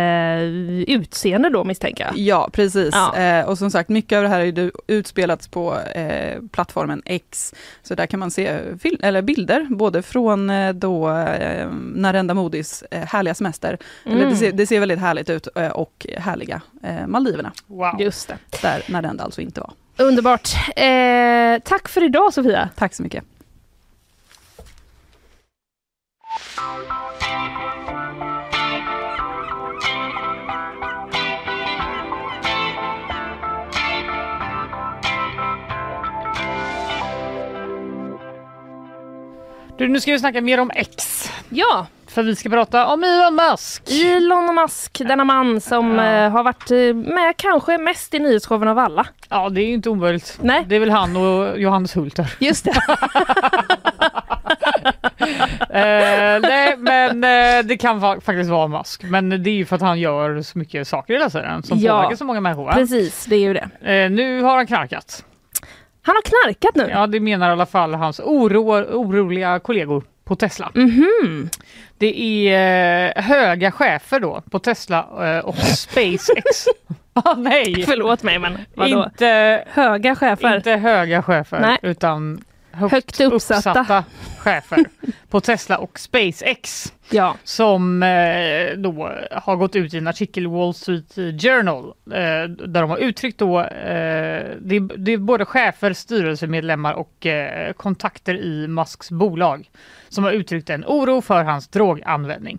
utseende 0.86 1.48
då 1.48 1.64
misstänker 1.64 2.04
jag. 2.04 2.18
Ja, 2.18 2.48
precis. 2.52 2.90
Ja. 2.92 3.16
Eh, 3.16 3.48
och 3.48 3.58
som 3.58 3.70
sagt, 3.70 3.88
mycket 3.88 4.16
av 4.16 4.22
det 4.22 4.28
här 4.28 4.40
är 4.40 4.44
ju 4.44 4.70
utspelats 4.86 5.48
på 5.48 5.78
eh, 5.94 6.38
plattformen 6.52 7.02
X. 7.04 7.54
Så 7.82 7.94
där 7.94 8.06
kan 8.06 8.20
man 8.20 8.30
se 8.30 8.58
eller 9.00 9.22
bilder, 9.22 9.66
både 9.70 10.02
från 10.02 10.50
då 10.74 11.10
eh, 11.10 11.68
Narendra 11.94 12.34
Modis 12.34 12.63
Marys 12.64 12.84
eh, 12.90 13.06
härliga 13.06 13.34
semester. 13.34 13.78
Mm. 14.04 14.16
Eller 14.16 14.30
det 14.30 14.36
mm. 14.36 14.38
ser, 14.38 14.52
det, 14.52 14.66
ser, 14.66 14.80
väldigt 14.80 14.98
härligt 14.98 15.30
ut 15.30 15.48
eh, 15.54 15.68
och 15.68 16.06
härliga 16.18 16.62
eh, 16.82 17.06
Maldiverna. 17.06 17.52
Wow. 17.66 18.00
Just 18.00 18.28
det. 18.28 18.38
Där, 18.62 18.82
när 18.88 19.02
den 19.02 19.20
alltså 19.20 19.40
inte 19.40 19.60
var. 19.60 19.72
Underbart. 19.96 20.48
Eh, 20.76 21.58
tack 21.64 21.88
för 21.88 22.04
idag 22.04 22.34
Sofia. 22.34 22.68
Tack 22.76 22.94
så 22.94 23.02
mycket. 23.02 23.24
Du, 39.78 39.88
nu 39.88 40.00
ska 40.00 40.12
vi 40.12 40.18
snacka 40.18 40.40
mer 40.40 40.60
om 40.60 40.70
X. 40.74 41.30
Ja. 41.48 41.86
För 42.14 42.22
vi 42.22 42.36
ska 42.36 42.48
prata 42.48 42.86
om 42.86 43.04
Elon 43.04 43.34
Musk. 43.50 43.82
Elon 44.04 44.54
Musk, 44.54 44.98
denna 45.04 45.24
man 45.24 45.60
som 45.60 45.98
eh, 45.98 46.30
har 46.30 46.42
varit 46.42 46.70
eh, 46.70 46.94
med 47.14 47.36
kanske 47.36 47.78
mest 47.78 48.14
i 48.14 48.18
nyhetsshowen 48.18 48.68
av 48.68 48.78
alla. 48.78 49.06
Ja, 49.28 49.48
det 49.48 49.60
är 49.62 49.66
ju 49.66 49.74
inte 49.74 49.90
omöjligt. 49.90 50.38
Nej. 50.42 50.64
Det 50.68 50.76
är 50.76 50.80
väl 50.80 50.90
han 50.90 51.16
och 51.16 51.58
Johannes 51.60 51.96
Hulter. 51.96 52.34
Just 52.40 52.64
det. 52.64 52.70
eh, 55.70 56.40
nej, 56.42 56.76
men 56.78 57.24
eh, 57.24 57.64
det 57.64 57.76
kan 57.76 58.00
fa- 58.00 58.20
faktiskt 58.20 58.50
vara 58.50 58.68
Musk. 58.68 59.02
Men 59.02 59.42
det 59.42 59.50
är 59.50 59.54
ju 59.54 59.64
för 59.64 59.76
att 59.76 59.82
han 59.82 60.00
gör 60.00 60.42
så 60.42 60.58
mycket 60.58 60.88
saker 60.88 61.14
hela 61.14 61.30
tiden 61.30 61.62
som 61.62 61.78
Ja. 61.78 61.96
påverkar 61.96 62.16
så 62.16 62.24
många 62.24 62.40
människor. 62.40 62.72
Precis, 62.72 63.24
det 63.26 63.36
är 63.36 63.40
ju 63.40 63.54
det. 63.54 63.68
Eh, 63.92 64.10
nu 64.10 64.42
har 64.42 64.56
han 64.56 64.66
knarkat. 64.66 65.24
Han 66.02 66.14
har 66.16 66.22
knarkat 66.22 66.74
nu. 66.74 66.88
Ja, 66.90 67.06
det 67.06 67.20
menar 67.20 67.48
i 67.48 67.52
alla 67.52 67.66
fall 67.66 67.94
hans 67.94 68.20
oro, 68.20 68.72
oroliga 68.74 69.58
kollegor 69.58 70.04
på 70.24 70.36
Tesla. 70.36 70.70
Mhm. 70.74 71.48
Det 71.98 72.48
är 72.48 73.12
eh, 73.16 73.22
höga 73.24 73.72
chefer 73.72 74.20
då 74.20 74.42
på 74.50 74.58
Tesla 74.58 75.06
eh, 75.36 75.38
och 75.44 75.56
SpaceX. 75.56 76.66
ah, 77.12 77.34
nej, 77.34 77.84
Förlåt 77.86 78.22
mig 78.22 78.38
men 78.38 78.58
vadå? 78.74 79.04
inte, 79.04 79.64
Höga 79.70 80.16
chefer. 80.16 80.56
inte 80.56 80.70
höga 80.72 81.22
chefer 81.22 81.60
Nej. 81.60 81.78
utan 81.82 82.44
högt, 82.76 82.92
Högt 82.92 83.20
uppsatta. 83.20 84.04
chefer 84.38 84.84
på 85.30 85.40
Tesla 85.40 85.78
och 85.78 85.98
SpaceX 85.98 86.92
Ja. 87.10 87.36
som 87.44 88.02
eh, 88.02 88.76
då 88.76 89.10
har 89.32 89.56
gått 89.56 89.76
ut 89.76 89.94
i 89.94 89.98
en 89.98 90.06
artikel 90.06 90.42
i 90.44 90.46
Wall 90.46 90.74
Street 90.74 91.14
Journal 91.42 91.84
eh, 92.10 92.48
där 92.66 92.80
de 92.80 92.90
har 92.90 92.96
uttryckt 92.98 93.38
då, 93.38 93.60
eh, 93.60 93.66
det, 94.60 94.76
är, 94.76 94.96
det 94.98 95.12
är 95.12 95.18
både 95.18 95.44
chefer, 95.44 95.92
styrelsemedlemmar 95.92 96.92
och 96.94 97.26
eh, 97.26 97.72
kontakter 97.72 98.34
i 98.34 98.68
Musks 98.68 99.10
bolag 99.10 99.70
som 100.08 100.24
har 100.24 100.32
uttryckt 100.32 100.70
en 100.70 100.84
oro 100.86 101.20
för 101.20 101.44
hans 101.44 101.68
droganvändning. 101.68 102.58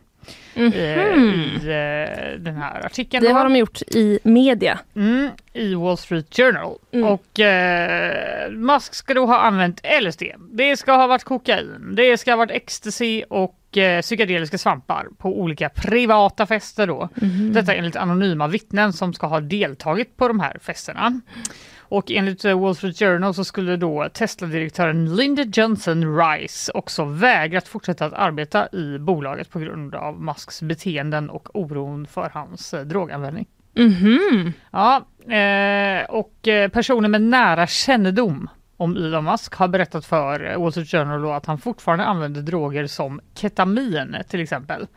Eh, 0.56 0.64
I 0.64 1.56
eh, 1.56 2.40
den 2.40 2.56
här 2.56 2.86
artikeln. 2.86 3.24
Det 3.26 3.32
har 3.32 3.44
de 3.44 3.56
gjort 3.56 3.82
i 3.82 4.20
media. 4.24 4.80
Mm, 4.96 5.30
I 5.54 5.76
Wall 5.76 5.98
Street 5.98 6.36
Journal. 6.36 6.78
Mm. 6.92 7.08
Och 7.08 7.40
eh, 7.40 8.52
Musk 8.52 8.94
ska 8.94 9.14
då 9.14 9.26
ha 9.26 9.38
använt 9.38 9.82
LSD. 10.02 10.24
Det 10.52 10.78
ska 10.78 10.92
ha 10.94 11.08
varit 11.08 11.24
kokain. 11.24 11.96
Det 11.96 12.18
ska 12.18 12.32
ha 12.32 12.38
varit 12.38 12.52
ecstasy 12.52 13.24
och 13.30 13.78
eh, 13.78 14.02
psykedeliska 14.02 14.58
svampar 14.58 15.08
på 15.18 15.40
olika 15.40 15.70
privata 15.70 16.46
fester 16.46 16.88
då. 16.88 17.10
Mhm. 17.16 17.54
Detta 17.54 17.74
enligt 17.74 17.96
anonyma 17.96 18.48
vittnen 18.48 18.94
som 18.94 19.14
ska 19.14 19.28
ha 19.28 19.40
deltagit 19.40 20.18
på 20.18 20.28
de 20.28 20.40
här 20.40 20.58
festerna. 20.62 21.22
Och 21.90 22.12
enligt 22.12 22.46
eh, 22.46 22.60
Wall 22.60 22.76
Street 22.76 23.00
Journal 23.00 23.34
så 23.34 23.44
skulle 23.44 23.78
då 23.78 24.10
Tesla-direktören 24.14 25.16
Linda 25.16 25.44
Johnson 25.44 26.18
Rice 26.18 26.72
också 26.72 27.06
vägrat 27.06 27.68
fortsätta 27.68 28.06
att 28.06 28.14
arbeta 28.14 28.68
i 28.72 28.98
bolaget 29.00 29.50
på 29.50 29.60
grund 29.60 29.96
av 29.96 30.22
Musks 30.22 30.62
beteenden 30.62 31.30
och 31.30 31.50
oron 31.54 32.08
för 32.08 32.30
hans 32.34 32.74
eh, 32.74 32.82
droganvändning. 32.86 33.46
Mhm. 33.74 34.54
Ja, 34.72 35.06
eh, 35.36 36.06
och 36.10 36.34
personer 36.72 37.10
med 37.10 37.22
nära 37.22 37.68
kännedom 37.68 38.50
om 38.78 38.96
Elon 38.96 39.24
Musk 39.24 39.56
har 39.56 39.68
berättat 39.68 40.06
för 40.06 40.58
Wall 40.58 40.72
Street 40.72 40.92
Journal 40.92 41.32
att 41.32 41.46
han 41.46 41.58
fortfarande 41.58 42.06
använder 42.06 42.42
droger 42.42 42.88
som 42.88 43.22
ketamin 43.36 44.16
till 44.30 44.40
exempel. 44.40 44.88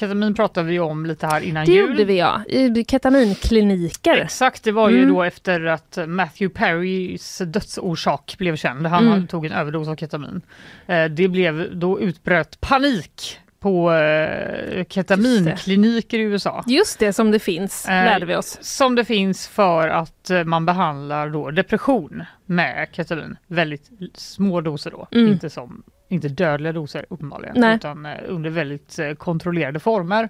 Ketamin 0.00 0.34
pratade 0.34 0.68
vi 0.68 0.78
om 0.80 1.06
lite 1.06 1.26
här 1.26 1.40
innan 1.40 1.66
Det 1.66 1.72
jul. 1.72 1.90
gjorde 1.90 2.04
vi 2.04 2.18
ja, 2.18 2.42
i 2.48 2.84
ketaminkliniker. 2.88 4.16
Exakt, 4.16 4.64
det 4.64 4.72
var 4.72 4.90
ju 4.90 4.96
Mm. 5.02 5.08
då 5.14 5.22
efter 5.22 5.64
att 5.64 5.98
Matthew 6.06 6.58
Perrys 6.58 7.42
dödsorsak 7.46 8.34
blev 8.38 8.56
känd. 8.56 8.86
Han 8.86 9.06
Mm. 9.06 9.26
tog 9.26 9.46
en 9.46 9.52
överdos 9.52 9.88
av 9.88 9.96
ketamin. 9.96 10.40
Eh, 10.86 11.04
det 11.04 11.28
blev, 11.28 11.76
då 11.78 12.00
utbröt 12.00 12.60
panik 12.60 13.38
på 13.60 13.92
eh, 13.92 14.84
ketaminkliniker 14.88 16.18
i 16.18 16.22
USA. 16.22 16.64
Just 16.66 16.98
det 16.98 17.12
som 17.12 17.30
det 17.30 17.38
finns, 17.38 17.86
Eh, 17.88 17.90
lärde 18.04 18.26
vi 18.26 18.36
oss. 18.36 18.58
Som 18.60 18.94
det 18.94 19.04
finns 19.04 19.48
för 19.48 19.88
att 19.88 20.30
eh, 20.30 20.44
man 20.44 20.66
behandlar 20.66 21.28
då 21.30 21.50
depression 21.50 22.24
med 22.46 22.88
ketamin. 22.92 23.36
Väldigt 23.46 23.90
små 24.14 24.60
doser 24.60 24.90
då, 24.90 25.08
Mm. 25.12 25.32
inte, 25.32 25.50
som, 25.50 25.82
inte 26.08 26.28
dödliga 26.28 26.72
doser 26.72 27.06
uppenbarligen, 27.10 27.54
Nej. 27.58 27.76
utan 27.76 28.06
eh, 28.06 28.12
under 28.26 28.50
väldigt 28.50 28.98
eh, 28.98 29.12
kontrollerade 29.12 29.80
former. 29.80 30.28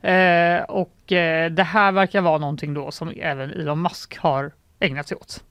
Eh, 0.00 0.62
och 0.62 1.12
eh, 1.12 1.50
det 1.50 1.62
här 1.62 1.92
verkar 1.92 2.20
vara 2.20 2.38
någonting 2.38 2.74
då 2.74 2.90
som 2.90 3.12
även 3.16 3.50
Elon 3.50 3.82
Musk 3.82 4.18
har 4.18 4.52
ägnat 4.80 5.08
sig 5.08 5.16
åt. 5.16 5.44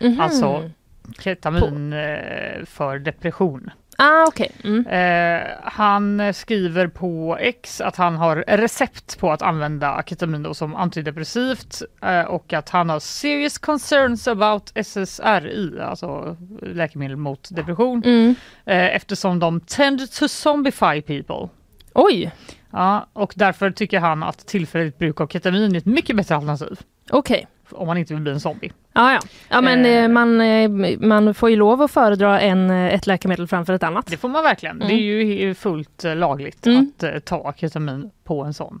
Mhm. 0.00 0.20
Alltså 0.20 0.70
ketamin 1.18 1.92
eh, 1.92 2.64
för 2.64 2.98
depression. 2.98 3.70
Ah, 4.02 4.24
okej. 4.28 4.50
Mm. 4.64 4.86
Eh, 4.86 5.46
han 5.62 6.34
skriver 6.34 6.86
på 6.88 7.36
X 7.40 7.80
att 7.80 7.96
han 7.96 8.16
har 8.16 8.36
recept 8.48 9.18
på 9.18 9.32
att 9.32 9.42
använda 9.42 10.02
ketamin 10.06 10.54
som 10.54 10.74
antidepressivt 10.76 11.82
eh, 12.02 12.20
och 12.22 12.52
att 12.52 12.68
han 12.68 12.88
har 12.90 13.00
serious 13.00 13.58
concerns 13.58 14.28
about 14.28 14.72
SSRI, 14.74 15.80
alltså 15.80 16.36
läkemedel 16.62 17.16
mot 17.16 17.48
depression, 17.56 18.02
Mm. 18.04 18.34
eh, 18.66 18.96
eftersom 18.96 19.38
de 19.38 19.60
tend 19.60 20.12
to 20.12 20.28
zombify 20.28 21.02
people. 21.02 21.48
Oj, 21.94 22.30
Ja, 22.72 23.06
och 23.12 23.32
därför 23.36 23.70
tycker 23.70 24.00
han 24.00 24.22
att 24.22 24.46
tillfälligt 24.46 24.98
bruk 24.98 25.20
av 25.20 25.26
ketamin 25.26 25.74
är 25.74 25.78
ett 25.78 25.86
mycket 25.86 26.16
bättre 26.16 26.34
alternativ 26.36 26.80
okej. 27.10 27.46
Om 27.72 27.86
man 27.86 27.96
inte 27.98 28.14
vill 28.14 28.22
bli 28.22 28.32
en 28.32 28.40
zombie. 28.40 28.72
Ja, 28.92 29.12
ja. 29.12 29.20
ja 29.48 29.60
men 29.60 29.84
Eh. 29.86 29.92
eh, 30.04 30.08
man, 30.08 30.40
eh, 30.40 30.70
man 31.00 31.34
får 31.34 31.50
ju 31.50 31.56
lov 31.56 31.82
att 31.82 31.90
föredra 31.90 32.40
en, 32.40 32.70
eh, 32.70 32.94
ett 32.94 33.06
läkemedel 33.06 33.46
framför 33.46 33.72
ett 33.72 33.82
annat. 33.82 34.06
Det 34.06 34.16
får 34.16 34.28
man 34.28 34.42
verkligen. 34.44 34.78
Det 34.78 34.92
är 34.92 34.98
ju 34.98 35.22
he- 35.22 35.54
fullt 35.54 36.04
lagligt 36.04 36.66
Mm. 36.66 36.92
att 37.16 37.24
ta 37.24 37.52
ketamin 37.56 38.10
på 38.24 38.42
en 38.44 38.54
sån 38.54 38.80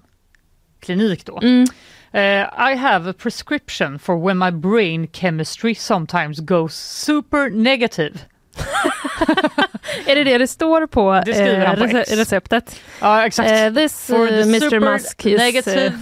klinik 0.80 1.24
då. 1.26 1.38
Mm. 1.42 1.64
Eh, 2.12 2.70
I 2.72 2.76
have 2.76 3.10
a 3.10 3.14
prescription 3.18 3.98
for 3.98 4.26
when 4.26 4.38
my 4.38 4.50
brain 4.50 5.08
chemistry 5.12 5.74
sometimes 5.74 6.40
goes 6.40 6.74
super 7.04 7.50
negative. 7.50 8.18
Är 10.06 10.14
det 10.14 10.24
det 10.24 10.38
det 10.38 10.46
står 10.46 10.86
på, 10.86 11.22
Det 11.26 11.66
han 11.66 11.76
på 11.76 11.84
rece- 11.84 12.16
receptet? 12.16 12.80
Ja, 13.00 13.26
exakt. 13.26 13.50
Eh, 13.50 13.74
this 13.74 14.06
For 14.06 14.24
eh, 14.26 14.28
the 14.28 14.42
Mr 14.42 14.80
Musk 14.80 15.26
is... 15.26 15.38
negative 15.38 15.86
eh, 15.86 15.92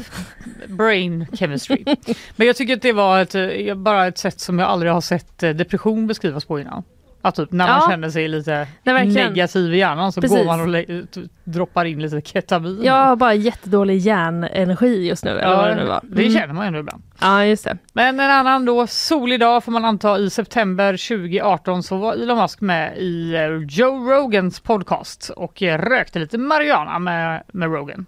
brain 0.69 1.27
chemistry. 1.33 1.85
Men 2.37 2.47
jag 2.47 2.57
tycker 2.57 2.77
att 2.77 2.83
det 2.83 2.93
var 2.93 3.21
ett, 3.21 3.35
eh, 3.35 3.75
bara 3.75 4.07
ett 4.07 4.19
sätt 4.19 4.41
som 4.41 4.59
jag 4.59 4.69
aldrig 4.69 4.93
har 4.93 5.01
sett 5.01 5.43
eh, 5.43 5.51
depression 5.51 6.07
beskrivas 6.07 6.45
på 6.45 6.61
innan. 6.61 6.83
Att 7.23 7.35
typ 7.35 7.53
när 7.53 7.67
man 7.67 7.81
Ja. 7.85 7.91
känner 7.91 8.11
sig 8.11 8.29
lite 8.29 8.67
Nej, 8.83 9.07
negativ 9.09 9.75
i 9.75 9.79
hjärnan 9.79 10.13
så 10.13 10.21
Precis. 10.21 10.39
går 10.39 10.45
man 10.45 10.61
och 10.61 10.69
lä- 10.69 10.85
droppar 11.45 11.85
in 11.85 12.03
lite 12.03 12.21
ketamin. 12.21 12.81
Jag 12.85 13.05
har 13.07 13.17
bara 13.17 13.35
jättedålig 13.35 13.99
hjärnenergi 13.99 15.09
just 15.09 15.25
nu. 15.25 15.31
eller 15.31 15.57
vad 15.57 15.69
det 15.69 15.75
nu 15.75 15.85
var. 15.85 16.01
det 16.03 16.23
Mm. 16.23 16.35
känner 16.35 16.55
man 16.55 16.65
ju 16.65 16.67
ändå 16.67 16.79
ibland. 16.79 17.03
Ja, 17.21 17.45
just 17.45 17.65
det. 17.65 17.79
Men 17.93 18.21
en 18.21 18.31
annan 18.31 18.65
då 18.65 18.87
solig 18.87 19.41
dag 19.41 19.65
får 19.65 19.73
man 19.73 19.85
anta 19.85 20.19
i 20.19 20.31
september 20.31 20.97
2018 20.97 21.83
så 21.83 21.97
var 21.97 22.15
Elon 22.15 22.39
Musk 22.39 22.61
med 22.61 22.99
i 22.99 23.35
eh, 23.35 23.47
Joe 23.79 24.11
Rogans 24.13 24.61
podcast 24.61 25.31
och 25.37 25.63
eh, 25.63 25.79
rökte 25.79 26.19
lite 26.19 26.39
marijuana 26.39 26.99
med, 26.99 27.43
med 27.53 27.73
Rogan. 27.73 28.07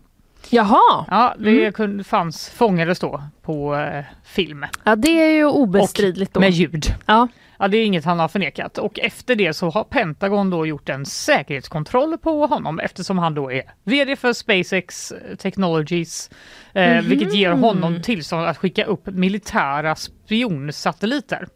Jaha, 0.50 1.04
Ja, 1.11 1.34
det 1.38 1.78
Mm. 1.80 2.04
fanns, 2.04 2.50
fångades 2.50 2.98
då 3.00 3.22
på 3.42 3.74
eh, 3.76 4.04
film 4.24 4.66
ja, 4.84 4.96
det 4.96 5.08
är 5.08 5.32
ju 5.32 5.44
obestridligt 5.46 6.34
då. 6.34 6.40
med 6.40 6.50
ljud. 6.50 6.84
Ja. 7.06 7.28
Ja, 7.62 7.68
det 7.68 7.76
är 7.76 7.84
inget 7.84 8.04
han 8.04 8.18
har 8.18 8.28
förnekat 8.28 8.78
och 8.78 8.98
efter 8.98 9.34
det 9.36 9.52
så 9.54 9.70
har 9.70 9.84
Pentagon 9.84 10.50
då 10.50 10.66
gjort 10.66 10.88
en 10.88 11.06
säkerhetskontroll 11.06 12.18
på 12.18 12.46
honom 12.46 12.78
eftersom 12.80 13.18
han 13.18 13.34
då 13.34 13.52
är 13.52 13.62
VD 13.84 14.16
för 14.16 14.32
SpaceX 14.32 15.12
Technologies, 15.38 16.30
eh, 16.74 16.96
Mhm. 16.96 17.08
vilket 17.08 17.34
ger 17.34 17.50
honom 17.50 18.02
tillstånd 18.02 18.46
att 18.46 18.56
skicka 18.58 18.84
upp 18.84 19.06
militära 19.06 19.94
spionsatelliter. 19.96 21.46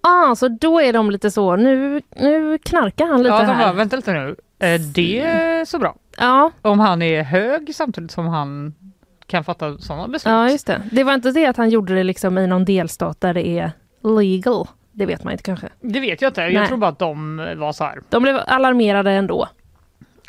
Ah, 0.00 0.34
så 0.34 0.48
då 0.48 0.80
är 0.80 0.92
de 0.92 1.10
lite 1.10 1.30
så, 1.30 1.56
nu, 1.56 2.02
nu 2.16 2.58
knarkar 2.58 3.06
han 3.06 3.18
lite 3.22 3.28
Ja, 3.34 3.40
de 3.40 3.46
bara, 3.46 3.56
här. 3.56 3.72
vänta 3.72 3.96
lite 3.96 4.12
nu. 4.12 4.36
Eh, 4.58 4.80
det 4.80 5.20
är 5.20 5.64
så 5.64 5.78
bra. 5.78 5.96
Ja, 6.18 6.50
Om 6.62 6.80
han 6.80 7.02
är 7.02 7.22
hög 7.22 7.74
samtidigt 7.74 8.10
som 8.10 8.26
han 8.26 8.74
kan 9.26 9.44
fatta 9.44 9.78
sådana 9.78 10.08
beslut. 10.08 10.30
ja, 10.32 10.50
just 10.50 10.66
det. 10.66 10.82
Det 10.92 11.04
var 11.04 11.14
inte 11.14 11.30
det 11.32 11.46
att 11.46 11.56
han 11.56 11.70
gjorde 11.70 11.94
det 11.94 12.04
liksom 12.04 12.38
i 12.38 12.46
någon 12.46 12.64
delstat 12.64 13.20
där 13.20 13.34
det 13.34 13.46
är 13.48 13.72
legal. 14.06 14.66
Det 14.92 15.06
vet 15.06 15.24
man 15.24 15.32
inte 15.32 15.42
kanske. 15.44 15.68
Det 15.80 16.00
vet 16.00 16.22
jag 16.22 16.30
inte. 16.30 16.40
Jag 16.40 16.52
Nej. 16.54 16.68
tror 16.68 16.78
bara 16.78 16.90
att 16.90 16.98
de 16.98 17.36
var 17.56 17.72
så 17.72 17.84
här. 17.84 18.00
De 18.08 18.22
blev 18.22 18.40
alarmerade 18.46 19.10
ändå. 19.10 19.48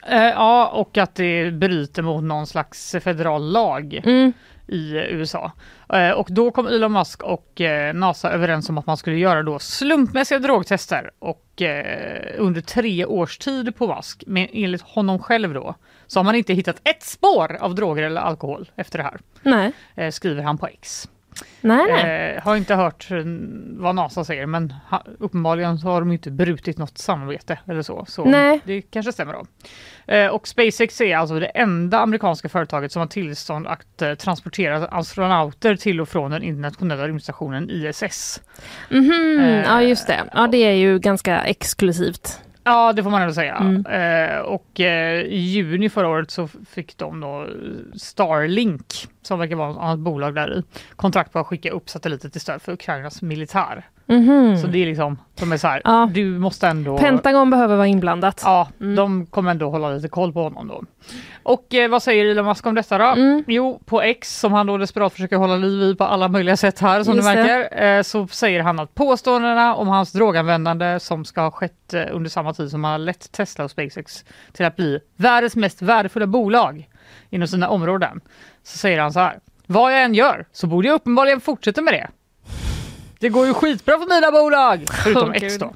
Eh, 0.07 0.23
ja, 0.23 0.67
och 0.67 0.97
att 0.97 1.15
det 1.15 1.51
bryter 1.51 2.01
mot 2.01 2.23
någon 2.23 2.47
slags 2.47 2.95
federal 3.01 3.51
lag 3.51 4.01
Mm. 4.05 4.33
i 4.67 4.91
USA. 5.09 5.51
Eh, 5.93 6.09
och 6.11 6.27
då 6.29 6.51
kom 6.51 6.67
Elon 6.67 6.91
Musk 6.91 7.23
och 7.23 7.61
eh, 7.61 7.93
NASA 7.93 8.31
överens 8.31 8.69
om 8.69 8.77
att 8.77 8.85
man 8.85 8.97
skulle 8.97 9.17
göra 9.17 9.43
då 9.43 9.59
slumpmässiga 9.59 10.39
drogtester 10.39 11.11
och 11.19 11.61
eh, 11.61 12.33
under 12.37 12.61
tre 12.61 13.05
års 13.05 13.37
tid 13.37 13.75
på 13.75 13.95
Musk. 13.95 14.23
Men 14.27 14.47
enligt 14.53 14.81
honom 14.81 15.19
själv 15.19 15.53
då 15.53 15.75
så 16.07 16.19
har 16.19 16.23
man 16.23 16.35
inte 16.35 16.53
hittat 16.53 16.81
ett 16.83 17.03
spår 17.03 17.57
av 17.59 17.75
droger 17.75 18.03
eller 18.03 18.21
alkohol 18.21 18.71
efter 18.75 18.97
det 18.97 19.03
här. 19.03 19.19
Nej. 19.43 19.71
eh, 19.95 20.11
skriver 20.11 20.43
han 20.43 20.57
på 20.57 20.67
X. 20.67 21.09
Nej, 21.61 21.85
nej. 21.89 22.35
Eh, 22.35 22.43
har 22.43 22.55
inte 22.55 22.75
hört 22.75 23.07
vad 23.77 23.95
NASA 23.95 24.23
säger 24.23 24.45
men 24.45 24.73
ha, 24.89 25.03
uppenbarligen 25.19 25.77
har 25.77 26.01
de 26.01 26.11
inte 26.11 26.31
brutit 26.31 26.77
något 26.77 26.97
samarbete 26.97 27.59
eller 27.67 27.81
så. 27.81 28.05
Så 28.07 28.25
Nej. 28.25 28.59
det 28.63 28.81
kanske 28.81 29.11
stämmer 29.11 29.33
då. 29.33 29.45
Eh, 30.13 30.27
och 30.27 30.47
SpaceX 30.47 31.01
är 31.01 31.17
alltså 31.17 31.39
det 31.39 31.45
enda 31.45 31.99
amerikanska 31.99 32.49
företaget 32.49 32.91
som 32.91 32.99
har 32.99 33.07
tillstånd 33.07 33.67
att 33.67 34.01
eh, 34.01 34.13
transportera 34.13 34.85
astronauter 34.87 35.75
till 35.75 36.01
och 36.01 36.09
från 36.09 36.31
den 36.31 36.43
internationella 36.43 37.07
rymdstationen 37.07 37.69
ISS. 37.69 38.41
Mhm, 38.89 39.39
Eh, 39.39 39.63
ja, 39.63 39.81
just 39.81 40.07
det. 40.07 40.23
Ja, 40.33 40.47
det 40.47 40.57
är 40.57 40.73
ju 40.73 40.99
ganska 40.99 41.39
exklusivt. 41.41 42.39
Ja, 42.67 42.93
det 42.93 43.03
får 43.03 43.09
man 43.09 43.21
ändå 43.21 43.33
säga. 43.33 43.55
Mm. 43.55 43.85
Eh, 43.85 44.39
och 44.39 44.79
eh, 44.79 45.21
i 45.21 45.37
juni 45.37 45.89
förra 45.89 46.07
året 46.07 46.31
så 46.31 46.47
fick 46.47 46.97
de 46.97 47.19
då 47.19 47.47
Starlink, 47.95 49.07
som 49.21 49.39
verkar 49.39 49.55
vara 49.55 49.71
ett 49.71 49.77
annat 49.77 49.99
bolag 49.99 50.35
där 50.35 50.57
i, 50.57 50.63
kontrakt 50.95 51.33
på 51.33 51.39
att 51.39 51.47
skicka 51.47 51.71
upp 51.71 51.89
satelliter 51.89 52.29
till 52.29 52.41
stöd 52.41 52.61
för 52.61 52.71
Ukrainas 52.71 53.21
militär. 53.21 53.85
Mhm. 54.07 54.57
Så 54.57 54.67
det 54.67 54.77
är 54.81 54.85
liksom, 54.85 55.17
de 55.39 55.51
är 55.51 55.57
så 55.57 55.67
här, 55.67 55.81
Ja. 55.83 56.09
du 56.13 56.25
måste 56.39 56.67
ändå... 56.67 56.97
Pentagon 56.97 57.49
behöver 57.49 57.75
vara 57.75 57.87
inblandat. 57.87 58.41
Ja, 58.45 58.67
Mm. 58.81 58.95
de 58.95 59.25
kommer 59.25 59.51
ändå 59.51 59.69
hålla 59.69 59.89
lite 59.89 60.07
koll 60.07 60.33
på 60.33 60.43
honom 60.43 60.67
då. 60.67 60.83
Och 61.43 61.73
eh, 61.73 61.89
vad 61.89 62.03
säger 62.03 62.25
Elon 62.25 62.45
Musk 62.45 62.65
om 62.65 62.75
detta 62.75 62.97
då? 62.97 63.05
Mm. 63.05 63.43
Jo, 63.47 63.79
på 63.85 64.01
X 64.01 64.39
som 64.39 64.53
han 64.53 64.67
då 64.67 64.77
desperat 64.77 65.13
försöker 65.13 65.35
hålla 65.37 65.55
liv 65.55 65.81
i 65.81 65.95
på 65.95 66.03
alla 66.03 66.27
möjliga 66.27 66.57
sätt 66.57 66.79
här 66.79 67.03
som 67.03 67.15
Just 67.15 67.27
du 67.29 67.35
märker, 67.35 67.83
eh, 67.97 68.01
så 68.01 68.27
säger 68.27 68.61
han 68.63 68.79
att 68.79 68.95
påståendena 68.95 69.75
om 69.75 69.87
hans 69.87 70.11
droganvändande 70.11 70.99
som 70.99 71.25
ska 71.25 71.41
ha 71.41 71.51
skett 71.51 71.93
eh, 71.93 72.03
under 72.11 72.29
samma 72.29 72.53
tid 72.53 72.71
som 72.71 72.83
han 72.83 72.91
har 72.91 72.99
lett 72.99 73.31
Tesla 73.31 73.63
och 73.63 73.71
SpaceX 73.71 74.25
till 74.53 74.65
att 74.65 74.75
bli 74.75 74.99
världens 75.15 75.55
mest 75.55 75.81
värdefulla 75.81 76.27
bolag 76.27 76.89
inom 77.29 77.47
sina 77.47 77.69
områden. 77.69 78.21
Så 78.63 78.77
säger 78.77 78.99
han 79.01 79.13
så 79.13 79.19
här. 79.19 79.39
Vad 79.69 79.93
jag 79.93 80.03
än 80.03 80.13
gör 80.13 80.45
så 80.51 80.67
borde 80.67 80.87
jag 80.87 80.95
uppenbarligen 80.95 81.41
fortsätta 81.41 81.81
med 81.81 81.93
det. 81.93 82.07
Det 83.19 83.29
går 83.29 83.47
ju 83.47 83.53
skitbra 83.53 83.99
för 83.99 84.15
mina 84.15 84.31
bolag! 84.31 84.85
Förutom 85.03 85.29
Åh, 85.29 85.35
X 85.35 85.53
Gud. 85.53 85.59
då. 85.59 85.73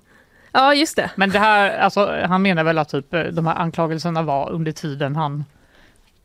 Ja, 0.51 0.73
just 0.73 0.95
det. 0.95 1.11
Men 1.15 1.29
det 1.29 1.39
här, 1.39 1.79
alltså, 1.79 2.21
han 2.27 2.41
menar 2.41 2.63
väl 2.63 2.77
att 2.77 2.89
typ, 2.89 3.13
eh, 3.13 3.23
de 3.23 3.47
här 3.47 3.55
anklagelserna 3.55 4.21
var 4.21 4.51
under 4.51 4.71
tiden 4.71 5.15
han 5.15 5.45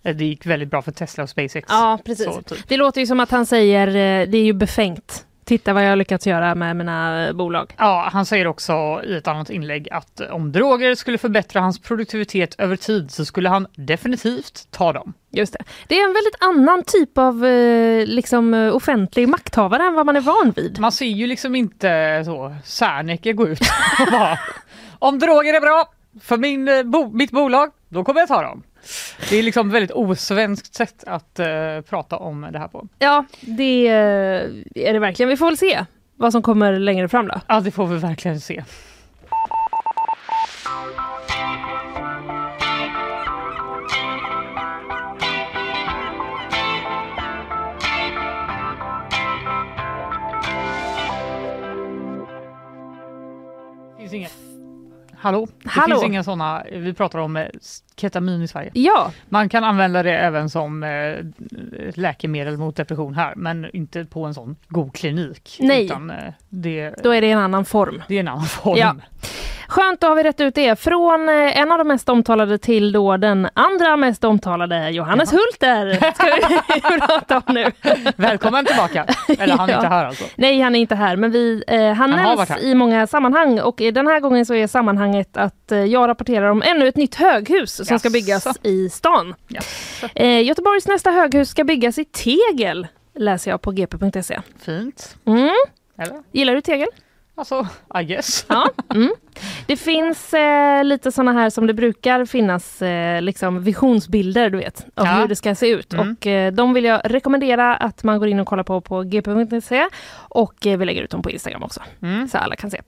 eh, 0.02 0.16
det 0.16 0.24
gick 0.24 0.46
väldigt 0.46 0.68
bra 0.68 0.82
för 0.82 0.92
Tesla 0.92 1.22
och 1.22 1.30
SpaceX. 1.30 1.66
Ja, 1.68 1.98
precis. 2.04 2.26
Så, 2.26 2.42
typ. 2.42 2.68
Det 2.68 2.76
låter 2.76 3.00
ju 3.00 3.06
som 3.06 3.20
att 3.20 3.30
han 3.30 3.46
säger 3.46 3.88
eh, 3.88 4.28
det 4.28 4.38
är 4.38 4.44
ju 4.44 4.52
befängt. 4.52 5.25
Titta 5.46 5.72
vad 5.72 5.84
jag 5.84 5.88
har 5.88 5.96
lyckats 5.96 6.26
göra 6.26 6.54
med 6.54 6.76
mina 6.76 7.32
bolag. 7.32 7.74
Ja, 7.78 8.08
han 8.12 8.26
säger 8.26 8.46
också 8.46 9.02
i 9.04 9.16
ett 9.16 9.28
annat 9.28 9.50
inlägg 9.50 9.88
att 9.90 10.20
eh, 10.20 10.28
om 10.28 10.52
droger 10.52 10.94
skulle 10.94 11.18
förbättra 11.18 11.60
hans 11.60 11.78
produktivitet 11.78 12.54
över 12.58 12.76
tid 12.76 13.10
så 13.10 13.24
skulle 13.24 13.48
han 13.48 13.66
definitivt 13.74 14.70
ta 14.70 14.92
dem. 14.92 15.12
Just 15.30 15.52
det. 15.52 15.58
Det 15.86 16.00
är 16.00 16.04
en 16.04 16.14
väldigt 16.14 16.36
annan 16.40 16.82
typ 16.86 17.18
av 17.18 17.44
eh, 17.46 18.06
liksom, 18.06 18.54
eh, 18.54 18.74
offentlig 18.74 19.28
makthavare 19.28 19.82
än 19.82 19.94
vad 19.94 20.06
man 20.06 20.16
är 20.16 20.20
van 20.20 20.52
vid. 20.56 20.78
Man 20.78 20.92
ser 20.92 21.06
ju 21.06 21.26
liksom 21.26 21.56
inte 21.56 22.22
så 22.24 22.56
Serneke 22.64 23.32
gå 23.32 23.48
ut 23.48 23.60
och 24.06 24.12
bara 24.12 24.38
om 24.98 25.18
droger 25.18 25.54
är 25.54 25.60
bra 25.60 25.84
för 26.22 26.36
min, 26.36 26.90
bo, 26.90 27.10
mitt 27.12 27.30
bolag, 27.30 27.70
då 27.88 28.04
kommer 28.04 28.20
jag 28.20 28.28
ta 28.28 28.42
dem. 28.42 28.62
Det 29.30 29.36
är 29.36 29.42
liksom 29.42 29.70
väldigt 29.70 29.90
osvenskt 29.90 30.74
sätt 30.74 31.04
att 31.06 31.38
eh, 31.38 31.46
prata 31.88 32.16
om 32.16 32.48
det 32.52 32.58
här 32.58 32.68
på. 32.68 32.88
Ja, 32.98 33.24
det 33.40 33.88
eh, 33.88 33.94
är 34.74 34.92
det 34.92 34.98
verkligen. 34.98 35.28
Vi 35.28 35.36
får 35.36 35.46
väl 35.46 35.56
se 35.56 35.84
vad 36.16 36.32
som 36.32 36.42
kommer 36.42 36.78
längre 36.78 37.08
fram 37.08 37.28
då. 37.28 37.40
Ja, 37.46 37.60
det 37.60 37.70
får 37.70 37.86
vi 37.86 37.98
verkligen 37.98 38.40
se. 38.40 38.64
Finns 53.98 54.12
inga... 54.12 54.28
Hallå? 55.18 55.48
Det 55.62 55.68
Hallå? 55.68 55.96
finns 55.96 56.06
inga 56.06 56.24
sådana, 56.24 56.64
vi 56.72 56.94
pratar 56.94 57.18
om 57.18 57.36
eh, 57.36 57.46
ketamin 58.00 58.42
i 58.42 58.48
Sverige. 58.48 58.70
Ja, 58.74 59.12
Man 59.28 59.48
kan 59.48 59.64
använda 59.64 60.02
det 60.02 60.16
även 60.18 60.50
som 60.50 60.82
eh, 60.82 61.14
läkemedel 61.94 62.56
mot 62.56 62.76
depression 62.76 63.14
här, 63.14 63.32
men 63.36 63.76
inte 63.76 64.04
på 64.04 64.24
en 64.24 64.34
sån 64.34 64.56
god 64.68 64.94
klinik. 64.94 65.56
Nej. 65.60 65.84
Utan, 65.84 66.10
eh, 66.10 66.16
det, 66.48 66.94
då 67.02 67.10
är 67.14 67.20
det 67.20 67.30
en 67.30 67.38
annan 67.38 67.64
form. 67.64 68.02
det 68.08 68.14
är 68.16 68.20
en 68.20 68.28
annan 68.28 68.44
form. 68.46 68.76
Ja. 68.78 68.96
Skönt, 69.68 70.00
då 70.00 70.06
har 70.06 70.14
vi 70.16 70.22
rätt 70.22 70.40
ut 70.40 70.54
det. 70.54 70.80
Från 70.80 71.28
eh, 71.28 71.58
en 71.58 71.72
av 71.72 71.78
de 71.78 71.88
mest 71.88 72.08
omtalade 72.08 72.58
till 72.58 72.92
då 72.92 73.16
den 73.16 73.48
andra 73.54 73.96
mest 73.96 74.24
omtalade, 74.24 74.90
Johannes 74.90 75.32
Hulter, 75.32 75.94
ska 76.14 76.26
vi 76.26 76.80
prata 77.06 77.36
om 77.46 77.54
nu. 77.54 77.66
Välkommen 78.16 78.64
tillbaka! 78.64 79.06
Eller 79.38 79.56
han 79.56 79.68
är 79.68 79.72
Ja. 79.72 79.78
inte 79.78 79.88
här 79.88 80.04
alltså. 80.04 80.24
Nej, 80.36 80.60
han 80.60 80.74
är 80.74 80.80
inte 80.80 80.94
här, 80.94 81.16
men 81.16 81.30
vi, 81.30 81.64
eh, 81.66 81.80
han 81.92 82.12
Han 82.12 82.36
nämns 82.36 82.50
i 82.62 82.74
många 82.74 83.06
sammanhang 83.06 83.60
och 83.60 83.76
den 83.76 84.06
här 84.06 84.20
gången 84.20 84.46
så 84.46 84.54
är 84.54 84.66
sammanhanget 84.66 85.36
att 85.36 85.72
eh, 85.72 85.78
jag 85.78 86.08
rapporterar 86.08 86.46
om 86.50 86.62
ännu 86.62 86.88
ett 86.88 86.96
nytt 86.96 87.14
höghus 87.14 87.85
som 87.86 87.98
ska 87.98 88.08
Jaså. 88.08 88.12
byggas 88.12 88.46
i 88.62 88.90
stan. 88.90 89.34
Eh, 90.14 90.42
Göteborgs 90.44 90.86
nästa 90.86 91.10
höghus 91.10 91.48
ska 91.48 91.64
byggas 91.64 91.98
i 91.98 92.04
tegel, 92.04 92.86
läser 93.14 93.50
jag 93.50 93.62
på 93.62 93.70
gp.se. 93.70 94.40
Fint. 94.58 95.16
Mm. 95.24 95.50
Eller? 95.98 96.22
Gillar 96.32 96.54
du 96.54 96.60
tegel? 96.60 96.88
Alltså, 97.34 97.68
I 98.00 98.04
guess. 98.04 98.44
Ja. 98.48 98.70
Mm. 98.94 99.14
Det 99.66 99.76
finns 99.76 100.34
eh, 100.34 100.84
lite 100.84 101.12
såna 101.12 101.32
här 101.32 101.50
som 101.50 101.66
det 101.66 101.74
brukar 101.74 102.24
finnas 102.24 102.82
eh, 102.82 103.22
liksom 103.22 103.62
visionsbilder 103.62 104.50
du 104.50 104.58
vet, 104.58 104.86
av 104.94 105.06
Ja. 105.06 105.12
hur 105.12 105.28
det 105.28 105.36
ska 105.36 105.54
se 105.54 105.68
ut. 105.68 105.92
Mm. 105.92 106.10
Och 106.20 106.26
eh, 106.26 106.52
de 106.52 106.74
vill 106.74 106.84
jag 106.84 107.00
rekommendera 107.04 107.76
att 107.76 108.04
man 108.04 108.18
går 108.18 108.28
in 108.28 108.40
och 108.40 108.46
kollar 108.46 108.62
på 108.64 108.80
på 108.80 109.02
gp.se 109.02 109.86
och 110.28 110.66
eh, 110.66 110.78
vi 110.78 110.84
lägger 110.84 111.02
ut 111.02 111.10
dem 111.10 111.22
på 111.22 111.30
Instagram 111.30 111.62
också. 111.62 111.80
Mm. 112.02 112.28
Så 112.28 112.38
alla 112.38 112.56
kan 112.56 112.70
se. 112.70 112.80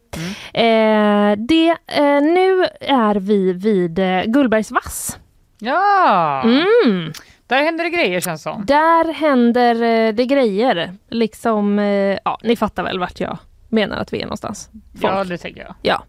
Eh, 0.54 1.36
det, 1.38 1.68
eh, 1.86 2.20
nu 2.22 2.64
är 2.80 3.14
vi 3.14 3.52
vid 3.52 3.98
eh, 3.98 4.22
Gullbergs 4.26 4.70
vass. 4.70 5.18
Ja, 5.60 6.42
Mm. 6.44 7.12
där 7.46 7.62
händer 7.62 7.84
det 7.84 7.90
grejer 7.90 8.20
känns 8.20 8.42
som. 8.42 8.64
Där 8.66 9.12
händer 9.12 9.74
det 10.12 10.24
grejer. 10.26 10.92
Liksom, 11.10 11.78
ja, 12.24 12.38
ni 12.42 12.56
fattar 12.56 12.82
väl 12.82 12.98
vart 12.98 13.20
jag 13.20 13.38
menar 13.68 13.96
att 13.96 14.12
vi 14.12 14.18
är 14.18 14.22
någonstans. 14.24 14.70
Ja, 15.00 15.16
Folk. 15.16 15.28
det 15.28 15.38
tänker 15.38 15.60
jag. 15.60 15.74
Ja. 15.82 16.04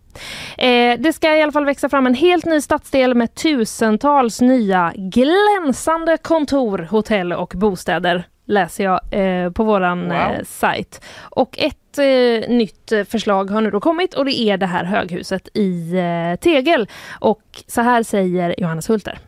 Eh, 0.65 0.99
det 0.99 1.13
ska 1.13 1.35
i 1.37 1.41
alla 1.41 1.51
fall 1.51 1.65
växa 1.65 1.89
fram 1.89 2.07
en 2.07 2.13
helt 2.13 2.45
ny 2.45 2.61
stadsdel 2.61 3.15
med 3.15 3.35
tusentals 3.35 4.41
nya 4.41 4.93
glänsande 4.95 6.17
kontor, 6.17 6.87
hotell 6.91 7.33
och 7.33 7.53
bostäder 7.55 8.27
läser 8.45 8.83
jag 8.83 8.99
eh, 9.11 9.51
på 9.51 9.63
våran 9.63 10.03
Wow. 10.03 10.11
eh, 10.11 10.43
sajt. 10.45 11.01
Och 11.21 11.59
ett 11.59 11.97
eh, 11.97 12.49
nytt 12.55 12.91
förslag 13.09 13.49
har 13.49 13.61
nu 13.61 13.71
då 13.71 13.79
kommit 13.79 14.13
och 14.13 14.25
det 14.25 14.39
är 14.39 14.57
det 14.57 14.65
här 14.65 14.83
höghuset 14.83 15.47
i 15.53 15.93
eh, 15.97 16.39
tegel. 16.39 16.87
Och 17.19 17.41
så 17.67 17.81
här 17.81 18.03
säger 18.03 18.55
Johannes 18.57 18.89
Hulter. 18.89 19.19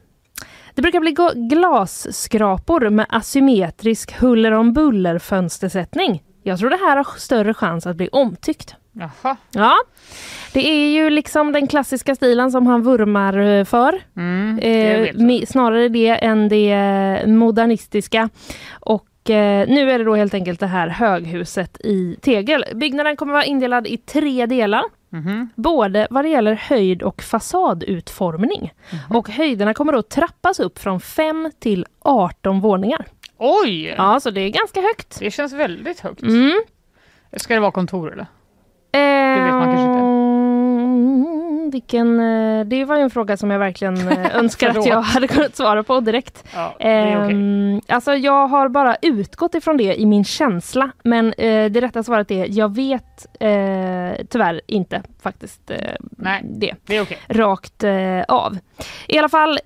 Det 0.75 0.81
brukar 0.81 0.99
bli 0.99 1.15
glasskrapor 1.49 2.89
med 2.89 3.05
asymmetrisk 3.09 4.19
huller 4.19 4.51
om 4.51 4.73
buller 4.73 5.19
fönstersättning. 5.19 6.23
Jag 6.43 6.59
tror 6.59 6.69
det 6.69 6.77
här 6.77 6.97
har 6.97 7.19
större 7.19 7.53
chans 7.53 7.87
att 7.87 7.95
bli 7.95 8.09
omtyckt. 8.11 8.75
Jaha. 8.93 9.37
Ja, 9.51 9.75
det 10.53 10.69
är 10.69 10.89
ju 10.93 11.09
liksom 11.09 11.51
den 11.51 11.67
klassiska 11.67 12.15
stilen 12.15 12.51
som 12.51 12.67
han 12.67 12.83
vurmar 12.83 13.37
eh, 13.37 13.65
för. 13.65 14.01
Mm, 14.15 14.59
det 14.61 15.09
Eh, 15.09 15.45
snarare 15.45 15.89
det 15.89 16.07
än 16.07 16.49
det 16.49 17.27
modernistiska. 17.27 18.29
Och 18.79 19.29
eh, 19.29 19.67
nu 19.67 19.91
är 19.91 19.99
det 19.99 20.03
då 20.05 20.15
helt 20.15 20.33
enkelt 20.33 20.59
det 20.59 20.67
här 20.67 20.87
höghuset 20.87 21.81
i 21.81 22.15
tegel. 22.21 22.65
Byggnaden 22.75 23.15
kommer 23.15 23.33
vara 23.33 23.45
indelad 23.45 23.87
i 23.87 23.97
tre 23.97 24.45
delar. 24.45 24.83
Mhm. 25.09 25.49
Både 25.55 26.07
vad 26.09 26.25
det 26.25 26.29
gäller 26.29 26.53
höjd 26.53 27.03
och 27.03 27.21
fasadutformning. 27.21 28.73
Mhm. 28.91 29.17
Och 29.17 29.29
höjderna 29.29 29.73
kommer 29.73 29.93
då 29.93 30.01
trappas 30.01 30.59
upp 30.59 30.79
från 30.79 30.99
5 31.01 31.51
till 31.59 31.85
18 31.99 32.59
våningar. 32.61 33.05
Oj! 33.43 33.85
Ja, 33.97 34.19
så 34.19 34.29
det 34.31 34.41
är 34.41 34.49
ganska 34.49 34.81
högt. 34.81 35.19
Det 35.19 35.31
känns 35.31 35.53
väldigt 35.53 35.99
högt. 35.99 36.21
Mm. 36.21 36.61
Ska 37.37 37.53
det 37.53 37.59
vara 37.59 37.71
kontor 37.71 38.11
eller? 38.11 38.25
Det 38.91 39.43
vet 39.43 39.53
man 39.53 39.75
kanske 39.75 39.83
inte. 39.83 40.10
Vilken, 41.71 42.19
eh, 42.19 42.65
det 42.65 42.85
var 42.85 42.95
ju 42.97 43.01
en 43.01 43.09
fråga 43.09 43.37
som 43.37 43.51
jag 43.51 43.59
verkligen 43.59 44.07
eh, 44.07 44.35
önskar 44.37 44.69
att 44.69 44.85
jag 44.85 45.01
hade 45.01 45.27
kunnat 45.27 45.55
svara 45.55 45.83
på 45.83 45.99
direkt. 45.99 46.43
Ja, 46.55 46.71
okej. 46.75 46.87
Ehm, 46.91 47.81
Alltså 47.87 48.13
jag 48.13 48.47
har 48.47 48.69
bara 48.69 48.95
utgått 49.01 49.55
ifrån 49.55 49.77
det 49.77 49.95
i 50.01 50.05
min 50.05 50.23
känsla 50.25 50.91
men 51.03 51.33
eh, 51.33 51.71
det 51.71 51.81
rätta 51.81 52.03
svaret 52.03 52.31
är 52.31 52.45
jag 52.49 52.75
vet 52.75 53.27
tyvärr 54.29 54.61
inte 54.67 55.01
faktiskt 55.23 55.71
Nej. 56.01 56.41
det 56.43 56.75
Det 56.85 56.97
är 56.97 57.01
okej. 57.03 57.17
rakt 57.27 57.83
av. 58.27 58.57
I 59.07 59.17
alla 59.17 59.29
fall, 59.29 59.59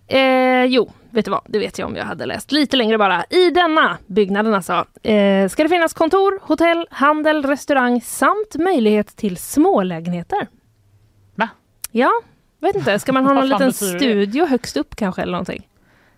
jo, 0.67 0.89
vet 1.09 1.25
du 1.25 1.31
vad, 1.31 1.41
det 1.45 1.59
vet 1.59 1.79
jag 1.79 1.87
om 1.87 1.95
jag 1.95 2.05
hade 2.05 2.25
läst 2.25 2.51
lite 2.51 2.77
längre 2.77 2.97
bara. 2.97 3.25
I 3.29 3.49
denna 3.49 3.97
byggnaden 4.07 4.53
alltså, 4.53 4.85
eh, 5.03 5.49
ska 5.49 5.63
det 5.63 5.69
finnas 5.69 5.93
kontor, 5.93 6.39
hotell, 6.41 6.87
handel, 6.91 7.43
restaurang 7.45 8.01
samt 8.01 8.55
möjlighet 8.59 9.15
till 9.15 9.37
smålägenheter. 9.37 10.47
Ja, 11.97 12.11
vet 12.59 12.75
inte, 12.75 12.99
ska 12.99 13.13
man 13.13 13.25
ha 13.25 13.33
någon 13.33 13.47
liten 13.49 13.73
studio 13.73 14.45
högst 14.45 14.77
upp 14.77 14.95
kanske 14.95 15.21
eller 15.21 15.31
någonting? 15.31 15.67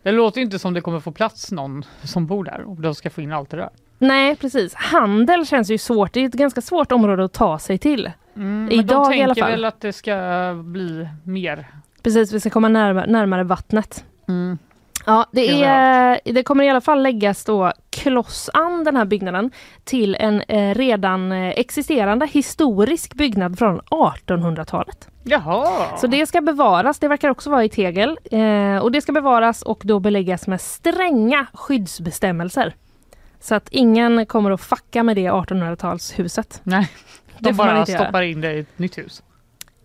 Det 0.03 0.11
låter 0.11 0.41
inte 0.41 0.59
som 0.59 0.73
det 0.73 0.81
kommer 0.81 0.99
få 0.99 1.11
plats 1.11 1.51
någon 1.51 1.85
som 2.03 2.27
bor 2.27 2.43
där 2.43 2.61
och 2.69 2.81
de 2.81 2.95
ska 2.95 3.09
få 3.09 3.21
in 3.21 3.31
allt 3.33 3.49
det 3.49 3.57
där. 3.57 3.69
Nej 3.99 4.35
precis. 4.35 4.73
Handel 4.73 5.45
känns 5.45 5.69
ju 5.69 5.77
svårt. 5.77 6.13
Det 6.13 6.19
är 6.19 6.25
ett 6.25 6.33
ganska 6.33 6.61
svårt 6.61 6.91
område 6.91 7.23
att 7.25 7.33
ta 7.33 7.59
sig 7.59 7.77
till. 7.77 8.11
Mm, 8.35 8.71
Idag 8.71 9.11
de 9.11 9.17
i 9.17 9.23
alla 9.23 9.33
tänker 9.33 9.41
fall. 9.41 9.51
väl 9.51 9.65
att 9.65 9.81
det 9.81 9.93
ska 9.93 10.15
bli 10.63 11.07
mer. 11.23 11.67
Precis, 12.03 12.31
vi 12.31 12.39
ska 12.39 12.49
komma 12.49 12.69
närmare, 12.69 13.05
närmare 13.07 13.43
vattnet. 13.43 14.05
Mm. 14.27 14.57
Ja, 15.05 15.25
det, 15.31 15.63
är, 15.63 16.19
det 16.23 16.43
kommer 16.43 16.63
i 16.63 16.69
alla 16.69 16.81
fall 16.81 17.03
läggas 17.03 17.45
då 17.45 17.73
kloss 17.89 18.49
an 18.53 18.83
den 18.83 18.95
här 18.95 19.05
byggnaden 19.05 19.51
till 19.83 20.15
en 20.15 20.41
eh, 20.41 20.75
redan 20.75 21.31
eh, 21.31 21.49
existerande 21.49 22.27
historisk 22.27 23.13
byggnad 23.13 23.59
från 23.59 23.81
1800-talet. 23.81 25.09
Jaha. 25.27 25.97
Så 25.97 26.07
det 26.07 26.25
ska 26.25 26.41
bevaras, 26.41 26.99
det 26.99 27.07
verkar 27.07 27.29
också 27.29 27.49
vara 27.49 27.63
i 27.63 27.69
tegel. 27.69 28.19
Eh, 28.31 28.77
och 28.77 28.91
det 28.91 29.01
ska 29.01 29.11
bevaras 29.11 29.61
och 29.61 29.81
då 29.83 29.99
beläggas 29.99 30.47
med 30.47 30.61
stränga 30.61 31.47
skyddsbestämmelser. 31.53 32.75
Så 33.39 33.55
att 33.55 33.69
ingen 33.71 34.25
kommer 34.25 34.51
att 34.51 34.61
fucka 34.61 35.03
med 35.03 35.15
det 35.15 35.29
1800-talshuset. 35.29 36.59
Nej, 36.63 36.89
de 37.39 37.53
bara 37.53 37.79
inte 37.79 37.91
göra. 37.91 38.03
stoppar 38.03 38.21
in 38.21 38.41
det 38.41 38.53
i 38.53 38.59
ett 38.59 38.79
nytt 38.79 38.97
hus. 38.97 39.23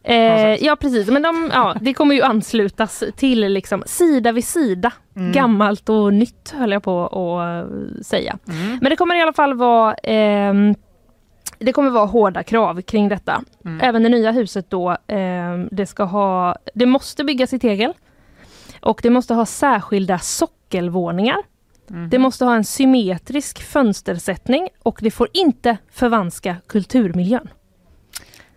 Eh, 0.05 0.64
ja 0.64 0.77
precis, 0.77 1.09
men 1.09 1.23
de, 1.23 1.51
ja, 1.52 1.77
det 1.81 1.94
kommer 1.94 2.14
ju 2.14 2.23
anslutas 2.23 3.05
till 3.16 3.40
liksom 3.40 3.82
sida 3.86 4.32
vid 4.32 4.44
sida. 4.44 4.93
Mm. 5.16 5.32
Gammalt 5.32 5.89
och 5.89 6.14
nytt 6.14 6.55
höll 6.59 6.73
jag 6.73 6.82
på 6.82 7.06
att 7.06 7.64
eh, 7.64 8.02
säga. 8.02 8.39
Mm. 8.48 8.78
Men 8.82 8.90
det 8.90 8.97
kommer 8.97 9.14
i 9.14 9.23
alla 9.23 9.32
fall 9.32 9.55
vara 9.55 9.94
ehm, 9.94 10.74
det 11.62 11.72
kommer 11.72 11.90
vara 11.90 12.06
hårda 12.06 12.43
krav 12.43 12.82
kring 12.82 13.09
detta. 13.09 13.44
Mm. 13.64 13.80
Även 13.82 14.02
det 14.02 14.09
nya 14.09 14.30
huset 14.30 14.70
då, 14.70 14.97
ehm, 15.06 15.68
det 15.70 15.86
ska 15.86 16.05
ha, 16.05 16.56
det 16.74 16.86
måste 16.86 17.24
byggas 17.24 17.52
i 17.52 17.59
tegel. 17.59 17.93
Och 18.80 19.01
det 19.02 19.10
måste 19.10 19.34
ha 19.34 19.47
särskilda 19.47 20.18
sockelvåningar. 20.18 21.36
Mhm. 21.89 22.10
Det 22.10 22.18
måste 22.18 22.44
ha 22.44 22.55
en 22.55 22.64
symmetrisk 22.64 23.62
fönstersättning 23.62 24.68
och 24.82 24.98
det 25.02 25.10
får 25.10 25.28
inte 25.32 25.76
förvanska 25.93 26.56
kulturmiljön. 26.66 27.48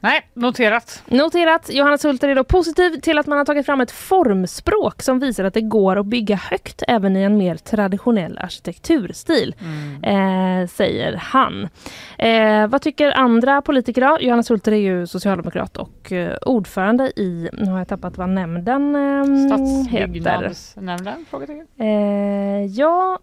Nej, 0.05 0.21
noterat. 0.33 1.03
Noterat, 1.05 1.69
Johannes 1.73 2.05
Hulter 2.05 2.29
är 2.29 2.35
då 2.35 2.43
positiv 2.43 2.99
till 2.99 3.17
att 3.17 3.27
man 3.27 3.37
har 3.37 3.45
tagit 3.45 3.65
fram 3.65 3.81
ett 3.81 3.91
formspråk 3.91 5.01
som 5.01 5.19
visar 5.19 5.43
att 5.43 5.53
det 5.53 5.61
går 5.61 5.95
att 5.99 6.05
bygga 6.05 6.35
högt 6.35 6.83
även 6.87 7.17
i 7.17 7.21
en 7.21 7.37
mer 7.37 7.55
traditionell 7.55 8.37
arkitekturstil, 8.37 9.55
eh, 10.03 10.67
säger 10.67 11.13
han. 11.15 11.69
Eh, 12.17 12.67
vad 12.67 12.81
tycker 12.81 13.11
andra 13.11 13.61
politiker 13.61 14.01
då? 14.01 14.17
Johannes 14.21 14.49
Hulter 14.49 14.71
är 14.71 14.75
ju 14.75 15.07
socialdemokrat 15.07 15.77
och 15.77 16.11
eh, 16.11 16.37
ordförande 16.41 17.11
i, 17.15 17.49
nu 17.53 17.71
har 17.71 17.77
jag 17.77 17.87
tappat 17.87 18.17
vad 18.17 18.29
nämnden 18.29 18.95
eh, 18.95 19.01
heter. 19.01 19.47
Stadsbyggnadsnämnden? 19.47 21.25
Frågetecken. 21.29 21.67
Eh, 21.79 22.65
ja, 22.65 23.19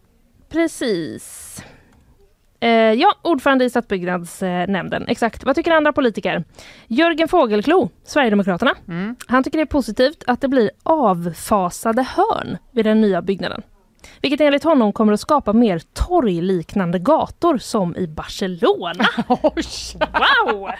precis. 0.48 1.62
Eh, 2.62 2.92
ja, 2.92 3.14
ordförande 3.22 3.64
i 3.64 3.70
stadsbyggnadsnämnden. 3.70 5.04
Exakt. 5.08 5.44
Vad 5.44 5.56
tycker 5.56 5.70
andra 5.70 5.92
politiker? 5.92 6.44
Jörgen 6.86 7.28
Fågelklo, 7.28 7.90
Sverigedemokraterna. 8.04 8.74
Mm. 8.88 9.16
Han 9.26 9.44
tycker 9.44 9.58
det 9.58 9.62
är 9.62 9.66
positivt 9.66 10.24
att 10.26 10.40
det 10.40 10.48
blir 10.48 10.70
avfasade 10.82 12.02
hörn 12.02 12.58
vid 12.70 12.84
den 12.84 13.00
nya 13.00 13.22
byggnaden. 13.22 13.62
Vilket 14.20 14.40
enligt 14.40 14.64
honom 14.64 14.92
kommer 14.92 15.12
att 15.12 15.20
skapa 15.20 15.52
mer 15.52 15.82
torgliknande 15.92 16.98
gator 16.98 17.58
som 17.58 17.96
i 17.96 18.06
Barcelona. 18.06 19.04
Wow! 19.28 20.70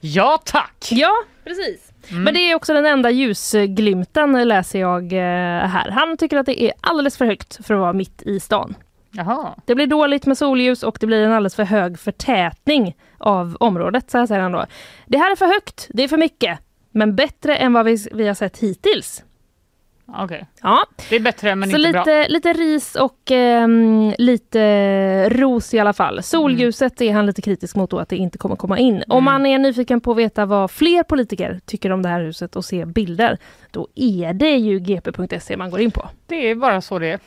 Ja 0.00 0.38
tack! 0.44 0.88
Ja, 0.90 1.12
precis. 1.44 1.92
Men 2.10 2.34
det 2.34 2.40
är 2.40 2.54
också 2.54 2.74
den 2.74 2.86
enda 2.86 3.10
ljusglimten 3.10 4.48
läser 4.48 4.78
jag 4.78 5.12
eh, 5.12 5.68
här. 5.68 5.90
Han 5.90 6.16
tycker 6.16 6.36
att 6.36 6.46
det 6.46 6.62
är 6.62 6.72
alldeles 6.80 7.16
för 7.16 7.24
högt 7.24 7.66
för 7.66 7.74
att 7.74 7.80
vara 7.80 7.92
mitt 7.92 8.22
i 8.22 8.40
stan. 8.40 8.74
Jaha. 9.12 9.54
Det 9.64 9.74
blir 9.74 9.86
dåligt 9.86 10.26
med 10.26 10.38
solljus 10.38 10.82
och 10.82 10.96
det 11.00 11.06
blir 11.06 11.22
en 11.24 11.32
alldeles 11.32 11.54
för 11.54 11.64
hög 11.64 11.98
förtätning 11.98 12.96
av 13.18 13.56
området. 13.60 14.10
Så 14.10 14.18
här 14.18 14.26
säger 14.26 14.40
han 14.42 14.52
då. 14.52 14.66
Det 15.06 15.18
här 15.18 15.32
är 15.32 15.36
för 15.36 15.46
högt, 15.46 15.86
det 15.90 16.02
är 16.02 16.08
för 16.08 16.16
mycket, 16.16 16.58
men 16.90 17.16
bättre 17.16 17.56
än 17.56 17.72
vad 17.72 17.84
vi, 17.86 17.96
vi 18.12 18.26
har 18.26 18.34
sett 18.34 18.58
hittills. 18.58 19.24
Okej. 20.16 20.46
Ja, 20.62 20.86
Det 21.10 21.16
är 21.16 21.20
bättre 21.20 21.54
men 21.54 21.70
så 21.70 21.76
inte 21.76 21.92
bra. 21.92 22.00
lite, 22.00 22.28
lite 22.28 22.52
ris 22.52 22.94
och 22.94 23.30
ehm, 23.30 24.12
lite 24.18 25.28
ros 25.28 25.74
i 25.74 25.78
alla 25.78 25.92
fall. 25.92 26.22
Solljuset 26.22 27.00
är 27.00 27.12
han 27.12 27.26
lite 27.26 27.42
kritisk 27.42 27.76
mot 27.76 27.90
då 27.90 27.98
att 27.98 28.08
det 28.08 28.16
inte 28.16 28.38
kommer 28.38 28.56
komma 28.56 28.78
in. 28.78 29.02
Om 29.08 29.24
man 29.24 29.46
är 29.46 29.58
nyfiken 29.58 30.00
på 30.00 30.10
att 30.10 30.16
veta 30.16 30.46
vad 30.46 30.70
fler 30.70 31.02
politiker 31.02 31.60
tycker 31.66 31.92
om 31.92 32.02
det 32.02 32.08
här 32.08 32.20
huset 32.20 32.56
och 32.56 32.64
se 32.64 32.84
bilder, 32.84 33.38
då 33.70 33.88
är 33.94 34.32
det 34.32 34.56
ju 34.56 34.78
gp.se 34.78 35.56
man 35.56 35.70
går 35.70 35.80
in 35.80 35.90
på. 35.90 36.08
Det 36.26 36.50
är 36.50 36.54
bara 36.54 36.80
så 36.80 36.98
det 36.98 37.06
är. 37.06 37.18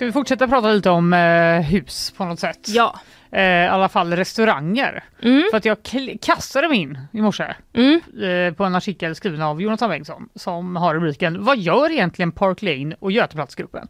Ska 0.00 0.06
vi 0.06 0.12
fortsätta 0.12 0.48
prata 0.48 0.72
lite 0.72 0.90
om 0.90 1.12
eh, 1.12 1.60
hus 1.60 2.14
på 2.16 2.24
något 2.24 2.40
sätt? 2.40 2.68
Ja. 2.68 3.00
Eh, 3.30 3.42
I 3.42 3.66
alla 3.66 3.88
fall 3.88 4.16
restauranger. 4.16 5.04
Mm. 5.22 5.44
För 5.50 5.56
att 5.58 5.64
jag 5.64 5.76
kastade 6.22 6.68
mig 6.68 6.78
in 6.78 6.98
i 7.12 7.20
morse 7.20 7.54
Mm. 7.72 8.00
eh, 8.22 8.54
på 8.54 8.64
en 8.64 8.74
artikel 8.74 9.14
skriven 9.14 9.42
av 9.42 9.62
Jonathan 9.62 9.90
Bengtsson 9.90 10.28
som 10.34 10.76
har 10.76 10.94
rubriken 10.94 11.44
Vad 11.44 11.58
gör 11.58 11.90
egentligen 11.90 12.32
Park 12.32 12.62
Lane 12.62 12.94
och 12.98 13.12
Götaplatsgruppen? 13.12 13.88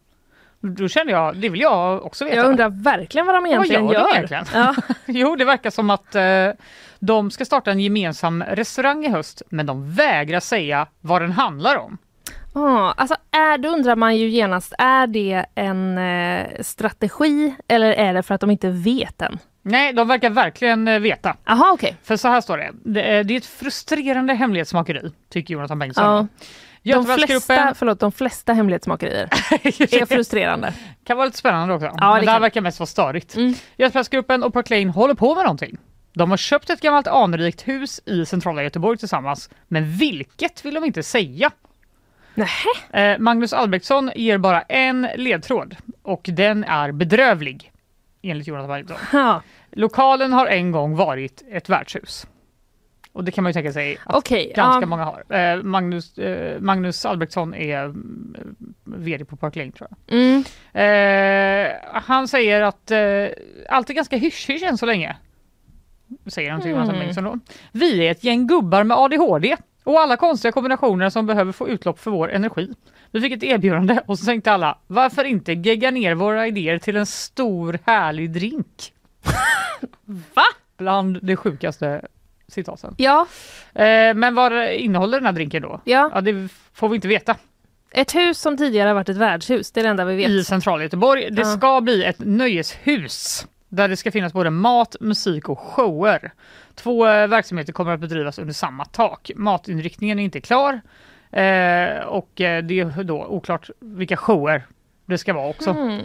Då 0.61 0.87
kände 0.87 1.11
jag, 1.11 1.35
det 1.35 1.49
vill 1.49 1.61
jag 1.61 2.05
också 2.05 2.25
veta. 2.25 2.37
Jag 2.37 2.45
undrar 2.45 2.69
verkligen 2.69 3.25
vad 3.25 3.35
de 3.35 3.45
egentligen 3.45 3.85
Vad 3.85 3.93
gör 3.93 4.03
de 4.03 4.09
gör. 4.09 4.15
egentligen? 4.15 4.45
Ja. 4.53 4.75
Jo, 5.05 5.35
det 5.35 5.45
verkar 5.45 5.69
som 5.69 5.89
att 5.89 6.15
eh, 6.15 6.47
de 6.99 7.31
ska 7.31 7.45
starta 7.45 7.71
en 7.71 7.79
gemensam 7.79 8.43
restaurang 8.43 9.05
i 9.05 9.09
höst, 9.09 9.41
men 9.49 9.65
de 9.65 9.93
vägrar 9.93 10.39
säga 10.39 10.87
vad 11.01 11.21
den 11.21 11.31
handlar 11.31 11.77
om. 11.77 11.97
Ah, 12.53 12.93
alltså 12.97 13.15
är, 13.31 13.57
då 13.57 13.69
undrar 13.69 13.95
man 13.95 14.17
ju 14.17 14.29
genast, 14.29 14.73
är 14.77 15.07
det 15.07 15.45
en 15.55 15.97
eh, 15.97 16.47
strategi 16.61 17.55
eller 17.67 17.91
är 17.91 18.13
det 18.13 18.23
för 18.23 18.35
att 18.35 18.41
de 18.41 18.51
inte 18.51 18.69
vet 18.69 19.21
än? 19.21 19.39
Nej, 19.61 19.93
de 19.93 20.07
verkar 20.07 20.29
verkligen 20.29 20.87
eh, 20.87 20.99
veta. 20.99 21.35
Jaha, 21.45 21.71
okej. 21.73 21.97
För 22.03 22.15
så 22.15 22.27
här 22.27 22.41
står 22.41 22.57
det. 22.57 22.71
Det 22.73 23.01
är, 23.01 23.23
det 23.23 23.33
är 23.33 23.37
ett 23.37 23.45
frustrerande 23.45 24.33
hemlighetsmakeri, 24.33 25.11
tycker 25.29 25.53
Jonathan 25.53 25.79
Bengtsson. 25.79 26.05
Ja. 26.05 26.27
De 26.83 27.05
flesta, 27.05 27.73
förlåt, 27.75 27.99
de 27.99 28.11
flesta 28.11 28.53
hemlighetsmakerier 28.53 29.23
är 29.63 30.05
frustrerande. 30.05 30.73
kan 31.03 31.17
vara 31.17 31.25
lite 31.25 31.37
spännande 31.37 31.73
också. 31.73 31.85
det 31.85 31.93
men 31.99 31.99
det 31.99 32.31
här 32.31 32.35
kan. 32.35 32.41
verkar 32.41 32.61
mest 32.61 32.79
vara 32.79 32.87
störigt. 32.87 33.35
Mm. 33.35 33.53
Götalandsgruppen 33.77 34.43
och 34.43 34.71
Lane 34.71 34.91
håller 34.91 35.13
på 35.13 35.35
med 35.35 35.43
någonting. 35.43 35.77
De 36.13 36.29
har 36.29 36.37
köpt 36.37 36.69
ett 36.69 36.81
gammalt 36.81 37.07
anrikt 37.07 37.67
hus 37.67 38.01
i 38.05 38.25
centrala 38.25 38.63
Göteborg 38.63 38.97
tillsammans, 38.97 39.49
men 39.67 39.91
vilket 39.91 40.65
vill 40.65 40.73
de 40.73 40.85
inte 40.85 41.03
säga. 41.03 41.51
Eh, 42.93 43.17
Magnus 43.19 43.53
Albrektsson 43.53 44.11
ger 44.15 44.37
bara 44.37 44.61
en 44.61 45.07
ledtråd 45.15 45.75
och 46.03 46.21
den 46.33 46.63
är 46.63 46.91
bedrövlig. 46.91 47.71
Enligt 48.21 48.47
Jonathan 48.47 48.67
Bergdahl. 48.69 48.97
Ja, 49.13 49.41
Lokalen 49.71 50.33
har 50.33 50.47
en 50.47 50.71
gång 50.71 50.95
varit 50.95 51.43
ett 51.51 51.69
värdshus. 51.69 52.27
Och 53.13 53.23
det 53.23 53.31
kan 53.31 53.43
man 53.43 53.49
ju 53.49 53.53
tänka 53.53 53.73
sig 53.73 53.97
att 54.05 54.15
Okej, 54.15 54.53
ganska 54.55 54.81
ja. 54.81 54.85
många 54.85 55.03
har. 55.03 55.35
Eh, 55.37 55.63
Magnus, 55.63 56.17
eh, 56.17 56.59
Magnus 56.61 57.05
Albrektsson 57.05 57.53
är 57.53 57.83
mm, 57.83 58.65
vd 58.83 59.25
på 59.25 59.35
Park 59.35 59.55
Lane 59.55 59.71
tror 59.71 59.89
jag. 59.89 60.19
mm. 60.19 60.43
Eh, 60.73 61.71
han 61.93 62.27
säger 62.27 62.61
att 62.61 62.91
eh, 62.91 63.25
allt 63.69 63.89
är 63.89 63.93
ganska 63.93 64.17
hysch-hysch 64.17 64.63
än 64.63 64.77
så 64.77 64.85
länge. 64.85 65.15
Säger 66.27 66.51
han 66.51 66.61
till 66.61 66.71
Jonathan 66.71 66.89
Mm. 66.95 66.99
Bengtsson 67.05 67.23
då. 67.23 67.39
Vi 67.71 68.07
är 68.07 68.11
ett 68.11 68.23
gäng 68.23 68.47
gubbar 68.47 68.83
med 68.83 68.97
ADHD 68.97 69.57
och 69.83 69.99
alla 69.99 70.17
konstiga 70.17 70.51
kombinationer 70.51 71.09
som 71.09 71.25
behöver 71.25 71.51
få 71.51 71.69
utlopp 71.69 71.99
för 71.99 72.11
vår 72.11 72.31
energi. 72.31 72.73
Vi 73.11 73.21
fick 73.21 73.33
ett 73.33 73.43
erbjudande 73.43 73.99
och 74.05 74.19
så 74.19 74.25
tänkte 74.25 74.51
alla, 74.51 74.77
varför 74.87 75.23
inte 75.23 75.53
gegga 75.53 75.91
ner 75.91 76.15
våra 76.15 76.47
idéer 76.47 76.77
till 76.79 76.95
en 76.97 77.05
stor 77.05 77.79
härlig 77.85 78.31
drink? 78.31 78.93
Va? 80.33 80.43
Bland 80.77 81.19
det 81.21 81.35
sjukaste 81.35 82.01
citaten. 82.47 82.95
Ja, 82.97 83.27
Eh, 83.73 84.13
men 84.13 84.35
vad 84.35 84.69
innehåller 84.73 85.17
den 85.17 85.25
här 85.25 85.33
drinken 85.33 85.61
då? 85.61 85.81
ja. 85.85 86.11
Ja, 86.13 86.21
det 86.21 86.49
får 86.73 86.89
vi 86.89 86.95
inte 86.95 87.07
veta. 87.07 87.35
Ett 87.91 88.15
hus 88.15 88.37
som 88.39 88.57
tidigare 88.57 88.93
varit 88.93 89.09
ett 89.09 89.17
värdshus, 89.17 89.71
det 89.71 89.79
är 89.79 89.83
det 89.83 89.89
enda 89.89 90.05
vi 90.05 90.15
vet. 90.15 90.29
i 90.29 90.43
centrala 90.43 90.83
Göteborg. 90.83 91.29
Det 91.31 91.41
Ja. 91.41 91.57
ska 91.57 91.81
bli 91.81 92.03
ett 92.03 92.19
nöjeshus 92.19 93.47
där 93.71 93.87
det 93.87 93.97
ska 93.97 94.11
finnas 94.11 94.33
både 94.33 94.49
mat, 94.49 94.95
musik 94.99 95.49
och 95.49 95.59
shower. 95.59 96.31
Två 96.75 97.07
eh, 97.07 97.27
verksamheter 97.27 97.73
kommer 97.73 97.93
att 97.93 97.99
bedrivas 97.99 98.39
under 98.39 98.53
samma 98.53 98.85
tak. 98.85 99.31
Matinriktningen 99.35 100.19
är 100.19 100.23
inte 100.23 100.41
klar 100.41 100.81
eh, 101.31 102.03
och 102.05 102.41
eh, 102.41 102.63
det 102.63 102.79
är 102.79 103.03
då 103.03 103.25
oklart 103.25 103.69
vilka 103.79 104.17
shower 104.17 104.63
det 105.05 105.17
ska 105.17 105.33
vara 105.33 105.49
också, 105.49 105.69
Mm. 105.69 105.99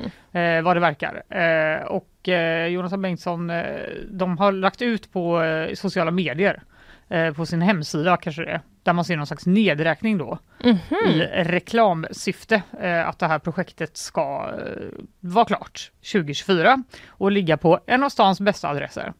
eh, 0.59 0.65
vad 0.65 0.77
det 0.77 0.81
verkar. 0.81 1.23
Eh, 1.29 1.87
och 1.87 2.29
eh, 2.29 2.67
Jonathan 2.67 3.03
Bengtsson, 3.03 3.51
eh, 3.51 3.65
de 4.11 4.39
har 4.39 4.53
lagt 4.53 4.83
ut 4.83 5.13
på 5.13 5.43
sociala 5.75 6.11
medier 6.11 6.63
eh, 7.09 7.33
på 7.35 7.47
sin 7.47 7.62
hemsida 7.62 8.16
kanske 8.16 8.45
det 8.45 8.51
är, 8.51 8.61
där 8.83 8.93
man 8.93 9.05
ser 9.05 9.16
någon 9.16 9.27
slags 9.27 9.47
nedräkning 9.47 10.19
då 10.19 10.39
Mhm. 10.65 10.78
i 11.07 11.20
reklamsyfte 11.45 12.62
eh, 12.81 13.09
att 13.09 13.19
det 13.19 13.27
här 13.27 13.39
projektet 13.39 13.97
ska 13.97 14.51
eh, 14.59 14.83
vara 15.20 15.45
klart 15.45 15.91
2024 16.12 16.83
och 17.09 17.31
ligga 17.33 17.57
på 17.57 17.81
en 17.87 18.03
av 18.05 18.09
stans 18.09 18.41
bästa 18.41 18.69
adresser. 18.69 19.12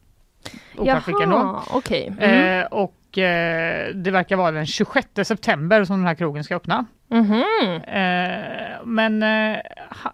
Oklart 0.77 1.07
vilken 1.07 1.29
då. 1.29 1.63
Okej. 1.71 2.13
Mm. 2.19 2.59
Eh, 2.61 2.67
och 3.17 3.23
eh, 3.23 3.93
det 3.95 4.11
verkar 4.11 4.35
vara 4.35 4.51
den 4.51 4.65
26 4.65 5.07
september 5.23 5.83
som 5.83 5.97
den 5.97 6.07
här 6.07 6.15
krogen 6.15 6.43
ska 6.43 6.55
öppna. 6.55 6.85
Mhm. 7.09 7.43
Eh, 7.87 8.85
men 8.85 9.23
eh, 9.23 9.57
ha- 10.03 10.13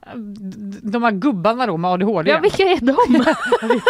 de 0.81 1.03
här 1.03 1.11
gubbarna 1.11 1.65
då 1.67 1.77
med 1.77 1.91
ADHD. 1.91 2.31
Ja, 2.31 2.39
vilka 2.39 2.63
är 2.63 2.79
de? 2.79 2.95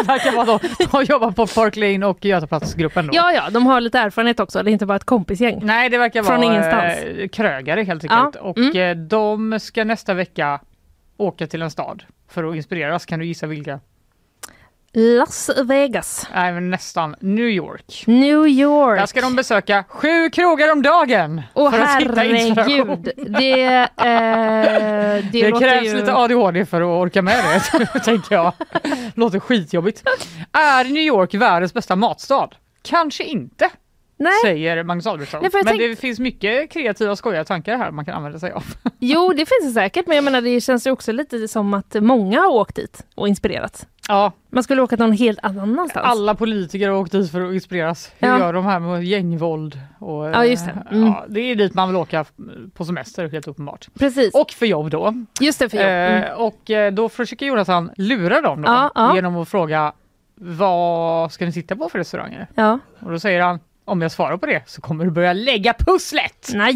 det 0.04 0.08
verkar 0.08 0.36
vara 0.46 0.60
de. 0.94 1.04
Jobbar 1.14 1.32
på 1.32 1.48
Park 1.48 1.76
Lane 1.76 2.06
och 2.06 2.26
Götaplatsgruppen 2.26 3.08
då. 3.08 3.12
ja, 3.16 3.32
ja, 3.34 3.50
de 3.50 3.66
har 3.66 3.82
lite 3.82 4.00
erfarenhet 4.00 4.40
också. 4.40 4.64
Det 4.64 4.70
är 4.72 4.74
inte 4.74 4.86
bara 4.86 4.96
ett 4.96 5.04
kompisgäng. 5.04 5.60
Nej, 5.64 5.90
det 5.90 5.98
verkar 5.98 6.24
Från 6.24 6.38
vara 6.42 6.46
ingenstans. 6.54 6.94
eh, 7.20 7.28
krögare 7.28 7.84
helt 7.84 8.04
Ja, 8.04 8.16
enkelt. 8.26 8.36
Och 8.44 8.58
mm. 8.58 8.78
eh, 8.78 8.96
de 9.06 9.60
ska 9.60 9.84
nästa 9.84 10.14
vecka 10.14 10.60
åka 11.18 11.48
till 11.48 11.62
en 11.62 11.72
stad 11.72 12.04
för 12.30 12.44
att 12.44 12.56
inspireras. 12.56 13.06
Kan 13.06 13.20
du 13.20 13.26
gissa 13.26 13.48
vilka? 13.48 13.80
Las 14.96 15.50
Vegas. 15.64 16.28
Nej, 16.34 16.54
men 16.54 16.70
nästan 16.70 17.16
New 17.20 17.48
York. 17.48 18.04
New 18.08 18.48
York. 18.48 19.00
Där 19.00 19.06
ska 19.06 19.22
de 19.22 19.36
besöka 19.36 19.84
sju 19.88 20.30
krogar 20.30 20.72
om 20.72 20.82
dagen 20.82 21.42
Åh 21.54 21.72
för 21.72 21.80
att 21.80 22.02
hitta 22.02 22.26
inspiration. 22.26 23.04
Det, 23.18 23.64
eh, 23.74 23.88
det, 23.98 25.22
Det, 25.32 25.60
krävs 25.60 25.88
ju... 25.88 25.96
lite 25.96 26.16
ADHD 26.16 26.66
för 26.66 26.82
att 26.82 26.88
orka 26.88 27.22
med 27.22 27.62
det, 27.74 28.00
tänker 28.06 28.36
jag. 28.36 28.54
Låter 29.16 29.40
skitjobbigt. 29.40 30.04
Är 30.52 30.84
New 30.84 31.04
York 31.04 31.34
världens 31.34 31.74
bästa 31.74 31.96
matstad? 31.96 32.50
Kanske 32.82 33.24
inte, 33.24 33.70
Nej, 34.24 34.32
säger 34.44 34.84
Magnus 34.84 35.08
Albertsson. 35.08 35.40
Nej, 35.42 35.50
Men 35.54 35.66
tänk- 35.66 35.80
det 35.80 35.96
finns 35.96 36.20
mycket 36.20 36.72
kreativa 36.72 37.16
skojiga 37.16 37.44
tankar 37.44 37.78
här 37.78 37.92
man 37.92 38.06
kan 38.06 38.14
använda 38.16 38.40
sig 38.40 38.52
av. 38.52 38.64
jo 39.00 39.30
det 39.30 39.36
finns 39.46 39.64
det 39.64 39.72
säkert 39.82 40.08
men 40.08 40.16
jag 40.16 40.24
menar 40.24 40.42
det 40.42 40.62
känns 40.62 40.88
ju 40.88 40.92
också 40.92 41.12
lite 41.12 41.48
som 41.48 41.74
att 41.74 41.96
många 42.02 42.40
har 42.40 42.50
åkt 42.50 42.76
dit 42.76 43.06
och 43.16 43.28
inspirerats. 43.28 43.88
Ja, 44.08 44.32
Man 44.50 44.64
skulle 44.64 44.82
åka 44.82 44.96
någon 44.96 45.12
helt 45.12 45.40
annanstans. 45.44 46.06
alla 46.06 46.36
politiker 46.36 46.90
har 46.90 46.98
åkt 46.98 47.12
dit 47.12 47.32
för 47.32 47.42
att 47.42 47.54
inspireras. 47.54 48.12
Hur 48.20 48.28
Ja. 48.28 48.40
gör 48.40 48.54
de 48.54 48.66
här 48.66 48.80
med 48.80 49.04
gängvåld? 49.04 49.80
Och, 50.00 50.26
Ja, 50.26 50.46
just 50.46 50.66
det. 50.66 50.72
eh, 50.72 50.98
Mm. 50.98 51.08
Ja, 51.08 51.26
det 51.30 51.40
är 51.40 51.56
dit 51.56 51.74
man 51.74 51.88
vill 51.90 51.96
åka 51.98 52.26
på 52.74 52.86
semester 52.86 53.30
helt 53.30 53.48
uppenbart. 53.48 53.88
Precis, 54.00 54.34
Och 54.36 54.52
för 54.52 54.66
jobb 54.66 54.90
då. 54.90 55.14
just 55.40 55.60
det 55.60 55.70
för 55.70 55.78
jobb. 55.78 55.88
Mm. 55.88 56.24
Eh, 56.24 56.32
och 56.32 56.72
eh, 56.72 56.92
då 56.94 57.10
försöker 57.10 57.46
Jonathan 57.46 57.92
lura 57.98 58.42
dem 58.42 58.62
då, 58.62 58.90
Ja, 58.96 59.16
genom 59.16 59.36
att 59.36 59.50
fråga 59.50 59.94
vad 60.36 61.32
ska 61.32 61.46
ni 61.46 61.52
titta 61.54 61.76
på 61.76 61.90
för 61.90 62.00
restauranger? 62.00 62.48
Ja. 62.56 62.80
Och 63.00 63.12
då 63.12 63.20
säger 63.20 63.42
han 63.42 63.60
om 63.86 64.02
jag 64.02 64.12
svarar 64.12 64.38
på 64.38 64.46
det 64.46 64.64
så 64.66 64.82
kommer 64.82 65.06
du 65.06 65.12
börja 65.12 65.34
lägga 65.34 65.74
pusslet! 65.74 66.50
Nej! 66.54 66.76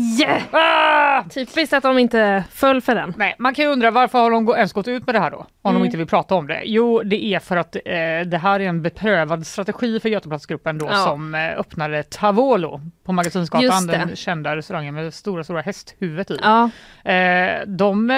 Ah! 0.51 1.23
Typiskt 1.29 1.73
att 1.73 1.84
de 1.84 1.97
inte 1.97 2.43
föll 2.51 2.81
för 2.81 2.95
den. 2.95 3.13
Nej, 3.17 3.35
man 3.39 3.53
kan 3.55 3.65
ju 3.65 3.71
undra 3.71 3.91
varför 3.91 4.19
har 4.19 4.31
de 4.31 4.49
ens 4.49 4.73
gått 4.73 4.88
ut 4.88 5.05
med 5.05 5.15
det 5.15 5.19
här 5.19 5.31
då? 5.31 5.38
Om 5.61 5.69
Mm. 5.71 5.81
de 5.81 5.85
inte 5.85 5.97
vill 5.97 6.07
prata 6.07 6.35
om 6.35 6.47
det. 6.47 6.61
Jo, 6.65 7.03
det 7.03 7.23
är 7.25 7.39
för 7.39 7.57
att 7.57 7.75
eh, 7.75 7.81
det 8.25 8.38
här 8.41 8.59
är 8.59 8.67
en 8.69 8.81
beprövad 8.81 9.47
strategi 9.47 9.99
för 9.99 10.09
Götaplatsgruppen 10.09 10.77
då 10.77 10.85
Ja. 10.91 10.95
som 11.05 11.35
eh, 11.35 11.59
öppnade 11.59 12.03
Tavolo 12.03 12.81
på 13.05 13.11
Magasinsgatan, 13.13 13.88
den 13.88 14.15
kända 14.15 14.55
restaurangen 14.55 14.95
med 14.95 15.13
stora, 15.13 15.43
stora 15.43 15.61
hästhuvudet 15.61 16.31
i. 16.31 16.39
Ja. 16.41 16.69
Eh, 17.11 17.61
de 17.67 18.09
eh, 18.11 18.17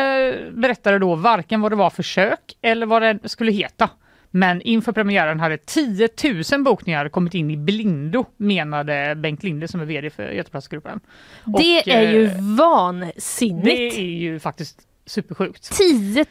berättade 0.51 0.99
då 0.99 1.15
varken 1.15 1.61
vad 1.61 1.71
det 1.71 1.75
var 1.75 1.89
för 1.89 2.03
kök 2.03 2.39
eller 2.61 2.85
vad 2.85 3.01
det 3.01 3.19
skulle 3.29 3.51
heta. 3.51 3.89
Men 4.31 4.61
inför 4.61 4.91
premiären 4.91 5.39
hade 5.39 5.57
10 5.57 6.09
000 6.53 6.63
bokningar 6.63 7.09
kommit 7.09 7.33
in 7.33 7.51
i 7.51 7.57
blindo 7.57 8.25
menade 8.37 9.15
Bengt 9.15 9.43
Linde 9.43 9.67
som 9.67 9.81
är 9.81 9.85
vd 9.85 10.09
för 10.09 10.29
Götaplatsgruppen. 10.31 10.99
Och, 11.43 11.59
Det 11.59 11.91
är 11.91 12.11
ju 12.11 12.25
eh, 12.25 12.31
vansinnigt. 12.57 13.65
Det 13.95 14.01
är 14.01 14.03
ju 14.19 14.39
faktiskt 14.39 14.79
supersjukt. 15.05 15.77
10 15.77 16.25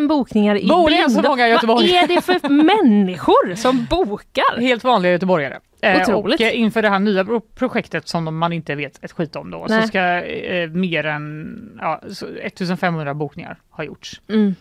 000 0.00 0.08
bokningar 0.08 0.56
i 0.56 0.68
Bor 0.68 0.90
det 0.90 0.96
så 1.02 1.08
blindo. 1.08 1.28
många 1.28 1.48
Göteborg? 1.48 1.92
Vad 1.92 2.02
är 2.04 2.08
det 2.08 2.20
för 2.20 2.48
människor 2.84 3.54
som 3.54 3.86
bokar? 3.90 4.60
Helt 4.60 4.84
vanliga 4.84 5.12
göteborgare. 5.12 5.58
Eh, 5.80 6.02
Otroligt. 6.02 6.40
och 6.40 6.46
eh, 6.46 6.60
inför 6.60 6.82
det 6.82 6.88
här 6.88 6.98
nya 6.98 7.24
pro- 7.24 7.40
projektet 7.40 8.08
som 8.08 8.38
man 8.38 8.52
inte 8.52 8.74
vet 8.74 9.04
ett 9.04 9.12
skit 9.12 9.36
om 9.36 9.50
då 9.50 9.66
Nej. 9.68 9.82
så 9.82 9.88
ska 9.88 10.00
eh, 10.24 10.70
mer 10.70 11.06
än 11.06 11.48
ja, 11.80 12.02
så 12.10 12.26
1500 12.42 13.14
bokningar 13.14 13.58
ha 13.70 13.84
gjorts 13.84 14.20
Mm. 14.28 14.54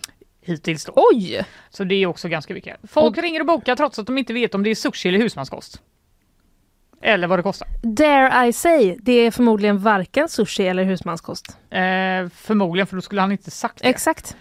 Hittills 0.45 0.85
då. 0.85 0.93
Oj! 0.95 1.45
Så 1.69 1.83
det 1.83 1.95
är 1.95 2.05
också 2.05 2.27
ganska 2.27 2.53
mycket. 2.53 2.77
Folk 2.83 3.17
ringer 3.17 3.39
och 3.39 3.45
bokar 3.45 3.75
trots 3.75 3.99
att 3.99 4.07
de 4.07 4.17
inte 4.17 4.33
vet 4.33 4.55
om 4.55 4.63
det 4.63 4.69
är 4.69 4.75
sushi 4.75 5.09
eller 5.09 5.19
husmanskost. 5.19 5.81
Eller 7.01 7.27
vad 7.27 7.39
det 7.39 7.43
kostar. 7.43 7.67
Dare 7.83 8.47
I 8.47 8.53
say, 8.53 8.97
det 8.99 9.11
är 9.11 9.31
förmodligen 9.31 9.79
varken 9.79 10.29
sushi 10.29 10.67
eller 10.67 10.83
husmanskost. 10.83 11.57
Eh, 11.69 12.29
förmodligen 12.35 12.87
för 12.87 12.95
då 12.95 13.01
skulle 13.01 13.21
han 13.21 13.31
inte 13.31 13.51
sagt 13.51 13.81
det. 13.81 13.89
Exakt. 13.89 14.37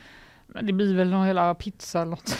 Men 0.47 0.67
det 0.67 0.73
blir 0.73 0.97
väl 0.97 1.11
någon 1.11 1.27
hela 1.27 1.55
pizza 1.55 2.01
eller 2.01 2.11
något. 2.11 2.37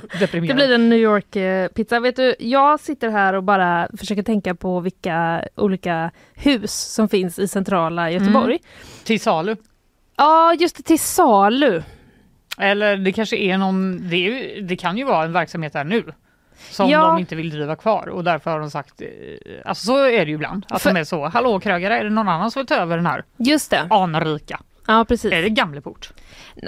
Det 0.18 0.40
blir 0.40 0.72
en 0.72 0.88
New 0.88 0.98
York 0.98 1.36
eh, 1.36 1.68
pizza. 1.68 2.00
Vet 2.00 2.16
du, 2.16 2.34
jag 2.38 2.80
sitter 2.80 3.10
här 3.10 3.34
och 3.34 3.42
bara 3.42 3.88
försöker 3.96 4.22
tänka 4.22 4.54
på 4.54 4.80
vilka 4.80 5.44
olika 5.54 6.10
hus 6.34 6.72
som 6.72 7.08
finns 7.08 7.38
i 7.38 7.48
centrala 7.48 8.10
Göteborg. 8.10 8.58
Till 9.04 9.20
salu. 9.20 9.56
Ja, 10.16 10.54
just 10.54 10.76
det, 10.76 10.82
till 10.82 10.98
salu. 10.98 11.82
Eller 12.62 12.96
det 12.96 13.12
kanske 13.12 13.36
är 13.36 13.58
någon, 13.58 14.08
det, 14.10 14.16
är, 14.16 14.62
det 14.62 14.76
kan 14.76 14.98
ju 14.98 15.04
vara 15.04 15.24
en 15.24 15.32
verksamhet 15.32 15.72
där 15.72 15.84
nu. 15.84 16.04
Som 16.70 16.90
Ja. 16.90 17.00
de 17.06 17.18
inte 17.18 17.34
vill 17.36 17.50
driva 17.50 17.76
kvar 17.76 18.08
och 18.08 18.24
därför 18.24 18.50
har 18.50 18.60
de 18.60 18.70
sagt, 18.70 19.02
eh, 19.02 19.08
alltså 19.64 19.86
så 19.86 19.96
är 20.04 20.24
det 20.24 20.28
ju 20.28 20.34
ibland. 20.34 20.66
Att 20.68 20.82
För- 20.82 20.92
de 20.94 21.00
är 21.00 21.04
så, 21.04 21.24
hallå 21.28 21.60
krögare, 21.60 21.98
är 21.98 22.04
det 22.04 22.10
någon 22.10 22.28
annan 22.28 22.50
som 22.50 22.60
vill 22.60 22.66
ta 22.66 22.74
över 22.74 22.96
den 22.96 23.06
här 23.06 23.24
Just 23.36 23.70
det. 23.70 23.86
anrika? 23.90 24.60
Ja, 24.86 25.04
precis. 25.08 25.32
Är 25.32 25.42
det 25.42 25.48
Gamleport? 25.48 26.12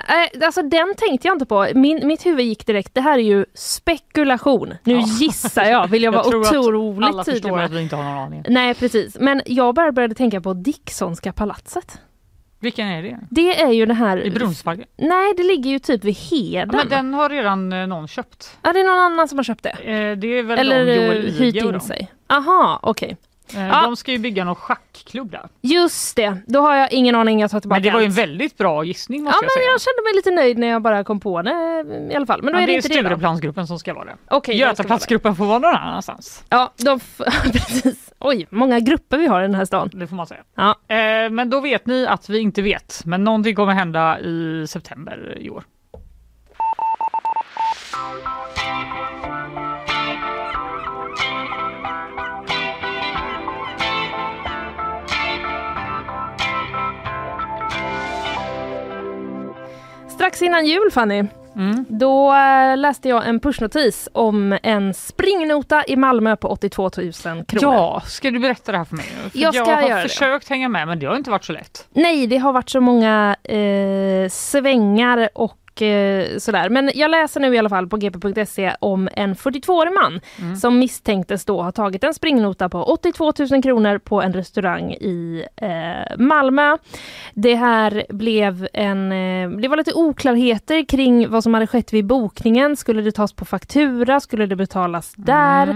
Nej, 0.09 0.31
alltså 0.45 0.63
den 0.63 0.95
tänkte 0.99 1.29
jag 1.29 1.35
inte 1.35 1.47
på. 1.47 1.67
Min, 1.75 2.07
mitt 2.07 2.27
huvud 2.27 2.47
gick 2.47 2.67
direkt, 2.67 2.95
det 2.95 3.01
här 3.01 3.19
är 3.19 3.23
ju 3.23 3.45
spekulation. 3.55 4.75
Nu 4.85 4.95
Ja. 4.95 5.05
gissar 5.07 5.65
jag, 5.65 5.87
vill 5.89 6.03
jag 6.03 6.13
vara 6.13 6.25
tror 6.25 6.43
att 6.43 6.55
otroligt 6.55 7.09
Alla 7.09 7.25
tydlig 7.25 7.43
förstår 7.43 7.57
med. 7.57 7.65
att 7.65 7.71
vi 7.73 7.81
inte 7.83 7.97
har 7.97 8.03
någon 8.05 8.19
aning. 8.19 8.45
Nej, 8.49 8.75
precis. 8.75 9.17
Men 9.21 9.43
jag 9.47 9.75
bara 9.75 9.93
började 9.93 10.15
tänka 10.15 10.41
på 10.41 10.55
Dicksonska 10.55 11.33
palatset. 11.33 12.01
Vilken 12.65 12.89
är 12.89 13.03
det? 13.03 13.19
Det 13.31 13.61
är 13.63 13.73
ju 13.73 13.87
det 13.87 13.95
här... 13.95 14.27
I 14.27 14.31
Brunnsparken? 14.31 14.85
Nej, 14.97 15.35
det 15.37 15.43
ligger 15.43 15.71
ju 15.71 15.79
typ 15.79 16.05
vid 16.05 16.15
Ja, 16.15 16.37
Heden. 16.37 16.69
men 16.77 16.89
den 16.89 17.15
har 17.15 17.29
redan 17.29 17.73
eh, 17.73 17.87
någon 17.87 18.09
köpt. 18.09 18.59
Ja, 18.63 18.73
det 18.73 18.81
är 18.81 18.85
någon 18.85 18.99
annan 19.13 19.29
som 19.29 19.39
har 19.39 19.43
köpt 19.45 19.63
det. 19.63 19.71
Eh, 19.71 20.17
det 20.17 20.27
är 20.39 20.43
väl 20.43 20.59
Eller 20.59 20.87
de, 20.87 20.95
Joel 20.95 21.27
eh, 21.27 21.33
hyrt 21.33 21.55
in 21.55 21.81
sig. 21.81 22.11
Aha, 22.27 22.79
okej. 22.83 23.11
Eh, 23.11 23.17
Ja. 23.55 23.83
De 23.83 23.97
ska 23.97 24.13
ju 24.13 24.19
bygga 24.19 24.45
någon 24.45 24.55
schackklubb 24.55 25.31
där. 25.31 25.49
Just 25.61 26.17
det, 26.17 26.37
då 26.47 26.61
har 26.61 26.75
jag 26.77 26.93
ingen 26.93 27.15
aning. 27.15 27.41
Jag 27.41 27.51
tar 27.51 27.61
tillbaka 27.61 27.77
Men 27.77 27.83
det 27.83 27.91
var 27.91 28.01
ju 28.01 28.07
en 28.07 28.13
väldigt 28.13 28.59
bra 28.59 28.85
gissning 28.85 29.21
Ja, 29.21 29.25
måste 29.25 29.39
men 29.41 29.45
jag 29.45 29.53
säga. 29.53 29.71
jag 29.71 29.81
kände 29.81 30.03
mig 30.03 30.15
lite 30.15 30.31
nöjd 30.31 30.59
när 30.59 30.67
jag 30.67 30.83
bara 30.83 31.05
kom 31.05 31.21
på 31.21 31.43
det 31.43 31.51
i 32.11 32.15
alla 32.15 32.27
fall. 32.27 32.43
Men 32.43 32.53
då 32.53 32.59
Ja, 32.59 32.63
är 32.63 32.67
det, 32.67 32.73
det 32.73 32.73
är 32.73 32.77
inte 32.77 32.89
då. 32.89 32.95
Stureplansgruppen 32.95 33.67
som 33.67 33.79
ska 33.79 33.95
vara 33.95 34.05
det. 34.05 34.17
Vara 34.31 34.53
Götaplatsgruppen 34.55 35.37
får 35.37 35.45
vara 35.45 35.59
någon 35.59 35.75
annanstans. 35.75 36.45
Ja, 36.49 36.73
de 36.77 37.01
precis. 37.53 38.13
Oj, 38.19 38.47
många 38.51 38.81
grupper 38.81 39.19
vi 39.19 39.27
har 39.27 39.41
i 39.41 39.47
den 39.47 39.55
här 39.55 39.65
stan. 39.65 39.91
Det 39.93 40.07
får 40.07 40.17
man 40.17 40.27
säga. 40.27 40.41
Ja. 40.55 40.71
Eh, 40.95 41.31
men 41.31 41.51
då 41.51 41.61
vet 41.61 41.87
ni 41.87 42.07
att 42.07 42.29
vi 42.29 42.39
inte 42.39 42.63
vet. 42.63 43.03
Men 43.05 43.25
någonting 43.25 43.55
kommer 43.55 43.73
hända 43.73 44.21
i 44.21 44.67
september 44.69 45.39
i 45.41 45.51
år. 45.51 45.65
Strax 60.25 60.43
innan 60.43 60.67
jul 60.67 60.91
Fanny, 60.91 61.25
Mm. 61.57 61.85
då 61.89 62.35
eh, 62.35 62.77
läste 62.77 63.09
jag 63.09 63.29
en 63.29 63.41
pushnotis 63.41 64.09
om 64.13 64.59
en 64.63 64.95
springnota 64.95 65.85
i 65.87 65.97
Malmö 65.97 66.37
på 66.37 66.49
82 66.49 66.83
000 66.97 67.13
kronor. 67.13 67.45
Ja, 67.75 68.03
ska 68.07 68.31
du 68.31 68.39
berätta 68.39 68.73
det 68.73 68.79
här 68.79 68.85
för 68.85 68.97
mig? 68.97 69.05
För 69.33 69.39
Jag 69.39 69.55
jag 69.55 69.65
har 69.65 69.83
göra 69.83 70.03
det. 70.03 70.09
försökt 70.09 70.49
hänga 70.49 70.69
med 70.69 70.87
men 70.89 70.99
det 70.99 71.07
har 71.07 71.17
inte 71.17 71.31
varit 71.31 71.45
så 71.45 71.53
lätt. 71.53 71.87
Nej, 71.93 72.27
det 72.27 72.37
har 72.37 72.53
varit 72.53 72.71
så 72.71 72.81
många 72.81 73.37
eh, 73.43 74.29
svängar 74.31 75.29
och 75.35 75.57
eh, 75.83 76.39
sådär. 76.39 76.69
Men 76.69 76.91
jag 76.95 77.11
läser 77.11 77.41
nu 77.41 77.55
i 77.55 77.59
alla 77.59 77.69
fall 77.69 77.89
på 77.89 77.97
gp.se 77.97 78.75
om 78.81 79.09
en 79.13 79.35
42-årig 79.37 79.93
man 79.93 80.21
Mm. 80.41 80.57
som 80.57 80.79
misstänktes 80.79 81.45
då 81.45 81.63
ha 81.63 81.73
tagit 81.73 82.05
en 82.05 82.15
springnota 82.15 82.69
på 82.69 82.83
82 82.85 83.33
000 83.51 83.63
kronor 83.63 83.99
på 83.99 84.23
en 84.23 84.33
restaurang 84.33 84.93
i 84.93 85.45
eh, 85.57 86.17
Malmö. 86.19 86.77
Det 87.35 87.55
här 87.55 88.05
blev 88.09 88.69
en... 88.73 89.13
Eh, 89.13 89.51
det 89.51 89.69
var 89.69 89.77
lite 89.77 89.93
oklarheter 89.95 90.85
kring 90.89 91.31
vad 91.31 91.43
som 91.43 91.55
hade 91.55 91.67
skett 91.67 91.93
vid 91.93 92.07
bokningen. 92.07 92.77
Skulle 92.77 93.03
det 93.03 93.13
tas 93.13 93.33
på 93.33 93.45
faktura? 93.45 94.21
Skulle 94.21 94.47
det 94.47 94.57
betalas 94.57 95.15
där? 95.17 95.67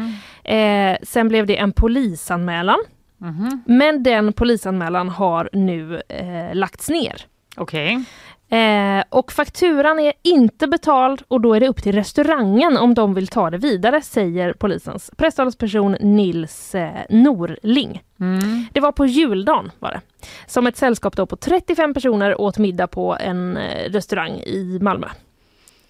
Mm. 0.45 0.93
Eh, 0.93 0.99
sen 1.03 1.29
blev 1.29 1.47
det 1.47 1.57
en 1.57 1.73
polisanmälan. 1.73 2.79
Mhm. 3.20 3.62
Men 3.66 4.03
den 4.03 4.33
polisanmälan 4.33 5.09
har 5.09 5.51
nu 5.53 6.03
eh, 6.09 6.55
lagts 6.55 6.89
ner. 6.89 7.23
Okej. 7.57 8.05
Eh, 8.51 9.05
och 9.09 9.33
fakturan 9.33 9.99
är 9.99 10.12
inte 10.23 10.66
betald 10.66 11.23
och 11.29 11.41
då 11.41 11.55
är 11.55 11.61
det 11.61 11.69
upp 11.69 11.83
till 11.83 11.95
restaurangen 11.95 12.77
om 12.77 12.95
de 12.95 13.15
vill 13.15 13.29
ta 13.29 13.51
det 13.51 13.59
vidare, 13.59 14.03
säger 14.03 14.53
polisens 14.53 15.11
presstalesperson 15.16 15.97
Nils 16.01 16.75
eh, 16.75 16.91
Norling. 17.11 18.03
Mm. 18.20 18.66
Det 18.73 18.81
var 18.81 18.93
på 18.93 19.07
juldagen 19.07 19.70
var 19.79 19.91
det. 19.91 20.01
Som 20.47 20.66
ett 20.66 20.77
sällskap 20.77 21.16
då 21.16 21.27
på 21.27 21.37
35 21.37 21.95
personer 21.95 22.41
åt 22.41 22.59
middag 22.59 22.87
på 22.87 23.16
en 23.20 23.57
eh, 23.57 23.91
restaurang 23.91 24.33
i 24.33 24.79
Malmö. 24.83 25.09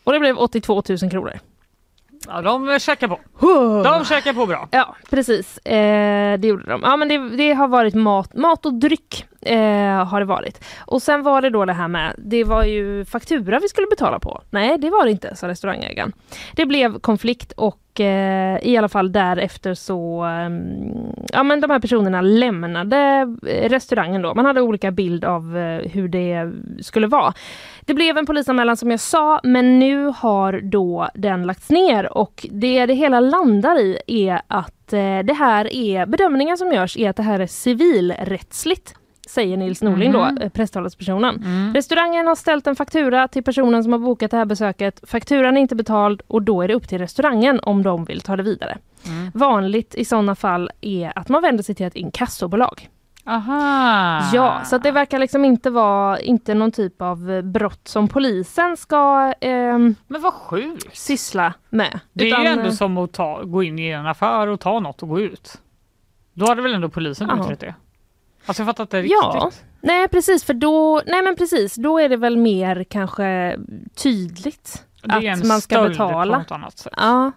Och 0.04 0.12
det 0.12 0.20
blev 0.20 0.38
82 0.38 0.82
000 0.88 0.98
kronor. 1.10 1.38
Ja, 2.28 2.42
de 2.42 2.78
käkar 2.80 3.08
på. 3.08 3.18
De 3.82 4.04
käkar 4.04 4.32
på 4.32 4.46
bra. 4.46 4.68
Ja, 4.70 4.96
precis. 5.10 5.58
Eh, 5.58 6.38
det 6.38 6.48
gjorde 6.48 6.64
de. 6.70 6.80
Ja, 6.82 6.96
men 6.96 7.08
det, 7.08 7.18
det 7.36 7.52
har 7.52 7.68
varit 7.68 7.94
mat, 7.94 8.34
mat 8.34 8.66
och 8.66 8.74
dryck. 8.74 9.24
Eh, 9.40 10.04
har 10.06 10.20
det 10.20 10.26
varit. 10.26 10.64
Och 10.78 11.02
sen 11.02 11.22
var 11.22 11.42
det 11.42 11.50
då 11.50 11.64
det 11.64 11.72
här 11.72 11.88
med, 11.88 12.14
det 12.18 12.44
var 12.44 12.64
ju 12.64 13.04
faktura 13.04 13.58
vi 13.58 13.68
skulle 13.68 13.86
betala 13.86 14.18
på. 14.18 14.40
Nej, 14.50 14.78
det 14.78 14.90
var 14.90 15.04
det 15.04 15.10
inte, 15.10 15.36
sa 15.36 15.48
restaurangägaren. 15.48 16.12
Det 16.52 16.66
blev 16.66 16.98
konflikt 16.98 17.52
och 17.52 18.00
eh, 18.00 18.58
i 18.62 18.76
alla 18.76 18.88
fall 18.88 19.12
därefter 19.12 19.74
så, 19.74 20.24
eh, 20.24 20.50
ja 21.32 21.42
men 21.42 21.60
de 21.60 21.70
här 21.70 21.78
personerna 21.80 22.20
lämnade 22.20 23.26
restaurangen 23.42 24.22
då. 24.22 24.34
Man 24.34 24.44
hade 24.44 24.60
olika 24.60 24.90
bild 24.90 25.24
av 25.24 25.56
eh, 25.56 25.90
hur 25.90 26.08
det 26.08 26.52
skulle 26.84 27.06
vara. 27.06 27.34
Det 27.88 27.94
blev 27.94 28.18
en 28.18 28.26
polisanmälan 28.26 28.76
som 28.76 28.90
jag 28.90 29.00
sa, 29.00 29.40
men 29.42 29.78
nu 29.78 30.12
har 30.16 30.60
då 30.60 31.08
den 31.14 31.46
lagts 31.46 31.70
ner 31.70 32.18
och 32.18 32.46
det 32.50 32.86
det 32.86 32.94
hela 32.94 33.20
landar 33.20 33.78
i 33.78 33.98
är 34.06 34.42
att 34.46 34.92
eh, 34.92 35.18
det 35.18 35.36
här 35.38 35.72
är, 35.72 36.06
bedömningen 36.06 36.58
som 36.58 36.72
görs 36.72 36.96
är 36.96 37.10
att 37.10 37.16
det 37.16 37.22
här 37.22 37.40
är 37.40 37.46
civilrättsligt 37.46 38.94
säger 39.28 39.56
Nils 39.56 39.82
Norling 39.82 40.12
då, 40.12 40.30
eh, 40.40 40.48
presstalespersonen. 40.48 41.36
Mm. 41.36 41.74
Restaurangen 41.74 42.26
har 42.26 42.34
ställt 42.34 42.66
en 42.66 42.76
faktura 42.76 43.28
till 43.28 43.42
personen 43.42 43.82
som 43.82 43.92
har 43.92 43.98
bokat 43.98 44.30
det 44.30 44.36
här 44.36 44.44
besöket. 44.44 45.00
Fakturan 45.02 45.56
är 45.56 45.60
inte 45.60 45.76
betald 45.76 46.22
och 46.26 46.42
då 46.42 46.62
är 46.62 46.68
det 46.68 46.74
upp 46.74 46.88
till 46.88 46.98
restaurangen 46.98 47.60
om 47.62 47.82
de 47.82 48.04
vill 48.04 48.20
ta 48.20 48.36
det 48.36 48.42
vidare. 48.42 48.78
Mm. 49.06 49.30
Vanligt 49.34 49.94
i 49.94 50.04
sådana 50.04 50.34
fall 50.34 50.70
är 50.80 51.18
att 51.18 51.28
man 51.28 51.42
vänder 51.42 51.62
sig 51.62 51.74
till 51.74 51.86
ett 51.86 51.96
inkassobolag. 51.96 52.88
Aha. 53.28 54.22
Ja, 54.32 54.60
så 54.64 54.78
det 54.78 54.90
verkar 54.90 55.18
liksom 55.18 55.44
inte 55.44 55.70
vara 55.70 56.20
inte 56.20 56.54
någon 56.54 56.72
typ 56.72 57.02
av 57.02 57.30
eh, 57.30 57.42
brott 57.42 57.88
som 57.88 58.08
polisen 58.08 58.76
ska 58.76 59.32
ehm, 59.40 59.94
Men 60.06 60.22
vad 60.22 60.32
sjukt. 60.34 60.96
syssla 60.96 61.54
med. 61.70 62.00
Det 62.12 62.30
är 62.30 62.40
ju 62.40 62.46
ändå 62.46 62.64
eh, 62.64 62.70
som 62.70 62.98
att 62.98 63.12
ta, 63.12 63.42
gå 63.42 63.62
in 63.62 63.78
i 63.78 63.88
en 63.88 64.06
affär 64.06 64.46
och 64.46 64.60
ta 64.60 64.80
något 64.80 65.02
och 65.02 65.08
gå 65.08 65.20
ut. 65.20 65.60
Då 66.32 66.46
hade 66.46 66.62
väl 66.62 66.74
ändå 66.74 66.88
polisen 66.88 67.28
Ja. 67.36 67.44
utrett 67.44 67.60
det? 67.60 67.74
Alltså 68.46 68.62
jag 68.62 68.66
fattar 68.76 68.82
inte 68.84 68.98
Ja, 68.98 69.32
riktigt. 69.44 69.64
nej 69.80 70.08
precis 70.08 70.44
för 70.44 70.54
då, 70.54 71.02
nej 71.06 71.22
men 71.22 71.36
precis, 71.36 71.74
då 71.74 71.98
är 71.98 72.08
det 72.08 72.16
väl 72.16 72.36
mer 72.36 72.84
kanske 72.84 73.58
tydligt 74.02 74.84
Det 75.02 75.10
är 75.12 75.16
att 75.16 75.24
en 75.42 75.48
man 75.48 75.60
ska 75.60 75.74
stöld 75.76 75.90
betala. 75.90 76.32
på 76.34 76.38
något 76.42 76.50
annat 76.50 76.78
sätt. 76.78 76.92
Ja, 76.96 77.32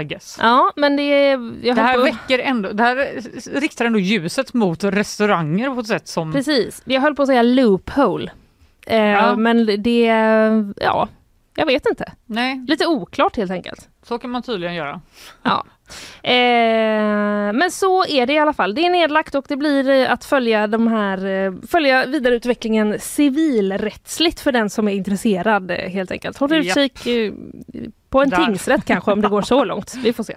I 0.00 0.04
guess. 0.04 0.38
ja 0.40 0.72
men 0.76 0.96
det. 0.96 1.30
Jag 1.62 1.76
Det 1.76 1.82
här 1.82 1.94
på- 1.94 2.02
väcker 2.02 2.38
ändå, 2.38 2.72
det 2.72 2.82
här 2.82 3.20
riktar 3.60 3.84
ändå 3.84 3.98
ljuset 3.98 4.54
mot 4.54 4.84
restauranger 4.84 5.70
på 5.74 5.80
ett 5.80 5.86
sätt 5.86 6.08
som... 6.08 6.32
Precis, 6.32 6.82
jag 6.84 7.00
höll 7.00 7.14
på 7.14 7.22
att 7.22 7.28
säga 7.28 7.42
loophole. 7.42 8.30
Eh, 8.86 8.98
Ja. 9.04 9.36
Men 9.36 9.66
det, 9.82 10.04
ja, 10.76 11.08
jag 11.56 11.66
vet 11.66 11.86
inte. 11.86 12.12
Nej, 12.26 12.64
Lite 12.68 12.86
oklart 12.86 13.36
helt 13.36 13.50
enkelt. 13.50 13.88
så 14.02 14.18
kan 14.18 14.30
man 14.30 14.42
tydligen 14.42 14.74
göra. 14.74 15.00
Ja. 15.42 15.64
Eh, 16.22 17.52
men 17.52 17.70
så 17.70 18.04
är 18.06 18.26
det 18.26 18.32
i 18.32 18.38
alla 18.38 18.52
fall. 18.52 18.74
Det 18.74 18.86
är 18.86 18.90
nedlagt 18.90 19.34
och 19.34 19.44
det 19.48 19.56
blir 19.56 19.88
eh, 19.90 20.12
att 20.12 20.24
följa 20.24 20.66
de 20.66 20.86
här, 20.86 21.26
eh, 21.26 21.52
följa 21.68 22.06
vidareutvecklingen 22.06 22.98
civilrättsligt 23.00 24.40
för 24.40 24.52
den 24.52 24.70
som 24.70 24.88
är 24.88 24.92
intresserad 24.92 25.70
eh, 25.70 25.76
helt 25.90 26.10
enkelt. 26.10 26.38
Håll 26.38 26.52
utkik 26.52 27.06
eh, 27.06 27.32
på 28.14 28.22
en 28.22 28.28
Där. 28.30 28.44
tingsrätt 28.46 28.84
kanske 28.84 29.12
om 29.12 29.20
det 29.20 29.28
går 29.28 29.42
så 29.42 29.64
långt. 29.64 29.94
Vi 30.02 30.12
får 30.12 30.24
se. 30.24 30.36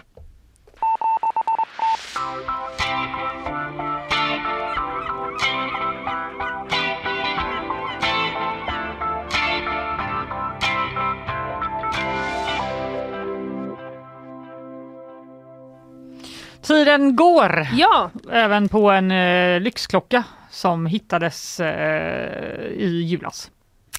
Tiden 16.61 17.15
går! 17.15 17.67
Ja, 17.73 18.11
Även 18.31 18.69
på 18.69 18.91
en 18.91 19.11
eh, 19.11 19.59
lyxklocka 19.59 20.23
som 20.49 20.85
hittades 20.85 21.59
eh, 21.59 22.65
i 22.67 23.03
julas. 23.09 23.51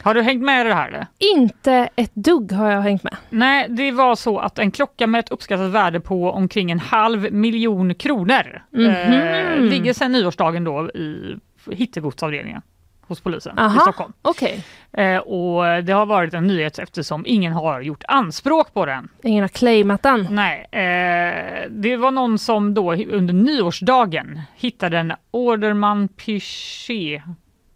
Har 0.03 0.15
du 0.15 0.23
hängt 0.23 0.43
med 0.43 0.67
i 0.67 0.69
det 0.69 0.75
här? 0.75 0.89
Eller? 0.89 1.07
inte 1.19 1.89
ett 1.97 2.15
dugg 2.15 2.53
har 2.53 2.71
jag 2.71 2.81
hängt 2.81 3.03
med. 3.05 3.17
Nej, 3.31 3.67
det 3.69 3.91
var 3.93 4.15
så 4.15 4.39
att 4.39 4.59
en 4.59 4.71
klocka 4.71 5.07
med 5.07 5.19
ett 5.19 5.29
uppskattat 5.31 5.71
värde 5.71 6.01
på 6.01 6.31
omkring 6.31 6.71
en 6.71 6.79
halv 6.81 7.33
miljon 7.33 7.95
kronor 7.95 8.63
eh, 8.77 8.81
Mhm. 8.81 9.65
ligger 9.65 9.93
sedan 9.93 10.13
nyårsdagen 10.13 10.65
då 10.65 10.91
i 10.91 11.37
hittegodsavdelningen 11.71 12.63
hos 13.01 13.21
polisen 13.21 13.59
i 13.59 13.61
Aha. 13.61 13.81
Stockholm. 13.81 14.13
Okej, 14.23 14.65
Eh, 14.93 15.19
och 15.19 15.85
det 15.85 15.93
har 15.93 16.07
varit 16.07 16.35
en 16.35 16.47
nyhet 16.47 16.79
eftersom 16.79 17.25
ingen 17.27 17.53
har 17.53 17.81
gjort 17.81 18.05
anspråk 18.09 18.75
på 18.75 18.87
den. 18.87 19.09
ingen 19.23 19.43
har 19.43 19.49
claimat 19.49 20.03
den. 20.03 20.27
Nej, 20.31 20.67
eh, 20.73 21.63
det 21.71 21.97
var 21.97 22.11
någon 22.11 22.39
som 22.39 22.75
då 22.75 22.95
under 22.95 23.35
nyårsdagen 23.35 24.41
hittade 24.57 24.99
en 24.99 25.13
Orderman 25.31 26.09
Pichet 26.09 27.23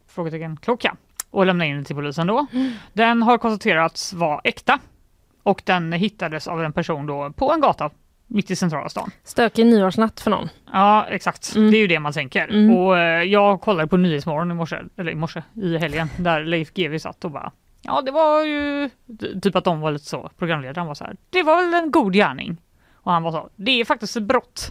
frågetecken, 0.08 0.56
klocka 0.56 0.96
och 1.32 1.46
lämnade 1.46 1.70
in 1.70 1.76
den 1.76 1.84
till 1.84 1.96
polisen 1.96 2.26
då. 2.26 2.46
Den 2.92 3.22
har 3.22 3.38
konstaterats 3.38 4.12
vara 4.12 4.40
äkta 4.44 4.78
och 5.42 5.62
den 5.64 5.92
hittades 5.92 6.48
av 6.48 6.64
en 6.64 6.72
person 6.72 7.06
då 7.06 7.32
på 7.36 7.52
en 7.52 7.60
gata 7.60 7.90
mitt 8.26 8.50
i 8.50 8.56
centrala 8.56 8.88
stan. 8.88 9.10
Stökig 9.24 9.66
nyårsnatt 9.66 10.20
för 10.20 10.30
någon. 10.30 10.48
Ja, 10.72 11.06
exakt. 11.08 11.56
Mm. 11.56 11.70
Det 11.70 11.76
är 11.76 11.80
ju 11.80 11.86
det 11.86 11.98
man 12.00 12.12
tänker. 12.12 12.48
Mm. 12.48 12.76
Och 12.76 12.98
eh, 12.98 13.22
jag 13.22 13.60
kollade 13.60 13.88
på 13.88 13.96
Nyhetsmorgon 13.96 14.50
i 14.50 14.54
morse, 14.54 14.78
eller 14.96 15.12
i 15.12 15.14
morse, 15.14 15.42
i 15.54 15.78
helgen, 15.78 16.08
där 16.16 16.44
Leif 16.44 16.74
GW 16.74 16.98
satt 16.98 17.24
och 17.24 17.30
bara 17.30 17.52
Ja, 17.82 18.02
det 18.02 18.10
var 18.10 18.44
ju 18.44 18.90
typ 19.42 19.56
att 19.56 19.64
de 19.64 19.80
var 19.80 19.90
lite 19.90 20.04
så, 20.04 20.30
programledaren 20.38 20.86
var 20.86 20.94
så 20.94 21.04
här. 21.04 21.16
Det 21.30 21.42
var 21.42 21.56
väl 21.56 21.74
en 21.74 21.90
god 21.90 22.12
gärning. 22.12 22.56
Och 22.94 23.12
han 23.12 23.22
var 23.22 23.32
så, 23.32 23.48
det 23.56 23.80
är 23.80 23.84
faktiskt 23.84 24.16
ett 24.16 24.22
brott. 24.22 24.70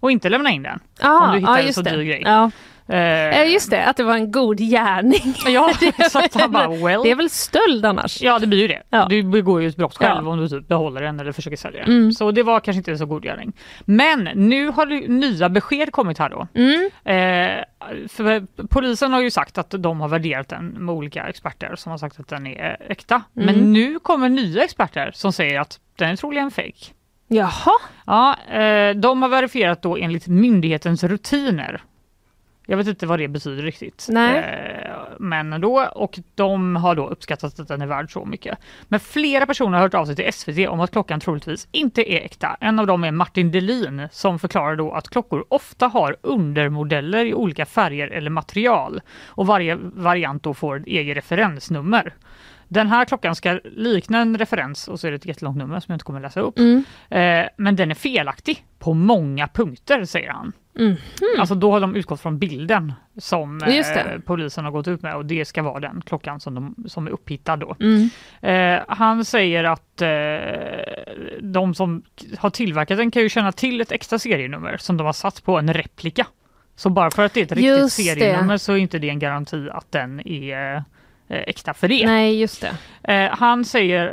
Och 0.00 0.10
inte 0.10 0.28
lämna 0.28 0.50
in 0.50 0.62
den. 0.62 0.80
Ah, 1.00 1.26
Om 1.26 1.32
du 1.32 1.38
hittar 1.38 1.58
ja, 1.58 1.62
en 1.62 1.74
så 1.74 1.82
dyr 1.82 2.02
grej. 2.02 2.22
Ja. 2.24 2.50
Eh, 2.88 3.24
Eh, 3.40 3.52
just 3.52 3.70
det, 3.70 3.84
att 3.84 3.96
det 3.96 4.04
var 4.04 4.14
en 4.14 4.32
god 4.32 4.58
gärning. 4.58 5.34
ja, 5.46 5.70
exakt. 5.98 6.40
Han 6.40 6.52
bara, 6.52 6.68
well. 6.68 7.00
Det 7.02 7.10
är 7.10 7.14
väl 7.14 7.30
stöld 7.30 7.84
annars? 7.86 8.22
Ja 8.22 8.38
det 8.38 8.46
blir 8.46 8.58
ju 8.60 8.68
det. 8.68 8.82
Ja. 8.90 9.06
Du 9.10 9.22
begår 9.22 9.62
ju 9.62 9.68
ett 9.68 9.76
brott 9.76 9.96
själv 9.96 10.24
Ja. 10.24 10.30
om 10.30 10.38
du 10.38 10.48
typ 10.48 10.68
behåller 10.68 11.02
den 11.02 11.20
eller 11.20 11.32
försöker 11.32 11.56
sälja 11.56 11.80
den. 11.84 11.88
Mm. 11.96 12.12
Så 12.12 12.30
det 12.30 12.42
var 12.42 12.60
kanske 12.60 12.78
inte 12.78 12.90
en 12.90 12.98
så 12.98 13.06
god 13.06 13.22
gärning. 13.22 13.52
Men 13.84 14.28
nu 14.34 14.68
har 14.68 14.86
nya 15.08 15.48
besked 15.48 15.92
kommit 15.92 16.18
här 16.18 16.28
då. 16.28 16.48
Mm. 16.54 16.90
Eh, 17.04 17.64
för 18.08 18.46
polisen 18.66 19.12
har 19.12 19.20
ju 19.22 19.30
sagt 19.30 19.58
att 19.58 19.70
de 19.78 20.00
har 20.00 20.08
värderat 20.08 20.48
den 20.48 20.66
med 20.66 20.94
olika 20.94 21.26
experter 21.28 21.74
som 21.76 21.90
har 21.90 21.98
sagt 21.98 22.20
att 22.20 22.28
den 22.28 22.46
är 22.46 22.76
äkta. 22.88 23.22
Mm. 23.36 23.46
Men 23.46 23.72
nu 23.72 23.98
kommer 23.98 24.28
nya 24.28 24.64
experter 24.64 25.10
som 25.14 25.32
säger 25.32 25.60
att 25.60 25.78
den 25.98 26.10
är 26.10 26.16
troligen 26.16 26.50
fake. 26.50 26.92
Jaha, 27.28 27.72
Ja, 28.06 28.36
eh, 28.52 28.94
de 28.96 29.22
har 29.22 29.28
verifierat 29.28 29.82
då 29.82 29.96
enligt 29.96 30.26
myndighetens 30.28 31.04
rutiner. 31.04 31.82
Jag 32.66 32.76
vet 32.76 32.86
inte 32.86 33.06
vad 33.06 33.18
det 33.18 33.28
betyder 33.28 33.62
riktigt. 33.62 34.08
Eh, 34.08 34.14
men 35.18 35.60
då, 35.60 35.88
och 35.94 36.18
de 36.34 36.76
har 36.76 36.94
då 36.94 37.08
uppskattat 37.08 37.60
att 37.60 37.68
den 37.68 37.82
är 37.82 37.86
värd 37.86 38.12
så 38.12 38.24
mycket. 38.24 38.58
Men 38.88 39.00
flera 39.00 39.46
personer 39.46 39.72
har 39.72 39.82
hört 39.82 39.94
av 39.94 40.06
sig 40.06 40.16
till 40.16 40.32
SVT 40.32 40.68
om 40.68 40.80
att 40.80 40.90
klockan 40.90 41.20
troligtvis 41.20 41.68
inte 41.72 42.12
är 42.12 42.24
äkta. 42.24 42.56
En 42.60 42.78
av 42.78 42.86
dem 42.86 43.04
är 43.04 43.10
Martin 43.10 43.50
Delin 43.50 44.08
som 44.12 44.38
förklarar 44.38 44.76
då 44.76 44.92
att 44.92 45.08
klockor 45.08 45.44
ofta 45.48 45.86
har 45.86 46.16
undermodeller 46.22 47.24
i 47.24 47.34
olika 47.34 47.66
färger 47.66 48.08
eller 48.08 48.30
material 48.30 49.00
och 49.26 49.46
varje 49.46 49.74
variant 49.80 50.42
då 50.42 50.54
får 50.54 50.76
ett 50.76 50.86
eget 50.86 51.16
referensnummer. 51.16 52.14
Den 52.74 52.88
här 52.88 53.04
klockan 53.04 53.34
ska 53.34 53.60
likna 53.64 54.18
en 54.20 54.38
referens 54.38 54.88
och 54.88 55.00
så 55.00 55.06
är 55.06 55.10
det 55.10 55.16
ett 55.16 55.26
jättelångt 55.26 55.56
nummer 55.58 55.80
som 55.80 55.92
jag 55.92 55.96
inte 55.96 56.04
kommer 56.04 56.20
läsa 56.20 56.40
upp. 56.40 56.58
Mm. 56.58 56.84
Eh, 57.10 57.48
men 57.56 57.76
den 57.76 57.90
är 57.90 57.94
felaktig 57.94 58.64
på 58.78 58.94
många 58.94 59.48
punkter 59.48 60.04
säger 60.04 60.30
han. 60.30 60.52
Mhm. 60.78 60.96
Alltså 61.38 61.54
då 61.54 61.72
har 61.72 61.80
de 61.80 61.96
utgått 61.96 62.20
från 62.20 62.38
bilden 62.38 62.92
som 63.18 63.58
det. 63.58 63.66
eh, 64.14 64.18
polisen 64.26 64.64
har 64.64 64.72
gått 64.72 64.88
ut 64.88 65.02
med 65.02 65.14
och 65.14 65.26
det 65.26 65.44
ska 65.44 65.62
vara 65.62 65.80
den 65.80 66.02
klockan 66.06 66.40
som, 66.40 66.54
de, 66.54 66.88
som 66.88 67.06
är 67.06 67.10
upphittad 67.10 67.56
då. 67.56 67.76
Mm. 67.80 68.10
Eh, 68.42 68.84
han 68.88 69.24
säger 69.24 69.64
att 69.64 70.02
eh, 70.02 70.08
de 71.40 71.74
som 71.74 72.02
har 72.38 72.50
tillverkat 72.50 72.98
den 72.98 73.10
kan 73.10 73.22
ju 73.22 73.28
känna 73.28 73.52
till 73.52 73.80
ett 73.80 73.92
extra 73.92 74.18
serienummer 74.18 74.76
som 74.76 74.96
de 74.96 75.04
har 75.04 75.12
satt 75.12 75.44
på 75.44 75.58
en 75.58 75.74
replika. 75.74 76.26
Så 76.76 76.90
bara 76.90 77.10
för 77.10 77.24
att 77.24 77.34
det 77.34 77.40
är 77.40 77.44
ett 77.44 77.52
riktigt 77.52 77.78
Just 77.78 77.96
det. 77.96 78.02
serienummer 78.02 78.56
så 78.56 78.72
är 78.72 78.76
inte 78.76 78.98
det 78.98 79.08
en 79.08 79.18
garanti 79.18 79.68
att 79.72 79.92
den 79.92 80.28
är 80.28 80.84
äkta 81.28 81.74
för 81.74 81.88
det. 81.88 82.06
Nej, 82.06 82.40
just 82.40 82.60
det. 82.60 82.76
Eh, 83.12 83.30
han 83.30 83.64
säger, 83.64 84.06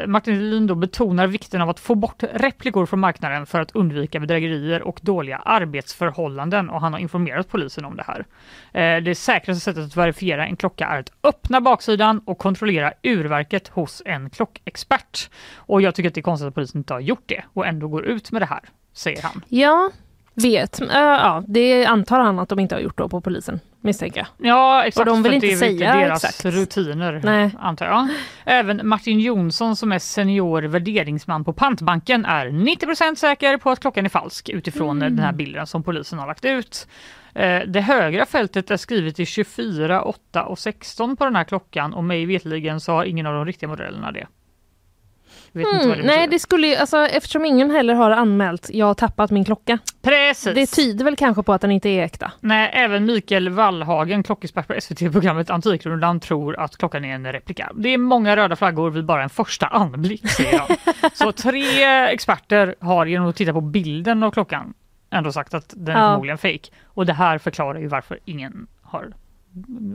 eh, 0.00 0.06
Martin 0.06 0.34
Helin 0.34 0.66
då 0.66 0.74
betonar 0.74 1.26
vikten 1.26 1.60
av 1.60 1.70
att 1.70 1.80
få 1.80 1.94
bort 1.94 2.22
replikor 2.32 2.86
från 2.86 3.00
marknaden 3.00 3.46
för 3.46 3.60
att 3.60 3.70
undvika 3.70 4.20
bedrägerier 4.20 4.82
och 4.82 5.00
dåliga 5.02 5.36
arbetsförhållanden 5.36 6.70
och 6.70 6.80
han 6.80 6.92
har 6.92 7.00
informerat 7.00 7.48
polisen 7.48 7.84
om 7.84 7.96
det 7.96 8.04
här. 8.06 8.24
Eh, 8.72 9.02
det 9.02 9.14
säkraste 9.14 9.60
sättet 9.60 9.84
att 9.84 9.96
verifiera 9.96 10.46
en 10.46 10.56
klocka 10.56 10.86
är 10.86 10.98
att 10.98 11.12
öppna 11.22 11.60
baksidan 11.60 12.20
och 12.24 12.38
kontrollera 12.38 12.92
urverket 13.02 13.68
hos 13.68 14.02
en 14.04 14.30
klockexpert. 14.30 15.30
Och 15.56 15.82
jag 15.82 15.94
tycker 15.94 16.08
att 16.08 16.14
det 16.14 16.20
är 16.20 16.22
konstigt 16.22 16.48
att 16.48 16.54
polisen 16.54 16.78
inte 16.80 16.92
har 16.92 17.00
gjort 17.00 17.24
det 17.26 17.44
och 17.52 17.66
ändå 17.66 17.88
går 17.88 18.04
ut 18.04 18.32
med 18.32 18.42
det 18.42 18.46
här, 18.46 18.60
säger 18.92 19.22
han. 19.22 19.44
Ja, 19.48 19.90
vet. 20.34 20.80
Uh, 20.82 20.88
ja, 20.92 21.44
det 21.46 21.84
antar 21.84 22.20
han 22.20 22.38
att 22.38 22.48
de 22.48 22.58
inte 22.58 22.74
har 22.74 22.80
gjort 22.80 22.98
då 22.98 23.08
på 23.08 23.20
polisen, 23.20 23.60
misstänker 23.84 24.18
jag. 24.38 24.48
Ja, 24.48 24.84
exakt. 24.84 25.08
Och 25.08 25.14
de 25.14 25.22
vill 25.22 25.30
för 25.30 25.34
inte 25.34 25.46
det 25.46 25.52
är 25.52 25.56
säga 25.56 25.96
deras 25.96 26.24
exakt. 26.24 26.44
rutiner, 26.44 27.20
Nej. 27.24 27.50
antar 27.60 27.86
jag. 27.86 28.08
Även 28.44 28.88
Martin 28.88 29.20
Jonsson 29.20 29.76
som 29.76 29.92
är 29.92 29.98
senior 29.98 30.62
värderingsman 30.62 31.44
på 31.44 31.52
Pantbanken 31.52 32.24
är 32.24 32.50
90 32.50 33.16
säker 33.16 33.56
på 33.58 33.70
att 33.70 33.80
klockan 33.80 34.04
är 34.04 34.08
falsk 34.08 34.48
utifrån 34.48 35.02
Mm. 35.02 35.16
den 35.16 35.24
här 35.24 35.32
bilden 35.32 35.66
som 35.66 35.82
polisen 35.82 36.18
har 36.18 36.26
lagt 36.26 36.44
ut. 36.44 36.86
Eh, 37.34 37.60
Det 37.66 37.80
högra 37.80 38.26
fältet 38.26 38.70
är 38.70 38.76
skrivet 38.76 39.20
i 39.20 39.26
24, 39.26 40.02
8 40.02 40.44
och 40.44 40.58
16 40.58 41.16
på 41.16 41.24
den 41.24 41.36
här 41.36 41.44
klockan 41.44 41.94
och 41.94 42.04
mig 42.04 42.26
vetligen 42.26 42.80
så 42.80 42.92
har 42.92 43.04
ingen 43.04 43.26
av 43.26 43.34
de 43.34 43.46
riktiga 43.46 43.68
modellerna 43.68 44.12
det. 44.12 44.18
Jag 44.18 44.26
vet 44.26 44.26
inte 44.26 44.28
vad 44.28 44.28
det 44.28 45.42
Mm, 45.54 46.06
nej, 46.06 46.26
det 46.28 46.38
skulle 46.38 46.66
ju, 46.66 46.74
alltså, 46.76 47.06
eftersom 47.06 47.44
ingen 47.44 47.70
heller 47.70 47.94
har 47.94 48.10
anmält 48.10 48.70
jag 48.72 48.86
har 48.86 48.94
tappat 48.94 49.30
min 49.30 49.44
klocka. 49.44 49.78
Precis. 50.02 50.54
Det 50.54 50.66
tyder 50.66 51.04
väl 51.04 51.16
kanske 51.16 51.42
på 51.42 51.52
att 51.52 51.60
den 51.60 51.70
inte 51.70 51.88
är 51.88 52.04
äkta. 52.04 52.32
Nej, 52.40 52.70
även 52.74 53.04
Mikael 53.06 53.48
Wallhagen, 53.48 54.22
klockexpert 54.22 54.66
på 54.66 54.74
SVT-programmet 54.80 55.50
Antikrundan, 55.50 56.20
tror 56.20 56.60
att 56.60 56.76
klockan 56.76 57.04
är 57.04 57.14
en 57.14 57.32
replika. 57.32 57.70
Det 57.74 57.88
är 57.88 57.98
många 57.98 58.36
röda 58.36 58.56
flaggor 58.56 58.90
vid 58.90 59.04
bara 59.04 59.22
en 59.22 59.30
första 59.30 59.66
anblick, 59.66 60.30
säger 60.30 60.58
han. 60.58 60.76
Så 61.14 61.32
tre 61.32 61.84
experter 62.04 62.74
har 62.80 63.06
genom 63.06 63.28
att 63.28 63.36
titta 63.36 63.52
på 63.52 63.60
bilden 63.60 64.22
av 64.22 64.30
klockan 64.30 64.74
ändå 65.10 65.32
sagt 65.32 65.54
att 65.54 65.72
den 65.76 65.96
är 65.96 66.00
Ja. 66.00 66.10
förmodligen 66.10 66.38
fake. 66.38 66.70
Och 66.84 67.06
det 67.06 67.12
här 67.12 67.38
förklarar 67.38 67.78
ju 67.80 67.86
varför 67.86 68.18
ingen 68.24 68.66
har 68.82 69.12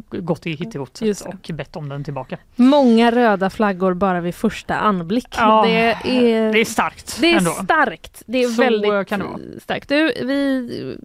gått 0.10 0.48
i 0.48 0.56
hittegodset 0.56 1.22
och 1.22 1.50
bett 1.54 1.76
om 1.76 1.90
den 1.90 2.04
tillbaka. 2.04 2.38
Många 2.56 3.12
röda 3.12 3.50
flaggor 3.50 3.94
bara 3.94 4.22
vid 4.22 4.36
första 4.36 4.76
anblick. 4.76 5.28
Ja, 5.38 5.64
det, 5.66 5.80
är, 6.04 6.54
Det 6.54 6.60
är 6.60 6.66
starkt 6.66 7.18
det 7.22 7.34
är 7.34 7.38
ändå. 7.38 7.52
starkt. 7.52 8.24
Det 8.26 8.44
är 8.44 8.48
Så 8.48 8.62
väldigt 8.62 8.92
det 9.10 9.60
starkt. 9.62 9.90
Du, 9.90 10.14
vi, 10.26 10.98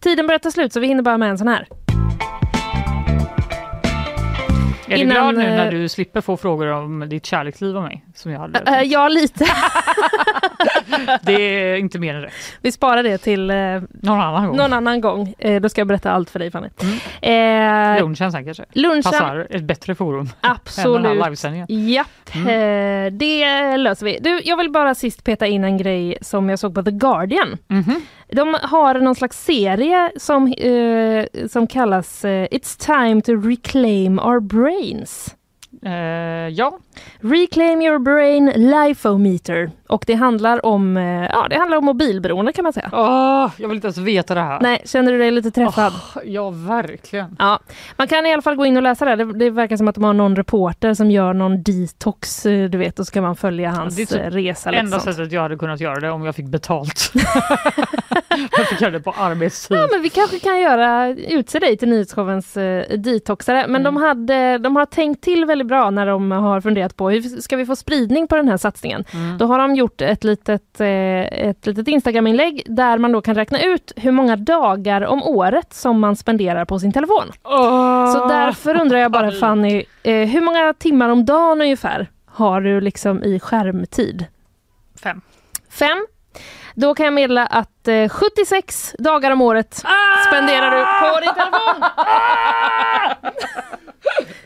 tiden 0.00 0.26
börjar 0.26 0.38
ta 0.38 0.50
slut 0.50 0.72
så 0.72 0.80
vi 0.80 0.86
hinner 0.86 1.02
bara 1.02 1.18
med 1.18 1.30
en 1.30 1.38
sån 1.38 1.48
här. 1.48 1.68
Är 4.88 4.96
Innan, 4.96 5.08
du 5.08 5.14
glad 5.14 5.34
nu 5.34 5.50
eh, 5.50 5.56
när 5.56 5.70
du 5.72 5.88
slipper 5.88 6.20
få 6.20 6.36
frågor 6.36 6.66
om 6.72 7.08
ditt 7.08 7.26
kärleksliv 7.26 7.76
av 7.76 7.82
mig? 7.82 8.04
Som 8.14 8.32
jag 8.32 8.40
hade. 8.40 8.58
Äh, 8.60 8.82
ja, 8.82 9.08
lite. 9.08 9.44
Det 11.22 11.32
är 11.32 11.76
inte 11.76 11.98
mer 11.98 12.14
än 12.14 12.22
rätt. 12.22 12.32
Vi 12.62 12.72
sparar 12.72 13.02
det 13.02 13.18
till 13.18 13.50
eh, 13.50 13.56
Någon 13.90 14.20
annan 14.20 14.46
gång. 14.46 14.56
någon 14.56 14.72
annan 14.72 15.00
gång. 15.00 15.34
Eh, 15.38 15.60
då 15.60 15.68
ska 15.68 15.80
jag 15.80 15.88
berätta 15.88 16.10
allt 16.12 16.30
för 16.30 16.38
dig 16.38 16.50
Fanny. 16.50 16.68
Mm. 17.22 17.96
Eh, 17.96 18.00
Lunchen 18.02 18.32
sen 18.32 18.44
kanske? 18.44 18.64
lunchen, 18.72 19.02
Passar 19.02 19.46
ett 19.50 19.62
bättre 19.64 19.94
forum 19.94 20.20
än 20.20 20.28
den 20.40 21.04
här 21.04 21.26
absolut. 21.30 21.64
Japp, 21.68 22.06
Mm. 22.34 22.46
eh, 23.06 23.12
det 23.12 23.76
löser 23.76 24.06
vi. 24.06 24.18
Du, 24.20 24.40
jag 24.44 24.56
vill 24.56 24.70
bara 24.70 24.94
sist 24.94 25.24
peta 25.24 25.46
in 25.46 25.64
en 25.64 25.76
grej 25.78 26.18
som 26.20 26.48
jag 26.48 26.58
såg 26.58 26.74
på 26.74 26.82
The 26.82 26.90
Guardian. 26.90 27.58
Mhm. 27.68 28.00
De 28.28 28.56
har 28.62 28.94
någon 28.94 29.14
slags 29.14 29.44
serie 29.44 30.12
som, 30.16 30.52
eh, 30.52 31.46
som 31.48 31.66
kallas 31.66 32.24
eh, 32.24 32.46
It's 32.50 32.86
time 32.86 33.22
to 33.22 33.32
reclaim 33.32 34.18
our 34.18 34.40
brains. 34.40 35.36
Eh, 35.82 36.48
ja, 36.48 36.78
Reclaim 37.20 37.82
your 37.82 37.98
brain 37.98 38.52
lifeometer. 38.56 39.70
Och 39.88 40.04
det 40.06 40.14
handlar 40.14 40.66
om, 40.66 40.96
eh, 40.96 41.04
ja, 41.32 41.46
det 41.50 41.56
handlar 41.58 41.76
om 41.76 41.84
mobilberoende 41.84 42.52
kan 42.52 42.62
man 42.62 42.72
säga. 42.72 42.90
Åh, 42.92 43.50
jag 43.56 43.68
vill 43.68 43.76
inte 43.76 43.86
ens 43.86 43.98
veta 43.98 44.34
det 44.34 44.40
här. 44.40 44.60
Nej, 44.60 44.82
känner 44.84 45.12
du 45.12 45.18
dig 45.18 45.30
lite 45.30 45.50
träffad? 45.50 45.92
Åh, 46.16 46.22
ja, 46.24 46.50
verkligen. 46.50 47.36
Ja, 47.38 47.60
man 47.96 48.08
kan 48.08 48.26
i 48.26 48.32
alla 48.32 48.42
fall 48.42 48.56
gå 48.56 48.66
in 48.66 48.76
och 48.76 48.82
läsa 48.82 49.04
det. 49.04 49.16
det. 49.16 49.38
Det 49.38 49.50
verkar 49.50 49.76
som 49.76 49.88
att 49.88 49.94
de 49.94 50.04
har 50.04 50.12
någon 50.12 50.36
reporter 50.36 50.94
som 50.94 51.10
gör 51.10 51.32
någon 51.34 51.62
detox, 51.62 52.46
eh, 52.46 52.70
du 52.70 52.78
vet, 52.78 52.98
och 52.98 53.06
så 53.06 53.12
kan 53.12 53.22
man 53.22 53.36
följa 53.36 53.70
hans 53.70 53.96
det 53.96 54.02
är 54.02 54.06
typ 54.06 54.20
eh, 54.20 54.30
resa. 54.30 54.70
lite 54.70 54.80
Enda 54.80 55.00
sånt. 55.00 55.16
sättet 55.16 55.32
jag 55.32 55.42
hade 55.42 55.56
kunnat 55.56 55.80
göra 55.80 56.00
det 56.00 56.10
om 56.10 56.24
jag 56.24 56.34
fick 56.34 56.46
betalt. 56.46 57.12
jag 58.58 58.66
fick 58.68 58.80
göra 58.80 58.90
det 58.90 59.00
på 59.00 59.14
arbetstid. 59.18 59.76
Ja, 59.76 59.88
men 59.92 60.02
vi 60.02 60.10
kanske 60.10 60.38
kan 60.38 60.60
göra, 60.60 61.08
utse 61.08 61.58
dig 61.58 61.76
till 61.76 61.88
nyhetsshowens 61.88 62.56
eh, 62.56 62.98
detoxare. 62.98 63.64
Men 63.68 63.82
de, 63.82 63.96
hade, 63.96 64.58
de 64.58 64.76
har 64.76 64.86
tänkt 64.86 65.24
till 65.24 65.44
väldigt 65.44 65.68
bra 65.68 65.90
när 65.90 66.06
de 66.06 66.30
har 66.30 66.60
funderat 66.60 66.85
på 66.88 67.10
hur 67.10 67.40
ska 67.40 67.56
vi 67.56 67.66
få 67.66 67.76
spridning 67.76 68.28
på 68.28 68.36
den 68.36 68.48
här 68.48 68.56
satsningen. 68.56 69.04
Då 69.38 69.46
har 69.46 69.58
de 69.58 69.74
gjort 69.74 70.00
ett 70.00 70.24
litet, 70.24 70.80
eh, 70.80 70.88
ett 71.48 71.66
litet 71.66 71.88
Instagram-inlägg 71.88 72.62
där 72.66 72.98
man 72.98 73.12
då 73.12 73.20
kan 73.20 73.34
räkna 73.34 73.62
ut 73.62 73.92
hur 73.96 74.12
många 74.12 74.36
dagar 74.36 75.06
om 75.06 75.22
året 75.22 75.74
som 75.74 76.00
man 76.00 76.16
spenderar 76.16 76.64
på 76.64 76.78
sin 76.78 76.92
telefon. 76.92 77.32
Så 78.14 78.28
därför 78.28 78.80
undrar 78.80 78.98
jag 78.98 79.12
bara 79.12 79.32
Fanny, 79.32 79.84
eh, 80.02 80.28
hur 80.28 80.40
många 80.40 80.74
timmar 80.78 81.08
om 81.08 81.24
dagen 81.24 81.60
ungefär 81.60 82.10
har 82.26 82.60
du 82.60 82.80
liksom 82.80 83.22
i 83.22 83.40
skärmtid? 83.40 84.24
Fem. 85.02 85.20
Fem. 85.70 86.06
Då 86.74 86.94
kan 86.94 87.04
jag 87.04 87.12
meddela 87.12 87.46
att 87.46 87.88
eh, 87.88 88.08
76 88.08 88.94
dagar 88.98 89.30
om 89.30 89.42
året 89.42 89.74
spenderar 90.28 90.70
du 90.70 91.10
på 91.10 91.20
din 91.20 91.34
telefon. 91.34 91.84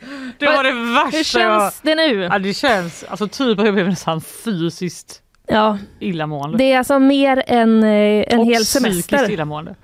Det 0.45 0.55
var 0.55 0.63
det 0.63 0.69
Hur 0.71 0.93
värsta 0.93 1.39
jag... 1.39 1.61
känns 1.61 1.81
det 1.81 1.95
nu? 1.95 2.21
Ja, 2.31 2.39
det 2.39 2.53
känns 2.53 3.03
alltså 3.03 3.27
typ 3.27 3.59
att 3.59 3.65
jag 3.65 3.73
blev 3.73 3.87
nästan 3.89 4.21
fysiskt 4.21 5.21
Ja, 5.47 5.77
illamående. 5.99 6.57
det 6.57 6.71
är 6.71 6.77
alltså 6.77 6.99
mer 6.99 7.43
än 7.47 7.83
eh, 7.83 7.89
en 8.33 8.39
och 8.39 8.45
hel 8.45 8.63
psykiskt 8.63 9.09
semester. 9.09 9.31
illamående. 9.31 9.75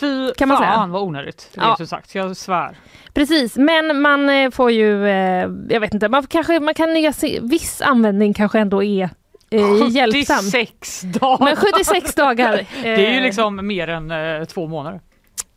Fy 0.00 0.32
Kan 0.36 0.48
man 0.48 0.58
säga. 0.58 0.70
fan 0.72 0.90
vad 0.90 1.02
onödigt. 1.02 1.50
Det 1.54 1.60
Ja. 1.60 1.76
är 1.80 1.84
sagt. 1.84 2.14
Jag 2.14 2.36
svär. 2.36 2.76
Precis, 3.14 3.56
men 3.56 4.00
man 4.00 4.28
eh, 4.30 4.50
får 4.50 4.70
ju, 4.70 5.08
eh, 5.08 5.48
jag 5.68 5.80
vet 5.80 5.94
inte, 5.94 6.08
man 6.08 6.26
kanske 6.26 6.60
man 6.60 6.74
kan 6.74 6.92
nya 6.92 7.12
se, 7.12 7.38
viss 7.42 7.82
användning 7.82 8.34
kanske 8.34 8.58
ändå 8.58 8.82
är 8.82 9.10
eh, 9.50 9.88
hjälpsam. 9.90 10.36
76 10.44 11.00
dagar! 11.02 11.44
Men 11.44 11.56
76 11.56 12.14
dagar. 12.14 12.66
Det 12.82 13.06
är 13.06 13.14
ju 13.14 13.20
liksom 13.20 13.66
mer 13.66 13.88
än 13.88 14.10
eh, 14.10 14.44
två 14.44 14.66
månader. 14.68 15.00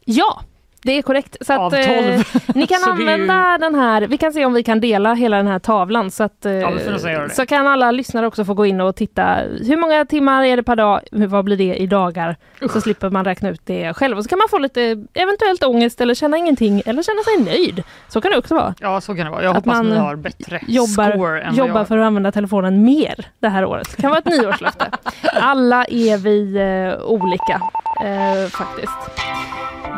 Ja, 0.06 0.42
det 0.84 0.92
är 0.98 1.02
korrekt. 1.02 1.38
Så 1.42 1.54
att, 1.54 1.74
eh, 1.74 1.80
12. 1.80 2.24
ni 2.56 2.68
kan 2.68 2.78
är 2.84 2.86
ju- 2.86 2.92
använda 2.92 3.58
den 3.58 3.76
här, 3.76 4.02
vi 4.02 4.18
kan 4.18 4.34
se 4.34 4.46
om 4.46 4.54
vi 4.54 4.64
kan 4.64 4.80
dela 4.82 5.14
hela 5.14 5.38
den 5.38 5.48
här 5.48 5.60
tavlan 5.60 6.12
så 6.12 6.24
att 6.24 6.46
eh, 6.46 6.52
Ja, 6.54 6.72
så 7.32 7.46
kan 7.46 7.68
alla 7.68 7.92
lyssnare 7.92 8.28
också 8.28 8.46
få 8.46 8.54
gå 8.54 8.66
in 8.66 8.82
och 8.82 8.96
titta 8.96 9.36
hur 9.68 9.78
många 9.78 10.06
timmar 10.06 10.44
är 10.44 10.58
det 10.58 10.64
per 10.64 10.76
dag, 10.76 11.02
vad 11.12 11.46
blir 11.46 11.58
det 11.58 11.76
i 11.76 11.88
dagar? 11.88 12.36
Så 12.74 12.82
slipper 12.82 13.10
man 13.10 13.26
räkna 13.26 13.50
ut 13.50 13.62
det 13.66 13.94
själv 13.94 14.18
och 14.18 14.24
så 14.24 14.30
kan 14.30 14.38
man 14.40 14.48
få 14.50 14.58
lite 14.58 14.82
eventuellt 15.14 15.64
ångest 15.64 16.02
eller 16.02 16.14
känna 16.14 16.38
ingenting 16.38 16.82
eller 16.86 17.04
känna 17.04 17.22
sig 17.24 17.44
nöjd. 17.46 17.84
Så 18.08 18.22
kan 18.22 18.32
det 18.32 18.38
också 18.38 18.56
vara. 18.56 18.74
Ja, 18.80 19.02
så 19.02 19.16
kan 19.16 19.26
det 19.26 19.32
vara. 19.32 19.44
Jag 19.44 19.50
Att 19.50 19.56
hoppas 19.56 19.78
man 19.78 19.92
har 19.92 20.16
bättre 20.16 20.60
score 20.60 20.74
Jobbar, 20.74 21.12
än 21.12 21.20
vad 21.20 21.38
jag 21.40 21.54
jobbar 21.56 21.74
har. 21.80 21.86
för 21.86 21.98
att 21.98 22.06
använda 22.06 22.32
telefonen 22.32 22.84
mer 22.84 23.26
det 23.40 23.50
här 23.50 23.66
året. 23.66 23.94
Det 23.96 24.02
kan 24.02 24.10
vara 24.10 24.20
ett 24.20 24.26
nyårslöfte. 24.42 24.86
Alla 25.34 25.86
är 25.86 26.18
vi 26.18 26.56
eh, 26.58 27.06
olika 27.06 27.62
eh, 28.06 28.50
faktiskt. 28.50 28.94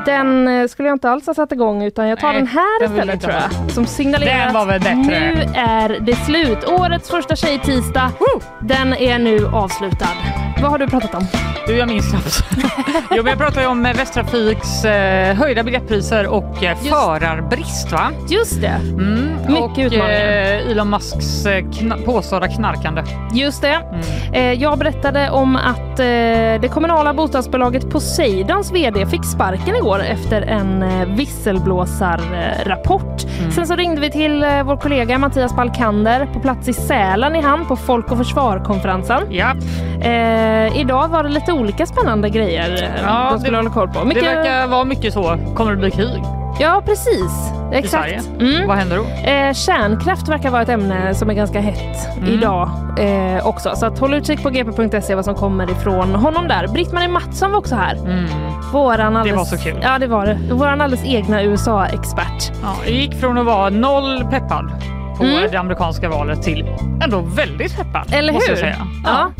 Den 0.05 0.47
eh, 0.47 0.67
skulle 0.67 0.87
jag 0.89 0.95
inte 0.95 1.09
alls 1.09 1.27
ha 1.27 1.33
satt 1.33 1.51
igång 1.51 1.83
utan 1.83 2.07
jag 2.07 2.19
tar 2.19 2.27
Nej, 2.27 2.37
den 2.37 2.47
här 2.47 2.79
den 2.79 2.91
istället 2.91 3.21
tror 3.21 3.33
jag. 3.33 3.71
Som 3.71 3.85
signalerar 3.85 4.45
Den 4.45 4.53
var 4.53 4.65
väl 4.65 4.75
att 4.75 4.83
bättre. 4.83 4.95
nu 5.01 5.43
är 5.55 5.99
det 5.99 6.15
slut. 6.15 6.67
Årets 6.69 7.09
första 7.09 7.35
tjejtisdag, 7.35 8.09
den 8.61 8.93
är 8.93 9.19
nu 9.19 9.47
avslutad. 9.53 10.07
Vad 10.61 10.71
har 10.71 10.77
du 10.77 10.87
pratat 10.87 11.15
om? 11.15 11.27
Du, 11.67 11.75
jag 11.77 11.87
minns 11.87 12.09
knappt. 12.11 12.43
jo, 13.11 13.17
men 13.23 13.25
jag 13.27 13.37
pratar 13.37 13.61
ju 13.61 13.67
om 13.67 13.85
eh, 13.85 13.93
Västtrafiks 13.95 14.85
eh, 14.85 15.35
höjda 15.35 15.63
biljettpriser 15.63 16.27
och 16.27 16.63
eh, 16.63 16.77
förarbrist. 16.77 17.91
Va? 17.91 18.11
Just 18.29 18.61
det, 18.61 18.67
Mm, 18.67 19.35
Mycket 19.47 19.59
och 19.61 19.77
utmaningar. 19.77 20.09
eh, 20.09 20.71
Elon 20.71 20.89
Musks 20.89 21.45
eh, 21.45 21.63
kna- 21.63 22.05
påstådda 22.05 22.47
knarkande. 22.47 23.03
just 23.33 23.61
det. 23.61 23.79
Mm. 24.33 24.59
Jag 24.59 24.77
berättade 24.79 25.29
om 25.29 25.55
att 25.55 25.97
det 25.97 26.71
kommunala 26.73 27.13
bostadsbolaget 27.13 27.89
Poseidons 27.93 28.71
VD 28.71 29.05
fick 29.05 29.25
sparken 29.25 29.75
igår 29.75 29.99
efter 29.99 30.41
en 30.41 30.83
eh, 30.83 31.05
visselblåsarrapport. 31.07 33.23
Mm. 33.39 33.51
Sen 33.51 33.67
så 33.67 33.75
ringde 33.75 34.01
vi 34.01 34.11
till 34.11 34.43
eh, 34.43 34.63
vår 34.63 34.77
kollega 34.77 35.17
Mattias 35.17 35.55
Balkander 35.55 36.27
på 36.33 36.39
plats 36.39 36.67
i 36.69 36.73
Sälen 36.73 37.35
i 37.35 37.41
han 37.41 37.65
på 37.65 37.75
Folk 37.75 38.11
och 38.11 38.17
Försvar-konferensen. 38.17 39.21
Ja, 39.29 39.53
Eh, 40.01 40.79
idag 40.79 41.07
var 41.07 41.23
det 41.23 41.29
lite 41.29 41.53
olika 41.53 41.85
spännande 41.85 42.29
grejer 42.29 42.83
eh, 42.83 43.03
Ja, 43.05 43.29
de 43.31 43.39
skulle 43.39 43.51
det- 43.51 43.57
hålla 43.57 43.69
koll 43.69 43.87
på. 43.89 43.99
det 43.99 44.05
Mycket, 44.05 44.23
verkar 44.23 44.67
vara 44.67 44.83
mycket 44.85 45.13
så. 45.13 45.37
Kommer 45.55 45.71
det 45.71 45.77
bli 45.77 45.91
krig? 45.91 46.23
Ja, 46.59 46.81
precis. 46.85 47.31
Exakt. 47.73 48.07
i 48.07 48.19
Sverige. 48.19 48.55
Mm. 48.55 48.67
Vad 48.67 48.77
händer 48.77 48.97
då? 48.97 49.29
Eh, 49.29 49.53
kärnkraft 49.53 50.27
verkar 50.27 50.49
vara 50.49 50.61
ett 50.61 50.69
ämne 50.69 51.15
som 51.15 51.29
är 51.29 51.33
ganska 51.33 51.59
hett 51.59 52.17
Mm. 52.17 52.29
idag 52.33 52.69
eh, 52.99 53.47
också. 53.47 53.71
Så 53.75 53.85
att 53.85 53.99
håll 53.99 54.13
utkik 54.13 54.43
på 54.43 54.49
gp.se 54.49 55.15
vad 55.15 55.25
som 55.25 55.35
kommer 55.35 55.71
ifrån 55.71 56.15
honom 56.15 56.47
där. 56.47 56.67
Britt-Marie 56.67 57.07
Mattsson 57.09 57.51
var 57.51 57.57
också 57.59 57.75
här. 57.75 57.97
Våran 58.73 59.15
alldeles, 59.15 59.37
var 59.37 59.57
så 59.57 59.63
kul. 59.63 59.79
Ja 59.81 59.99
det 59.99 60.07
var 60.07 60.25
det. 60.25 60.37
Våran 60.51 60.81
alldeles 60.81 61.05
egna 61.05 61.43
USA-expert. 61.43 62.51
Ja, 62.61 62.73
det 62.85 62.91
gick 62.91 63.19
från 63.19 63.37
att 63.37 63.45
vara 63.45 63.69
noll 63.69 64.23
peppad 64.31 64.71
på 65.17 65.23
Mm. 65.23 65.51
det 65.51 65.57
amerikanska 65.57 66.09
valet 66.09 66.43
till 66.43 66.65
ändå 67.03 67.19
väldigt 67.19 67.77
peppad. 67.77 68.13
Eller 68.13 68.33
måste 68.33 68.51
hur? 68.51 68.57
Jag 68.57 68.73
säga. 68.75 68.87
Ja. 69.05 69.31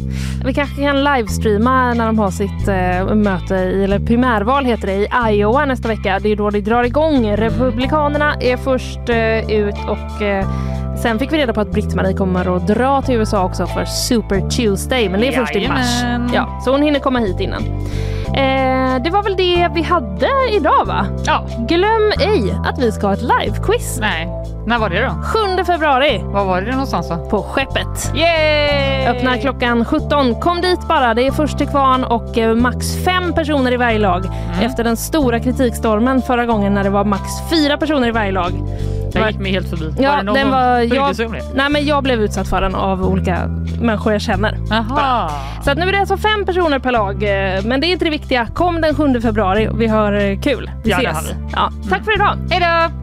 Vi 0.46 0.54
kanske 0.54 0.82
kan 0.84 1.04
livestreama 1.04 1.94
när 1.94 2.06
de 2.06 2.20
har 2.20 2.32
sitt 2.32 2.68
eh, 2.68 3.16
möte, 3.16 3.56
i, 3.56 3.84
eller 3.84 4.00
primärval 4.00 4.66
heter 4.66 4.88
det, 4.88 4.94
i 4.94 5.08
Iowa 5.40 5.66
nästa 5.66 5.88
vecka. 5.88 6.20
Det 6.22 6.32
är 6.32 6.36
då 6.36 6.50
det 6.50 6.62
drar 6.62 6.84
igång. 6.84 7.32
Republikanerna 7.38 8.34
är 8.40 8.58
först 8.58 9.10
eh, 9.10 9.52
ut 9.52 9.76
och 9.88 10.22
eh, 10.22 10.46
sen 11.02 11.20
fick 11.20 11.32
vi 11.34 11.38
reda 11.38 11.54
på 11.54 11.62
att 11.62 11.72
Britt-Marie 11.72 12.14
kommer 12.14 12.56
att 12.58 12.68
dra 12.68 13.02
till 13.02 13.16
USA 13.16 13.44
också 13.44 13.68
för 13.68 13.86
Super 13.86 14.50
Tuesday, 14.50 15.10
men 15.10 15.22
det 15.22 15.28
är 15.28 15.40
först 15.40 15.56
i 15.56 15.68
mars. 15.68 16.04
Ja, 16.34 16.62
så 16.66 16.72
hon 16.72 16.82
hinner 16.82 17.00
komma 17.00 17.20
hit 17.20 17.40
innan. 17.40 17.64
Eh, 18.28 19.04
det 19.04 19.10
var 19.10 19.24
väl 19.24 19.36
det 19.36 19.70
vi 19.76 19.82
hade 19.82 20.28
idag 20.52 20.86
va? 20.86 21.06
Ja. 21.26 21.46
Glöm 21.68 22.12
ej 22.22 22.56
att 22.66 22.80
vi 22.80 22.92
ska 22.92 23.08
ha 23.08 23.14
ett 23.14 23.22
livequiz 23.22 23.98
Nej. 24.02 24.28
När 24.68 24.80
var 24.80 24.90
det 24.90 25.02
då? 25.06 25.12
7 25.58 25.64
februari 25.64 26.22
Var 26.24 26.46
var 26.46 26.62
det 26.62 26.72
någonstans 26.72 27.10
då? 27.10 27.16
på 27.30 27.44
Skeppet. 27.44 28.12
Yay! 28.16 29.08
Öppnar 29.08 29.38
klockan 29.38 29.86
17. 29.86 30.36
Kom 30.42 30.62
dit 30.62 30.88
bara. 30.88 31.14
Det 31.14 31.28
är 31.28 31.32
först 31.32 31.58
till 31.58 31.68
kvarn 31.68 32.04
och 32.04 32.38
eh, 32.38 32.56
max 32.56 33.04
fem 33.06 33.34
personer 33.34 33.72
i 33.74 33.78
varje 33.78 34.00
lag. 34.00 34.26
Mm. 34.26 34.66
Efter 34.66 34.84
den 34.84 34.98
stora 34.98 35.40
kritikstormen 35.40 36.22
förra 36.22 36.46
gången 36.46 36.74
när 36.74 36.84
det 36.84 36.90
var 36.90 37.04
max 37.06 37.24
fyra 37.50 37.78
personer 37.78 38.08
i 38.08 38.12
varje 38.12 38.32
lag. 38.32 38.52
Jag 39.14 39.32
gick 39.32 39.40
mig 39.40 39.52
helt 39.52 39.70
förbi. 39.70 39.90
var 39.90 40.04
Ja, 40.04 40.16
det 40.16 40.24
någon 40.24 40.36
den 40.36 40.52
var, 40.52 40.80
jag, 40.96 41.16
sig 41.16 41.26
om 41.26 41.32
det? 41.32 41.42
nej, 41.56 41.70
men 41.70 41.86
jag 41.86 42.04
blev 42.04 42.22
utsatt 42.22 42.48
för 42.48 42.62
den 42.62 42.76
av 42.76 43.06
olika 43.06 43.48
människor 43.82 44.14
jag 44.14 44.22
känner. 44.22 44.58
Aha. 44.72 45.30
Så 45.64 45.72
att 45.72 45.78
nu 45.78 45.88
är 45.88 45.92
det 45.92 46.00
alltså 46.00 46.18
fem 46.18 46.46
personer 46.46 46.80
per 46.80 46.92
lag. 46.92 47.14
eh, 47.24 47.64
Men 47.64 47.82
det 47.82 47.88
är 47.88 47.92
inte 47.92 48.06
det 48.06 48.12
viktiga. 48.12 48.48
Kom 48.54 48.82
den 48.82 48.96
7 48.96 49.22
februari 49.22 49.70
vi 49.74 49.88
har 49.88 50.14
eh, 50.14 50.40
kul. 50.40 50.72
Vi 50.84 50.90
Ja, 50.92 50.98
det 50.98 51.04
ses. 51.08 51.16
har 51.16 51.24
vi. 51.34 51.52
Ja, 51.56 51.70
tack 51.90 52.04
för 52.06 52.16
idag. 52.16 52.38
Hej 52.52 52.60
då! 52.60 53.03